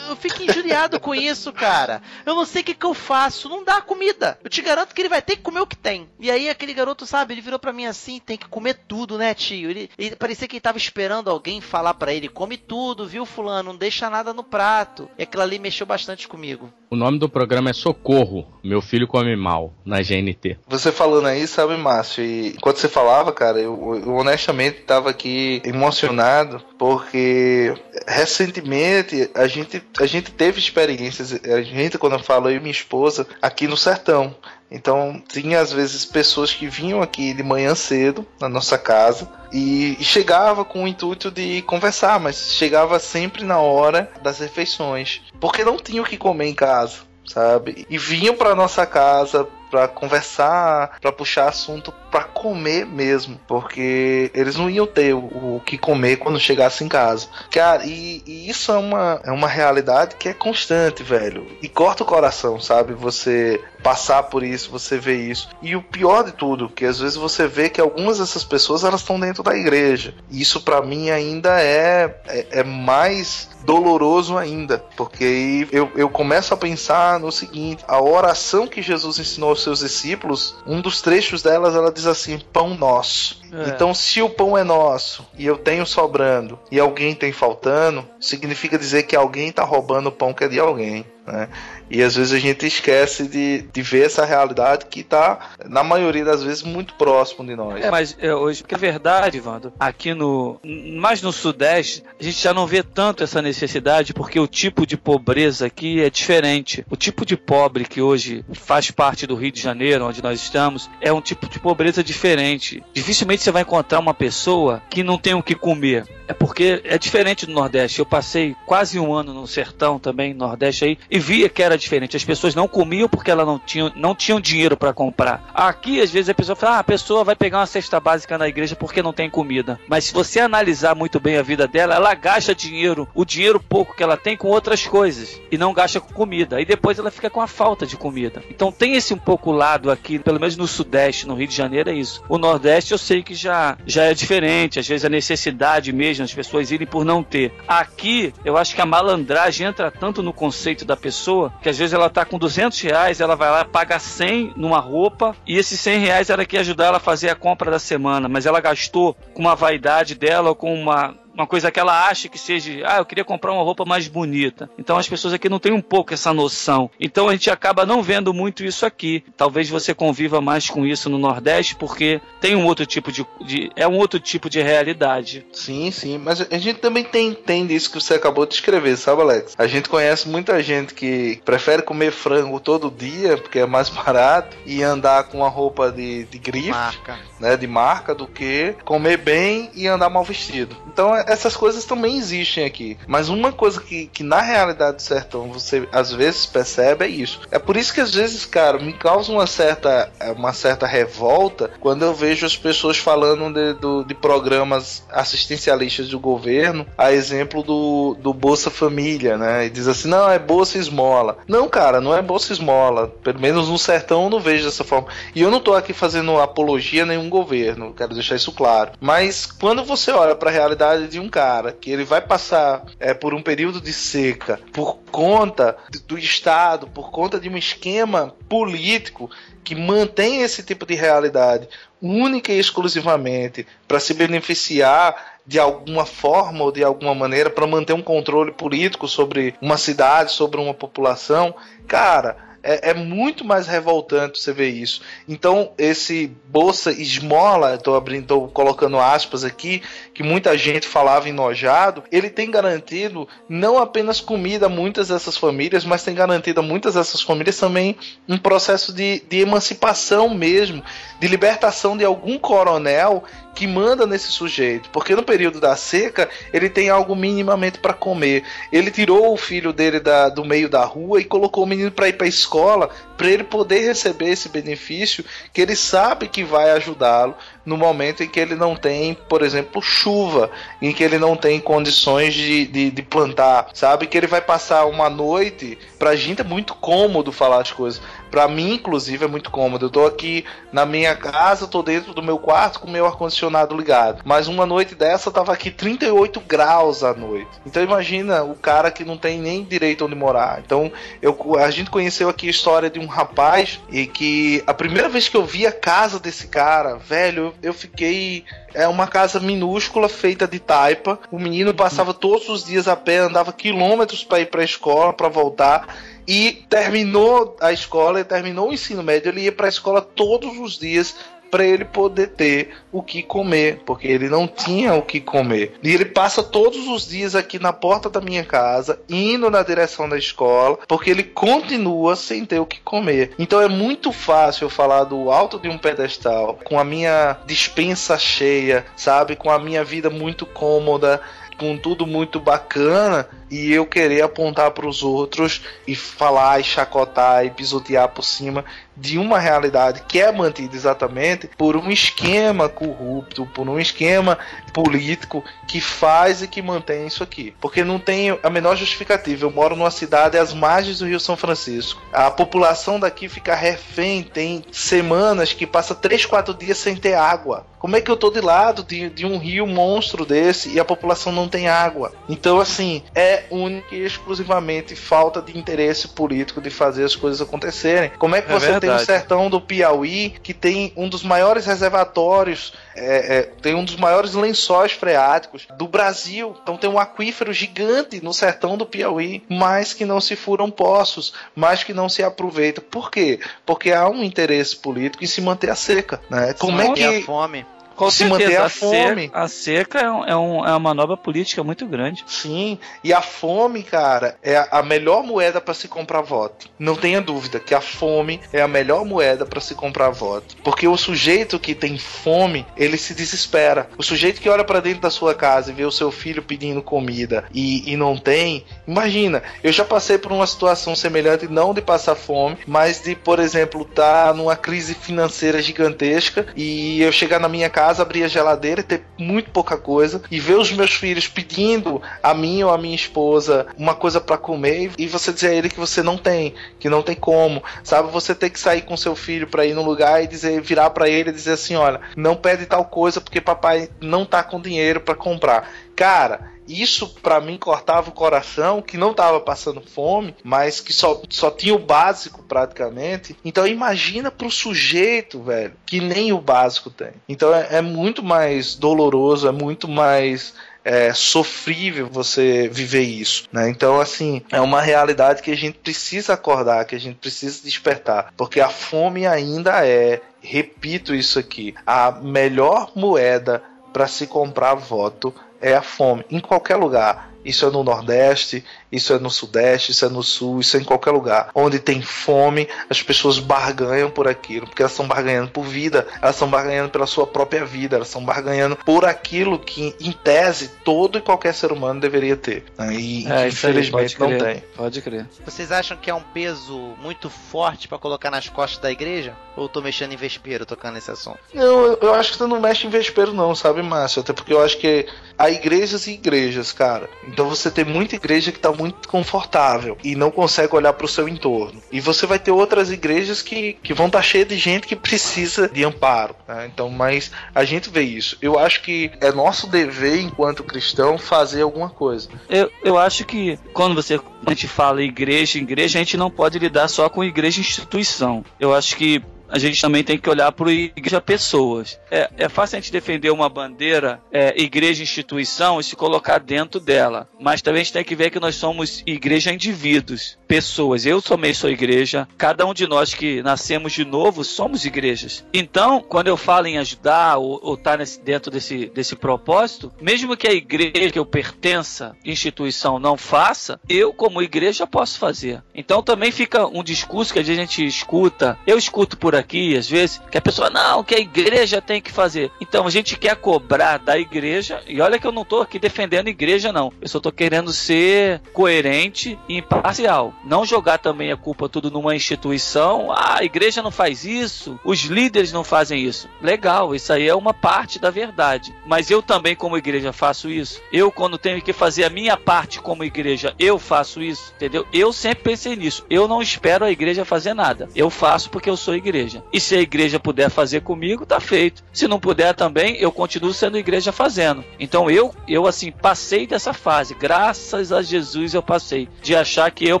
eu, 0.08 0.16
fico 0.16 0.42
injuriado 0.42 0.98
com 0.98 1.14
isso, 1.14 1.52
cara. 1.52 2.02
Eu 2.24 2.34
não 2.34 2.44
sei 2.44 2.62
o 2.62 2.64
que, 2.64 2.74
que 2.74 2.86
eu 2.86 2.94
faço. 2.94 3.48
Não 3.48 3.64
dá 3.64 3.80
comida. 3.80 4.38
Eu 4.42 4.50
te 4.50 4.62
garanto 4.62 4.94
que 4.94 5.00
ele 5.00 5.08
vai 5.08 5.22
ter 5.22 5.36
que 5.36 5.42
comer 5.42 5.60
o 5.60 5.66
que 5.66 5.76
tem. 5.76 6.08
E 6.18 6.30
aí 6.30 6.48
aquele 6.48 6.74
garoto, 6.74 7.06
sabe, 7.06 7.34
ele 7.34 7.40
virou 7.40 7.58
pra 7.58 7.72
mim 7.72 7.86
assim, 7.86 8.18
tem 8.18 8.36
que 8.36 8.48
comer 8.48 8.74
tudo, 8.88 9.18
né, 9.18 9.34
tio? 9.34 9.70
Ele, 9.70 9.90
ele 9.98 10.16
parecia 10.16 10.48
que 10.48 10.56
ele 10.56 10.60
tava 10.60 10.78
esperando 10.78 11.30
alguém 11.30 11.60
falar 11.60 11.94
pra 11.94 12.12
ele, 12.12 12.28
come 12.28 12.56
tudo, 12.56 13.06
viu, 13.06 13.26
fulano? 13.26 13.72
Não 13.72 13.78
deixa 13.78 14.10
nada 14.10 14.32
no 14.32 14.42
prato. 14.42 15.10
E 15.18 15.22
aquilo 15.22 15.42
ali 15.42 15.58
mexeu 15.58 15.86
bastante 15.86 16.26
comigo. 16.26 16.72
O 16.92 16.96
nome 16.96 17.20
do 17.20 17.28
programa 17.28 17.70
é 17.70 17.72
Socorro. 17.72 18.44
Meu 18.64 18.82
filho 18.82 19.06
come 19.06 19.36
mal 19.36 19.72
na 19.84 20.02
GNT. 20.02 20.58
Você 20.66 20.90
falando 20.90 21.28
aí, 21.28 21.46
sabe, 21.46 21.76
Márcio? 21.76 22.24
E 22.24 22.48
enquanto 22.48 22.78
você 22.78 22.88
falava, 22.88 23.32
cara, 23.32 23.60
eu, 23.60 24.02
eu 24.04 24.12
honestamente 24.16 24.80
tava 24.80 25.08
aqui 25.08 25.62
emocionado 25.64 26.60
porque 26.76 27.72
recentemente 28.08 29.30
a 29.36 29.46
gente, 29.46 29.80
a 30.00 30.06
gente 30.06 30.32
teve 30.32 30.58
experiências, 30.58 31.32
a 31.44 31.62
gente, 31.62 31.96
quando 31.96 32.14
eu 32.14 32.24
falo 32.24 32.50
eu 32.50 32.56
e 32.56 32.60
minha 32.60 32.72
esposa, 32.72 33.24
aqui 33.40 33.68
no 33.68 33.76
sertão. 33.76 34.34
Então, 34.70 35.20
tinha 35.28 35.60
às 35.60 35.72
vezes 35.72 36.04
pessoas 36.04 36.52
que 36.52 36.68
vinham 36.68 37.02
aqui 37.02 37.34
de 37.34 37.42
manhã 37.42 37.74
cedo 37.74 38.24
na 38.40 38.48
nossa 38.48 38.78
casa 38.78 39.28
e, 39.52 39.96
e 39.98 40.04
chegava 40.04 40.64
com 40.64 40.84
o 40.84 40.88
intuito 40.88 41.30
de 41.30 41.62
conversar, 41.62 42.20
mas 42.20 42.52
chegava 42.52 42.98
sempre 42.98 43.44
na 43.44 43.58
hora 43.58 44.10
das 44.22 44.38
refeições, 44.38 45.22
porque 45.40 45.64
não 45.64 45.76
tinha 45.76 46.00
o 46.00 46.04
que 46.04 46.16
comer 46.16 46.46
em 46.46 46.54
casa, 46.54 46.98
sabe? 47.26 47.86
E 47.90 47.98
vinham 47.98 48.36
para 48.36 48.54
nossa 48.54 48.86
casa 48.86 49.48
para 49.70 49.88
conversar, 49.88 50.98
para 51.00 51.12
puxar 51.12 51.48
assunto, 51.48 51.92
para 52.10 52.24
comer 52.24 52.84
mesmo, 52.84 53.40
porque 53.46 54.30
eles 54.34 54.56
não 54.56 54.68
iam 54.68 54.86
ter 54.86 55.14
o, 55.14 55.56
o 55.56 55.62
que 55.64 55.78
comer 55.78 56.16
quando 56.16 56.40
chegasse 56.40 56.82
em 56.82 56.88
casa. 56.88 57.28
Cara, 57.50 57.84
e, 57.86 58.22
e 58.26 58.50
isso 58.50 58.72
é 58.72 58.76
uma, 58.76 59.20
é 59.24 59.30
uma 59.30 59.48
realidade 59.48 60.16
que 60.16 60.28
é 60.28 60.34
constante, 60.34 61.02
velho. 61.02 61.46
E 61.62 61.68
corta 61.68 62.02
o 62.02 62.06
coração, 62.06 62.60
sabe? 62.60 62.92
Você 62.94 63.60
passar 63.82 64.24
por 64.24 64.42
isso, 64.42 64.70
você 64.70 64.98
vê 64.98 65.16
isso. 65.16 65.48
E 65.62 65.74
o 65.76 65.82
pior 65.82 66.24
de 66.24 66.32
tudo, 66.32 66.68
que 66.68 66.84
às 66.84 66.98
vezes 66.98 67.16
você 67.16 67.46
vê 67.46 67.68
que 67.68 67.80
algumas 67.80 68.18
dessas 68.18 68.44
pessoas 68.44 68.84
elas 68.84 69.00
estão 69.00 69.18
dentro 69.18 69.42
da 69.42 69.56
igreja. 69.56 70.14
E 70.30 70.40
isso 70.40 70.60
para 70.62 70.82
mim 70.82 71.10
ainda 71.10 71.60
é, 71.60 72.20
é, 72.26 72.46
é 72.60 72.64
mais 72.64 73.48
doloroso 73.64 74.36
ainda, 74.36 74.78
porque 74.96 75.68
eu, 75.70 75.90
eu 75.94 76.08
começo 76.08 76.52
a 76.54 76.56
pensar 76.56 77.20
no 77.20 77.30
seguinte: 77.30 77.84
a 77.86 78.00
oração 78.00 78.66
que 78.66 78.82
Jesus 78.82 79.18
ensinou 79.18 79.54
seus 79.62 79.80
discípulos, 79.80 80.56
um 80.66 80.80
dos 80.80 81.00
trechos 81.00 81.42
delas 81.42 81.74
ela 81.74 81.92
diz 81.92 82.06
assim: 82.06 82.38
pão 82.52 82.74
nosso. 82.74 83.40
É. 83.52 83.70
Então, 83.70 83.94
se 83.94 84.22
o 84.22 84.30
pão 84.30 84.56
é 84.56 84.64
nosso 84.64 85.26
e 85.36 85.46
eu 85.46 85.56
tenho 85.56 85.86
sobrando 85.86 86.58
e 86.70 86.78
alguém 86.78 87.14
tem 87.14 87.32
faltando, 87.32 88.06
significa 88.20 88.78
dizer 88.78 89.04
que 89.04 89.16
alguém 89.16 89.48
está 89.48 89.64
roubando 89.64 90.08
o 90.08 90.12
pão 90.12 90.32
que 90.32 90.44
é 90.44 90.48
de 90.48 90.60
alguém. 90.60 91.04
Né? 91.26 91.48
E 91.90 92.02
às 92.02 92.14
vezes 92.14 92.32
a 92.32 92.38
gente 92.38 92.64
esquece 92.64 93.26
de, 93.26 93.62
de 93.72 93.82
ver 93.82 94.06
essa 94.06 94.24
realidade 94.24 94.86
que 94.86 95.00
está, 95.00 95.50
na 95.68 95.82
maioria 95.82 96.24
das 96.24 96.42
vezes, 96.42 96.62
muito 96.62 96.94
próximo 96.94 97.44
de 97.44 97.56
nós. 97.56 97.84
É, 97.84 97.90
mas 97.90 98.16
é, 98.20 98.32
hoje, 98.32 98.62
porque 98.62 98.76
é 98.76 98.78
verdade, 98.78 99.42
Wando, 99.44 99.72
aqui 99.78 100.14
no. 100.14 100.60
Mais 100.96 101.20
no 101.20 101.32
Sudeste, 101.32 102.04
a 102.18 102.22
gente 102.22 102.40
já 102.40 102.54
não 102.54 102.66
vê 102.66 102.82
tanto 102.82 103.24
essa 103.24 103.42
necessidade, 103.42 104.14
porque 104.14 104.38
o 104.38 104.46
tipo 104.46 104.86
de 104.86 104.96
pobreza 104.96 105.66
aqui 105.66 106.00
é 106.00 106.08
diferente. 106.08 106.84
O 106.88 106.96
tipo 106.96 107.26
de 107.26 107.36
pobre 107.36 107.84
que 107.84 108.00
hoje 108.00 108.44
faz 108.52 108.90
parte 108.90 109.26
do 109.26 109.34
Rio 109.34 109.50
de 109.50 109.60
Janeiro, 109.60 110.06
onde 110.06 110.22
nós 110.22 110.40
estamos, 110.40 110.88
é 111.00 111.12
um 111.12 111.20
tipo 111.20 111.48
de 111.48 111.58
pobreza 111.58 112.04
diferente. 112.04 112.82
Dificilmente 112.92 113.42
você 113.42 113.50
vai 113.50 113.62
encontrar 113.62 113.98
uma 113.98 114.14
pessoa 114.14 114.82
que 114.88 115.02
não 115.02 115.18
tem 115.18 115.34
o 115.34 115.42
que 115.42 115.54
comer. 115.54 116.06
É 116.28 116.32
porque 116.32 116.80
é 116.84 116.96
diferente 116.96 117.44
do 117.44 117.52
Nordeste. 117.52 117.98
Eu 117.98 118.06
passei 118.06 118.54
quase 118.64 119.00
um 119.00 119.12
ano 119.12 119.34
no 119.34 119.48
sertão 119.48 119.98
também, 119.98 120.32
no 120.32 120.46
Nordeste 120.46 120.84
aí, 120.84 120.98
e 121.10 121.18
via 121.18 121.48
que 121.48 121.60
era 121.60 121.76
diferente. 121.80 122.16
As 122.16 122.24
pessoas 122.24 122.54
não 122.54 122.68
comiam 122.68 123.08
porque 123.08 123.30
elas 123.30 123.46
não 123.46 123.58
tinham, 123.58 123.92
não 123.96 124.14
tinham 124.14 124.40
dinheiro 124.40 124.76
para 124.76 124.92
comprar. 124.92 125.50
Aqui, 125.54 126.00
às 126.00 126.10
vezes, 126.10 126.28
a 126.28 126.34
pessoa 126.34 126.56
fala: 126.56 126.76
ah, 126.76 126.80
a 126.80 126.84
pessoa 126.84 127.24
vai 127.24 127.34
pegar 127.34 127.58
uma 127.58 127.66
cesta 127.66 127.98
básica 127.98 128.38
na 128.38 128.48
igreja 128.48 128.76
porque 128.76 129.02
não 129.02 129.12
tem 129.12 129.28
comida. 129.28 129.80
Mas 129.88 130.04
se 130.04 130.12
você 130.12 130.40
analisar 130.40 130.94
muito 130.94 131.18
bem 131.18 131.36
a 131.36 131.42
vida 131.42 131.66
dela, 131.66 131.94
ela 131.94 132.14
gasta 132.14 132.54
dinheiro, 132.54 133.08
o 133.14 133.24
dinheiro 133.24 133.58
pouco 133.58 133.96
que 133.96 134.02
ela 134.02 134.16
tem 134.16 134.36
com 134.36 134.48
outras 134.48 134.86
coisas 134.86 135.40
e 135.50 135.58
não 135.58 135.72
gasta 135.72 136.00
com 136.00 136.12
comida. 136.12 136.60
E 136.60 136.64
depois 136.64 136.98
ela 136.98 137.10
fica 137.10 137.30
com 137.30 137.40
a 137.40 137.46
falta 137.46 137.86
de 137.86 137.96
comida. 137.96 138.42
Então 138.50 138.70
tem 138.70 138.94
esse 138.94 139.14
um 139.14 139.18
pouco 139.18 139.50
lado 139.50 139.90
aqui, 139.90 140.18
pelo 140.18 140.38
menos 140.38 140.56
no 140.56 140.66
Sudeste, 140.66 141.26
no 141.26 141.34
Rio 141.34 141.48
de 141.48 141.54
Janeiro, 141.54 141.90
é 141.90 141.94
isso. 141.94 142.22
O 142.28 142.38
Nordeste 142.38 142.92
eu 142.92 142.98
sei 142.98 143.22
que 143.22 143.34
já, 143.34 143.76
já 143.86 144.04
é 144.04 144.14
diferente, 144.14 144.78
às 144.78 144.86
vezes 144.86 145.04
a 145.04 145.08
necessidade 145.08 145.92
mesmo, 145.92 146.24
as 146.24 146.34
pessoas 146.34 146.70
irem 146.70 146.86
por 146.86 147.04
não 147.04 147.22
ter. 147.22 147.52
Aqui, 147.66 148.32
eu 148.44 148.56
acho 148.56 148.74
que 148.74 148.80
a 148.80 148.86
malandragem 148.86 149.66
entra 149.66 149.90
tanto 149.90 150.22
no 150.22 150.32
conceito 150.32 150.84
da 150.84 150.96
pessoa 150.96 151.52
que 151.62 151.68
às 151.70 151.78
vezes 151.78 151.94
ela 151.94 152.10
tá 152.10 152.24
com 152.24 152.38
200 152.38 152.80
reais, 152.80 153.20
ela 153.20 153.34
vai 153.34 153.50
lá, 153.50 153.64
paga 153.64 153.98
100 153.98 154.54
numa 154.56 154.78
roupa 154.78 155.34
e 155.46 155.56
esses 155.56 155.80
100 155.80 155.98
reais 156.00 156.30
ela 156.30 156.44
quer 156.44 156.58
ajudar 156.58 156.86
ela 156.86 156.96
a 156.98 157.00
fazer 157.00 157.30
a 157.30 157.34
compra 157.34 157.70
da 157.70 157.78
semana, 157.78 158.28
mas 158.28 158.46
ela 158.46 158.60
gastou 158.60 159.16
com 159.32 159.42
uma 159.42 159.54
vaidade 159.54 160.14
dela 160.14 160.54
com 160.54 160.74
uma 160.74 161.14
uma 161.34 161.46
coisa 161.46 161.70
que 161.70 161.80
ela 161.80 162.08
acha 162.08 162.28
que 162.28 162.38
seja, 162.38 162.82
ah, 162.84 162.98
eu 162.98 163.04
queria 163.04 163.24
comprar 163.24 163.52
uma 163.52 163.62
roupa 163.62 163.84
mais 163.84 164.08
bonita. 164.08 164.70
Então 164.78 164.96
as 164.96 165.08
pessoas 165.08 165.34
aqui 165.34 165.48
não 165.48 165.58
têm 165.58 165.72
um 165.72 165.80
pouco 165.80 166.12
essa 166.14 166.32
noção. 166.32 166.90
Então 166.98 167.28
a 167.28 167.32
gente 167.32 167.50
acaba 167.50 167.86
não 167.86 168.02
vendo 168.02 168.32
muito 168.34 168.64
isso 168.64 168.84
aqui. 168.84 169.24
Talvez 169.36 169.68
você 169.68 169.94
conviva 169.94 170.40
mais 170.40 170.68
com 170.68 170.86
isso 170.86 171.08
no 171.08 171.18
Nordeste, 171.18 171.76
porque 171.76 172.20
tem 172.40 172.56
um 172.56 172.66
outro 172.66 172.86
tipo 172.86 173.10
de, 173.12 173.26
de 173.44 173.70
é 173.76 173.86
um 173.86 173.96
outro 173.96 174.18
tipo 174.18 174.50
de 174.50 174.60
realidade. 174.60 175.46
Sim, 175.52 175.90
sim, 175.90 176.18
mas 176.18 176.40
a 176.40 176.58
gente 176.58 176.78
também 176.78 177.04
tem, 177.04 177.28
entende 177.28 177.74
isso 177.74 177.90
que 177.90 178.00
você 178.00 178.14
acabou 178.14 178.46
de 178.46 178.54
escrever, 178.54 178.96
sabe, 178.96 179.22
Alex? 179.22 179.54
A 179.58 179.66
gente 179.66 179.88
conhece 179.88 180.28
muita 180.28 180.62
gente 180.62 180.94
que 180.94 181.40
prefere 181.44 181.82
comer 181.82 182.10
frango 182.10 182.60
todo 182.60 182.90
dia, 182.90 183.36
porque 183.36 183.60
é 183.60 183.66
mais 183.66 183.88
barato, 183.90 184.56
e 184.66 184.82
andar 184.82 185.24
com 185.24 185.38
uma 185.38 185.48
roupa 185.48 185.90
de, 185.90 186.24
de 186.24 186.38
grife, 186.38 186.70
Marca. 186.70 187.18
né, 187.38 187.56
de 187.56 187.66
marca, 187.66 188.14
do 188.14 188.26
que 188.26 188.74
comer 188.84 189.18
bem 189.18 189.70
e 189.74 189.86
andar 189.86 190.08
mal 190.08 190.24
vestido. 190.24 190.76
Então 190.92 191.14
essas 191.26 191.56
coisas 191.56 191.84
também 191.84 192.16
existem 192.16 192.64
aqui. 192.64 192.96
Mas 193.06 193.28
uma 193.28 193.52
coisa 193.52 193.80
que, 193.80 194.06
que 194.06 194.22
na 194.22 194.40
realidade 194.40 194.96
do 194.96 195.02
sertão 195.02 195.52
você 195.52 195.88
às 195.92 196.12
vezes 196.12 196.46
percebe 196.46 197.04
é 197.04 197.08
isso. 197.08 197.40
É 197.50 197.58
por 197.58 197.76
isso 197.76 197.92
que 197.92 198.00
às 198.00 198.14
vezes, 198.14 198.44
cara, 198.44 198.78
me 198.78 198.92
causa 198.92 199.32
uma 199.32 199.46
certa, 199.46 200.10
uma 200.36 200.52
certa 200.52 200.86
revolta 200.86 201.70
quando 201.80 202.04
eu 202.04 202.14
vejo 202.14 202.46
as 202.46 202.56
pessoas 202.56 202.98
falando 202.98 203.52
de, 203.52 203.74
do, 203.74 204.04
de 204.04 204.14
programas 204.14 205.02
assistencialistas 205.10 206.08
do 206.08 206.18
governo, 206.18 206.86
a 206.96 207.12
exemplo 207.12 207.62
do, 207.62 208.16
do 208.20 208.32
Bolsa 208.32 208.70
Família, 208.70 209.36
né? 209.36 209.66
E 209.66 209.70
diz 209.70 209.86
assim, 209.86 210.08
não, 210.08 210.30
é 210.30 210.38
Bolsa 210.38 210.78
Esmola. 210.78 211.38
Não, 211.46 211.68
cara, 211.68 212.00
não 212.00 212.14
é 212.14 212.22
Bolsa 212.22 212.52
Esmola. 212.52 213.08
Pelo 213.22 213.40
menos 213.40 213.68
no 213.68 213.78
sertão 213.78 214.24
eu 214.24 214.30
não 214.30 214.40
vejo 214.40 214.64
dessa 214.64 214.84
forma. 214.84 215.08
E 215.34 215.42
eu 215.42 215.50
não 215.50 215.60
tô 215.60 215.74
aqui 215.74 215.92
fazendo 215.92 216.38
apologia 216.38 217.02
a 217.02 217.06
nenhum 217.06 217.28
governo, 217.28 217.94
quero 217.94 218.14
deixar 218.14 218.36
isso 218.36 218.52
claro. 218.52 218.92
Mas 219.00 219.46
quando 219.46 219.84
você 219.84 220.10
olha 220.10 220.34
para 220.34 220.50
a 220.50 220.52
realidade 220.52 221.08
de 221.10 221.20
um 221.20 221.28
cara 221.28 221.72
que 221.72 221.90
ele 221.90 222.04
vai 222.04 222.20
passar 222.20 222.84
é, 222.98 223.12
por 223.12 223.34
um 223.34 223.42
período 223.42 223.80
de 223.80 223.92
seca 223.92 224.60
por 224.72 224.98
conta 225.10 225.76
do 226.06 226.16
Estado, 226.16 226.86
por 226.86 227.10
conta 227.10 227.38
de 227.38 227.48
um 227.48 227.56
esquema 227.56 228.34
político 228.48 229.28
que 229.62 229.74
mantém 229.74 230.40
esse 230.40 230.62
tipo 230.62 230.86
de 230.86 230.94
realidade 230.94 231.68
única 232.00 232.52
e 232.52 232.58
exclusivamente 232.58 233.66
para 233.86 234.00
se 234.00 234.14
beneficiar 234.14 235.40
de 235.46 235.58
alguma 235.58 236.06
forma 236.06 236.64
ou 236.64 236.72
de 236.72 236.84
alguma 236.84 237.14
maneira 237.14 237.50
para 237.50 237.66
manter 237.66 237.92
um 237.92 238.02
controle 238.02 238.52
político 238.52 239.08
sobre 239.08 239.54
uma 239.60 239.76
cidade, 239.76 240.32
sobre 240.32 240.60
uma 240.60 240.72
população, 240.72 241.54
cara 241.86 242.49
é, 242.62 242.90
é, 242.90 242.94
muito 242.94 243.44
mais 243.44 243.66
revoltante 243.66 244.40
você 244.40 244.52
ver 244.52 244.68
isso. 244.68 245.00
Então, 245.28 245.72
esse 245.78 246.26
bolsa 246.48 246.92
esmola, 246.92 247.74
estou 247.74 247.96
abrindo, 247.96 248.26
tô 248.26 248.48
colocando 248.48 248.98
aspas 248.98 249.44
aqui, 249.44 249.82
que 250.14 250.22
muita 250.22 250.56
gente 250.56 250.86
falava 250.86 251.28
enojado, 251.28 252.04
ele 252.10 252.28
tem 252.28 252.50
garantido 252.50 253.26
não 253.48 253.78
apenas 253.78 254.20
comida 254.20 254.66
a 254.66 254.68
muitas 254.68 255.08
dessas 255.08 255.36
famílias, 255.36 255.84
mas 255.84 256.04
tem 256.04 256.14
garantido 256.14 256.60
a 256.60 256.62
muitas 256.62 256.94
dessas 256.94 257.22
famílias 257.22 257.56
também 257.58 257.96
um 258.28 258.38
processo 258.38 258.92
de, 258.92 259.22
de 259.28 259.40
emancipação 259.40 260.28
mesmo, 260.34 260.82
de 261.18 261.28
libertação 261.28 261.96
de 261.96 262.04
algum 262.04 262.38
coronel 262.38 263.24
que 263.60 263.66
manda 263.66 264.06
nesse 264.06 264.28
sujeito, 264.32 264.88
porque 264.88 265.14
no 265.14 265.22
período 265.22 265.60
da 265.60 265.76
seca 265.76 266.30
ele 266.50 266.70
tem 266.70 266.88
algo 266.88 267.14
minimamente 267.14 267.78
para 267.78 267.92
comer. 267.92 268.42
Ele 268.72 268.90
tirou 268.90 269.34
o 269.34 269.36
filho 269.36 269.70
dele 269.70 270.00
da, 270.00 270.30
do 270.30 270.46
meio 270.46 270.66
da 270.66 270.82
rua 270.82 271.20
e 271.20 271.26
colocou 271.26 271.64
o 271.64 271.66
menino 271.66 271.90
para 271.90 272.08
ir 272.08 272.14
para 272.14 272.26
escola, 272.26 272.88
para 273.18 273.28
ele 273.28 273.44
poder 273.44 273.80
receber 273.80 274.30
esse 274.30 274.48
benefício 274.48 275.22
que 275.52 275.60
ele 275.60 275.76
sabe 275.76 276.26
que 276.26 276.42
vai 276.42 276.70
ajudá-lo 276.70 277.36
no 277.66 277.76
momento 277.76 278.22
em 278.22 278.28
que 278.28 278.40
ele 278.40 278.54
não 278.54 278.74
tem, 278.74 279.12
por 279.12 279.42
exemplo, 279.42 279.82
chuva, 279.82 280.50
em 280.80 280.90
que 280.90 281.04
ele 281.04 281.18
não 281.18 281.36
tem 281.36 281.60
condições 281.60 282.32
de, 282.32 282.66
de, 282.66 282.90
de 282.90 283.02
plantar, 283.02 283.68
sabe? 283.74 284.06
Que 284.06 284.16
ele 284.16 284.26
vai 284.26 284.40
passar 284.40 284.86
uma 284.86 285.10
noite. 285.10 285.76
Pra 285.98 286.16
gente 286.16 286.40
é 286.40 286.44
muito 286.44 286.74
cômodo 286.74 287.30
falar 287.30 287.60
as 287.60 287.70
coisas. 287.70 288.00
Pra 288.30 288.46
mim, 288.46 288.74
inclusive, 288.74 289.24
é 289.24 289.28
muito 289.28 289.50
cômodo. 289.50 289.86
Eu 289.86 289.90
tô 289.90 290.06
aqui 290.06 290.44
na 290.72 290.86
minha 290.86 291.14
casa, 291.16 291.66
tô 291.66 291.82
dentro 291.82 292.14
do 292.14 292.22
meu 292.22 292.38
quarto 292.38 292.80
com 292.80 292.90
meu 292.90 293.06
ar-condicionado 293.06 293.76
ligado. 293.76 294.22
Mas 294.24 294.48
uma 294.48 294.64
noite 294.64 294.94
dessa 294.94 295.30
tava 295.30 295.52
aqui 295.52 295.70
38 295.70 296.40
graus 296.40 297.02
à 297.02 297.12
noite. 297.12 297.50
Então 297.66 297.82
imagina 297.82 298.42
o 298.44 298.54
cara 298.54 298.90
que 298.90 299.04
não 299.04 299.16
tem 299.16 299.38
nem 299.38 299.64
direito 299.64 300.04
onde 300.04 300.14
morar. 300.14 300.60
Então 300.64 300.92
eu, 301.20 301.36
a 301.58 301.70
gente 301.70 301.90
conheceu 301.90 302.28
aqui 302.28 302.46
a 302.46 302.50
história 302.50 302.88
de 302.88 302.98
um 303.00 303.06
rapaz 303.06 303.80
e 303.90 304.06
que 304.06 304.62
a 304.66 304.74
primeira 304.74 305.08
vez 305.08 305.28
que 305.28 305.36
eu 305.36 305.44
vi 305.44 305.66
a 305.66 305.72
casa 305.72 306.20
desse 306.20 306.46
cara, 306.46 306.96
velho, 306.96 307.54
eu 307.62 307.74
fiquei. 307.74 308.44
É 308.72 308.86
uma 308.86 309.08
casa 309.08 309.40
minúscula 309.40 310.08
feita 310.08 310.46
de 310.46 310.60
taipa. 310.60 311.18
O 311.30 311.40
menino 311.40 311.74
passava 311.74 312.14
todos 312.14 312.48
os 312.48 312.64
dias 312.64 312.86
a 312.86 312.94
pé, 312.94 313.18
andava 313.18 313.52
quilômetros 313.52 314.22
para 314.22 314.40
ir 314.40 314.46
para 314.46 314.60
a 314.60 314.64
escola, 314.64 315.12
para 315.12 315.28
voltar. 315.28 315.88
E 316.32 316.64
terminou 316.68 317.56
a 317.60 317.72
escola, 317.72 318.22
terminou 318.22 318.70
o 318.70 318.72
ensino 318.72 319.02
médio, 319.02 319.30
ele 319.30 319.40
ia 319.40 319.50
para 319.50 319.66
a 319.66 319.68
escola 319.68 320.00
todos 320.00 320.56
os 320.58 320.78
dias 320.78 321.16
para 321.50 321.64
ele 321.64 321.84
poder 321.84 322.28
ter 322.28 322.70
o 322.92 323.02
que 323.02 323.20
comer, 323.20 323.82
porque 323.84 324.06
ele 324.06 324.28
não 324.28 324.46
tinha 324.46 324.94
o 324.94 325.02
que 325.02 325.20
comer. 325.20 325.74
E 325.82 325.92
ele 325.92 326.04
passa 326.04 326.40
todos 326.40 326.86
os 326.86 327.08
dias 327.08 327.34
aqui 327.34 327.58
na 327.58 327.72
porta 327.72 328.08
da 328.08 328.20
minha 328.20 328.44
casa, 328.44 329.00
indo 329.08 329.50
na 329.50 329.60
direção 329.64 330.08
da 330.08 330.16
escola, 330.16 330.78
porque 330.86 331.10
ele 331.10 331.24
continua 331.24 332.14
sem 332.14 332.44
ter 332.44 332.60
o 332.60 332.66
que 332.66 332.80
comer. 332.80 333.32
Então 333.36 333.60
é 333.60 333.68
muito 333.68 334.12
fácil 334.12 334.66
eu 334.66 334.70
falar 334.70 335.02
do 335.02 335.32
alto 335.32 335.58
de 335.58 335.68
um 335.68 335.78
pedestal, 335.78 336.60
com 336.62 336.78
a 336.78 336.84
minha 336.84 337.38
dispensa 337.44 338.16
cheia, 338.16 338.86
sabe, 338.94 339.34
com 339.34 339.50
a 339.50 339.58
minha 339.58 339.82
vida 339.82 340.08
muito 340.08 340.46
cômoda, 340.46 341.20
com 341.60 341.76
tudo 341.76 342.06
muito 342.06 342.40
bacana 342.40 343.28
e 343.50 343.70
eu 343.70 343.84
querer 343.84 344.22
apontar 344.22 344.70
para 344.70 344.88
os 344.88 345.02
outros 345.02 345.60
e 345.86 345.94
falar 345.94 346.58
e 346.58 346.64
chacotar 346.64 347.44
e 347.44 347.50
pisotear 347.50 348.08
por 348.08 348.24
cima 348.24 348.64
de 349.00 349.18
uma 349.18 349.38
realidade 349.38 350.02
que 350.06 350.20
é 350.20 350.30
mantida 350.30 350.76
exatamente 350.76 351.48
por 351.56 351.76
um 351.76 351.90
esquema 351.90 352.68
corrupto, 352.68 353.46
por 353.46 353.66
um 353.68 353.80
esquema 353.80 354.38
político 354.74 355.42
que 355.66 355.80
faz 355.80 356.42
e 356.42 356.48
que 356.48 356.60
mantém 356.60 357.06
isso 357.06 357.22
aqui. 357.22 357.54
Porque 357.60 357.82
não 357.82 357.98
tem 357.98 358.38
a 358.42 358.50
menor 358.50 358.76
justificativa. 358.76 359.44
Eu 359.44 359.50
moro 359.50 359.74
numa 359.74 359.90
cidade 359.90 360.36
às 360.36 360.52
margens 360.52 360.98
do 360.98 361.06
Rio 361.06 361.18
São 361.18 361.36
Francisco. 361.36 362.02
A 362.12 362.30
população 362.30 363.00
daqui 363.00 363.28
fica 363.28 363.54
refém, 363.54 364.22
tem 364.22 364.64
semanas 364.70 365.52
que 365.52 365.66
passa 365.66 365.94
3, 365.94 366.26
4 366.26 366.54
dias 366.54 366.78
sem 366.78 366.96
ter 366.96 367.14
água. 367.14 367.66
Como 367.80 367.96
é 367.96 368.00
que 368.02 368.10
eu 368.10 368.16
tô 368.16 368.30
de 368.30 368.42
lado 368.42 368.84
de, 368.84 369.08
de 369.08 369.24
um 369.24 369.38
rio 369.38 369.66
monstro 369.66 370.26
desse 370.26 370.68
e 370.68 370.78
a 370.78 370.84
população 370.84 371.32
não 371.32 371.48
tem 371.48 371.66
água? 371.66 372.12
Então, 372.28 372.60
assim, 372.60 373.02
é 373.14 373.44
única 373.50 373.94
e 373.94 374.04
exclusivamente 374.04 374.94
falta 374.94 375.40
de 375.40 375.58
interesse 375.58 376.08
político 376.08 376.60
de 376.60 376.68
fazer 376.68 377.04
as 377.04 377.16
coisas 377.16 377.40
acontecerem. 377.40 378.12
Como 378.18 378.36
é 378.36 378.42
que 378.42 378.52
É 378.52 378.58
você 378.58 378.78
tem 378.78 378.89
o 378.94 378.98
verdade. 378.98 379.18
sertão 379.20 379.50
do 379.50 379.60
Piauí, 379.60 380.34
que 380.42 380.54
tem 380.54 380.92
um 380.96 381.08
dos 381.08 381.22
maiores 381.22 381.66
reservatórios, 381.66 382.72
é, 382.94 383.38
é, 383.38 383.42
tem 383.42 383.74
um 383.74 383.84
dos 383.84 383.96
maiores 383.96 384.34
lençóis 384.34 384.92
freáticos 384.92 385.66
do 385.76 385.86
Brasil. 385.86 386.56
Então 386.62 386.76
tem 386.76 386.88
um 386.88 386.98
aquífero 386.98 387.52
gigante 387.52 388.22
no 388.22 388.32
sertão 388.32 388.76
do 388.76 388.86
Piauí, 388.86 389.42
mas 389.48 389.92
que 389.92 390.04
não 390.04 390.20
se 390.20 390.36
furam 390.36 390.70
poços, 390.70 391.32
mas 391.54 391.84
que 391.84 391.92
não 391.92 392.08
se 392.08 392.22
aproveita. 392.22 392.80
Por 392.80 393.10
quê? 393.10 393.40
Porque 393.64 393.92
há 393.92 394.08
um 394.08 394.22
interesse 394.22 394.76
político 394.76 395.24
em 395.24 395.26
se 395.26 395.40
manter 395.40 395.70
a 395.70 395.74
seca. 395.74 396.20
Né? 396.28 396.54
Como 396.54 396.80
é 396.80 396.88
Manter 396.88 397.04
a 397.04 397.12
que 397.12 397.22
fome. 397.22 397.66
Com 398.00 398.10
se 398.10 398.18
certeza, 398.28 398.40
manter 398.44 398.56
a 398.56 398.64
a 398.64 398.68
fome. 398.68 399.22
seca, 399.22 399.38
a 399.38 399.48
seca 399.48 399.98
é, 400.00 400.10
um- 400.10 400.24
é 400.24 400.36
um- 400.36 400.64
é 400.66 400.70
uma 400.70 400.78
manobra 400.78 401.16
política 401.16 401.62
muito 401.62 401.86
grande. 401.86 402.24
Sim, 402.26 402.78
e 403.04 403.12
a 403.12 403.20
fome, 403.20 403.82
cara, 403.82 404.36
é 404.42 404.66
a 404.70 404.82
melhor 404.82 405.22
moeda 405.22 405.60
pra 405.60 405.74
se 405.74 405.86
comprar 405.86 406.22
voto. 406.22 406.66
Não 406.78 406.96
tenha 406.96 407.20
dúvida 407.20 407.60
que 407.60 407.74
a 407.74 407.80
fome 407.80 408.40
é 408.52 408.62
a 408.62 408.68
melhor 408.68 409.04
moeda 409.04 409.44
pra 409.44 409.60
se 409.60 409.74
comprar 409.74 410.10
voto. 410.10 410.56
Porque 410.64 410.88
o 410.88 410.96
sujeito 410.96 411.58
que 411.58 411.74
tem 411.74 411.98
fome, 411.98 412.64
ele 412.76 412.96
se 412.96 413.14
desespera. 413.14 413.88
O 413.98 414.02
sujeito 414.02 414.40
que 414.40 414.48
olha 414.48 414.64
pra 414.64 414.80
dentro 414.80 415.00
da 415.02 415.10
sua 415.10 415.34
casa 415.34 415.70
e 415.70 415.74
vê 415.74 415.84
o 415.84 415.92
seu 415.92 416.10
filho 416.10 416.42
pedindo 416.42 416.82
comida 416.82 417.44
e, 417.52 417.92
e 417.92 417.96
não 417.96 418.16
tem, 418.16 418.64
imagina, 418.86 419.42
eu 419.62 419.72
já 419.72 419.84
passei 419.84 420.16
por 420.18 420.32
uma 420.32 420.46
situação 420.46 420.96
semelhante, 420.96 421.46
não 421.48 421.74
de 421.74 421.82
passar 421.82 422.14
fome, 422.14 422.56
mas 422.66 423.02
de, 423.02 423.14
por 423.14 423.38
exemplo, 423.38 423.82
estar 423.82 424.32
numa 424.34 424.56
crise 424.56 424.94
financeira 424.94 425.60
gigantesca 425.60 426.46
e 426.56 427.02
eu 427.02 427.12
chegar 427.12 427.38
na 427.40 427.48
minha 427.48 427.68
casa, 427.68 427.89
abrir 427.98 428.22
a 428.22 428.28
geladeira 428.28 428.80
e 428.80 428.84
ter 428.84 429.02
muito 429.18 429.50
pouca 429.50 429.76
coisa 429.76 430.22
e 430.30 430.38
ver 430.38 430.54
os 430.54 430.70
meus 430.70 430.92
filhos 430.92 431.26
pedindo 431.26 432.00
a 432.22 432.34
mim 432.34 432.62
ou 432.62 432.70
a 432.70 432.78
minha 432.78 432.94
esposa 432.94 433.66
uma 433.76 433.94
coisa 433.94 434.20
pra 434.20 434.36
comer 434.36 434.92
e 434.98 435.06
você 435.06 435.32
dizer 435.32 435.48
a 435.48 435.54
ele 435.54 435.70
que 435.70 435.80
você 435.80 436.02
não 436.02 436.16
tem, 436.16 436.54
que 436.78 436.88
não 436.90 437.02
tem 437.02 437.16
como, 437.16 437.62
sabe? 437.82 438.12
Você 438.12 438.34
ter 438.34 438.50
que 438.50 438.60
sair 438.60 438.82
com 438.82 438.96
seu 438.96 439.16
filho 439.16 439.46
pra 439.46 439.64
ir 439.64 439.74
num 439.74 439.84
lugar 439.84 440.22
e 440.22 440.26
dizer, 440.26 440.60
virar 440.60 440.90
pra 440.90 441.08
ele 441.08 441.30
e 441.30 441.34
dizer 441.34 441.52
assim, 441.52 441.74
olha, 441.74 442.00
não 442.14 442.36
pede 442.36 442.66
tal 442.66 442.84
coisa 442.84 443.20
porque 443.20 443.40
papai 443.40 443.88
não 444.00 444.24
tá 444.24 444.42
com 444.42 444.60
dinheiro 444.60 445.00
pra 445.00 445.14
comprar. 445.14 445.68
Cara, 445.96 446.52
isso 446.70 447.08
pra 447.22 447.40
mim 447.40 447.56
cortava 447.58 448.10
o 448.10 448.12
coração, 448.12 448.80
que 448.80 448.96
não 448.96 449.12
tava 449.12 449.40
passando 449.40 449.80
fome, 449.80 450.34
mas 450.44 450.80
que 450.80 450.92
só, 450.92 451.20
só 451.28 451.50
tinha 451.50 451.74
o 451.74 451.78
básico 451.78 452.42
praticamente. 452.42 453.36
Então 453.44 453.66
imagina 453.66 454.30
pro 454.30 454.50
sujeito, 454.50 455.42
velho, 455.42 455.72
que 455.84 456.00
nem 456.00 456.32
o 456.32 456.40
básico 456.40 456.90
tem. 456.90 457.12
Então 457.28 457.54
é, 457.54 457.68
é 457.70 457.80
muito 457.80 458.22
mais 458.22 458.74
doloroso, 458.74 459.48
é 459.48 459.52
muito 459.52 459.88
mais 459.88 460.54
é, 460.84 461.12
sofrível 461.12 462.08
você 462.08 462.68
viver 462.68 463.02
isso, 463.02 463.44
né? 463.52 463.68
Então, 463.68 464.00
assim, 464.00 464.42
é 464.50 464.60
uma 464.60 464.80
realidade 464.80 465.42
que 465.42 465.50
a 465.50 465.56
gente 465.56 465.78
precisa 465.78 466.34
acordar, 466.34 466.84
que 466.84 466.94
a 466.94 467.00
gente 467.00 467.16
precisa 467.16 467.62
despertar, 467.62 468.32
porque 468.36 468.60
a 468.60 468.68
fome 468.68 469.26
ainda 469.26 469.86
é, 469.86 470.20
repito 470.40 471.14
isso 471.14 471.38
aqui, 471.38 471.74
a 471.86 472.10
melhor 472.10 472.92
moeda 472.94 473.62
para 473.92 474.06
se 474.06 474.26
comprar 474.26 474.74
voto 474.74 475.34
é 475.60 475.74
a 475.74 475.82
fome, 475.82 476.24
em 476.30 476.40
qualquer 476.40 476.76
lugar. 476.76 477.30
Isso 477.44 477.66
é 477.66 477.70
no 477.70 477.82
Nordeste, 477.82 478.64
isso 478.90 479.12
é 479.12 479.18
no 479.18 479.30
Sudeste, 479.30 479.92
isso 479.92 480.04
é 480.04 480.08
no 480.08 480.22
Sul, 480.22 480.60
isso 480.60 480.76
é 480.76 480.80
em 480.80 480.84
qualquer 480.84 481.10
lugar. 481.10 481.50
Onde 481.54 481.78
tem 481.78 482.02
fome, 482.02 482.68
as 482.88 483.02
pessoas 483.02 483.38
barganham 483.38 484.10
por 484.10 484.26
aquilo, 484.28 484.66
porque 484.66 484.82
elas 484.82 484.92
estão 484.92 485.06
barganhando 485.06 485.50
por 485.50 485.64
vida, 485.64 486.06
elas 486.20 486.34
estão 486.36 486.48
barganhando 486.48 486.90
pela 486.90 487.06
sua 487.06 487.26
própria 487.26 487.64
vida, 487.64 487.96
elas 487.96 488.08
estão 488.08 488.24
barganhando 488.24 488.76
por 488.76 489.04
aquilo 489.04 489.58
que, 489.58 489.94
em 490.00 490.12
tese, 490.12 490.68
todo 490.84 491.18
e 491.18 491.20
qualquer 491.20 491.54
ser 491.54 491.72
humano 491.72 492.00
deveria 492.00 492.36
ter. 492.36 492.64
né? 492.78 492.94
E 492.94 493.26
É, 493.26 493.32
aí, 493.32 493.48
infelizmente 493.48 494.16
pode 494.16 494.32
não 494.32 494.38
crer. 494.38 494.54
tem. 494.54 494.64
Pode 494.76 495.02
crer. 495.02 495.26
Vocês 495.44 495.70
acham 495.72 495.96
que 495.96 496.10
é 496.10 496.14
um 496.14 496.22
peso 496.22 496.76
muito 497.00 497.28
forte 497.30 497.86
pra 497.88 497.98
colocar 497.98 498.30
nas 498.30 498.48
costas 498.48 498.80
da 498.80 498.90
igreja? 498.90 499.34
Ou 499.56 499.64
eu 499.64 499.68
tô 499.68 499.80
mexendo 499.80 500.12
em 500.12 500.16
vespeiro 500.16 500.64
tocando 500.66 500.96
esse 500.98 501.10
assunto? 501.10 501.38
Não, 501.52 501.64
eu, 501.86 501.98
eu 502.02 502.14
acho 502.14 502.32
que 502.32 502.38
você 502.38 502.46
não 502.46 502.60
mexe 502.60 502.86
em 502.86 502.90
vespeiro, 502.90 503.32
não, 503.32 503.54
sabe, 503.54 503.82
Márcio? 503.82 504.20
Até 504.22 504.32
porque 504.32 504.52
eu 504.52 504.62
acho 504.62 504.78
que 504.78 505.06
há 505.36 505.50
igrejas 505.50 506.06
e 506.06 506.12
igrejas, 506.12 506.72
cara. 506.72 507.08
Então 507.26 507.48
você 507.48 507.70
tem 507.70 507.84
muita 507.84 508.16
igreja 508.16 508.52
que 508.52 508.58
tá 508.58 508.70
muito 508.80 509.08
confortável 509.08 509.96
e 510.02 510.16
não 510.16 510.30
consegue 510.30 510.74
olhar 510.74 510.92
pro 510.94 511.06
seu 511.06 511.28
entorno. 511.28 511.82
E 511.92 512.00
você 512.00 512.26
vai 512.26 512.38
ter 512.38 512.50
outras 512.50 512.90
igrejas 512.90 513.42
que, 513.42 513.74
que 513.74 513.92
vão 513.92 514.06
estar 514.06 514.22
cheias 514.22 514.48
de 514.48 514.56
gente 514.56 514.86
que 514.86 514.96
precisa 514.96 515.68
de 515.68 515.84
amparo. 515.84 516.34
né? 516.48 516.70
Então, 516.72 516.88
mas 516.88 517.30
a 517.54 517.64
gente 517.64 517.90
vê 517.90 518.02
isso. 518.02 518.38
Eu 518.40 518.58
acho 518.58 518.82
que 518.82 519.10
é 519.20 519.30
nosso 519.30 519.66
dever, 519.66 520.20
enquanto 520.20 520.64
cristão, 520.64 521.18
fazer 521.18 521.62
alguma 521.62 521.90
coisa. 521.90 522.28
Eu, 522.48 522.70
eu 522.82 522.98
acho 522.98 523.24
que 523.24 523.58
quando 523.72 523.94
você 523.94 524.18
a 524.46 524.50
gente 524.50 524.66
fala 524.66 525.02
igreja, 525.02 525.58
igreja, 525.58 525.98
a 525.98 526.02
gente 526.02 526.16
não 526.16 526.30
pode 526.30 526.58
lidar 526.58 526.88
só 526.88 527.08
com 527.08 527.22
igreja 527.22 527.58
e 527.58 527.60
instituição. 527.60 528.42
Eu 528.58 528.74
acho 528.74 528.96
que 528.96 529.22
a 529.50 529.58
gente 529.58 529.80
também 529.80 530.04
tem 530.04 530.18
que 530.18 530.30
olhar 530.30 530.50
para 530.52 530.66
o 530.66 530.70
igreja 530.70 531.20
pessoas. 531.20 532.00
É, 532.10 532.30
é 532.36 532.48
fácil 532.48 532.76
a 532.76 532.80
gente 532.80 532.92
defender 532.92 533.30
uma 533.30 533.48
bandeira 533.48 534.20
é, 534.32 534.54
igreja 534.60 535.02
instituição 535.02 535.80
e 535.80 535.84
se 535.84 535.96
colocar 535.96 536.38
dentro 536.38 536.80
dela. 536.80 537.28
Mas 537.38 537.62
também 537.62 537.80
a 537.80 537.84
gente 537.84 537.92
tem 537.92 538.04
que 538.04 538.16
ver 538.16 538.30
que 538.30 538.40
nós 538.40 538.56
somos 538.56 539.02
igreja 539.06 539.52
indivíduos, 539.52 540.38
pessoas. 540.46 541.04
Eu 541.04 541.20
também 541.20 541.52
sou 541.52 541.70
igreja. 541.70 542.28
Cada 542.38 542.64
um 542.66 542.74
de 542.74 542.86
nós 542.86 543.14
que 543.14 543.42
nascemos 543.42 543.92
de 543.92 544.04
novo 544.04 544.44
somos 544.44 544.84
igrejas. 544.84 545.44
Então, 545.52 546.00
quando 546.00 546.28
eu 546.28 546.36
falo 546.36 546.66
em 546.66 546.78
ajudar 546.78 547.38
ou 547.38 547.74
estar 547.74 547.98
dentro 548.24 548.50
desse, 548.50 548.86
desse 548.86 549.16
propósito, 549.16 549.92
mesmo 550.00 550.36
que 550.36 550.46
a 550.46 550.52
igreja 550.52 551.10
que 551.10 551.18
eu 551.18 551.26
pertença, 551.26 552.16
instituição, 552.24 552.98
não 552.98 553.16
faça, 553.16 553.80
eu, 553.88 554.12
como 554.12 554.42
igreja, 554.42 554.86
posso 554.86 555.18
fazer. 555.18 555.62
Então 555.74 556.02
também 556.02 556.30
fica 556.30 556.66
um 556.66 556.82
discurso 556.82 557.32
que 557.32 557.38
a 557.38 557.42
gente 557.42 557.84
escuta. 557.84 558.58
Eu 558.66 558.78
escuto 558.78 559.16
por 559.16 559.34
aqui, 559.40 559.76
às 559.76 559.88
vezes, 559.88 560.20
que 560.30 560.38
a 560.38 560.42
pessoa, 560.42 560.70
não, 560.70 561.02
que 561.02 561.14
a 561.14 561.18
igreja 561.18 561.80
tem 561.80 562.00
que 562.00 562.12
fazer. 562.12 562.50
Então 562.60 562.86
a 562.86 562.90
gente 562.90 563.18
quer 563.18 563.36
cobrar 563.36 563.98
da 563.98 564.18
igreja, 564.18 564.80
e 564.86 565.00
olha 565.00 565.18
que 565.18 565.26
eu 565.26 565.32
não 565.32 565.42
estou 565.42 565.62
aqui 565.62 565.78
defendendo 565.78 566.28
a 566.28 566.30
igreja, 566.30 566.72
não. 566.72 566.92
Eu 567.00 567.08
só 567.08 567.18
estou 567.18 567.32
querendo 567.32 567.72
ser 567.72 568.40
coerente 568.52 569.38
e 569.48 569.58
imparcial. 569.58 570.32
Não 570.44 570.64
jogar 570.64 570.98
também 570.98 571.32
a 571.32 571.36
culpa 571.36 571.68
tudo 571.68 571.90
numa 571.90 572.14
instituição. 572.14 573.12
Ah, 573.12 573.38
a 573.38 573.44
igreja 573.44 573.82
não 573.82 573.90
faz 573.90 574.24
isso, 574.24 574.78
os 574.84 575.00
líderes 575.00 575.52
não 575.52 575.64
fazem 575.64 576.02
isso. 576.04 576.28
Legal, 576.40 576.94
isso 576.94 577.12
aí 577.12 577.28
é 577.28 577.34
uma 577.34 577.54
parte 577.54 577.98
da 577.98 578.10
verdade. 578.10 578.74
Mas 578.86 579.10
eu 579.10 579.22
também, 579.22 579.54
como 579.56 579.76
igreja, 579.76 580.12
faço 580.12 580.50
isso. 580.50 580.80
Eu, 580.92 581.10
quando 581.10 581.38
tenho 581.38 581.62
que 581.62 581.72
fazer 581.72 582.04
a 582.04 582.10
minha 582.10 582.36
parte 582.36 582.80
como 582.80 583.04
igreja, 583.04 583.54
eu 583.58 583.78
faço 583.78 584.22
isso, 584.22 584.52
entendeu? 584.56 584.86
Eu 584.92 585.12
sempre 585.12 585.44
pensei 585.44 585.76
nisso. 585.76 586.04
Eu 586.10 586.26
não 586.26 586.42
espero 586.42 586.84
a 586.84 586.90
igreja 586.90 587.24
fazer 587.24 587.54
nada. 587.54 587.88
Eu 587.94 588.10
faço 588.10 588.50
porque 588.50 588.68
eu 588.68 588.76
sou 588.76 588.94
igreja. 588.94 589.29
E 589.52 589.60
se 589.60 589.74
a 589.76 589.80
igreja 589.80 590.18
puder 590.18 590.50
fazer 590.50 590.80
comigo, 590.82 591.24
tá 591.26 591.38
feito. 591.40 591.82
Se 591.92 592.08
não 592.08 592.18
puder 592.18 592.54
também, 592.54 592.96
eu 592.96 593.12
continuo 593.12 593.52
sendo 593.52 593.78
igreja 593.78 594.12
fazendo. 594.12 594.64
Então 594.78 595.10
eu, 595.10 595.34
eu 595.46 595.66
assim, 595.66 595.90
passei 595.92 596.46
dessa 596.46 596.72
fase. 596.72 597.14
Graças 597.14 597.92
a 597.92 598.02
Jesus 598.02 598.54
eu 598.54 598.62
passei. 598.62 599.08
De 599.22 599.34
achar 599.36 599.70
que 599.70 599.86
eu, 599.86 600.00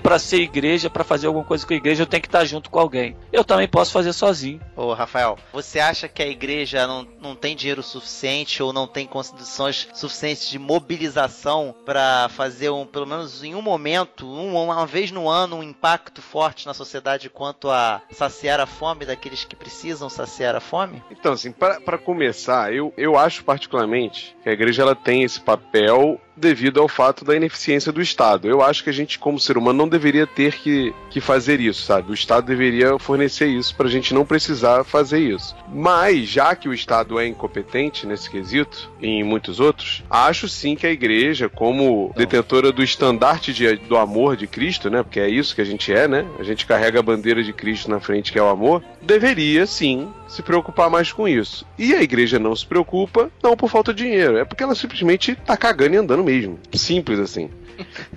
para 0.00 0.18
ser 0.18 0.38
igreja, 0.40 0.88
para 0.90 1.04
fazer 1.04 1.26
alguma 1.26 1.44
coisa 1.44 1.66
com 1.66 1.72
a 1.72 1.76
igreja, 1.76 2.02
eu 2.02 2.06
tenho 2.06 2.22
que 2.22 2.28
estar 2.28 2.44
junto 2.44 2.70
com 2.70 2.78
alguém. 2.78 3.16
Eu 3.32 3.44
também 3.44 3.68
posso 3.68 3.92
fazer 3.92 4.12
sozinho. 4.12 4.60
Ô, 4.76 4.92
Rafael, 4.94 5.38
você 5.52 5.78
acha 5.78 6.08
que 6.08 6.22
a 6.22 6.26
igreja 6.26 6.86
não, 6.86 7.06
não 7.20 7.36
tem 7.36 7.54
dinheiro 7.54 7.82
suficiente 7.82 8.62
ou 8.62 8.72
não 8.72 8.86
tem 8.86 9.06
condições 9.06 9.88
suficientes 9.94 10.48
de 10.48 10.58
mobilização 11.00 11.74
pra 11.84 12.28
fazer 12.30 12.70
um, 12.70 12.84
pelo 12.86 13.06
menos 13.06 13.42
em 13.42 13.54
um 13.54 13.62
momento, 13.62 14.26
um- 14.26 14.54
uma 14.62 14.86
vez 14.86 15.10
no 15.10 15.28
ano, 15.28 15.56
um 15.56 15.62
impacto 15.62 16.20
forte 16.22 16.66
na 16.66 16.74
sociedade 16.74 17.28
quanto 17.30 17.70
a 17.70 18.00
saciar 18.12 18.60
a 18.60 18.66
fome 18.66 19.04
daqueles 19.20 19.44
que 19.44 19.54
precisam 19.54 20.08
saciar 20.08 20.56
a 20.56 20.60
fome? 20.60 21.02
Então, 21.10 21.34
assim, 21.34 21.52
para 21.52 21.98
começar, 21.98 22.72
eu, 22.72 22.92
eu 22.96 23.18
acho 23.18 23.44
particularmente 23.44 24.34
que 24.42 24.48
a 24.48 24.52
igreja 24.52 24.80
ela 24.80 24.94
tem 24.94 25.22
esse 25.22 25.38
papel 25.38 26.18
devido 26.40 26.80
ao 26.80 26.88
fato 26.88 27.24
da 27.24 27.36
ineficiência 27.36 27.92
do 27.92 28.00
Estado. 28.00 28.48
Eu 28.48 28.62
acho 28.62 28.82
que 28.82 28.90
a 28.90 28.92
gente, 28.92 29.18
como 29.18 29.38
ser 29.38 29.56
humano, 29.58 29.78
não 29.78 29.88
deveria 29.88 30.26
ter 30.26 30.54
que, 30.54 30.94
que 31.10 31.20
fazer 31.20 31.60
isso, 31.60 31.82
sabe? 31.82 32.10
O 32.10 32.14
Estado 32.14 32.46
deveria 32.46 32.98
fornecer 32.98 33.46
isso 33.46 33.74
pra 33.74 33.88
gente 33.88 34.14
não 34.14 34.24
precisar 34.24 34.82
fazer 34.84 35.20
isso. 35.20 35.54
Mas, 35.72 36.28
já 36.28 36.54
que 36.56 36.68
o 36.68 36.74
Estado 36.74 37.18
é 37.20 37.26
incompetente 37.26 38.06
nesse 38.06 38.28
quesito, 38.30 38.90
e 39.00 39.06
em 39.06 39.22
muitos 39.24 39.60
outros, 39.60 40.02
acho 40.10 40.48
sim 40.48 40.74
que 40.74 40.86
a 40.86 40.90
igreja, 40.90 41.48
como 41.48 42.12
detentora 42.16 42.72
do 42.72 42.82
estandarte 42.82 43.52
de- 43.52 43.76
do 43.76 43.96
amor 43.96 44.36
de 44.36 44.46
Cristo, 44.46 44.88
né? 44.90 45.02
Porque 45.02 45.20
é 45.20 45.28
isso 45.28 45.54
que 45.54 45.60
a 45.60 45.64
gente 45.64 45.92
é, 45.92 46.08
né? 46.08 46.26
A 46.38 46.42
gente 46.42 46.66
carrega 46.66 46.98
a 46.98 47.02
bandeira 47.02 47.42
de 47.42 47.52
Cristo 47.52 47.90
na 47.90 48.00
frente, 48.00 48.32
que 48.32 48.38
é 48.38 48.42
o 48.42 48.48
amor, 48.48 48.82
deveria 49.02 49.66
sim 49.66 50.08
se 50.28 50.42
preocupar 50.42 50.88
mais 50.88 51.12
com 51.12 51.26
isso. 51.26 51.66
E 51.76 51.92
a 51.92 52.02
igreja 52.02 52.38
não 52.38 52.54
se 52.54 52.64
preocupa, 52.64 53.30
não 53.42 53.56
por 53.56 53.68
falta 53.68 53.92
de 53.92 54.04
dinheiro, 54.04 54.38
é 54.38 54.44
porque 54.44 54.62
ela 54.62 54.76
simplesmente 54.76 55.34
tá 55.34 55.56
cagando 55.56 55.94
e 55.94 55.98
andando 55.98 56.29
mesmo. 56.30 56.58
Simples 56.72 57.18
assim. 57.18 57.50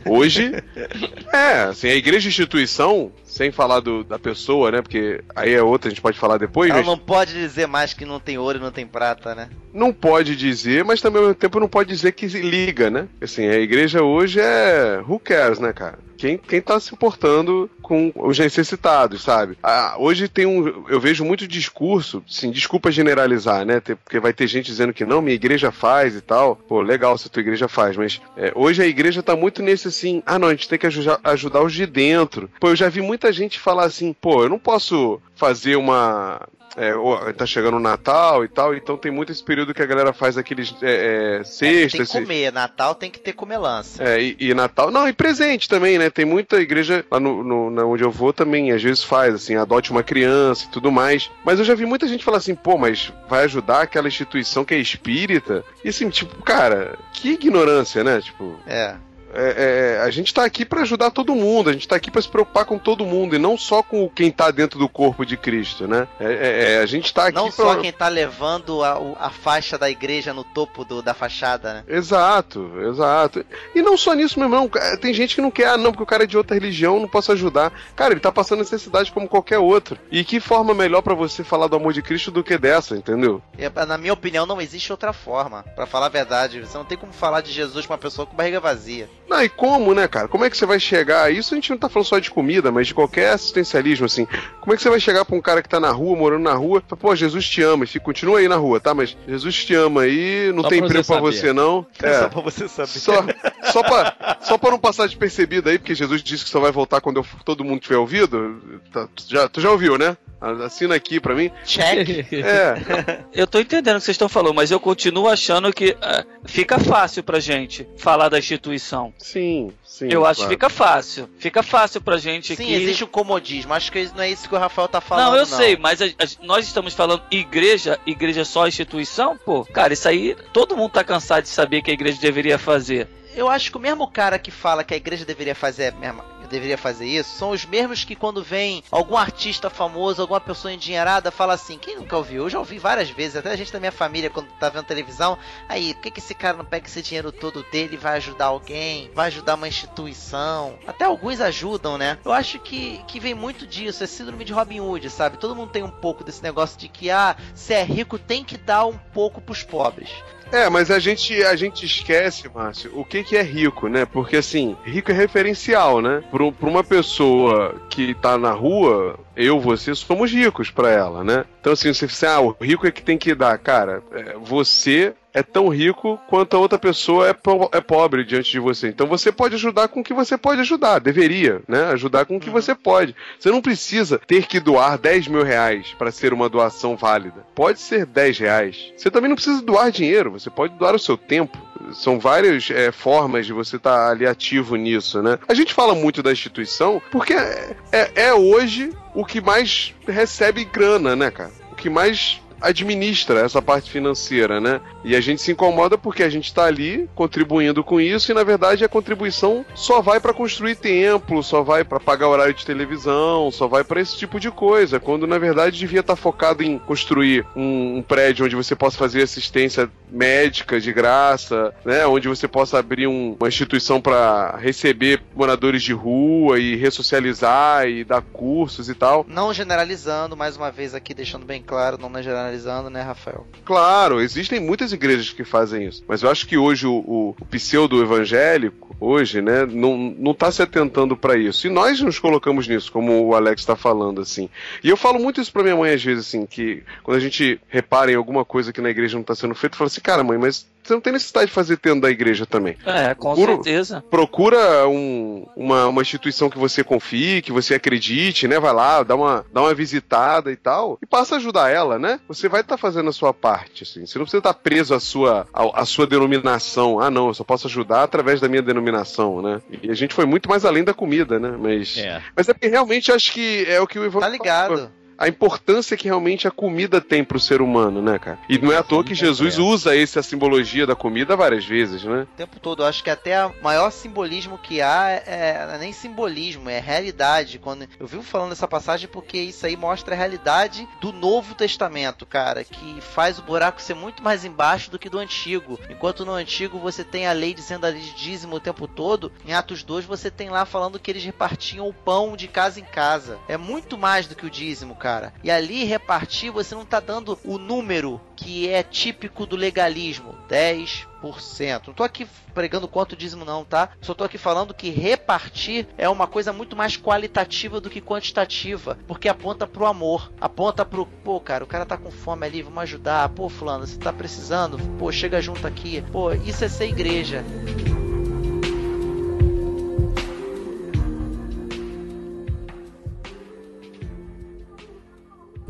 Hoje, 0.06 0.52
é, 1.34 1.64
assim, 1.70 1.88
a 1.88 1.96
igreja 1.96 2.28
instituição, 2.28 3.12
sem 3.34 3.52
falar 3.52 3.80
do- 3.80 4.04
da 4.04 4.20
pessoa, 4.20 4.70
né? 4.72 4.82
Porque 4.82 5.22
aí 5.36 5.54
é 5.54 5.62
outra, 5.64 5.88
a 5.88 5.92
gente 5.92 6.02
pode 6.02 6.20
falar 6.20 6.38
depois, 6.38 6.70
Ela 6.70 6.80
mas 6.80 6.88
não 6.88 6.98
pode 6.98 7.34
dizer 7.34 7.68
mais 7.68 7.94
que 7.94 8.06
não 8.06 8.20
tem 8.20 8.38
ouro 8.38 8.60
e 8.60 8.62
não 8.62 8.72
tem 8.72 8.86
prata, 8.86 9.34
né? 9.34 9.50
não 9.74 9.92
pode 9.92 10.36
dizer, 10.36 10.84
mas 10.86 11.02
também 11.02 11.18
ao 11.20 11.24
mesmo 11.30 11.40
tempo 11.40 11.60
não 11.60 11.68
pode 11.68 11.90
dizer 11.90 12.12
que 12.12 12.30
se 12.30 12.40
liga, 12.40 12.92
né? 12.92 13.08
Assim, 13.20 13.48
a 13.48 13.58
igreja 13.58 14.04
hoje 14.04 14.40
é 14.40 15.02
who 15.08 15.18
cares, 15.20 15.58
né, 15.58 15.74
cara? 15.74 15.98
Quem, 16.16 16.38
quem 16.38 16.62
tá 16.62 16.80
se 16.80 16.94
importando 16.94 17.68
com 17.82 18.12
os 18.16 18.38
necessitados, 18.38 19.24
sabe? 19.24 19.58
Ah, 19.64 19.96
hoje 19.98 20.28
tem 20.30 20.46
um. 20.46 20.86
Eu 20.88 21.00
vejo 21.00 21.26
muito 21.26 21.48
discurso, 21.48 22.24
sim, 22.28 22.52
desculpa 22.52 22.92
generalizar, 22.92 23.66
né? 23.66 23.80
Porque 23.82 24.20
vai 24.20 24.32
ter 24.32 24.46
gente 24.48 24.68
dizendo 24.68 24.94
que 24.94 25.06
não, 25.06 25.22
minha 25.24 25.36
igreja 25.36 25.72
faz 25.72 26.16
e 26.16 26.22
tal. 26.22 26.56
Pô, 26.56 26.82
legal 26.82 27.18
se 27.18 27.28
a 27.28 27.30
tua 27.32 27.42
igreja 27.42 27.68
faz, 27.68 27.98
mas 27.98 28.22
é, 28.38 28.52
hoje 28.56 28.82
a 28.82 28.86
igreja 28.88 29.24
tá 29.24 29.36
muito 29.36 29.62
nesse 29.64 29.88
assim, 29.88 30.22
ah 30.26 30.38
não, 30.38 30.48
a 30.50 30.52
gente 30.52 30.70
tem 30.70 30.78
que 30.80 30.88
ajuda- 30.88 31.20
ajudar 31.24 31.62
os 31.64 31.74
de 31.74 31.86
dentro. 31.88 32.50
Pô, 32.60 32.70
eu 32.70 32.76
já 32.76 32.88
vi 32.90 33.02
muita 33.24 33.32
gente 33.32 33.58
falar 33.60 33.86
assim, 33.86 34.12
pô, 34.14 34.44
eu 34.44 34.50
não 34.50 34.60
posso 34.60 35.22
fazer 35.36 35.78
uma 35.78 36.42
é, 36.76 36.92
tá 37.34 37.46
chegando 37.46 37.78
o 37.78 37.80
Natal 37.80 38.44
e 38.44 38.48
tal, 38.50 38.74
então 38.76 38.98
tem 38.98 39.12
muito 39.12 39.32
esse 39.32 39.42
período 39.44 39.74
que 39.74 39.82
a 39.82 39.86
galera 39.86 40.12
faz 40.12 40.38
aqueles 40.38 40.76
é, 40.82 41.36
é, 41.36 41.38
Tem 41.38 41.46
cestas. 41.88 42.12
que 42.12 42.20
comer, 42.22 42.52
Natal 42.52 42.96
tem 42.96 43.10
que 43.12 43.20
ter 43.20 43.32
comelança. 43.34 44.04
É, 44.04 44.20
e, 44.22 44.36
e 44.40 44.54
Natal. 44.54 44.92
Não, 44.92 45.08
e 45.08 45.14
presente 45.14 45.70
também, 45.70 45.98
né? 45.98 46.10
Tem 46.10 46.26
muita 46.26 46.60
igreja 46.60 47.06
lá 47.10 47.20
no, 47.20 47.44
no- 47.70 47.88
onde 47.90 48.04
eu 48.04 48.12
vou 48.12 48.34
também, 48.34 48.72
às 48.72 48.82
vezes 48.84 49.04
faz, 49.04 49.34
assim, 49.36 49.56
adote 49.56 49.92
uma 49.92 50.04
criança 50.04 50.66
e 50.66 50.70
tudo 50.70 50.92
mais. 50.92 51.32
Mas 51.46 51.60
eu 51.60 51.66
já 51.66 51.76
vi 51.76 51.86
muita 51.86 52.08
gente 52.08 52.24
falar 52.26 52.38
assim, 52.38 52.56
pô, 52.56 52.78
mas 52.78 53.14
vai 53.30 53.44
ajudar 53.46 53.84
aquela 53.84 54.08
instituição 54.08 54.66
que 54.66 54.74
é 54.74 54.78
espírita? 54.80 55.64
E 55.86 55.90
assim, 55.90 56.10
tipo, 56.10 56.42
cara, 56.44 56.98
que 57.14 57.30
ignorância, 57.34 58.04
né? 58.04 58.20
Tipo. 58.20 58.58
É. 58.68 58.96
é, 59.34 59.98
é, 59.98 60.02
a 60.02 60.10
gente 60.10 60.34
tá 60.34 60.44
aqui 60.46 60.66
pra 60.66 60.82
ajudar 60.82 61.12
todo 61.12 61.36
mundo, 61.36 61.70
a 61.70 61.74
gente 61.74 61.88
tá 61.88 61.96
aqui 61.96 62.10
pra 62.12 62.22
se 62.22 62.28
preocupar 62.30 62.66
com 62.66 62.78
todo 62.78 63.06
mundo 63.06 63.36
e 63.36 63.40
não 63.40 63.58
só 63.58 63.82
com 63.84 64.08
quem 64.10 64.32
tá 64.32 64.52
dentro 64.52 64.78
do 64.80 64.88
corpo 64.90 65.26
de 65.26 65.36
Cristo, 65.38 65.88
né? 65.88 66.08
É, 66.20 66.26
é, 66.34 66.74
é, 66.74 66.78
a 66.80 66.86
gente 66.86 67.14
tá 67.14 67.28
aqui 67.28 67.36
Não 67.36 67.46
pra... 67.52 67.66
só 67.66 67.76
quem 67.78 67.92
tá 67.92 68.08
levando 68.08 68.84
a, 68.84 68.98
a 69.20 69.30
faixa 69.30 69.78
da 69.78 69.90
igreja 69.90 70.34
no 70.34 70.44
topo 70.44 70.84
do- 70.86 71.02
da 71.02 71.14
fachada, 71.14 71.74
né? 71.74 71.84
Exato, 71.88 72.72
exato. 72.90 73.46
E 73.76 73.82
não 73.82 73.98
só 73.98 74.14
nisso 74.14 74.40
mesmo, 74.40 74.56
não. 74.56 74.70
Tem 75.00 75.14
gente 75.14 75.36
que 75.36 75.42
não 75.42 75.52
quer, 75.52 75.68
ah, 75.70 75.78
não, 75.78 75.92
porque 75.92 76.04
o 76.04 76.08
cara 76.08 76.24
é 76.24 76.28
de 76.28 76.38
outra 76.38 76.56
religião, 76.56 77.00
não 77.00 77.08
posso 77.08 77.32
ajudar. 77.32 77.72
Cara, 77.96 78.14
ele 78.14 78.20
tá 78.20 78.32
passando 78.32 78.60
necessidade 78.60 79.12
como 79.12 79.28
qualquer 79.28 79.58
outro. 79.60 79.98
E 80.12 80.24
que 80.24 80.40
forma 80.40 80.74
melhor 80.74 81.02
pra 81.02 81.14
você 81.16 81.44
falar 81.44 81.68
do 81.68 81.76
amor 81.76 81.94
de 81.94 82.02
Cristo 82.02 82.32
do 82.32 82.44
que 82.44 82.58
dessa, 82.58 82.96
entendeu? 82.96 83.42
Na 83.88 83.98
minha 83.98 84.14
opinião, 84.14 84.46
não 84.46 84.62
existe 84.62 84.92
outra 84.92 85.12
forma. 85.14 85.64
Pra 85.76 85.86
falar 85.86 86.08
a 86.08 86.10
verdade, 86.10 86.60
você 86.62 86.78
não 86.78 86.86
tem 86.86 86.98
como 86.98 87.12
falar 87.14 87.42
de 87.42 87.52
Jesus 87.52 87.86
pra 87.86 87.94
uma 87.94 88.00
pessoa 88.00 88.26
com 88.26 88.36
barriga 88.36 88.60
vazia. 88.60 89.10
Não, 89.28 89.42
e 89.44 89.50
como, 89.50 89.94
né, 89.94 90.08
cara? 90.08 90.28
Como 90.28 90.44
é 90.46 90.50
que 90.50 90.58
você 90.58 90.66
vai 90.66 90.80
chegar? 90.80 91.32
Isso 91.32 91.54
a 91.54 91.58
gente 91.58 91.70
não 91.70 91.78
tá 91.78 91.90
falando 91.90 92.08
só 92.08 92.20
de 92.20 92.30
comida, 92.30 92.72
mas 92.72 92.88
de 92.88 92.94
qualquer 92.94 93.30
assistencialismo, 93.32 94.06
assim. 94.06 94.28
Como 94.62 94.74
é 94.74 94.78
que 94.78 94.84
você 94.84 94.90
vai 94.90 95.00
chegar 95.00 95.26
pra 95.26 95.36
um 95.36 95.42
cara 95.42 95.62
que 95.62 95.70
tá 95.70 95.80
na 95.80 95.92
rua, 95.92 96.16
morando 96.18 96.44
na 96.44 96.54
rua, 96.54 96.84
e 96.86 96.90
fala, 96.90 97.00
pô, 97.02 97.16
Jesus 97.16 97.48
te 97.50 97.62
ama, 97.62 97.84
e 97.84 97.88
fica, 97.88 98.04
continua 98.06 98.40
aí 98.40 98.48
na 98.48 98.56
rua, 98.58 98.80
tá? 98.80 98.94
Mas 98.94 99.16
Jesus 99.28 99.66
te 99.66 99.74
ama 99.74 100.02
aí, 100.02 100.52
não 100.54 100.64
Só 100.64 100.70
tem 100.70 100.80
pra 100.80 100.88
emprego 100.88 101.04
você 101.04 101.14
pra 101.14 101.22
você, 101.22 101.54
não. 101.54 101.86
É. 102.04 102.20
Só 102.20 102.30
pra 102.30 102.42
você 102.42 102.68
saber. 102.68 102.88
Só, 102.88 103.26
só, 103.72 103.82
pra, 103.84 104.38
só 104.42 104.58
pra 104.58 104.72
não 104.72 104.80
passar 104.80 105.06
despercebido 105.08 105.70
aí, 105.70 105.80
porque 105.80 105.96
Jesus 105.96 106.22
disse 106.22 106.44
que 106.44 106.50
só 106.50 106.60
vai 106.60 106.72
voltar 106.72 107.02
quando 107.02 107.18
eu- 107.18 107.26
todo 107.46 107.64
mundo 107.64 107.80
tiver 107.80 107.98
ouvido. 107.98 108.62
Tá, 108.92 109.08
tu, 109.16 109.24
já, 109.30 109.48
tu 109.48 109.62
já 109.62 109.72
ouviu, 109.72 109.98
né? 109.98 110.18
Assina 110.66 110.96
aqui 110.96 111.22
pra 111.22 111.34
mim. 111.34 111.50
Check. 111.66 112.28
É, 112.34 113.24
Eu 113.34 113.48
tô 113.48 113.60
entendendo 113.60 113.96
o 113.96 114.00
que 114.00 114.06
vocês 114.06 114.16
estão 114.16 114.28
falando, 114.28 114.56
mas 114.56 114.70
eu 114.72 114.80
continuo 114.80 115.30
achando 115.30 115.72
que 115.72 115.96
ah, 116.02 116.26
fica 116.46 116.78
fácil 116.80 117.24
pra 117.24 117.40
gente 117.40 117.88
falar 117.98 118.28
da 118.28 118.38
instituição. 118.38 119.13
Sim, 119.18 119.72
sim. 119.86 120.08
eu 120.12 120.26
acho 120.26 120.42
que 120.44 120.48
fica 120.50 120.70
fácil. 120.70 121.30
Fica 121.40 121.62
fácil 121.64 122.02
pra 122.02 122.18
gente 122.18 122.56
Sim, 122.56 122.64
aqui. 122.64 122.74
existe 122.74 123.04
o 123.04 123.08
comodismo. 123.08 123.74
Acho 123.74 123.92
que 123.92 124.04
não 124.16 124.22
é 124.24 124.30
isso 124.30 124.48
que 124.50 124.56
o 124.56 124.58
Rafael 124.58 124.88
tá 124.88 125.00
falando. 125.02 125.32
Não, 125.32 125.36
eu 125.38 125.46
sei, 125.46 125.78
mas 125.78 126.02
a- 126.02 126.06
a- 126.06 126.28
nós 126.46 126.66
estamos 126.66 126.94
falando 126.94 127.24
igreja, 127.32 128.00
igreja 128.06 128.42
é 128.42 128.46
só 128.46 128.68
instituição, 128.68 129.38
pô. 129.38 129.66
Cara, 129.66 129.94
isso 129.94 130.08
aí 130.08 130.36
todo 130.52 130.76
mundo 130.78 130.92
tá 130.92 131.04
cansado 131.04 131.44
de 131.44 131.50
saber 131.50 131.82
que 131.82 131.92
a 131.92 131.94
igreja 131.94 132.20
deveria 132.20 132.58
fazer. 132.58 133.08
Eu 133.36 133.50
acho 133.50 133.72
que 133.72 133.78
o 133.78 133.80
mesmo 133.80 134.08
cara 134.08 134.38
que 134.38 134.52
fala 134.52 134.84
que 134.84 134.94
a 134.94 134.98
igreja 134.98 135.26
deveria 135.26 135.56
fazer 135.56 135.88
a 135.88 135.92
mesma- 135.98 136.24
deveria 136.54 136.78
fazer 136.78 137.06
isso 137.06 137.36
são 137.36 137.50
os 137.50 137.66
mesmos 137.66 138.04
que 138.04 138.16
quando 138.16 138.44
vem 138.44 138.84
algum 138.92 139.18
artista 139.18 139.70
famoso, 139.70 140.22
alguma 140.22 140.40
pessoa 140.40 140.74
endinheirada, 140.74 141.32
fala 141.32 141.54
assim, 141.54 141.78
quem 141.78 141.98
nunca 141.98 142.16
ouviu? 142.16 142.44
Eu 142.44 142.50
já 142.50 142.60
ouvi 142.60 142.78
várias 142.78 143.10
vezes, 143.10 143.38
até 143.38 143.52
a 143.52 143.56
gente 143.56 143.74
da 143.74 143.80
minha 143.80 143.92
família 143.92 144.30
quando 144.30 144.48
tá 144.60 144.70
vendo 144.70 144.86
televisão, 144.86 145.38
aí, 145.68 145.94
por 145.94 146.04
que, 146.04 146.12
que 146.12 146.20
esse 146.20 146.34
cara 146.34 146.58
não 146.58 146.66
pega 146.66 146.88
esse 146.88 147.02
dinheiro 147.02 147.32
todo 147.32 147.64
dele 147.72 147.96
e 147.96 147.98
vai 147.98 148.18
ajudar 148.18 148.46
alguém? 148.46 149.10
Vai 149.14 149.28
ajudar 149.28 149.56
uma 149.56 149.68
instituição? 149.68 150.78
Até 150.86 151.06
alguns 151.06 151.42
ajudam, 151.42 151.98
né? 151.98 152.18
Eu 152.24 152.32
acho 152.32 152.60
que, 152.60 153.02
que 153.08 153.20
vem 153.20 153.34
muito 153.34 153.66
disso, 153.66 154.04
é 154.04 154.08
síndrome 154.08 154.46
de 154.46 154.54
Robin 154.54 154.80
Hood, 154.80 155.10
sabe? 155.10 155.38
Todo 155.38 155.56
mundo 155.56 155.72
tem 155.72 155.84
um 155.84 155.92
pouco 155.92 156.24
desse 156.24 156.44
negócio 156.44 156.80
de 156.80 156.88
que, 156.88 157.10
ah, 157.10 157.36
se 157.56 157.74
é 157.74 157.84
rico 157.84 158.20
tem 158.20 158.44
que 158.44 158.58
dar 158.58 158.86
um 158.86 158.98
pouco 158.98 159.42
pros 159.42 159.64
pobres. 159.64 160.10
É, 160.54 160.70
mas 160.70 160.92
a 160.92 161.00
gente, 161.00 161.44
a 161.44 161.56
gente 161.56 161.84
esquece, 161.84 162.48
Márcio, 162.48 162.92
o 162.94 163.04
que, 163.04 163.24
que 163.24 163.36
é 163.36 163.42
rico, 163.42 163.88
né? 163.88 164.06
Porque 164.06 164.36
assim, 164.36 164.78
rico 164.84 165.10
é 165.10 165.14
referencial, 165.14 166.00
né? 166.00 166.24
Pra 166.30 166.70
uma 166.70 166.84
pessoa 166.84 167.82
que 167.90 168.14
tá 168.14 168.38
na 168.38 168.52
rua, 168.52 169.20
eu, 169.36 169.60
você, 169.60 169.96
somos 169.96 170.32
ricos 170.32 170.70
pra 170.70 170.92
ela, 170.92 171.24
né? 171.24 171.44
Então 171.60 171.74
assim, 171.74 171.92
você 171.92 172.08
fala, 172.08 172.36
ah, 172.36 172.42
o 172.42 172.64
rico 172.64 172.86
é 172.86 172.92
que 172.92 173.02
tem 173.02 173.18
que 173.18 173.34
dar. 173.34 173.58
Cara, 173.58 174.04
é, 174.12 174.36
você 174.44 175.16
é 175.34 175.42
tão 175.42 175.68
rico 175.70 176.20
quanto 176.28 176.56
a 176.56 176.60
outra 176.60 176.78
pessoa 176.78 177.28
é, 177.28 177.34
po- 177.34 177.70
é 177.74 177.82
pobre 177.82 178.24
diante 178.24 178.52
de 178.52 178.60
você. 178.60 178.88
Então 178.88 179.08
você 179.08 179.32
pode 179.32 179.56
ajudar 179.56 179.88
com 179.88 180.00
o 180.02 180.04
que 180.04 180.14
você 180.14 180.38
pode 180.38 180.62
ajudar. 180.62 181.00
Deveria, 181.00 181.62
né? 181.68 181.86
Ajudar 181.94 182.26
com 182.26 182.38
o 182.38 182.40
que 182.40 182.50
você 182.50 182.76
pode. 182.76 183.16
Você 183.40 183.50
não 183.50 183.62
precisa 183.62 184.20
ter 184.28 184.46
que 184.46 184.60
doar 184.60 184.98
10 184.98 185.28
mil 185.28 185.44
reais 185.44 185.96
para 185.98 186.12
ser 186.12 186.34
uma 186.34 186.48
doação 186.50 186.96
válida. 186.96 187.46
Pode 187.56 187.80
ser 187.80 188.06
10 188.06 188.38
reais. 188.38 188.94
Você 188.96 189.10
também 189.10 189.28
não 189.30 189.36
precisa 189.36 189.62
doar 189.62 189.92
dinheiro. 189.92 190.32
Você 190.32 190.50
pode 190.50 190.76
doar 190.78 190.94
o 190.96 191.00
seu 191.00 191.18
tempo. 191.18 191.58
São 191.94 192.20
várias 192.20 192.70
é, 192.72 192.92
formas 192.92 193.46
de 193.46 193.54
você 193.54 193.76
estar 193.76 194.10
ali 194.10 194.26
ativo 194.26 194.76
nisso, 194.76 195.22
né? 195.22 195.38
A 195.48 195.54
gente 195.54 195.74
fala 195.74 195.94
muito 195.94 196.24
da 196.24 196.32
instituição 196.32 197.02
porque 197.12 197.34
é, 197.34 197.76
é- 197.92 198.12
é 198.28 198.34
hoje 198.34 198.92
o 199.14 199.26
que 199.26 199.42
mais 199.42 199.94
recebe 200.08 200.64
grana, 200.64 201.16
né, 201.16 201.30
cara? 201.30 201.52
O 201.72 201.76
que 201.76 201.90
mais 201.90 202.40
administra 202.62 203.42
essa 203.42 203.62
parte 203.62 203.92
financeira, 203.92 204.62
né? 204.62 204.80
E 205.04 205.16
a 205.16 205.22
gente 205.22 205.42
se 205.42 205.52
incomoda 205.52 205.98
porque 205.98 206.24
a 206.24 206.30
gente 206.30 206.46
está 206.46 206.66
ali 206.66 207.10
contribuindo 207.16 207.84
com 207.84 208.00
isso 208.00 208.32
e 208.32 208.36
na 208.36 208.44
verdade 208.44 208.84
a 208.86 208.90
contribuição 208.90 209.66
só 209.76 210.02
vai 210.02 210.20
para 210.20 210.34
construir 210.34 210.76
templo, 210.76 211.44
só 211.44 211.62
vai 211.62 211.84
para 211.84 212.00
pagar 212.00 212.28
horário 212.30 212.54
de 212.54 212.66
televisão, 212.66 213.52
só 213.52 213.68
vai 213.68 213.84
para 213.84 214.00
esse 214.02 214.18
tipo 214.18 214.40
de 214.40 214.50
coisa, 214.50 215.00
quando 215.00 215.28
na 215.28 215.38
verdade 215.38 215.78
devia 215.78 216.00
estar 216.00 216.16
focado 216.16 216.64
em 216.64 216.78
construir 216.80 217.46
um, 217.56 217.98
um 217.98 218.02
prédio 218.02 218.46
onde 218.46 218.56
você 218.56 218.76
possa 218.76 218.98
fazer 218.98 219.22
assistência 219.24 219.90
médica 220.10 220.80
de 220.80 220.94
graça, 220.94 221.74
né? 221.84 222.06
Onde 222.06 222.28
você 222.28 222.48
possa 222.48 222.78
abrir 222.80 223.08
um- 223.08 223.36
uma 223.40 223.48
instituição 223.48 224.00
para 224.00 224.56
receber 224.58 225.22
moradores 225.36 225.82
de 225.84 225.92
rua 225.92 226.60
e 226.60 226.76
ressocializar 226.76 227.88
e 227.88 228.04
dar 228.04 228.22
cursos 228.22 228.90
e 228.90 228.96
tal. 228.96 229.26
Não 229.28 229.54
generalizando, 229.54 230.38
mais 230.38 230.56
uma 230.56 230.72
vez 230.72 230.94
aqui 230.96 231.14
deixando 231.14 231.46
bem 231.46 231.62
claro, 231.62 231.98
não 231.98 232.18
é 232.18 232.24
generalizando, 232.24 232.90
né, 232.90 233.02
Rafael? 233.02 233.46
Claro, 233.66 234.22
existem 234.22 234.60
muitas 234.60 234.93
igrejas 234.94 235.32
que 235.32 235.44
fazem 235.44 235.88
isso. 235.88 236.04
Mas 236.08 236.24
eu 236.24 236.30
acho 236.30 236.48
que 236.48 236.58
hoje 236.58 236.88
o, 236.88 236.94
o, 236.94 237.36
o 237.40 237.46
pseudo 237.46 238.02
evangélico, 238.02 238.96
hoje, 239.00 239.42
né, 239.42 239.66
não, 239.66 239.98
não 240.18 240.34
tá 240.34 240.52
se 240.52 240.62
atentando 240.62 241.18
para 241.18 241.38
isso. 241.38 241.68
E 241.68 241.70
nós 241.70 242.00
nos 242.02 242.20
colocamos 242.20 242.68
nisso, 242.68 242.92
como 242.92 243.26
o 243.26 243.36
Alex 243.36 243.66
tá 243.66 243.76
falando, 243.76 244.22
assim. 244.22 244.50
E 244.84 244.90
eu 244.90 244.98
falo 244.98 245.20
muito 245.20 245.42
isso 245.42 245.52
pra 245.52 245.64
minha 245.64 245.76
mãe 245.76 245.94
às 245.94 246.04
vezes, 246.04 246.28
assim, 246.28 246.46
que 246.46 246.84
quando 247.04 247.18
a 247.18 247.22
gente 247.22 247.60
repara 247.68 248.12
em 248.12 248.16
alguma 248.16 248.46
coisa 248.46 248.72
que 248.72 248.82
na 248.82 248.90
igreja 248.90 249.18
não 249.18 249.24
tá 249.24 249.36
sendo 249.36 249.56
feita, 249.56 249.78
fala 249.78 249.88
assim, 249.88 250.02
cara, 250.02 250.24
mãe, 250.24 250.38
mas 250.38 250.66
você 250.84 250.94
não 250.94 251.02
tem 251.02 251.14
necessidade 251.14 251.48
de 251.48 251.54
fazer 251.54 251.78
tendo 251.78 252.02
da 252.02 252.10
igreja 252.12 252.46
também. 252.46 252.76
É, 252.86 253.14
com 253.16 253.34
Procura- 253.34 253.54
certeza. 253.54 254.04
Procura 254.10 254.88
um- 254.88 255.46
uma, 255.56 255.88
uma 255.88 256.02
instituição 256.02 256.50
que 256.50 256.58
você 256.58 256.84
confie, 256.84 257.42
que 257.42 257.52
você 257.52 257.76
acredite, 257.76 258.48
né? 258.48 258.60
Vai 258.60 258.74
lá, 258.74 259.04
dá 259.04 259.16
uma, 259.16 259.46
dá 259.54 259.62
uma 259.62 259.74
visitada 259.74 260.52
e 260.52 260.56
tal, 260.56 260.98
e 261.02 261.06
passa 261.06 261.36
a 261.36 261.38
ajudar 261.38 261.70
ela, 261.70 261.98
né? 261.98 262.20
Você 262.28 262.48
vai 262.50 262.62
estar 262.62 262.78
fazendo 262.78 263.10
a 263.10 263.14
sua 263.14 263.34
parte, 263.34 263.84
assim. 263.84 264.06
Você 264.06 264.18
não 264.18 264.26
precisa 264.26 264.40
estar 264.40 264.54
preso 264.54 264.94
à 264.94 265.00
sua, 265.00 265.48
à, 265.54 265.82
à 265.82 265.86
sua 265.86 266.06
denominação. 266.06 267.00
Ah, 267.00 267.10
não, 267.10 267.28
eu 267.28 267.34
só 267.34 267.44
posso 267.44 267.68
ajudar 267.68 268.04
através 268.04 268.42
da 268.42 268.50
minha 268.50 268.62
denominação, 268.62 269.42
né? 269.42 269.62
E 269.82 269.90
a 269.90 269.96
gente 269.96 270.14
foi 270.14 270.26
muito 270.26 270.50
mais 270.50 270.66
além 270.66 270.84
da 270.84 270.94
comida, 270.94 271.40
né? 271.40 271.56
Mas 271.60 271.98
É. 271.98 272.22
mas 272.36 272.50
é 272.50 272.54
porque 272.54 272.68
realmente 272.68 273.12
acho 273.12 273.32
que 273.32 273.66
é 273.68 273.80
o 273.80 273.88
que 273.88 273.98
o 274.00 274.06
Ivan 274.06 274.20
Tá 274.20 274.30
ligado? 274.30 274.92
A 275.18 275.28
importância 275.28 275.98
que 275.98 276.06
realmente 276.06 276.48
a 276.48 276.52
comida 276.52 277.00
tem 277.00 277.24
pro 277.24 277.40
ser 277.40 277.62
humano, 277.62 278.02
né, 278.02 278.20
cara? 278.20 278.40
E 278.50 278.58
não 278.58 278.72
é 278.72 278.78
à 278.78 278.84
toa 278.84 279.04
que 279.04 279.16
Jesus 279.16 279.58
usa 279.58 279.96
essa 279.96 280.22
simbologia 280.22 280.86
da 280.86 280.96
comida 280.96 281.36
várias 281.36 281.66
vezes, 281.66 282.04
né? 282.04 282.24
O 282.34 282.38
tempo 282.38 282.60
todo. 282.60 282.84
Eu 282.84 282.88
acho 282.88 283.04
que 283.04 283.10
até 283.10 283.46
o 283.46 283.54
maior 283.62 283.92
simbolismo 283.92 284.58
que 284.58 284.82
há 284.82 285.10
é, 285.10 285.66
não 285.68 285.74
é 285.76 285.78
nem 285.78 285.94
simbolismo, 285.94 286.70
é 286.70 286.80
realidade. 286.80 287.60
Quando 287.60 287.88
eu 288.00 288.08
vivo 288.08 288.24
falando 288.24 288.50
dessa 288.50 288.68
passagem 288.68 289.08
porque 289.08 289.38
isso 289.38 289.66
aí 289.66 289.76
mostra 289.76 290.16
a 290.16 290.18
realidade 290.18 290.88
do 291.00 291.12
Novo 291.12 291.56
Testamento, 291.56 292.26
cara, 292.26 292.64
que 292.64 293.02
faz 293.02 293.40
o 293.40 293.44
buraco 293.44 293.82
ser 293.82 293.94
muito 293.94 294.24
mais 294.24 294.46
embaixo 294.46 294.90
do 294.90 295.00
que 295.00 295.10
do 295.10 295.20
Antigo. 295.20 295.80
Enquanto 295.90 296.26
no 296.26 296.34
Antigo 296.34 296.80
você 296.80 297.04
tem 297.04 297.28
a 297.28 297.32
lei 297.32 297.54
dizendo 297.54 297.86
ali 297.86 298.00
de 298.00 298.14
dízimo 298.14 298.56
o 298.56 298.60
tempo 298.60 298.88
todo, 298.88 299.32
em 299.46 299.54
Atos 299.54 299.84
2 299.84 300.06
você 300.06 300.32
tem 300.32 300.50
lá 300.50 300.66
falando 300.66 301.00
que 301.00 301.12
eles 301.12 301.24
repartiam 301.24 301.88
o 301.88 301.94
pão 301.94 302.36
de 302.36 302.48
casa 302.48 302.80
em 302.80 302.84
casa. 302.84 303.38
É 303.48 303.58
muito 303.58 303.98
mais 303.98 304.28
do 304.28 304.36
que 304.36 304.46
o 304.46 304.50
dízimo, 304.50 304.96
cara. 305.04 305.34
E 305.44 305.52
ali 305.52 305.84
repartir 305.84 306.50
você 306.50 306.74
não 306.74 306.86
tá 306.86 307.02
dando 307.02 307.38
o 307.44 307.58
número 307.58 308.22
que 308.38 308.70
é 308.70 308.82
típico 308.82 309.46
do 309.46 309.58
legalismo, 309.58 310.34
10%. 310.50 311.88
Não 311.88 311.94
tô 311.94 312.04
aqui 312.04 312.26
pregando 312.54 312.88
quanto 312.88 313.16
dízimo 313.16 313.44
não, 313.44 313.66
tá? 313.66 313.90
Só 314.02 314.14
tô 314.14 314.24
aqui 314.24 314.38
falando 314.38 314.74
que 314.74 314.90
repartir 314.90 315.88
é 315.98 316.08
uma 316.08 316.26
coisa 316.26 316.54
muito 316.54 316.74
mais 316.74 316.96
qualitativa 316.96 317.82
do 317.82 317.90
que 317.90 318.00
quantitativa, 318.00 318.98
porque 319.06 319.28
aponta 319.28 319.68
pro 319.68 319.86
amor, 319.86 320.32
aponta 320.40 320.86
pro, 320.86 321.06
pô, 321.06 321.38
cara, 321.42 321.66
o 321.66 321.68
cara 321.68 321.86
tá 321.86 321.98
com 321.98 322.10
fome 322.10 322.46
ali, 322.46 322.62
vamos 322.62 322.84
ajudar. 322.84 323.28
Pô, 323.30 323.50
fulano, 323.50 323.86
você 323.86 323.98
tá 323.98 324.14
precisando? 324.14 324.78
Pô, 324.98 325.12
chega 325.12 325.42
junto 325.42 325.68
aqui. 325.68 326.02
Pô, 326.14 326.32
isso 326.32 326.64
é 326.64 326.70
ser 326.70 326.88
igreja. 326.88 327.44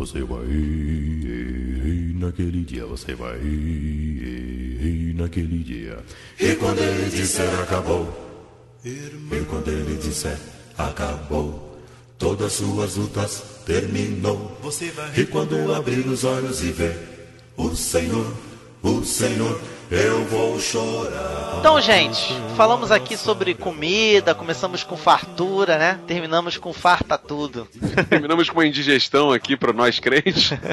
Você 0.03 0.21
vai 0.21 0.45
naquele 2.15 2.65
dia, 2.65 2.85
você 2.85 3.15
vai 3.15 3.39
naquele 5.15 5.63
dia. 5.63 5.97
E 6.37 6.55
quando 6.55 6.79
ele 6.79 7.09
disser 7.09 7.47
acabou, 7.61 8.13
e 8.83 9.45
quando 9.49 9.69
ele 9.69 9.95
disser 9.95 10.37
acabou, 10.77 11.79
todas 12.17 12.51
suas 12.51 12.97
lutas 12.97 13.43
terminou. 13.65 14.57
Você 14.61 14.91
vai 14.91 15.09
e 15.21 15.25
quando 15.25 15.73
abrir 15.73 16.05
os 16.05 16.25
olhos 16.25 16.61
e 16.61 16.73
ver 16.73 16.97
o 17.55 17.73
Senhor, 17.73 18.29
o 18.81 19.05
Senhor 19.05 19.57
eu 19.93 20.25
vou 20.25 20.59
chorar. 20.59 21.57
Então, 21.59 21.79
gente, 21.79 22.33
falamos 22.57 22.91
aqui 22.91 23.15
sobre 23.15 23.53
comida, 23.53 24.33
começamos 24.33 24.83
com 24.83 24.97
fartura, 24.97 25.77
né? 25.77 25.99
Terminamos 26.07 26.57
com 26.57 26.73
farta 26.73 27.17
tudo. 27.17 27.67
Terminamos 28.09 28.49
com 28.49 28.57
uma 28.57 28.65
indigestão 28.65 29.31
aqui 29.31 29.55
para 29.55 29.71
nós 29.71 29.99
crentes. 29.99 30.51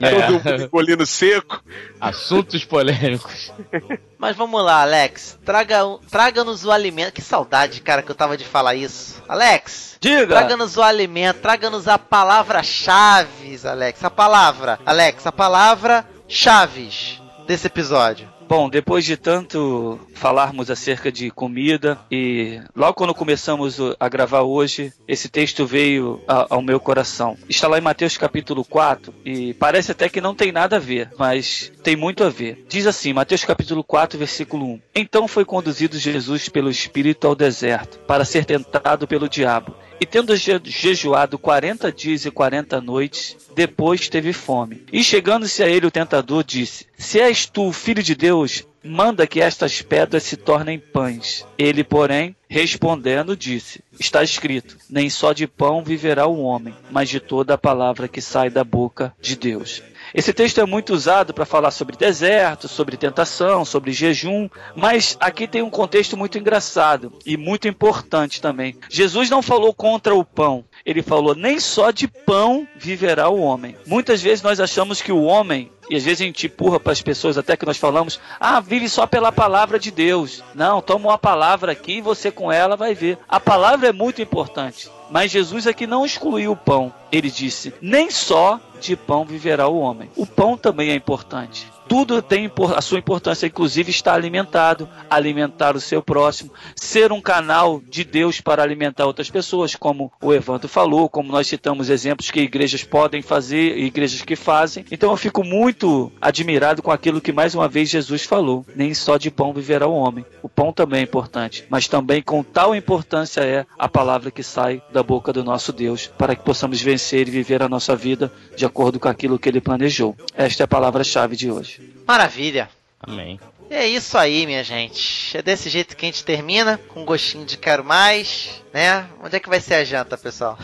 É. 0.00 0.26
Todo 0.26 0.44
mundo 0.44 0.68
colino 0.68 1.06
seco. 1.06 1.62
Assuntos 2.00 2.64
polêmicos. 2.64 3.52
Mas 4.18 4.36
vamos 4.36 4.62
lá, 4.64 4.82
Alex. 4.82 5.38
Traga, 5.44 5.80
traga-nos 6.10 6.64
o 6.64 6.70
alimento. 6.72 7.12
Que 7.12 7.22
saudade, 7.22 7.80
cara, 7.80 8.02
que 8.02 8.10
eu 8.10 8.14
tava 8.14 8.36
de 8.36 8.44
falar 8.44 8.74
isso. 8.74 9.22
Alex, 9.28 9.96
Diga! 10.00 10.26
traga-nos 10.26 10.76
o 10.76 10.82
alimento, 10.82 11.40
traga-nos 11.40 11.86
a 11.86 11.98
palavra-chave, 11.98 13.58
Alex. 13.64 14.02
A 14.02 14.10
palavra, 14.10 14.78
Alex, 14.84 15.26
a 15.26 15.32
palavra 15.32 16.06
chaves 16.26 17.20
desse 17.46 17.66
episódio. 17.66 18.31
Bom, 18.48 18.68
depois 18.68 19.04
de 19.04 19.16
tanto 19.16 19.98
falarmos 20.14 20.70
acerca 20.70 21.10
de 21.10 21.30
comida 21.30 21.98
e 22.10 22.60
logo 22.76 22.94
quando 22.94 23.14
começamos 23.14 23.78
a 23.98 24.08
gravar 24.08 24.42
hoje, 24.42 24.92
esse 25.08 25.28
texto 25.28 25.66
veio 25.66 26.20
ao 26.26 26.62
meu 26.62 26.78
coração. 26.78 27.36
Está 27.48 27.66
lá 27.66 27.78
em 27.78 27.82
Mateus 27.82 28.16
capítulo 28.16 28.64
4 28.64 29.14
e 29.24 29.54
parece 29.54 29.92
até 29.92 30.08
que 30.08 30.20
não 30.20 30.34
tem 30.34 30.52
nada 30.52 30.76
a 30.76 30.80
ver, 30.80 31.10
mas 31.18 31.72
tem 31.82 31.96
muito 31.96 32.22
a 32.24 32.28
ver. 32.28 32.64
Diz 32.68 32.86
assim, 32.86 33.12
Mateus 33.12 33.44
capítulo 33.44 33.82
4, 33.82 34.18
versículo 34.18 34.66
1. 34.66 34.80
Então 34.94 35.26
foi 35.26 35.44
conduzido 35.44 35.98
Jesus 35.98 36.48
pelo 36.48 36.70
Espírito 36.70 37.26
ao 37.26 37.34
deserto 37.34 37.98
para 38.00 38.24
ser 38.24 38.44
tentado 38.44 39.06
pelo 39.08 39.28
diabo. 39.28 39.74
E 40.02 40.06
tendo 40.06 40.34
je- 40.34 40.60
jejuado 40.64 41.38
quarenta 41.38 41.92
dias 41.92 42.24
e 42.26 42.30
quarenta 42.32 42.80
noites, 42.80 43.36
depois 43.54 44.08
teve 44.08 44.32
fome. 44.32 44.82
E 44.92 45.00
chegando-se 45.04 45.62
a 45.62 45.68
ele 45.68 45.86
o 45.86 45.92
tentador 45.92 46.42
disse: 46.42 46.88
Se 46.98 47.20
és 47.20 47.46
tu 47.46 47.68
o 47.68 47.72
filho 47.72 48.02
de 48.02 48.16
Deus, 48.16 48.66
manda 48.82 49.28
que 49.28 49.40
estas 49.40 49.80
pedras 49.80 50.24
se 50.24 50.36
tornem 50.36 50.76
pães. 50.76 51.46
Ele, 51.56 51.84
porém, 51.84 52.34
respondendo, 52.48 53.36
disse: 53.36 53.78
Está 53.96 54.24
escrito: 54.24 54.76
Nem 54.90 55.08
só 55.08 55.32
de 55.32 55.46
pão 55.46 55.84
viverá 55.84 56.26
o 56.26 56.42
homem, 56.42 56.74
mas 56.90 57.08
de 57.08 57.20
toda 57.20 57.54
a 57.54 57.58
palavra 57.58 58.08
que 58.08 58.20
sai 58.20 58.50
da 58.50 58.64
boca 58.64 59.14
de 59.20 59.36
Deus. 59.36 59.84
Esse 60.14 60.32
texto 60.32 60.60
é 60.60 60.66
muito 60.66 60.92
usado 60.92 61.32
para 61.32 61.46
falar 61.46 61.70
sobre 61.70 61.96
deserto, 61.96 62.68
sobre 62.68 62.96
tentação, 62.96 63.64
sobre 63.64 63.92
jejum, 63.92 64.48
mas 64.76 65.16
aqui 65.20 65.46
tem 65.46 65.62
um 65.62 65.70
contexto 65.70 66.16
muito 66.16 66.38
engraçado 66.38 67.12
e 67.24 67.36
muito 67.36 67.66
importante 67.66 68.40
também. 68.40 68.76
Jesus 68.90 69.30
não 69.30 69.40
falou 69.40 69.72
contra 69.72 70.14
o 70.14 70.24
pão, 70.24 70.64
ele 70.84 71.02
falou: 71.02 71.34
nem 71.34 71.58
só 71.58 71.90
de 71.90 72.06
pão 72.06 72.66
viverá 72.76 73.28
o 73.28 73.40
homem. 73.40 73.76
Muitas 73.86 74.20
vezes 74.20 74.42
nós 74.42 74.60
achamos 74.60 75.00
que 75.00 75.12
o 75.12 75.22
homem 75.22 75.70
e 75.90 75.96
às 75.96 76.04
vezes 76.04 76.20
a 76.22 76.24
gente 76.24 76.46
empurra 76.46 76.78
para 76.78 76.92
as 76.92 77.02
pessoas 77.02 77.36
até 77.36 77.56
que 77.56 77.66
nós 77.66 77.76
falamos, 77.76 78.20
ah, 78.38 78.60
vive 78.60 78.88
só 78.88 79.06
pela 79.06 79.32
palavra 79.32 79.78
de 79.78 79.90
Deus. 79.90 80.42
Não, 80.54 80.80
toma 80.80 81.10
uma 81.10 81.18
palavra 81.18 81.72
aqui 81.72 81.98
e 81.98 82.00
você 82.00 82.30
com 82.30 82.50
ela 82.50 82.76
vai 82.76 82.94
ver. 82.94 83.18
A 83.28 83.40
palavra 83.40 83.88
é 83.88 83.92
muito 83.92 84.22
importante. 84.22 84.90
Mas 85.12 85.30
Jesus 85.30 85.66
aqui 85.66 85.86
não 85.86 86.06
excluiu 86.06 86.52
o 86.52 86.56
pão. 86.56 86.90
Ele 87.12 87.30
disse: 87.30 87.74
nem 87.82 88.10
só 88.10 88.58
de 88.80 88.96
pão 88.96 89.26
viverá 89.26 89.68
o 89.68 89.78
homem. 89.78 90.10
O 90.16 90.24
pão 90.24 90.56
também 90.56 90.88
é 90.88 90.94
importante. 90.94 91.70
Tudo 91.92 92.22
tem 92.22 92.50
a 92.74 92.80
sua 92.80 92.98
importância, 92.98 93.46
inclusive 93.46 93.90
estar 93.90 94.14
alimentado, 94.14 94.88
alimentar 95.10 95.76
o 95.76 95.80
seu 95.80 96.00
próximo, 96.00 96.50
ser 96.74 97.12
um 97.12 97.20
canal 97.20 97.82
de 97.86 98.02
Deus 98.02 98.40
para 98.40 98.62
alimentar 98.62 99.04
outras 99.04 99.28
pessoas, 99.28 99.74
como 99.74 100.10
o 100.18 100.32
Evandro 100.32 100.68
falou, 100.68 101.06
como 101.06 101.30
nós 101.30 101.46
citamos 101.46 101.90
exemplos 101.90 102.30
que 102.30 102.40
igrejas 102.40 102.82
podem 102.82 103.20
fazer 103.20 103.76
igrejas 103.76 104.22
que 104.22 104.34
fazem. 104.34 104.86
Então 104.90 105.10
eu 105.10 105.18
fico 105.18 105.44
muito 105.44 106.10
admirado 106.18 106.80
com 106.80 106.90
aquilo 106.90 107.20
que 107.20 107.30
mais 107.30 107.54
uma 107.54 107.68
vez 107.68 107.90
Jesus 107.90 108.24
falou: 108.24 108.64
nem 108.74 108.94
só 108.94 109.18
de 109.18 109.30
pão 109.30 109.52
viverá 109.52 109.86
o 109.86 109.92
homem. 109.92 110.24
O 110.42 110.48
pão 110.48 110.72
também 110.72 111.00
é 111.00 111.02
importante, 111.02 111.66
mas 111.68 111.88
também 111.88 112.22
com 112.22 112.42
tal 112.42 112.74
importância 112.74 113.42
é 113.42 113.66
a 113.78 113.86
palavra 113.86 114.30
que 114.30 114.42
sai 114.42 114.82
da 114.94 115.02
boca 115.02 115.30
do 115.30 115.44
nosso 115.44 115.74
Deus, 115.74 116.06
para 116.06 116.34
que 116.34 116.42
possamos 116.42 116.80
vencer 116.80 117.28
e 117.28 117.30
viver 117.30 117.62
a 117.62 117.68
nossa 117.68 117.94
vida 117.94 118.32
de 118.56 118.64
acordo 118.64 118.98
com 118.98 119.08
aquilo 119.08 119.38
que 119.38 119.50
ele 119.50 119.60
planejou. 119.60 120.16
Esta 120.34 120.62
é 120.62 120.64
a 120.64 120.68
palavra-chave 120.68 121.36
de 121.36 121.50
hoje. 121.50 121.81
Maravilha. 122.06 122.68
Amém. 123.00 123.38
E 123.72 123.74
é 123.74 123.86
isso 123.88 124.18
aí, 124.18 124.44
minha 124.44 124.62
gente. 124.62 125.34
É 125.34 125.40
desse 125.40 125.70
jeito 125.70 125.96
que 125.96 126.04
a 126.04 126.08
gente 126.08 126.22
termina, 126.22 126.78
com 126.88 127.00
um 127.00 127.04
gostinho 127.06 127.46
de 127.46 127.56
quero 127.56 127.82
mais, 127.82 128.62
né? 128.70 129.06
Onde 129.24 129.36
é 129.36 129.40
que 129.40 129.48
vai 129.48 129.60
ser 129.60 129.76
a 129.76 129.84
janta, 129.84 130.18
pessoal? 130.18 130.58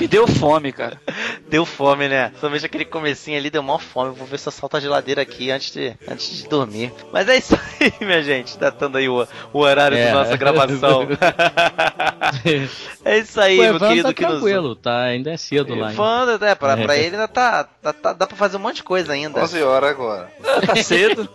Me 0.00 0.08
deu 0.08 0.26
fome, 0.26 0.72
cara. 0.72 1.00
Deu 1.46 1.64
fome, 1.66 2.08
né? 2.08 2.32
Somente 2.40 2.66
aquele 2.66 2.84
comecinho 2.86 3.36
ali 3.38 3.48
deu 3.50 3.62
mó 3.62 3.78
fome. 3.78 4.12
Vou 4.16 4.26
ver 4.26 4.38
se 4.38 4.48
eu 4.48 4.52
salto 4.52 4.76
a 4.76 4.80
geladeira 4.80 5.22
aqui 5.22 5.50
antes 5.52 5.72
de, 5.72 5.94
antes 6.08 6.28
de 6.38 6.48
dormir. 6.48 6.92
Mas 7.12 7.28
é 7.28 7.36
isso 7.36 7.54
aí, 7.54 7.92
minha 8.04 8.22
gente. 8.22 8.58
Datando 8.58 8.98
aí 8.98 9.08
o, 9.08 9.24
o 9.52 9.58
horário 9.60 9.96
É. 9.96 10.06
da 10.06 10.14
nossa 10.14 10.36
gravação. 10.36 11.06
é 13.04 13.18
isso 13.18 13.40
aí, 13.40 13.58
o 13.58 13.62
meu 13.62 13.74
Evan 13.76 13.88
querido 13.88 14.08
tá 14.08 14.14
que 14.14 14.22
nos. 14.22 14.32
tranquilo, 14.40 14.74
tá? 14.74 15.02
Ainda 15.02 15.30
é 15.32 15.36
cedo 15.36 15.74
lá. 15.76 15.90
hein? 15.90 15.96
Fã, 15.96 16.26
é, 16.40 16.54
pra, 16.56 16.76
pra 16.78 16.96
É. 16.96 17.00
ele 17.04 17.14
ainda 17.16 17.28
tá, 17.28 17.64
tá, 17.64 17.92
tá- 17.92 18.12
Dá 18.14 18.26
pra 18.26 18.36
fazer 18.36 18.56
um 18.56 18.60
monte 18.60 18.76
de 18.76 18.82
coisa 18.84 19.12
ainda. 19.12 19.40
11 19.40 19.62
horas 19.62 19.90
agora. 19.90 20.32
Tá 20.66 20.74
cedo. 20.82 21.28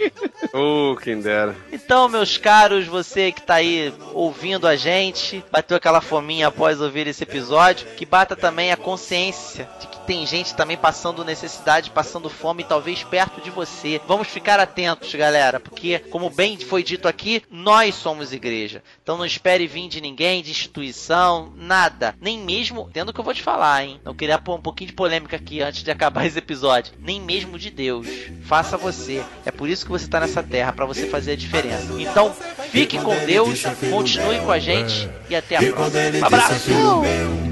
Quem 0.96 1.20
dera. 1.20 1.56
Então, 1.72 2.08
meus 2.10 2.38
caros, 2.38 2.86
você 2.86 3.32
que 3.32 3.42
tá 3.42 3.56
aí 3.56 3.94
ouvindo 4.14 4.68
a 4.68 4.76
gente, 4.76 5.44
bateu 5.52 5.78
aquela 5.78 6.02
fominha 6.02 6.48
após 6.48 6.82
ouvir 6.82 7.08
esse 7.08 7.24
episódio, 7.24 7.88
que 7.96 8.06
bata 8.06 8.36
também 8.36 8.72
a 8.72 8.78
consciência 8.78 9.70
de 9.80 9.88
que 9.88 10.00
tem 10.06 10.26
gente 10.26 10.56
também 10.56 10.78
passando 10.78 11.24
necessidade, 11.24 11.92
passando 11.92 12.30
fome, 12.30 12.64
talvez 12.64 13.04
perto 13.04 13.42
de 13.42 13.50
você. 13.50 14.02
Vamos 14.08 14.28
ficar 14.28 14.60
atentos, 14.60 15.14
galera, 15.14 15.60
porque, 15.60 16.00
como 16.10 16.30
bem 16.30 16.58
foi 16.60 16.84
dito 16.84 17.08
aqui, 17.08 17.44
nós 17.50 17.96
somos 17.96 18.34
igreja. 18.34 18.84
Então 19.02 19.18
não 19.18 19.26
espere 19.26 19.68
vir 19.68 19.88
de 19.88 20.02
ninguém, 20.02 20.42
de 20.42 20.52
instituição, 20.52 21.54
nada. 21.56 22.16
Nem 22.20 22.40
mesmo, 22.40 22.90
tendo 22.92 23.10
o 23.10 23.14
que 23.14 23.20
eu 23.20 23.24
vou 23.24 23.34
te 23.34 23.42
falar, 23.42 23.86
hein? 23.86 24.00
Eu 24.04 24.16
queria 24.16 24.40
pôr 24.40 24.56
um 24.56 24.62
pouquinho 24.62 24.90
de 24.90 24.96
polêmica 24.96 25.36
aqui 25.36 25.62
antes 25.62 25.84
de 25.84 25.92
acabar 25.92 26.26
esse 26.28 26.40
episódio. 26.40 26.94
Nem 27.00 27.22
mesmo 27.22 27.58
de 27.58 27.70
Deus. 27.70 28.08
Faça 28.44 28.78
você. 28.78 29.24
É 29.46 29.52
por 29.52 29.70
isso 29.70 29.86
que 29.86 29.92
você 29.92 30.08
tá 30.08 30.20
nessa 30.20 30.44
terra, 30.44 30.74
para 30.80 30.86
você 30.86 31.08
fazer 31.08 31.34
a 31.34 31.36
diferença. 31.36 31.94
Então, 32.00 32.34
fique 32.72 32.98
com 33.00 33.14
Deus, 33.26 33.64
continue 33.92 34.40
com 34.40 34.50
a 34.50 34.60
gente 34.60 35.10
e 35.30 35.36
até 35.36 35.58
a 35.58 35.74
próxima. 35.74 36.22
Um 36.22 36.26
abraço! 36.26 36.72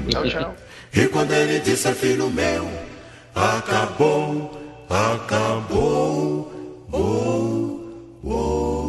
Tchau, 0.08 0.24
tchau. 0.30 0.56
e 0.94 1.06
quando 1.08 1.32
ele 1.32 1.60
disser 1.60 1.94
filho 1.94 2.30
meu, 2.30 2.66
acabou, 3.34 4.58
acabou, 4.88 6.50
oh, 6.90 8.87